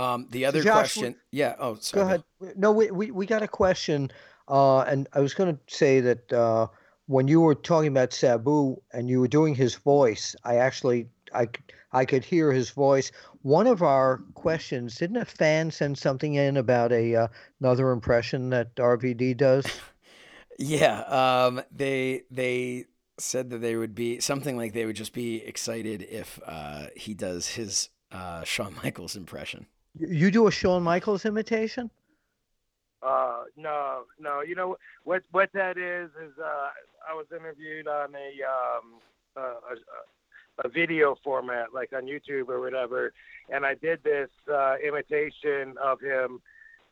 Um, 0.00 0.26
the 0.30 0.44
other 0.44 0.62
Josh, 0.62 0.94
question, 0.94 1.16
we, 1.32 1.38
yeah. 1.38 1.54
Oh, 1.58 1.76
sorry. 1.76 2.02
Go 2.02 2.06
ahead. 2.06 2.56
No, 2.56 2.70
we, 2.70 2.90
we 2.90 3.10
we 3.10 3.26
got 3.26 3.42
a 3.42 3.48
question, 3.48 4.10
uh, 4.48 4.80
and 4.80 5.08
I 5.14 5.20
was 5.20 5.32
going 5.32 5.56
to 5.56 5.74
say 5.74 6.00
that 6.00 6.32
uh, 6.32 6.66
when 7.06 7.28
you 7.28 7.40
were 7.40 7.54
talking 7.54 7.88
about 7.88 8.12
Sabu 8.12 8.80
and 8.92 9.08
you 9.08 9.20
were 9.20 9.28
doing 9.28 9.54
his 9.54 9.74
voice, 9.74 10.36
I 10.44 10.56
actually 10.56 11.08
I 11.34 11.48
I 11.92 12.04
could 12.04 12.24
hear 12.24 12.52
his 12.52 12.70
voice. 12.70 13.10
One 13.40 13.66
of 13.66 13.82
our 13.82 14.18
questions 14.34 14.96
didn't 14.96 15.16
a 15.16 15.24
fan 15.24 15.70
send 15.70 15.96
something 15.96 16.34
in 16.34 16.58
about 16.58 16.92
a 16.92 17.14
uh, 17.14 17.28
another 17.60 17.90
impression 17.90 18.50
that 18.50 18.74
RVD 18.76 19.36
does? 19.36 19.64
yeah, 20.58 21.00
um, 21.02 21.62
they 21.70 22.22
they 22.30 22.86
said 23.18 23.50
that 23.50 23.58
they 23.58 23.76
would 23.76 23.94
be 23.94 24.20
something 24.20 24.56
like 24.56 24.72
they 24.72 24.84
would 24.84 24.96
just 24.96 25.12
be 25.12 25.36
excited 25.42 26.02
if 26.02 26.38
uh, 26.46 26.86
he 26.94 27.14
does 27.14 27.48
his 27.48 27.88
uh, 28.12 28.44
Shawn 28.44 28.74
Michaels 28.82 29.16
impression. 29.16 29.66
You 29.98 30.30
do 30.30 30.46
a 30.46 30.50
Shawn 30.50 30.82
Michaels 30.82 31.24
imitation? 31.24 31.90
Uh, 33.02 33.44
no, 33.56 34.02
no. 34.18 34.42
You 34.42 34.54
know 34.54 34.76
what? 35.04 35.22
What 35.30 35.50
that 35.54 35.78
is 35.78 36.10
is 36.22 36.32
uh, 36.38 36.68
I 37.08 37.14
was 37.14 37.26
interviewed 37.30 37.86
on 37.86 38.14
a 38.14 38.28
um, 38.44 39.00
a, 39.36 39.40
a, 39.40 40.66
a 40.66 40.68
video 40.68 41.16
format, 41.22 41.72
like 41.72 41.92
on 41.92 42.04
YouTube 42.04 42.48
or 42.48 42.60
whatever, 42.60 43.12
and 43.48 43.64
I 43.64 43.74
did 43.74 44.02
this 44.02 44.30
uh, 44.52 44.76
imitation 44.84 45.76
of 45.82 46.00
him, 46.00 46.40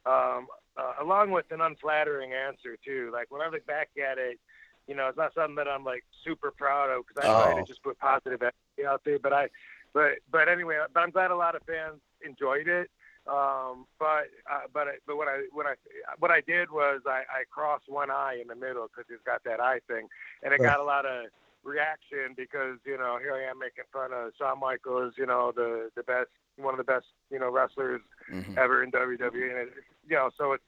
um, 0.06 0.46
uh, 0.76 0.92
along 1.00 1.30
with 1.30 1.46
an 1.50 1.60
unflattering 1.60 2.32
answer 2.32 2.76
too. 2.84 3.10
Like 3.12 3.30
when 3.30 3.40
I 3.40 3.48
look 3.48 3.66
back 3.66 3.90
at 3.98 4.18
it, 4.18 4.38
you 4.86 4.94
know, 4.94 5.08
it's 5.08 5.16
not 5.16 5.34
something 5.34 5.56
that 5.56 5.68
I'm 5.68 5.84
like 5.84 6.04
super 6.24 6.50
proud 6.50 6.90
of 6.90 7.04
because 7.06 7.24
I 7.24 7.32
oh. 7.32 7.52
try 7.52 7.60
to 7.60 7.66
just 7.66 7.82
put 7.82 7.98
positive 7.98 8.42
energy 8.42 8.86
out 8.86 9.02
there. 9.04 9.18
But 9.18 9.32
I, 9.32 9.48
but 9.92 10.18
but 10.30 10.48
anyway, 10.48 10.78
but 10.92 11.00
I'm 11.00 11.10
glad 11.10 11.30
a 11.30 11.36
lot 11.36 11.54
of 11.54 11.62
fans 11.62 12.00
enjoyed 12.24 12.68
it. 12.68 12.90
Um, 13.26 13.86
but 13.98 14.28
uh, 14.50 14.68
but 14.72 14.88
but 15.06 15.16
what 15.16 15.28
I 15.28 15.44
what 15.52 15.66
I 15.66 15.74
what 16.18 16.30
I 16.30 16.42
did 16.42 16.70
was 16.70 17.00
I, 17.06 17.22
I 17.30 17.44
crossed 17.50 17.88
one 17.88 18.10
eye 18.10 18.38
in 18.40 18.48
the 18.48 18.54
middle 18.54 18.86
because 18.88 19.06
he's 19.08 19.24
got 19.24 19.42
that 19.44 19.60
eye 19.60 19.80
thing, 19.88 20.08
and 20.42 20.52
it 20.52 20.60
got 20.60 20.78
a 20.78 20.84
lot 20.84 21.06
of 21.06 21.26
reaction 21.64 22.34
because 22.36 22.76
you 22.84 22.98
know 22.98 23.18
here 23.18 23.34
I 23.34 23.50
am 23.50 23.58
making 23.58 23.84
fun 23.90 24.12
of 24.12 24.32
Shawn 24.36 24.60
Michaels, 24.60 25.14
you 25.16 25.24
know 25.24 25.52
the 25.56 25.90
the 25.96 26.02
best 26.02 26.28
one 26.56 26.74
of 26.74 26.78
the 26.78 26.84
best 26.84 27.06
you 27.30 27.38
know 27.38 27.50
wrestlers 27.50 28.00
mm-hmm. 28.32 28.58
ever 28.58 28.82
in 28.82 28.90
WWE, 28.90 29.22
and 29.22 29.68
it, 29.68 29.72
you 30.08 30.16
know 30.16 30.30
so 30.36 30.52
it's 30.52 30.64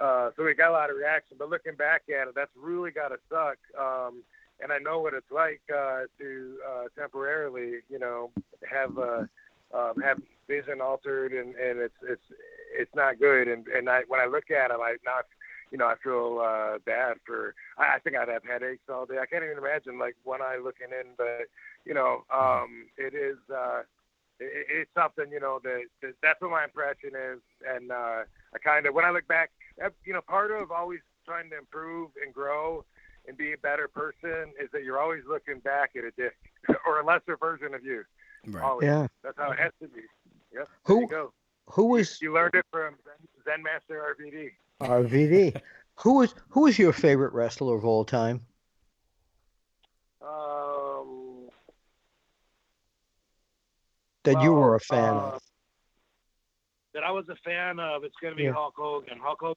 uh, 0.00 0.30
so 0.36 0.44
we 0.44 0.54
got 0.54 0.70
a 0.70 0.72
lot 0.72 0.90
of 0.90 0.96
reaction. 0.96 1.36
But 1.38 1.50
looking 1.50 1.74
back 1.74 2.02
at 2.08 2.28
it, 2.28 2.34
that's 2.34 2.50
really 2.56 2.90
got 2.90 3.08
to 3.08 3.18
suck. 3.30 3.58
Um, 3.78 4.22
and 4.60 4.72
I 4.72 4.78
know 4.78 5.00
what 5.00 5.14
it's 5.14 5.30
like 5.30 5.60
uh, 5.72 6.02
to 6.18 6.56
uh, 6.68 6.84
temporarily, 6.98 7.80
you 7.88 7.98
know, 7.98 8.30
have 8.68 8.96
uh, 8.98 9.24
um, 9.74 10.00
have 10.02 10.20
vision 10.48 10.80
altered, 10.80 11.32
and, 11.32 11.54
and 11.56 11.78
it's 11.80 11.94
it's 12.02 12.22
it's 12.76 12.94
not 12.94 13.18
good. 13.18 13.48
And 13.48 13.66
and 13.68 13.88
I 13.88 14.02
when 14.08 14.20
I 14.20 14.26
look 14.26 14.50
at 14.50 14.70
it, 14.70 14.76
I 14.80 14.96
not 15.04 15.26
you 15.70 15.78
know 15.78 15.86
I 15.86 15.94
feel 16.02 16.40
uh, 16.42 16.78
bad 16.84 17.16
for. 17.26 17.54
I, 17.78 17.96
I 17.96 17.98
think 17.98 18.16
I'd 18.16 18.28
have 18.28 18.44
headaches 18.44 18.84
all 18.88 19.06
day. 19.06 19.18
I 19.20 19.26
can't 19.26 19.44
even 19.44 19.58
imagine 19.58 19.98
like 19.98 20.16
one 20.24 20.42
eye 20.42 20.58
looking 20.62 20.88
in, 20.88 21.12
but 21.16 21.46
you 21.84 21.94
know, 21.94 22.24
um, 22.32 22.86
it 22.96 23.14
is. 23.14 23.38
Uh, 23.52 23.82
it, 24.40 24.66
it's 24.70 24.90
something 24.96 25.30
you 25.30 25.40
know 25.40 25.60
that, 25.62 25.82
that 26.02 26.14
that's 26.22 26.40
what 26.40 26.50
my 26.50 26.64
impression 26.64 27.10
is, 27.14 27.40
and 27.66 27.90
uh, 27.90 28.22
I 28.54 28.58
kind 28.62 28.86
of 28.86 28.94
when 28.94 29.04
I 29.04 29.10
look 29.10 29.26
back, 29.28 29.50
you 30.04 30.12
know, 30.12 30.20
part 30.20 30.50
of 30.50 30.70
always 30.70 31.00
trying 31.26 31.50
to 31.50 31.58
improve 31.58 32.10
and 32.22 32.32
grow 32.32 32.84
and 33.26 33.36
be 33.36 33.52
a 33.52 33.58
better 33.58 33.88
person 33.88 34.52
is 34.60 34.68
that 34.72 34.84
you're 34.84 35.00
always 35.00 35.22
looking 35.28 35.58
back 35.60 35.92
at 35.96 36.04
a 36.04 36.10
dick 36.16 36.36
or 36.86 37.00
a 37.00 37.06
lesser 37.06 37.36
version 37.36 37.74
of 37.74 37.84
you. 37.84 38.04
Right. 38.46 38.62
Always. 38.62 38.86
Yeah. 38.86 39.06
That's 39.22 39.38
how 39.38 39.52
it 39.52 39.58
has 39.58 39.72
to 39.80 39.88
be. 39.88 40.02
Yep. 40.54 40.68
Who? 40.84 41.08
go. 41.08 41.32
Who 41.70 41.86
was? 41.86 42.20
You, 42.20 42.28
you 42.28 42.34
learned 42.34 42.54
it 42.54 42.66
from 42.70 42.96
Zen 43.44 43.62
Master 43.62 44.14
RVD. 44.20 44.50
RVD. 44.86 45.60
who 45.96 46.14
was? 46.18 46.34
Who 46.50 46.62
was 46.62 46.78
your 46.78 46.92
favorite 46.92 47.32
wrestler 47.32 47.76
of 47.76 47.84
all 47.84 48.04
time? 48.04 48.42
Um. 50.22 50.53
That 54.24 54.34
well, 54.36 54.44
you 54.44 54.52
were 54.52 54.74
a 54.74 54.80
fan 54.80 55.14
uh, 55.14 55.32
of. 55.34 55.42
That 56.94 57.04
I 57.04 57.10
was 57.10 57.24
a 57.28 57.36
fan 57.44 57.78
of. 57.78 58.04
It's 58.04 58.14
going 58.20 58.32
to 58.32 58.36
be 58.36 58.44
yeah. 58.44 58.52
Hulk 58.52 58.74
Hogan. 58.76 59.18
Hulk 59.20 59.38
Hogan. 59.40 59.56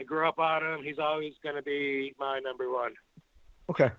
I 0.00 0.02
grew 0.02 0.28
up 0.28 0.38
on 0.38 0.62
him. 0.62 0.84
He's 0.84 0.98
always 0.98 1.34
going 1.42 1.54
to 1.56 1.62
be 1.62 2.14
my 2.18 2.40
number 2.40 2.70
one. 2.72 2.92
Okay. 3.70 3.90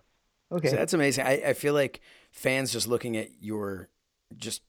Okay. 0.52 0.70
So 0.70 0.76
that's 0.76 0.94
amazing. 0.94 1.26
I, 1.26 1.42
I 1.48 1.54
feel 1.54 1.74
like 1.74 2.02
fans 2.32 2.72
just 2.72 2.88
looking 2.88 3.18
at 3.18 3.30
your 3.42 3.90
just 4.38 4.62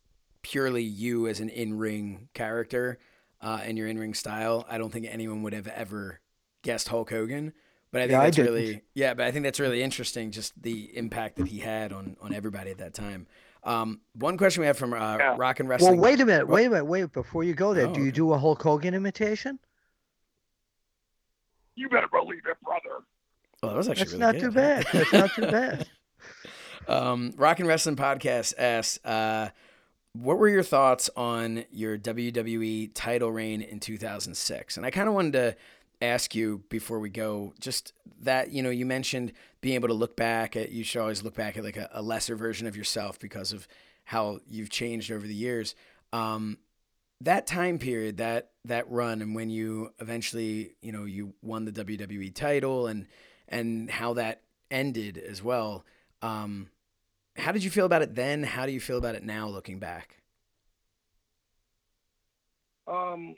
purely 0.42 0.82
you 0.82 1.26
as 1.26 1.40
an 1.40 1.48
in-ring 1.48 2.28
character 2.32 2.98
uh, 3.40 3.60
and 3.62 3.76
your 3.76 3.88
in-ring 3.88 4.14
style, 4.14 4.64
I 4.70 4.78
don't 4.78 4.92
think 4.92 5.06
anyone 5.10 5.42
would 5.42 5.52
have 5.52 5.66
ever 5.66 6.20
guessed 6.62 6.88
Hulk 6.88 7.10
Hogan. 7.10 7.52
But 7.92 8.02
I 8.02 8.04
think 8.04 8.12
yeah, 8.12 8.24
that's 8.24 8.38
I 8.38 8.42
really 8.42 8.82
yeah. 8.94 9.14
But 9.14 9.26
I 9.26 9.30
think 9.30 9.44
that's 9.44 9.60
really 9.60 9.82
interesting, 9.82 10.30
just 10.30 10.60
the 10.60 10.96
impact 10.96 11.36
that 11.36 11.48
he 11.48 11.58
had 11.58 11.92
on 11.92 12.16
on 12.20 12.34
everybody 12.34 12.70
at 12.70 12.78
that 12.78 12.94
time. 12.94 13.26
Um, 13.66 14.00
one 14.14 14.38
question 14.38 14.60
we 14.60 14.68
have 14.68 14.78
from 14.78 14.94
uh, 14.94 15.16
yeah. 15.18 15.34
Rock 15.36 15.58
and 15.60 15.68
Wrestling. 15.68 16.00
Well, 16.00 16.10
wait 16.10 16.20
a 16.20 16.24
minute, 16.24 16.46
wait 16.46 16.66
a 16.66 16.70
minute, 16.70 16.84
wait 16.84 17.12
before 17.12 17.42
you 17.42 17.52
go 17.52 17.74
there. 17.74 17.88
Oh, 17.88 17.92
do 17.92 18.00
you 18.00 18.12
do 18.12 18.32
a 18.32 18.38
Hulk 18.38 18.62
Hogan 18.62 18.94
imitation? 18.94 19.58
You 21.74 21.88
better 21.88 22.08
believe 22.08 22.42
it, 22.48 22.56
brother. 22.62 23.04
Well, 23.62 23.72
that 23.72 23.76
was 23.76 23.88
actually 23.88 24.18
really 24.18 24.38
good. 24.40 24.52
That's 24.52 24.56
really 24.56 24.72
not 24.72 24.84
good. 24.84 24.92
too 24.92 24.92
bad. 24.92 25.08
That's 25.10 25.12
not 25.12 25.34
too 25.34 25.50
bad. 25.50 25.86
Um, 26.88 27.34
Rock 27.36 27.58
and 27.58 27.66
Wrestling 27.66 27.96
Podcast 27.96 28.54
asks, 28.56 29.04
uh, 29.04 29.48
what 30.12 30.38
were 30.38 30.48
your 30.48 30.62
thoughts 30.62 31.10
on 31.16 31.64
your 31.70 31.98
WWE 31.98 32.92
title 32.94 33.32
reign 33.32 33.60
in 33.60 33.80
2006? 33.80 34.76
And 34.76 34.86
I 34.86 34.90
kind 34.90 35.08
of 35.08 35.14
wanted 35.14 35.32
to 35.32 35.56
ask 36.00 36.34
you 36.34 36.62
before 36.68 36.98
we 36.98 37.08
go, 37.08 37.54
just 37.60 37.92
that, 38.20 38.50
you 38.50 38.62
know, 38.62 38.70
you 38.70 38.86
mentioned 38.86 39.32
being 39.60 39.74
able 39.74 39.88
to 39.88 39.94
look 39.94 40.16
back 40.16 40.56
at, 40.56 40.70
you 40.70 40.84
should 40.84 41.00
always 41.00 41.22
look 41.22 41.34
back 41.34 41.56
at 41.56 41.64
like 41.64 41.76
a, 41.76 41.88
a 41.92 42.02
lesser 42.02 42.36
version 42.36 42.66
of 42.66 42.76
yourself 42.76 43.18
because 43.18 43.52
of 43.52 43.66
how 44.04 44.40
you've 44.46 44.70
changed 44.70 45.10
over 45.10 45.26
the 45.26 45.34
years. 45.34 45.74
Um, 46.12 46.58
that 47.22 47.46
time 47.46 47.78
period, 47.78 48.18
that, 48.18 48.50
that 48.66 48.90
run 48.90 49.22
and 49.22 49.34
when 49.34 49.48
you 49.48 49.90
eventually, 50.00 50.74
you 50.82 50.92
know, 50.92 51.04
you 51.04 51.34
won 51.42 51.64
the 51.64 51.72
WWE 51.72 52.34
title 52.34 52.86
and, 52.86 53.06
and 53.48 53.90
how 53.90 54.14
that 54.14 54.42
ended 54.70 55.16
as 55.18 55.42
well. 55.42 55.84
Um, 56.20 56.68
how 57.36 57.52
did 57.52 57.64
you 57.64 57.70
feel 57.70 57.86
about 57.86 58.02
it 58.02 58.14
then? 58.14 58.42
How 58.42 58.66
do 58.66 58.72
you 58.72 58.80
feel 58.80 58.98
about 58.98 59.14
it 59.14 59.22
now, 59.22 59.48
looking 59.48 59.78
back? 59.78 60.18
Um, 62.86 63.34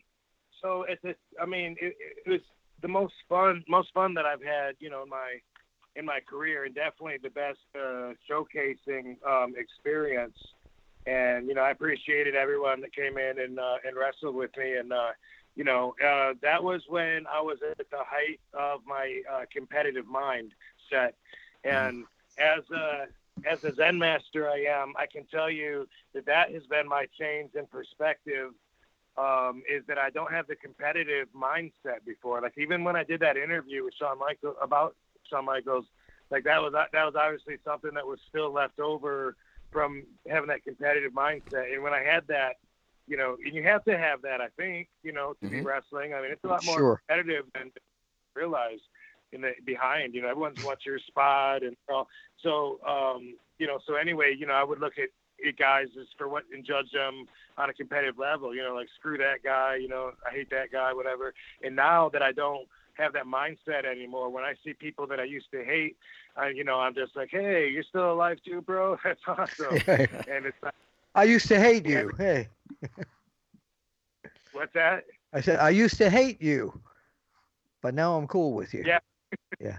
so 0.62 0.84
it's, 0.88 1.00
it's 1.04 1.18
I 1.40 1.46
mean, 1.46 1.76
it, 1.80 1.96
it, 2.26 2.30
was 2.30 2.40
the 2.82 2.88
most 2.88 3.14
fun, 3.28 3.64
most 3.68 3.92
fun 3.92 4.14
that 4.14 4.24
I've 4.24 4.42
had, 4.42 4.74
you 4.78 4.90
know, 4.90 5.02
in 5.02 5.08
my 5.08 5.40
in 5.96 6.04
my 6.04 6.20
career, 6.20 6.64
and 6.64 6.74
definitely 6.74 7.18
the 7.22 7.30
best 7.30 7.58
uh, 7.74 8.12
showcasing 8.30 9.16
um, 9.26 9.54
experience. 9.56 10.36
And 11.06 11.48
you 11.48 11.54
know, 11.54 11.62
I 11.62 11.70
appreciated 11.70 12.34
everyone 12.34 12.80
that 12.82 12.94
came 12.94 13.18
in 13.18 13.40
and 13.40 13.58
uh, 13.58 13.76
and 13.86 13.96
wrestled 13.96 14.34
with 14.34 14.56
me, 14.56 14.76
and 14.76 14.92
uh, 14.92 15.10
you 15.56 15.64
know, 15.64 15.94
uh, 16.04 16.34
that 16.42 16.62
was 16.62 16.82
when 16.88 17.26
I 17.26 17.40
was 17.40 17.58
at 17.68 17.78
the 17.78 17.98
height 17.98 18.40
of 18.54 18.80
my 18.86 19.22
uh, 19.30 19.44
competitive 19.52 20.04
mindset, 20.06 21.12
and 21.64 22.04
as 22.38 22.62
a 22.70 23.06
as 23.44 23.64
a 23.64 23.74
Zen 23.74 23.98
master 23.98 24.48
I 24.48 24.64
am, 24.68 24.94
I 24.96 25.06
can 25.06 25.24
tell 25.24 25.50
you 25.50 25.88
that 26.14 26.26
that 26.26 26.52
has 26.52 26.64
been 26.66 26.88
my 26.88 27.06
change 27.18 27.54
in 27.54 27.66
perspective. 27.66 28.52
Um, 29.18 29.62
is 29.68 29.82
that 29.88 29.98
I 29.98 30.10
don't 30.10 30.30
have 30.30 30.46
the 30.46 30.54
competitive 30.54 31.26
mindset 31.36 32.04
before. 32.06 32.40
Like 32.40 32.56
even 32.56 32.84
when 32.84 32.94
I 32.94 33.02
did 33.02 33.18
that 33.20 33.36
interview 33.36 33.84
with 33.84 33.94
Shawn 33.94 34.16
Michaels 34.18 34.54
about 34.62 34.94
Shawn 35.28 35.44
Michaels, 35.44 35.86
like 36.30 36.44
that 36.44 36.62
was 36.62 36.72
that 36.72 37.04
was 37.04 37.14
obviously 37.16 37.56
something 37.64 37.90
that 37.94 38.06
was 38.06 38.20
still 38.28 38.52
left 38.52 38.78
over 38.78 39.34
from 39.72 40.04
having 40.28 40.48
that 40.48 40.62
competitive 40.62 41.12
mindset. 41.12 41.72
And 41.72 41.82
when 41.82 41.92
I 41.92 42.02
had 42.02 42.26
that, 42.28 42.56
you 43.06 43.16
know, 43.16 43.36
and 43.44 43.54
you 43.54 43.62
have 43.64 43.84
to 43.84 43.96
have 43.96 44.22
that, 44.22 44.40
I 44.40 44.48
think, 44.56 44.88
you 45.02 45.12
know, 45.12 45.34
to 45.40 45.46
mm-hmm. 45.46 45.56
be 45.56 45.60
wrestling. 45.62 46.14
I 46.14 46.22
mean, 46.22 46.30
it's 46.30 46.44
a 46.44 46.48
lot 46.48 46.64
more 46.64 46.78
sure. 46.78 47.02
competitive 47.08 47.46
than 47.54 47.72
realize 48.34 48.80
in 49.32 49.40
the 49.40 49.52
behind. 49.64 50.14
You 50.14 50.22
know, 50.22 50.28
everyone's 50.28 50.62
wants 50.64 50.86
your 50.86 50.98
spot 50.98 51.62
and 51.62 51.76
all. 51.88 52.08
So, 52.42 52.78
um, 52.86 53.34
you 53.58 53.66
know, 53.66 53.78
so 53.86 53.94
anyway, 53.94 54.36
you 54.38 54.46
know, 54.46 54.54
I 54.54 54.64
would 54.64 54.80
look 54.80 54.98
at 54.98 55.08
it 55.38 55.56
guys 55.56 55.86
just 55.94 56.10
for 56.18 56.28
what 56.28 56.44
and 56.52 56.64
judge 56.64 56.90
them 56.92 57.26
on 57.58 57.68
a 57.68 57.74
competitive 57.74 58.18
level. 58.18 58.54
You 58.54 58.62
know, 58.62 58.74
like 58.74 58.88
screw 58.98 59.18
that 59.18 59.42
guy. 59.44 59.76
You 59.76 59.88
know, 59.88 60.12
I 60.26 60.30
hate 60.34 60.48
that 60.50 60.72
guy, 60.72 60.92
whatever. 60.92 61.34
And 61.62 61.76
now 61.76 62.08
that 62.10 62.22
I 62.22 62.32
don't 62.32 62.66
have 62.94 63.12
that 63.12 63.26
mindset 63.26 63.84
anymore, 63.84 64.30
when 64.30 64.44
I 64.44 64.54
see 64.64 64.72
people 64.72 65.06
that 65.08 65.20
I 65.20 65.24
used 65.24 65.50
to 65.52 65.64
hate, 65.64 65.96
I, 66.36 66.48
you 66.48 66.64
know, 66.64 66.80
I'm 66.80 66.94
just 66.94 67.16
like, 67.16 67.28
hey, 67.30 67.68
you're 67.68 67.82
still 67.82 68.12
alive 68.12 68.38
too, 68.44 68.62
bro. 68.62 68.96
That's 69.04 69.20
awesome. 69.26 69.74
and 69.86 70.46
it's. 70.46 70.56
Like, 70.62 70.74
I 71.14 71.24
used 71.24 71.48
to 71.48 71.58
hate 71.58 71.86
you. 71.86 72.12
Hey. 72.16 72.48
What's 74.52 74.72
that? 74.74 75.04
I 75.32 75.40
said 75.40 75.58
I 75.58 75.70
used 75.70 75.98
to 75.98 76.08
hate 76.08 76.40
you. 76.40 76.80
but 77.82 77.94
now 77.94 78.16
I'm 78.16 78.26
cool 78.26 78.52
with 78.54 78.72
you. 78.72 78.82
Yeah. 78.86 78.98
yeah. 79.60 79.78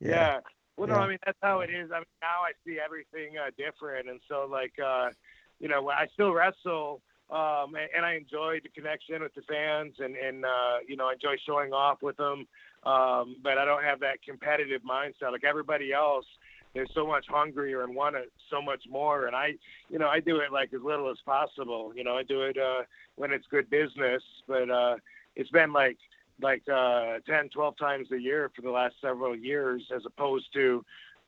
Yeah. 0.00 0.10
yeah. 0.10 0.38
Well, 0.76 0.88
no. 0.88 0.94
I 0.94 1.08
mean 1.08 1.18
that's 1.24 1.38
how 1.42 1.60
it 1.60 1.70
is. 1.70 1.90
I 1.90 1.98
mean 1.98 2.04
now 2.22 2.42
I 2.44 2.52
see 2.64 2.78
everything 2.82 3.38
uh, 3.38 3.50
different, 3.56 4.08
and 4.08 4.20
so 4.28 4.46
like 4.50 4.72
uh, 4.84 5.10
you 5.58 5.68
know 5.68 5.88
I 5.88 6.06
still 6.12 6.32
wrestle, 6.32 7.02
um, 7.30 7.74
and, 7.74 7.88
and 7.96 8.06
I 8.06 8.14
enjoy 8.14 8.60
the 8.62 8.68
connection 8.68 9.22
with 9.22 9.34
the 9.34 9.42
fans, 9.42 9.94
and 9.98 10.16
and 10.16 10.44
uh, 10.44 10.78
you 10.86 10.96
know 10.96 11.08
I 11.08 11.14
enjoy 11.14 11.36
showing 11.44 11.72
off 11.72 12.02
with 12.02 12.16
them, 12.16 12.46
um, 12.84 13.36
but 13.42 13.58
I 13.58 13.64
don't 13.64 13.82
have 13.82 14.00
that 14.00 14.22
competitive 14.22 14.82
mindset 14.82 15.32
like 15.32 15.44
everybody 15.44 15.92
else. 15.92 16.26
They're 16.74 16.86
so 16.94 17.06
much 17.06 17.24
hungrier 17.28 17.84
and 17.84 17.94
want 17.94 18.16
it 18.16 18.30
so 18.50 18.60
much 18.60 18.82
more, 18.88 19.26
and 19.26 19.34
I, 19.34 19.54
you 19.88 19.98
know, 19.98 20.08
I 20.08 20.20
do 20.20 20.36
it 20.36 20.52
like 20.52 20.74
as 20.74 20.82
little 20.82 21.10
as 21.10 21.16
possible. 21.24 21.92
You 21.96 22.04
know, 22.04 22.16
I 22.16 22.22
do 22.22 22.42
it 22.42 22.58
uh, 22.58 22.82
when 23.16 23.32
it's 23.32 23.46
good 23.50 23.70
business, 23.70 24.22
but 24.46 24.70
uh, 24.70 24.96
it's 25.36 25.50
been 25.50 25.72
like 25.72 25.96
like 26.40 26.62
uh, 26.68 27.18
10, 27.26 27.48
12 27.48 27.78
times 27.78 28.08
a 28.12 28.20
year 28.20 28.50
for 28.54 28.62
the 28.62 28.70
last 28.70 28.94
several 29.00 29.34
years, 29.34 29.82
as 29.94 30.02
opposed 30.04 30.52
to 30.52 30.84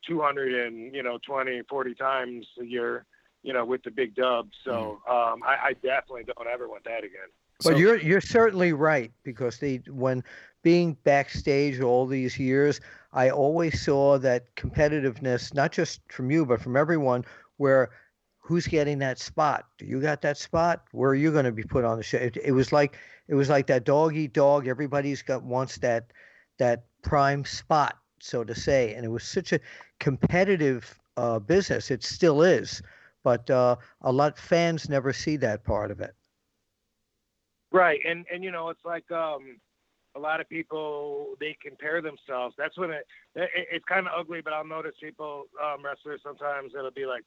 200 0.07 0.67
and 0.67 0.93
you 0.95 1.03
know 1.03 1.17
20, 1.25 1.63
40 1.67 1.95
times 1.95 2.45
a 2.61 2.65
year, 2.65 3.05
you 3.43 3.53
know, 3.53 3.65
with 3.65 3.83
the 3.83 3.91
big 3.91 4.15
dubs. 4.15 4.51
So 4.63 5.01
um, 5.07 5.41
I, 5.45 5.69
I 5.69 5.73
definitely 5.73 6.23
don't 6.25 6.47
ever 6.47 6.67
want 6.67 6.83
that 6.85 6.99
again. 6.99 7.29
But 7.63 7.77
you're 7.77 7.97
you're 7.97 8.21
certainly 8.21 8.71
right 8.71 9.11
because 9.23 9.59
they 9.59 9.81
when 9.89 10.23
being 10.63 10.95
backstage 11.03 11.81
all 11.81 12.05
these 12.05 12.39
years, 12.39 12.79
I 13.11 13.29
always 13.29 13.81
saw 13.81 14.17
that 14.19 14.55
competitiveness, 14.55 15.53
not 15.53 15.71
just 15.71 15.99
from 16.09 16.31
you 16.31 16.45
but 16.45 16.61
from 16.61 16.77
everyone, 16.77 17.25
where 17.57 17.89
who's 18.49 18.65
getting 18.65 18.97
that 18.99 19.19
spot? 19.19 19.67
Do 19.77 19.85
you 19.85 20.01
got 20.01 20.21
that 20.21 20.37
spot? 20.37 20.83
Where 20.91 21.11
are 21.11 21.15
you 21.15 21.31
going 21.31 21.45
to 21.45 21.51
be 21.51 21.63
put 21.63 21.85
on 21.85 21.97
the 21.97 22.03
show? 22.03 22.17
It, 22.17 22.37
it 22.43 22.51
was 22.51 22.71
like 22.71 22.97
it 23.27 23.35
was 23.35 23.49
like 23.49 23.67
that 23.67 23.83
dog 23.83 24.15
eat 24.15 24.33
dog. 24.33 24.67
Everybody's 24.67 25.21
got 25.21 25.43
wants 25.43 25.77
that 25.79 26.11
that 26.57 26.85
prime 27.03 27.45
spot, 27.45 27.97
so 28.19 28.43
to 28.43 28.55
say, 28.55 28.93
and 28.93 29.05
it 29.05 29.09
was 29.09 29.23
such 29.23 29.53
a 29.53 29.59
competitive 29.99 30.97
uh, 31.17 31.39
business. 31.39 31.91
It 31.91 32.03
still 32.03 32.41
is, 32.41 32.81
but 33.23 33.49
uh, 33.49 33.75
a 34.01 34.11
lot 34.11 34.37
fans 34.37 34.89
never 34.89 35.13
see 35.13 35.37
that 35.37 35.63
part 35.63 35.91
of 35.91 35.99
it. 35.99 36.15
Right, 37.71 37.99
and 38.05 38.25
and 38.33 38.43
you 38.43 38.51
know 38.51 38.69
it's 38.69 38.83
like 38.83 39.09
um, 39.11 39.59
a 40.15 40.19
lot 40.19 40.41
of 40.41 40.49
people 40.49 41.35
they 41.39 41.55
compare 41.61 42.01
themselves. 42.01 42.55
That's 42.57 42.77
when 42.77 42.89
it, 42.89 43.05
it 43.35 43.49
it's 43.71 43.85
kind 43.85 44.07
of 44.07 44.13
ugly. 44.17 44.41
But 44.41 44.53
I'll 44.53 44.65
notice 44.65 44.93
people 45.01 45.43
um, 45.63 45.83
wrestlers 45.83 46.21
sometimes 46.23 46.73
it'll 46.77 46.91
be 46.91 47.05
like, 47.05 47.23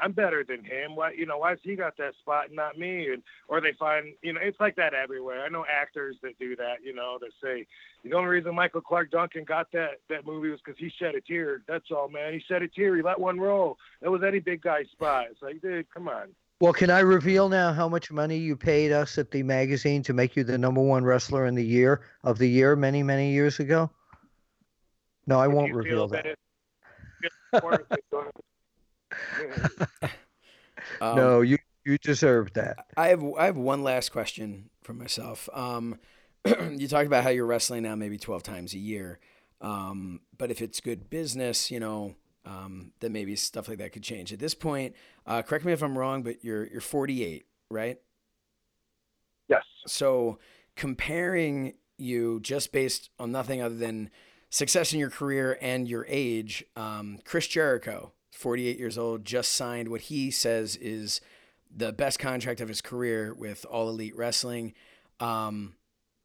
I'm 0.00 0.12
better 0.12 0.44
than 0.44 0.64
him. 0.64 0.96
Why 0.96 1.12
you 1.12 1.26
know 1.26 1.38
why's 1.38 1.58
he 1.62 1.76
got 1.76 1.96
that 1.98 2.14
spot 2.20 2.46
and 2.46 2.56
not 2.56 2.78
me? 2.78 3.12
And 3.12 3.22
or 3.48 3.60
they 3.60 3.72
find 3.72 4.14
you 4.22 4.32
know 4.32 4.40
it's 4.42 4.60
like 4.60 4.76
that 4.76 4.94
everywhere. 4.94 5.44
I 5.44 5.48
know 5.48 5.64
actors 5.70 6.16
that 6.22 6.38
do 6.38 6.56
that. 6.56 6.76
You 6.82 6.94
know 6.94 7.18
that 7.20 7.30
say 7.42 7.66
the 8.04 8.14
only 8.14 8.28
reason 8.28 8.54
Michael 8.54 8.80
Clarke 8.80 9.10
Duncan 9.10 9.44
got 9.44 9.70
that 9.72 10.00
that 10.08 10.26
movie 10.26 10.50
was 10.50 10.60
because 10.64 10.78
he 10.78 10.90
shed 10.98 11.14
a 11.14 11.20
tear. 11.20 11.62
That's 11.66 11.90
all, 11.90 12.08
man. 12.08 12.32
He 12.32 12.40
shed 12.40 12.62
a 12.62 12.68
tear. 12.68 12.96
He 12.96 13.02
let 13.02 13.20
one 13.20 13.38
roll. 13.38 13.78
That 14.00 14.10
was 14.10 14.22
any 14.22 14.38
big 14.38 14.62
guy's 14.62 14.88
spot. 14.92 15.26
It's 15.30 15.42
like, 15.42 15.60
dude, 15.60 15.92
come 15.92 16.08
on. 16.08 16.28
Well, 16.60 16.74
can 16.74 16.90
I 16.90 17.00
reveal 17.00 17.48
now 17.48 17.72
how 17.72 17.88
much 17.88 18.10
money 18.10 18.36
you 18.36 18.54
paid 18.54 18.92
us 18.92 19.16
at 19.16 19.30
the 19.30 19.42
magazine 19.42 20.02
to 20.02 20.12
make 20.12 20.36
you 20.36 20.44
the 20.44 20.58
number 20.58 20.82
one 20.82 21.04
wrestler 21.04 21.46
in 21.46 21.54
the 21.54 21.64
year 21.64 22.02
of 22.22 22.36
the 22.36 22.46
year 22.46 22.76
many, 22.76 23.02
many 23.02 23.32
years 23.32 23.60
ago? 23.60 23.90
No, 25.26 25.40
I 25.40 25.46
won't 25.46 25.72
reveal 25.72 26.06
feel 26.06 26.08
that. 26.08 26.36
It- 29.38 29.72
Um, 31.00 31.16
no, 31.16 31.40
you 31.40 31.58
you 31.84 31.98
deserve 31.98 32.52
that. 32.54 32.78
I 32.96 33.08
have 33.08 33.22
I 33.38 33.46
have 33.46 33.56
one 33.56 33.82
last 33.82 34.10
question 34.10 34.70
for 34.82 34.92
myself. 34.94 35.48
Um, 35.52 35.98
you 36.44 36.88
talked 36.88 37.06
about 37.06 37.22
how 37.24 37.30
you're 37.30 37.46
wrestling 37.46 37.82
now 37.82 37.94
maybe 37.94 38.18
12 38.18 38.42
times 38.42 38.74
a 38.74 38.78
year, 38.78 39.18
um, 39.60 40.20
but 40.36 40.50
if 40.50 40.62
it's 40.62 40.80
good 40.80 41.10
business, 41.10 41.70
you 41.70 41.80
know, 41.80 42.14
um, 42.46 42.92
then 43.00 43.12
maybe 43.12 43.36
stuff 43.36 43.68
like 43.68 43.78
that 43.78 43.92
could 43.92 44.02
change. 44.02 44.32
At 44.32 44.38
this 44.38 44.54
point, 44.54 44.94
uh, 45.26 45.42
correct 45.42 45.64
me 45.64 45.72
if 45.72 45.82
I'm 45.82 45.96
wrong, 45.98 46.22
but 46.22 46.44
you're 46.44 46.66
you're 46.66 46.80
48, 46.80 47.44
right? 47.70 47.98
yes. 49.48 49.64
So 49.86 50.38
comparing 50.76 51.74
you 51.98 52.40
just 52.40 52.72
based 52.72 53.10
on 53.18 53.32
nothing 53.32 53.60
other 53.62 53.74
than 53.74 54.10
success 54.48 54.92
in 54.92 54.98
your 54.98 55.10
career 55.10 55.58
and 55.60 55.86
your 55.88 56.06
age, 56.08 56.64
um, 56.76 57.18
Chris 57.24 57.46
Jericho, 57.46 58.12
48 58.32 58.78
years 58.78 58.96
old, 58.96 59.24
just 59.24 59.52
signed 59.52 59.88
what 59.88 60.02
he 60.02 60.30
says 60.30 60.76
is 60.76 61.20
the 61.74 61.92
best 61.92 62.18
contract 62.18 62.60
of 62.60 62.68
his 62.68 62.80
career 62.80 63.34
with 63.34 63.64
All 63.68 63.88
Elite 63.88 64.16
Wrestling. 64.16 64.74
Um, 65.18 65.74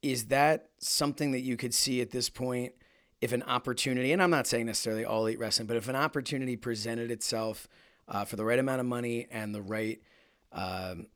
is 0.02 0.26
that 0.26 0.70
something 0.80 1.32
that 1.32 1.42
you 1.42 1.58
could 1.58 1.74
see 1.74 2.02
at 2.02 2.12
this 2.12 2.30
point 2.30 2.74
if 3.22 3.32
an 3.32 3.44
opportunity, 3.44 4.12
and 4.12 4.22
I'm 4.22 4.30
not 4.30 4.48
saying 4.48 4.68
necessarily 4.68 5.06
All 5.06 5.26
Elite 5.26 5.40
Wrestling, 5.40 5.68
but 5.68 5.78
if 5.78 5.88
an 5.88 5.96
opportunity 5.96 6.56
presented 6.56 7.12
itself 7.12 7.68
uh, 8.08 8.26
for 8.26 8.36
the 8.36 8.46
right 8.46 8.60
amount 8.60 8.82
of 8.82 8.86
money 8.86 9.28
and 9.32 9.54
the 9.54 9.62
right, 9.62 10.00
um, 10.52 11.08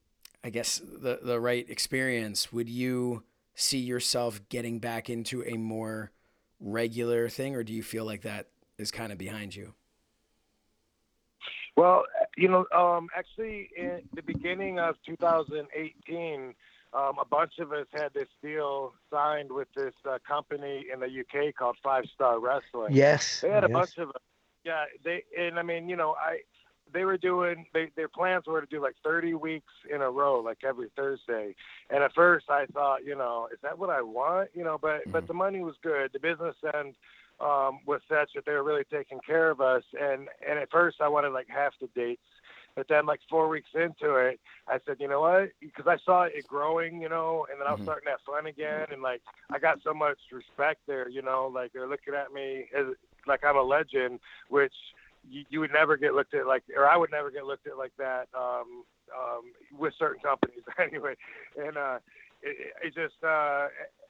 I 0.43 0.49
guess, 0.49 0.79
the, 0.79 1.19
the 1.21 1.39
right 1.39 1.69
experience, 1.69 2.51
would 2.51 2.69
you 2.69 3.23
see 3.53 3.79
yourself 3.79 4.41
getting 4.49 4.79
back 4.79 5.09
into 5.09 5.43
a 5.43 5.55
more 5.57 6.11
regular 6.59 7.29
thing, 7.29 7.55
or 7.55 7.63
do 7.63 7.73
you 7.73 7.83
feel 7.83 8.05
like 8.05 8.21
that 8.21 8.47
is 8.77 8.91
kind 8.91 9.11
of 9.11 9.17
behind 9.17 9.55
you? 9.55 9.73
Well, 11.79 12.03
you 12.35 12.49
know, 12.49 12.65
um, 12.75 13.07
actually, 13.15 13.69
in 13.77 14.01
the 14.13 14.21
beginning 14.21 14.79
of 14.79 14.95
2018, 15.05 16.53
um, 16.91 17.13
a 17.21 17.25
bunch 17.25 17.53
of 17.59 17.71
us 17.71 17.85
had 17.93 18.13
this 18.13 18.27
deal 18.43 18.93
signed 19.09 19.49
with 19.49 19.69
this 19.77 19.93
uh, 20.05 20.17
company 20.27 20.87
in 20.91 20.99
the 20.99 21.05
UK 21.05 21.55
called 21.55 21.77
Five 21.81 22.03
Star 22.13 22.37
Wrestling. 22.37 22.91
Yes. 22.91 23.39
They 23.39 23.49
had 23.49 23.63
a 23.63 23.69
yes. 23.69 23.73
bunch 23.73 23.97
of, 23.97 24.11
yeah. 24.65 24.83
They 25.05 25.23
and 25.39 25.57
I 25.57 25.63
mean, 25.63 25.87
you 25.87 25.95
know, 25.95 26.15
I 26.19 26.39
they 26.91 27.05
were 27.05 27.17
doing 27.17 27.65
they, 27.73 27.91
their 27.95 28.09
plans 28.09 28.45
were 28.45 28.59
to 28.59 28.67
do 28.67 28.81
like 28.81 28.95
30 29.01 29.35
weeks 29.35 29.71
in 29.89 30.01
a 30.01 30.11
row, 30.11 30.41
like 30.41 30.65
every 30.67 30.89
Thursday. 30.97 31.55
And 31.89 32.03
at 32.03 32.13
first, 32.13 32.49
I 32.49 32.65
thought, 32.65 33.05
you 33.05 33.15
know, 33.15 33.47
is 33.53 33.59
that 33.61 33.79
what 33.79 33.89
I 33.89 34.01
want? 34.01 34.49
You 34.53 34.65
know, 34.65 34.77
but 34.77 35.09
but 35.11 35.27
the 35.27 35.33
money 35.33 35.61
was 35.61 35.75
good. 35.81 36.11
The 36.11 36.19
business 36.19 36.55
end 36.73 36.95
um, 37.41 37.79
was 37.85 38.01
such 38.09 38.31
that 38.35 38.45
they 38.45 38.51
were 38.53 38.63
really 38.63 38.83
taking 38.91 39.19
care 39.25 39.49
of 39.49 39.61
us. 39.61 39.83
And 39.99 40.27
and 40.47 40.59
at 40.59 40.71
first, 40.71 40.97
I 41.01 41.07
wanted 41.07 41.29
like 41.29 41.47
half 41.47 41.73
the 41.79 41.87
dates. 41.95 42.21
But 42.75 42.87
then, 42.87 43.05
like 43.05 43.19
four 43.29 43.49
weeks 43.49 43.69
into 43.73 44.15
it, 44.15 44.39
I 44.67 44.77
said, 44.85 44.97
you 44.99 45.07
know 45.07 45.21
what? 45.21 45.49
Because 45.59 45.87
I 45.87 45.97
saw 46.05 46.23
it 46.23 46.47
growing, 46.47 47.01
you 47.01 47.09
know, 47.09 47.45
and 47.51 47.59
then 47.59 47.67
I 47.67 47.71
was 47.71 47.81
Mhm. 47.81 47.83
starting 47.83 48.05
to 48.05 48.11
have 48.11 48.21
fun 48.21 48.45
again, 48.45 48.85
and 48.91 49.01
like 49.01 49.21
I 49.49 49.59
got 49.59 49.81
so 49.83 49.93
much 49.93 50.19
respect 50.31 50.81
there, 50.87 51.09
you 51.09 51.21
know, 51.21 51.47
like 51.53 51.73
they're 51.73 51.87
looking 51.89 52.13
at 52.13 52.31
me 52.31 52.69
as 52.77 52.85
like 53.27 53.43
I'm 53.43 53.57
a 53.57 53.61
legend, 53.63 54.19
which 54.49 54.73
you, 55.27 55.43
you 55.49 55.59
would 55.59 55.73
never 55.73 55.97
get 55.97 56.13
looked 56.13 56.33
at 56.33 56.47
like, 56.47 56.63
or 56.75 56.87
I 56.87 56.95
would 56.95 57.11
never 57.11 57.31
get 57.31 57.45
looked 57.45 57.67
at 57.67 57.77
like 57.77 57.91
that 57.97 58.27
um, 58.37 58.83
um, 59.13 59.51
with 59.77 59.93
certain 59.97 60.21
companies 60.21 60.63
anyway. 60.79 61.15
And 61.57 61.77
uh, 61.77 61.99
it, 62.41 62.73
it 62.85 62.95
just 62.95 63.21
uh, 63.23 63.67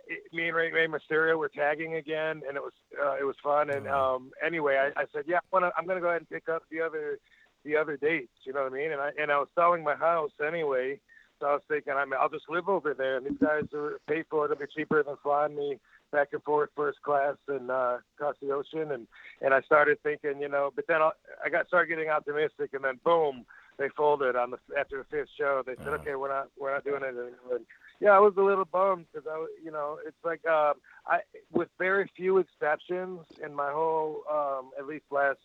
it, 0.09 0.33
me 0.33 0.47
and 0.47 0.55
Ray, 0.55 0.71
Rey 0.71 0.87
Mysterio 0.87 1.37
were 1.37 1.49
tagging 1.49 1.95
again, 1.95 2.41
and 2.47 2.57
it 2.57 2.61
was 2.61 2.73
uh, 3.01 3.15
it 3.19 3.23
was 3.23 3.35
fun. 3.41 3.69
And 3.69 3.87
um, 3.87 4.31
anyway, 4.45 4.75
I, 4.77 5.01
I 5.01 5.05
said, 5.13 5.23
yeah, 5.27 5.37
I 5.37 5.47
wanna, 5.53 5.71
I'm 5.77 5.85
gonna 5.85 6.01
go 6.01 6.09
ahead 6.09 6.21
and 6.21 6.29
pick 6.29 6.49
up 6.49 6.63
the 6.71 6.81
other 6.81 7.19
the 7.63 7.77
other 7.77 7.95
dates. 7.95 8.33
You 8.43 8.53
know 8.53 8.63
what 8.63 8.73
I 8.73 8.75
mean? 8.75 8.91
And 8.91 8.99
I 8.99 9.11
and 9.21 9.31
I 9.31 9.37
was 9.37 9.47
selling 9.55 9.83
my 9.83 9.95
house 9.95 10.31
anyway. 10.45 10.99
So 11.39 11.45
I 11.45 11.53
was 11.53 11.61
thinking, 11.69 11.93
I 11.93 12.03
mean, 12.03 12.19
I'll 12.19 12.27
just 12.27 12.49
live 12.49 12.67
over 12.67 12.93
there, 12.93 13.15
and 13.15 13.25
these 13.25 13.37
guys 13.39 13.63
are 13.73 13.99
pay 14.09 14.23
for 14.29 14.43
it. 14.43 14.51
It'll 14.51 14.59
be 14.59 14.65
cheaper 14.75 15.01
than 15.03 15.15
flying 15.23 15.55
me 15.55 15.79
back 16.11 16.29
and 16.33 16.43
forth 16.43 16.69
first 16.75 17.01
class 17.01 17.35
and 17.47 17.71
uh, 17.71 17.97
across 18.17 18.35
the 18.41 18.51
ocean. 18.51 18.91
And 18.91 19.07
and 19.41 19.53
I 19.53 19.61
started 19.61 19.99
thinking, 20.03 20.41
you 20.41 20.49
know, 20.49 20.71
but 20.75 20.85
then 20.87 21.01
I, 21.01 21.11
I 21.45 21.49
got 21.49 21.67
started 21.67 21.87
getting 21.87 22.09
optimistic, 22.09 22.71
and 22.73 22.83
then 22.83 22.99
boom, 23.05 23.45
they 23.79 23.89
folded 23.95 24.35
on 24.35 24.51
the 24.51 24.57
after 24.77 24.97
the 24.99 25.05
fifth 25.05 25.29
show. 25.37 25.63
They 25.65 25.73
said, 25.83 25.87
Uh-huh. 25.87 25.95
okay, 26.01 26.15
we're 26.15 26.29
not 26.29 26.49
we're 26.59 26.73
not 26.73 26.83
doing 26.83 27.01
it 27.03 27.07
anymore. 27.07 27.55
And 27.55 27.65
yeah, 27.99 28.11
I 28.11 28.19
was 28.19 28.33
a 28.37 28.41
little 28.41 28.65
bummed 28.65 29.05
because 29.11 29.27
I, 29.27 29.47
you 29.63 29.71
know, 29.71 29.97
it's 30.05 30.23
like 30.23 30.45
um, 30.45 30.73
I 31.07 31.19
with 31.51 31.69
very 31.79 32.11
few 32.15 32.37
exceptions 32.37 33.21
in 33.43 33.55
my 33.55 33.71
whole 33.71 34.21
um, 34.31 34.71
at 34.77 34.85
least 34.85 35.05
last 35.09 35.39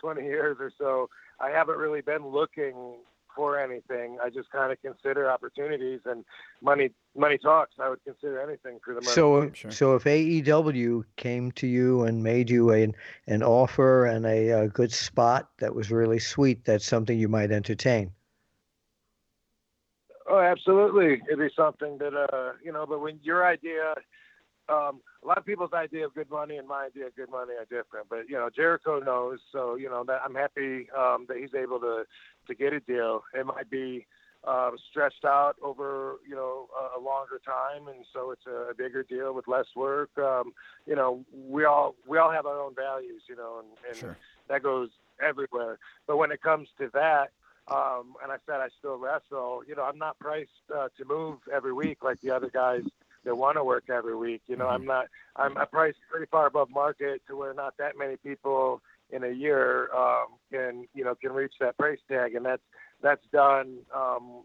20 0.00 0.22
years 0.34 0.56
or 0.60 0.72
so, 0.78 1.10
I 1.40 1.50
haven't 1.50 1.78
really 1.78 2.00
been 2.00 2.26
looking 2.26 2.74
for 3.34 3.58
anything. 3.58 4.18
I 4.22 4.30
just 4.30 4.50
kind 4.50 4.72
of 4.72 4.80
consider 4.82 5.30
opportunities 5.30 6.00
and 6.04 6.24
money. 6.62 6.90
Money 7.16 7.38
talks. 7.38 7.74
I 7.80 7.88
would 7.88 8.02
consider 8.04 8.40
anything 8.40 8.78
for 8.84 8.94
the 8.94 9.00
money. 9.00 9.14
So, 9.14 9.50
Sure. 9.52 9.70
so 9.70 9.94
if 9.96 10.04
AEW 10.04 11.04
came 11.16 11.50
to 11.52 11.66
you 11.66 12.02
and 12.04 12.22
made 12.22 12.50
you 12.50 12.70
an 12.70 12.94
an 13.26 13.42
offer 13.42 14.06
and 14.06 14.24
a, 14.26 14.52
uh 14.52 14.66
good 14.66 14.92
spot 14.92 15.50
that 15.58 15.74
was 15.74 15.90
really 15.90 16.18
sweet, 16.18 16.64
that's 16.64 16.84
something 16.86 17.18
you 17.18 17.28
might 17.28 17.50
entertain. 17.50 18.12
Oh, 20.28 20.38
absolutely. 20.38 21.20
It'd 21.26 21.38
be 21.40 21.50
something 21.56 21.98
that, 21.98 22.14
uh, 22.14 22.52
you 22.62 22.70
know, 22.72 22.86
but 22.86 23.00
when 23.00 23.18
your 23.22 23.44
idea, 23.44 23.94
um, 24.68 25.00
a 25.22 25.26
lot 25.26 25.38
of 25.38 25.44
people's 25.44 25.72
idea 25.72 26.06
of 26.06 26.14
good 26.14 26.30
money 26.30 26.56
and 26.56 26.66
my 26.68 26.86
idea 26.86 27.06
of 27.06 27.16
good 27.16 27.30
money 27.30 27.52
are 27.54 27.64
different. 27.64 28.08
But 28.08 28.28
you 28.28 28.36
know, 28.36 28.48
Jericho 28.54 28.98
knows, 29.00 29.40
so 29.52 29.74
you 29.74 29.88
know 29.88 30.04
that 30.04 30.20
I'm 30.24 30.34
happy 30.34 30.88
um, 30.96 31.26
that 31.28 31.38
he's 31.38 31.54
able 31.54 31.80
to 31.80 32.04
to 32.46 32.54
get 32.54 32.72
a 32.72 32.80
deal. 32.80 33.22
It 33.34 33.46
might 33.46 33.70
be 33.70 34.06
uh, 34.44 34.70
stretched 34.90 35.24
out 35.24 35.56
over 35.62 36.16
you 36.28 36.34
know 36.34 36.68
a, 36.78 36.98
a 36.98 37.00
longer 37.00 37.40
time, 37.44 37.88
and 37.88 38.04
so 38.12 38.30
it's 38.30 38.46
a, 38.46 38.70
a 38.70 38.74
bigger 38.74 39.02
deal 39.02 39.34
with 39.34 39.48
less 39.48 39.66
work. 39.74 40.10
Um, 40.18 40.52
you 40.86 40.94
know, 40.94 41.24
we 41.48 41.64
all 41.64 41.94
we 42.06 42.18
all 42.18 42.30
have 42.30 42.46
our 42.46 42.60
own 42.60 42.74
values, 42.74 43.22
you 43.28 43.36
know, 43.36 43.60
and, 43.60 43.68
and 43.88 43.96
Sure. 43.96 44.16
that 44.48 44.62
goes 44.62 44.90
everywhere. 45.20 45.78
But 46.06 46.16
when 46.16 46.32
it 46.32 46.42
comes 46.42 46.68
to 46.78 46.88
that, 46.94 47.30
um, 47.68 48.14
and 48.22 48.32
I 48.32 48.36
said 48.46 48.56
I 48.60 48.68
still 48.78 48.98
wrestle, 48.98 49.62
you 49.66 49.74
know, 49.74 49.82
I'm 49.82 49.98
not 49.98 50.18
priced 50.18 50.50
uh, 50.74 50.88
to 50.96 51.04
move 51.04 51.38
every 51.52 51.72
week 51.72 52.02
like 52.02 52.20
the 52.20 52.30
other 52.30 52.50
guys 52.50 52.82
that 53.24 53.36
want 53.36 53.56
to 53.56 53.64
work 53.64 53.84
every 53.90 54.16
week. 54.16 54.42
You 54.46 54.56
know, 54.56 54.68
I'm 54.68 54.84
not. 54.84 55.06
I'm, 55.36 55.56
I'm 55.56 55.66
priced 55.68 55.98
pretty 56.10 56.26
far 56.30 56.46
above 56.46 56.70
market 56.70 57.22
to 57.28 57.36
where 57.36 57.54
not 57.54 57.74
that 57.78 57.98
many 57.98 58.16
people 58.16 58.82
in 59.12 59.24
a 59.24 59.30
year 59.30 59.92
um, 59.94 60.26
can 60.52 60.86
you 60.94 61.04
know 61.04 61.14
can 61.14 61.32
reach 61.32 61.54
that 61.60 61.76
price 61.76 61.98
tag, 62.08 62.34
and 62.34 62.44
that's 62.44 62.62
that's 63.02 63.24
done 63.32 63.78
um, 63.94 64.42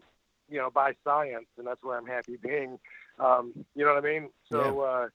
you 0.48 0.58
know 0.58 0.70
by 0.70 0.94
science, 1.04 1.46
and 1.58 1.66
that's 1.66 1.82
where 1.82 1.96
I'm 1.96 2.06
happy 2.06 2.36
being. 2.36 2.78
Um, 3.18 3.52
you 3.74 3.84
know 3.84 3.94
what 3.94 4.04
I 4.04 4.06
mean? 4.06 4.30
So 4.50 4.80
uh, 4.80 5.08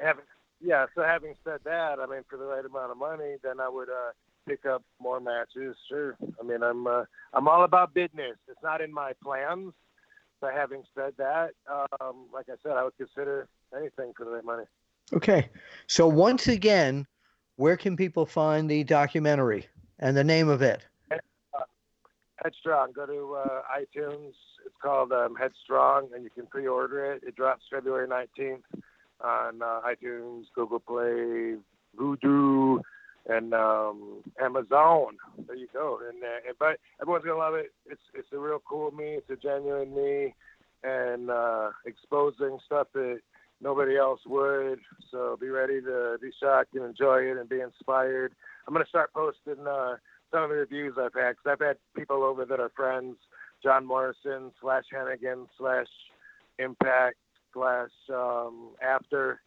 having 0.00 0.24
yeah, 0.60 0.86
so 0.94 1.02
having 1.02 1.34
said 1.44 1.60
that, 1.64 1.98
I 1.98 2.06
mean 2.06 2.22
for 2.28 2.36
the 2.36 2.44
right 2.44 2.64
amount 2.64 2.92
of 2.92 2.96
money, 2.96 3.36
then 3.42 3.60
I 3.60 3.68
would 3.68 3.88
uh, 3.88 4.12
pick 4.46 4.64
up 4.64 4.82
more 5.00 5.20
matches. 5.20 5.76
Sure. 5.88 6.16
I 6.40 6.44
mean 6.44 6.62
I'm 6.62 6.86
uh, 6.86 7.04
I'm 7.32 7.48
all 7.48 7.64
about 7.64 7.94
business. 7.94 8.36
It's 8.48 8.62
not 8.62 8.80
in 8.80 8.92
my 8.92 9.12
plans. 9.22 9.72
But 10.42 10.54
having 10.54 10.82
said 10.92 11.12
that, 11.18 11.52
um, 12.00 12.26
like 12.34 12.46
I 12.48 12.54
said, 12.64 12.72
I 12.72 12.82
would 12.82 12.96
consider 12.98 13.48
anything 13.74 14.12
for 14.16 14.24
the 14.24 14.32
right 14.32 14.44
money. 14.44 14.64
Okay. 15.14 15.48
So 15.86 16.08
once 16.08 16.48
again, 16.48 17.06
where 17.56 17.76
can 17.76 17.96
people 17.96 18.26
find 18.26 18.68
the 18.68 18.82
documentary 18.82 19.66
and 20.00 20.16
the 20.16 20.24
name 20.24 20.48
of 20.48 20.60
it? 20.60 20.84
Headstrong. 22.42 22.90
Go 22.92 23.06
to 23.06 23.36
uh, 23.36 23.62
iTunes. 23.78 24.32
It's 24.66 24.74
called 24.82 25.12
um, 25.12 25.36
Headstrong, 25.36 26.08
and 26.12 26.24
you 26.24 26.30
can 26.30 26.46
pre-order 26.46 27.12
it. 27.12 27.22
It 27.24 27.36
drops 27.36 27.62
February 27.70 28.08
19th 28.08 28.62
on 29.20 29.62
uh, 29.62 29.80
iTunes, 29.86 30.46
Google 30.56 30.80
Play, 30.80 31.54
Vudu, 31.96 32.80
and 33.28 33.54
um, 33.54 34.22
Amazon. 34.40 35.16
There 35.46 35.56
you 35.56 35.68
go. 35.72 36.00
And, 36.08 36.22
uh, 36.22 36.52
but 36.58 36.78
everyone's 37.00 37.24
gonna 37.24 37.38
love 37.38 37.54
it. 37.54 37.72
It's 37.86 38.00
it's 38.14 38.32
a 38.32 38.38
real 38.38 38.62
cool 38.68 38.90
me. 38.90 39.18
It's 39.18 39.30
a 39.30 39.36
genuine 39.36 39.94
me, 39.94 40.34
and 40.82 41.30
uh, 41.30 41.70
exposing 41.86 42.58
stuff 42.66 42.88
that 42.94 43.20
nobody 43.60 43.96
else 43.96 44.20
would. 44.26 44.80
So 45.10 45.36
be 45.40 45.48
ready 45.48 45.80
to 45.80 46.18
be 46.20 46.30
shocked 46.40 46.74
and 46.74 46.84
enjoy 46.84 47.22
it 47.22 47.38
and 47.38 47.48
be 47.48 47.60
inspired. 47.60 48.34
I'm 48.66 48.74
gonna 48.74 48.86
start 48.86 49.12
posting. 49.12 49.66
Uh, 49.66 49.96
some 50.32 50.44
of 50.44 50.48
the 50.48 50.56
reviews 50.56 50.94
I've 50.98 51.14
had, 51.14 51.32
because 51.32 51.46
I've 51.52 51.66
had 51.66 51.76
people 51.94 52.22
over 52.22 52.44
that 52.46 52.58
are 52.58 52.72
friends, 52.74 53.16
John 53.62 53.84
Morrison 53.84 54.50
slash 54.60 54.84
Hennigan 54.92 55.46
slash 55.58 55.86
Impact 56.58 57.16
slash 57.52 57.90
um, 58.12 58.70
After. 58.82 59.40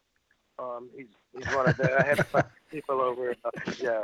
Um, 0.57 0.89
he's 0.95 1.07
he's 1.35 1.53
one 1.53 1.69
of 1.69 1.77
the. 1.77 1.99
I 1.99 2.43
people 2.76 3.02
over. 3.02 3.35
Uh, 3.43 3.49
yeah, 3.81 4.02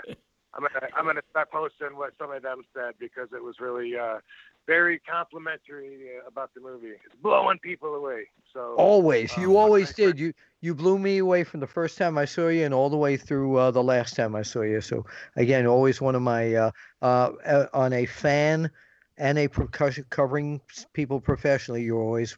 I'm 0.54 0.62
gonna 0.62 0.88
I'm 0.96 1.06
gonna 1.06 1.22
start 1.30 1.52
posting 1.52 1.98
what 1.98 2.14
some 2.18 2.32
of 2.32 2.42
them 2.44 2.64
said 2.74 2.94
because 3.00 3.30
it 3.34 3.44
was 3.44 3.56
really 3.60 3.98
uh, 3.98 4.20
very 4.68 5.00
complimentary 5.00 6.10
uh, 6.18 6.28
about 6.28 6.54
the 6.54 6.62
movie. 6.62 6.90
It's 6.90 7.16
blowing 7.22 7.60
people 7.60 7.96
away. 7.96 8.28
So 8.54 8.76
Always. 8.78 9.36
Um, 9.38 9.44
You 9.44 9.58
always 9.58 9.90
my 9.90 10.06
did. 10.06 10.20
You 10.20 10.34
you 10.62 10.76
blew 10.76 10.98
me 10.98 11.18
away 11.18 11.44
from 11.44 11.60
the 11.60 11.68
first 11.68 11.98
time 11.98 12.18
I 12.18 12.26
saw 12.26 12.48
you 12.48 12.66
and 12.66 12.74
all 12.74 12.90
the 12.90 12.98
way 12.98 13.18
through 13.18 13.58
uh, 13.58 13.72
the 13.72 13.84
last 13.84 14.16
time 14.16 14.36
I 14.36 14.44
saw 14.44 14.62
you. 14.62 14.82
So 14.82 15.06
again, 15.36 15.66
always 15.68 16.00
one 16.00 16.16
of 16.16 16.22
my 16.22 16.54
uh, 16.56 16.72
uh, 17.02 17.32
uh, 17.46 17.66
on 17.74 17.94
a 17.94 18.06
fan 18.06 18.72
and 19.18 19.38
a 19.38 19.48
percussion 19.48 20.06
covering 20.10 20.62
people 20.94 21.20
professionally. 21.20 21.84
You're 21.84 22.02
always 22.02 22.38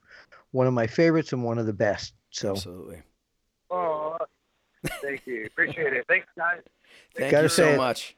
one 0.51 0.67
of 0.67 0.73
my 0.73 0.87
favorites 0.87 1.33
and 1.33 1.43
one 1.43 1.57
of 1.57 1.65
the 1.65 1.73
best. 1.73 2.13
So 2.29 2.51
Absolutely. 2.51 3.01
oh, 3.69 4.17
thank 5.01 5.25
you, 5.25 5.45
appreciate 5.45 5.93
it. 5.93 6.05
Thanks, 6.07 6.27
guys. 6.37 6.61
Thank 7.15 7.31
Gotta 7.31 7.43
you 7.43 7.49
so 7.49 7.69
it. 7.69 7.77
much. 7.77 8.15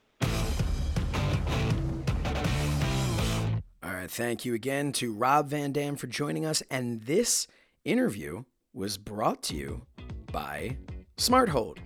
All 3.82 3.92
right. 3.92 4.10
Thank 4.10 4.44
you 4.44 4.54
again 4.54 4.92
to 4.92 5.12
Rob 5.12 5.48
Van 5.48 5.72
Dam 5.72 5.96
for 5.96 6.06
joining 6.06 6.44
us. 6.44 6.62
And 6.70 7.02
this 7.02 7.46
interview 7.84 8.44
was 8.74 8.98
brought 8.98 9.42
to 9.44 9.54
you 9.54 9.86
by 10.32 10.76
Smart 11.16 11.48
Hold. 11.48 11.78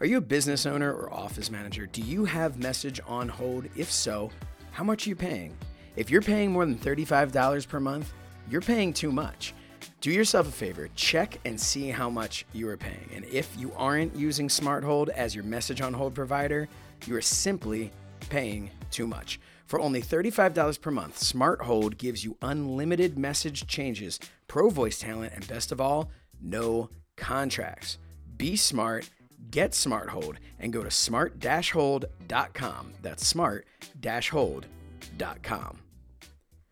Are 0.00 0.06
you 0.06 0.18
a 0.18 0.20
business 0.20 0.64
owner 0.66 0.92
or 0.92 1.12
office 1.12 1.50
manager? 1.50 1.86
Do 1.86 2.00
you 2.00 2.24
have 2.24 2.58
message 2.58 3.00
on 3.06 3.28
hold? 3.28 3.66
If 3.76 3.90
so, 3.90 4.30
how 4.70 4.84
much 4.84 5.06
are 5.06 5.10
you 5.10 5.16
paying? 5.16 5.56
If 5.96 6.08
you're 6.08 6.22
paying 6.22 6.52
more 6.52 6.64
than 6.64 6.78
$35 6.78 7.66
per 7.66 7.80
month, 7.80 8.12
you're 8.48 8.60
paying 8.60 8.92
too 8.92 9.10
much. 9.10 9.52
Do 10.00 10.10
yourself 10.10 10.48
a 10.48 10.52
favor, 10.52 10.88
check 10.94 11.38
and 11.44 11.60
see 11.60 11.90
how 11.90 12.08
much 12.08 12.46
you 12.52 12.68
are 12.68 12.76
paying. 12.76 13.10
And 13.14 13.24
if 13.24 13.56
you 13.58 13.72
aren't 13.76 14.14
using 14.14 14.48
Smart 14.48 14.84
Hold 14.84 15.10
as 15.10 15.34
your 15.34 15.44
message 15.44 15.80
on 15.80 15.92
hold 15.92 16.14
provider, 16.14 16.68
you 17.06 17.16
are 17.16 17.20
simply 17.20 17.90
paying 18.30 18.70
too 18.90 19.06
much. 19.06 19.40
For 19.66 19.80
only 19.80 20.00
$35 20.00 20.80
per 20.80 20.90
month, 20.90 21.18
Smart 21.18 21.62
Hold 21.62 21.98
gives 21.98 22.24
you 22.24 22.36
unlimited 22.40 23.18
message 23.18 23.66
changes, 23.66 24.18
pro 24.46 24.70
voice 24.70 24.98
talent, 24.98 25.34
and 25.34 25.46
best 25.46 25.72
of 25.72 25.80
all, 25.80 26.10
no 26.40 26.88
contracts. 27.16 27.98
Be 28.36 28.56
smart, 28.56 29.10
get 29.50 29.74
Smart 29.74 30.10
Hold, 30.10 30.38
and 30.58 30.72
go 30.72 30.82
to 30.82 30.90
smart-hold.com. 30.90 32.92
That's 33.02 33.26
smart-hold.com. 33.26 35.78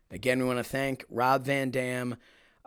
Again, 0.09 0.39
we 0.39 0.45
want 0.45 0.59
to 0.59 0.63
thank 0.63 1.03
Rob 1.09 1.45
Van 1.45 1.69
Dam. 1.69 2.15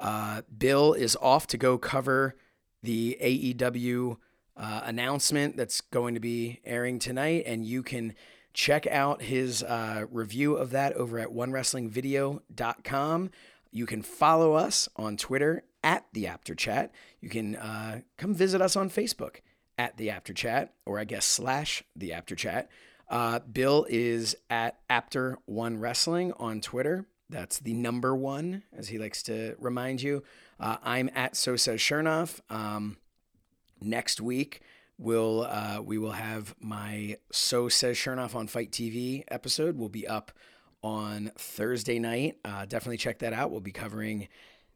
Uh, 0.00 0.42
Bill 0.56 0.94
is 0.94 1.16
off 1.20 1.46
to 1.48 1.58
go 1.58 1.78
cover 1.78 2.34
the 2.82 3.18
AEW 3.20 4.16
uh, 4.56 4.80
announcement 4.84 5.56
that's 5.56 5.80
going 5.80 6.14
to 6.14 6.20
be 6.20 6.60
airing 6.64 6.98
tonight, 6.98 7.44
and 7.46 7.66
you 7.66 7.82
can 7.82 8.14
check 8.52 8.86
out 8.86 9.22
his 9.22 9.62
uh, 9.62 10.06
review 10.10 10.56
of 10.56 10.70
that 10.70 10.92
over 10.94 11.18
at 11.18 11.28
onewrestlingvideo.com. 11.28 13.30
You 13.70 13.86
can 13.86 14.02
follow 14.02 14.54
us 14.54 14.88
on 14.96 15.16
Twitter 15.16 15.62
at 15.84 16.06
the 16.12 16.26
Apter 16.26 16.54
Chat. 16.54 16.92
You 17.20 17.28
can 17.28 17.56
uh, 17.56 18.00
come 18.16 18.34
visit 18.34 18.60
us 18.60 18.76
on 18.76 18.90
Facebook 18.90 19.36
at 19.78 19.96
the 19.96 20.10
Apter 20.10 20.34
Chat, 20.34 20.74
or 20.84 20.98
I 20.98 21.04
guess 21.04 21.24
slash 21.24 21.84
the 21.94 22.12
Apter 22.12 22.34
Chat. 22.34 22.68
Uh, 23.08 23.40
Bill 23.40 23.86
is 23.88 24.36
at 24.48 24.78
Apter 24.88 25.38
One 25.46 25.78
Wrestling 25.78 26.32
on 26.38 26.60
Twitter. 26.60 27.06
That's 27.30 27.58
the 27.58 27.74
number 27.74 28.14
one, 28.14 28.64
as 28.76 28.88
he 28.88 28.98
likes 28.98 29.22
to 29.24 29.54
remind 29.58 30.02
you. 30.02 30.22
Uh, 30.58 30.76
I'm 30.82 31.10
at 31.14 31.36
So 31.36 31.56
Says 31.56 31.80
Shernoff. 31.80 32.40
Um, 32.50 32.96
next 33.80 34.20
week, 34.20 34.60
we'll 34.98 35.42
uh, 35.42 35.80
we 35.82 35.96
will 35.96 36.12
have 36.12 36.54
my 36.60 37.16
So 37.30 37.68
Says 37.68 37.96
Shernoff 37.96 38.34
on 38.34 38.46
FITE 38.48 38.72
TV 38.72 39.24
episode. 39.28 39.78
Will 39.78 39.88
be 39.88 40.06
up 40.06 40.32
on 40.82 41.30
Thursday 41.36 41.98
night. 41.98 42.38
Uh, 42.44 42.64
definitely 42.66 42.96
check 42.96 43.20
that 43.20 43.32
out. 43.32 43.50
We'll 43.50 43.60
be 43.60 43.72
covering 43.72 44.28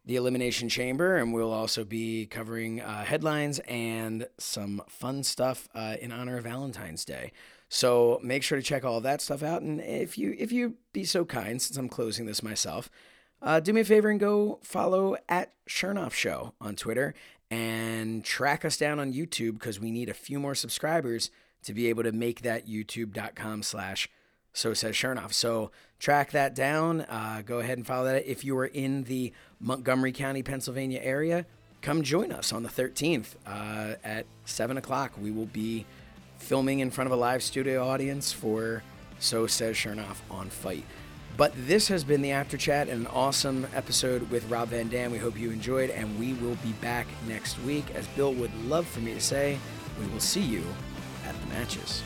the 0.06 0.16
Elimination 0.16 0.68
Chamber, 0.68 1.16
and 1.16 1.32
we'll 1.32 1.52
also 1.52 1.82
be 1.84 2.26
covering 2.26 2.80
uh, 2.80 3.04
headlines 3.04 3.58
and 3.60 4.26
some 4.38 4.82
fun 4.86 5.22
stuff 5.22 5.68
uh, 5.74 5.96
in 6.00 6.12
honor 6.12 6.36
of 6.36 6.44
Valentine's 6.44 7.04
Day. 7.04 7.32
So 7.74 8.20
make 8.22 8.44
sure 8.44 8.56
to 8.56 8.62
check 8.62 8.84
all 8.84 9.00
that 9.00 9.20
stuff 9.20 9.42
out. 9.42 9.62
And 9.62 9.80
if 9.80 10.16
you 10.16 10.36
if 10.38 10.52
you 10.52 10.74
be 10.92 11.02
so 11.02 11.24
kind, 11.24 11.60
since 11.60 11.76
I'm 11.76 11.88
closing 11.88 12.24
this 12.24 12.40
myself, 12.40 12.88
uh, 13.42 13.58
do 13.58 13.72
me 13.72 13.80
a 13.80 13.84
favor 13.84 14.08
and 14.08 14.20
go 14.20 14.60
follow 14.62 15.16
at 15.28 15.50
Shernoff 15.68 16.12
Show 16.12 16.54
on 16.60 16.76
Twitter 16.76 17.14
and 17.50 18.24
track 18.24 18.64
us 18.64 18.76
down 18.76 19.00
on 19.00 19.12
YouTube 19.12 19.54
because 19.54 19.80
we 19.80 19.90
need 19.90 20.08
a 20.08 20.14
few 20.14 20.38
more 20.38 20.54
subscribers 20.54 21.32
to 21.64 21.74
be 21.74 21.88
able 21.88 22.04
to 22.04 22.12
make 22.12 22.42
that 22.42 22.68
youtube.com 22.68 23.64
slash 23.64 24.08
so 24.52 24.72
says 24.72 24.94
Shernoff. 24.94 25.32
So 25.32 25.72
track 25.98 26.30
that 26.30 26.54
down. 26.54 27.00
Uh, 27.00 27.42
go 27.44 27.58
ahead 27.58 27.76
and 27.76 27.84
follow 27.84 28.04
that. 28.04 28.24
If 28.24 28.44
you 28.44 28.56
are 28.56 28.66
in 28.66 29.02
the 29.02 29.32
Montgomery 29.58 30.12
County, 30.12 30.44
Pennsylvania 30.44 31.00
area, 31.02 31.44
come 31.82 32.04
join 32.04 32.30
us 32.30 32.52
on 32.52 32.62
the 32.62 32.68
13th 32.68 33.34
uh, 33.44 33.96
at 34.04 34.26
7 34.44 34.76
o'clock. 34.76 35.14
We 35.20 35.32
will 35.32 35.46
be 35.46 35.86
filming 36.44 36.80
in 36.80 36.90
front 36.90 37.06
of 37.06 37.12
a 37.12 37.16
live 37.16 37.42
studio 37.42 37.88
audience 37.88 38.30
for 38.30 38.82
So 39.18 39.46
Says 39.46 39.76
Shernoff 39.76 40.18
on 40.30 40.50
FITE. 40.50 40.84
But 41.38 41.54
this 41.66 41.88
has 41.88 42.04
been 42.04 42.20
the 42.20 42.32
Apter 42.32 42.58
Chat, 42.58 42.88
an 42.88 43.06
awesome 43.06 43.66
episode 43.74 44.30
with 44.30 44.48
Rob 44.50 44.68
Van 44.68 44.88
Dam. 44.88 45.10
We 45.10 45.16
hope 45.16 45.38
you 45.38 45.50
enjoyed, 45.50 45.88
and 45.88 46.18
we 46.18 46.34
will 46.34 46.56
be 46.56 46.72
back 46.82 47.06
next 47.26 47.58
week. 47.62 47.86
As 47.94 48.06
Bill 48.08 48.34
would 48.34 48.54
love 48.66 48.86
for 48.86 49.00
me 49.00 49.14
to 49.14 49.20
say, 49.20 49.58
we 49.98 50.06
will 50.08 50.20
see 50.20 50.42
you 50.42 50.62
at 51.26 51.34
the 51.40 51.46
matches. 51.46 52.02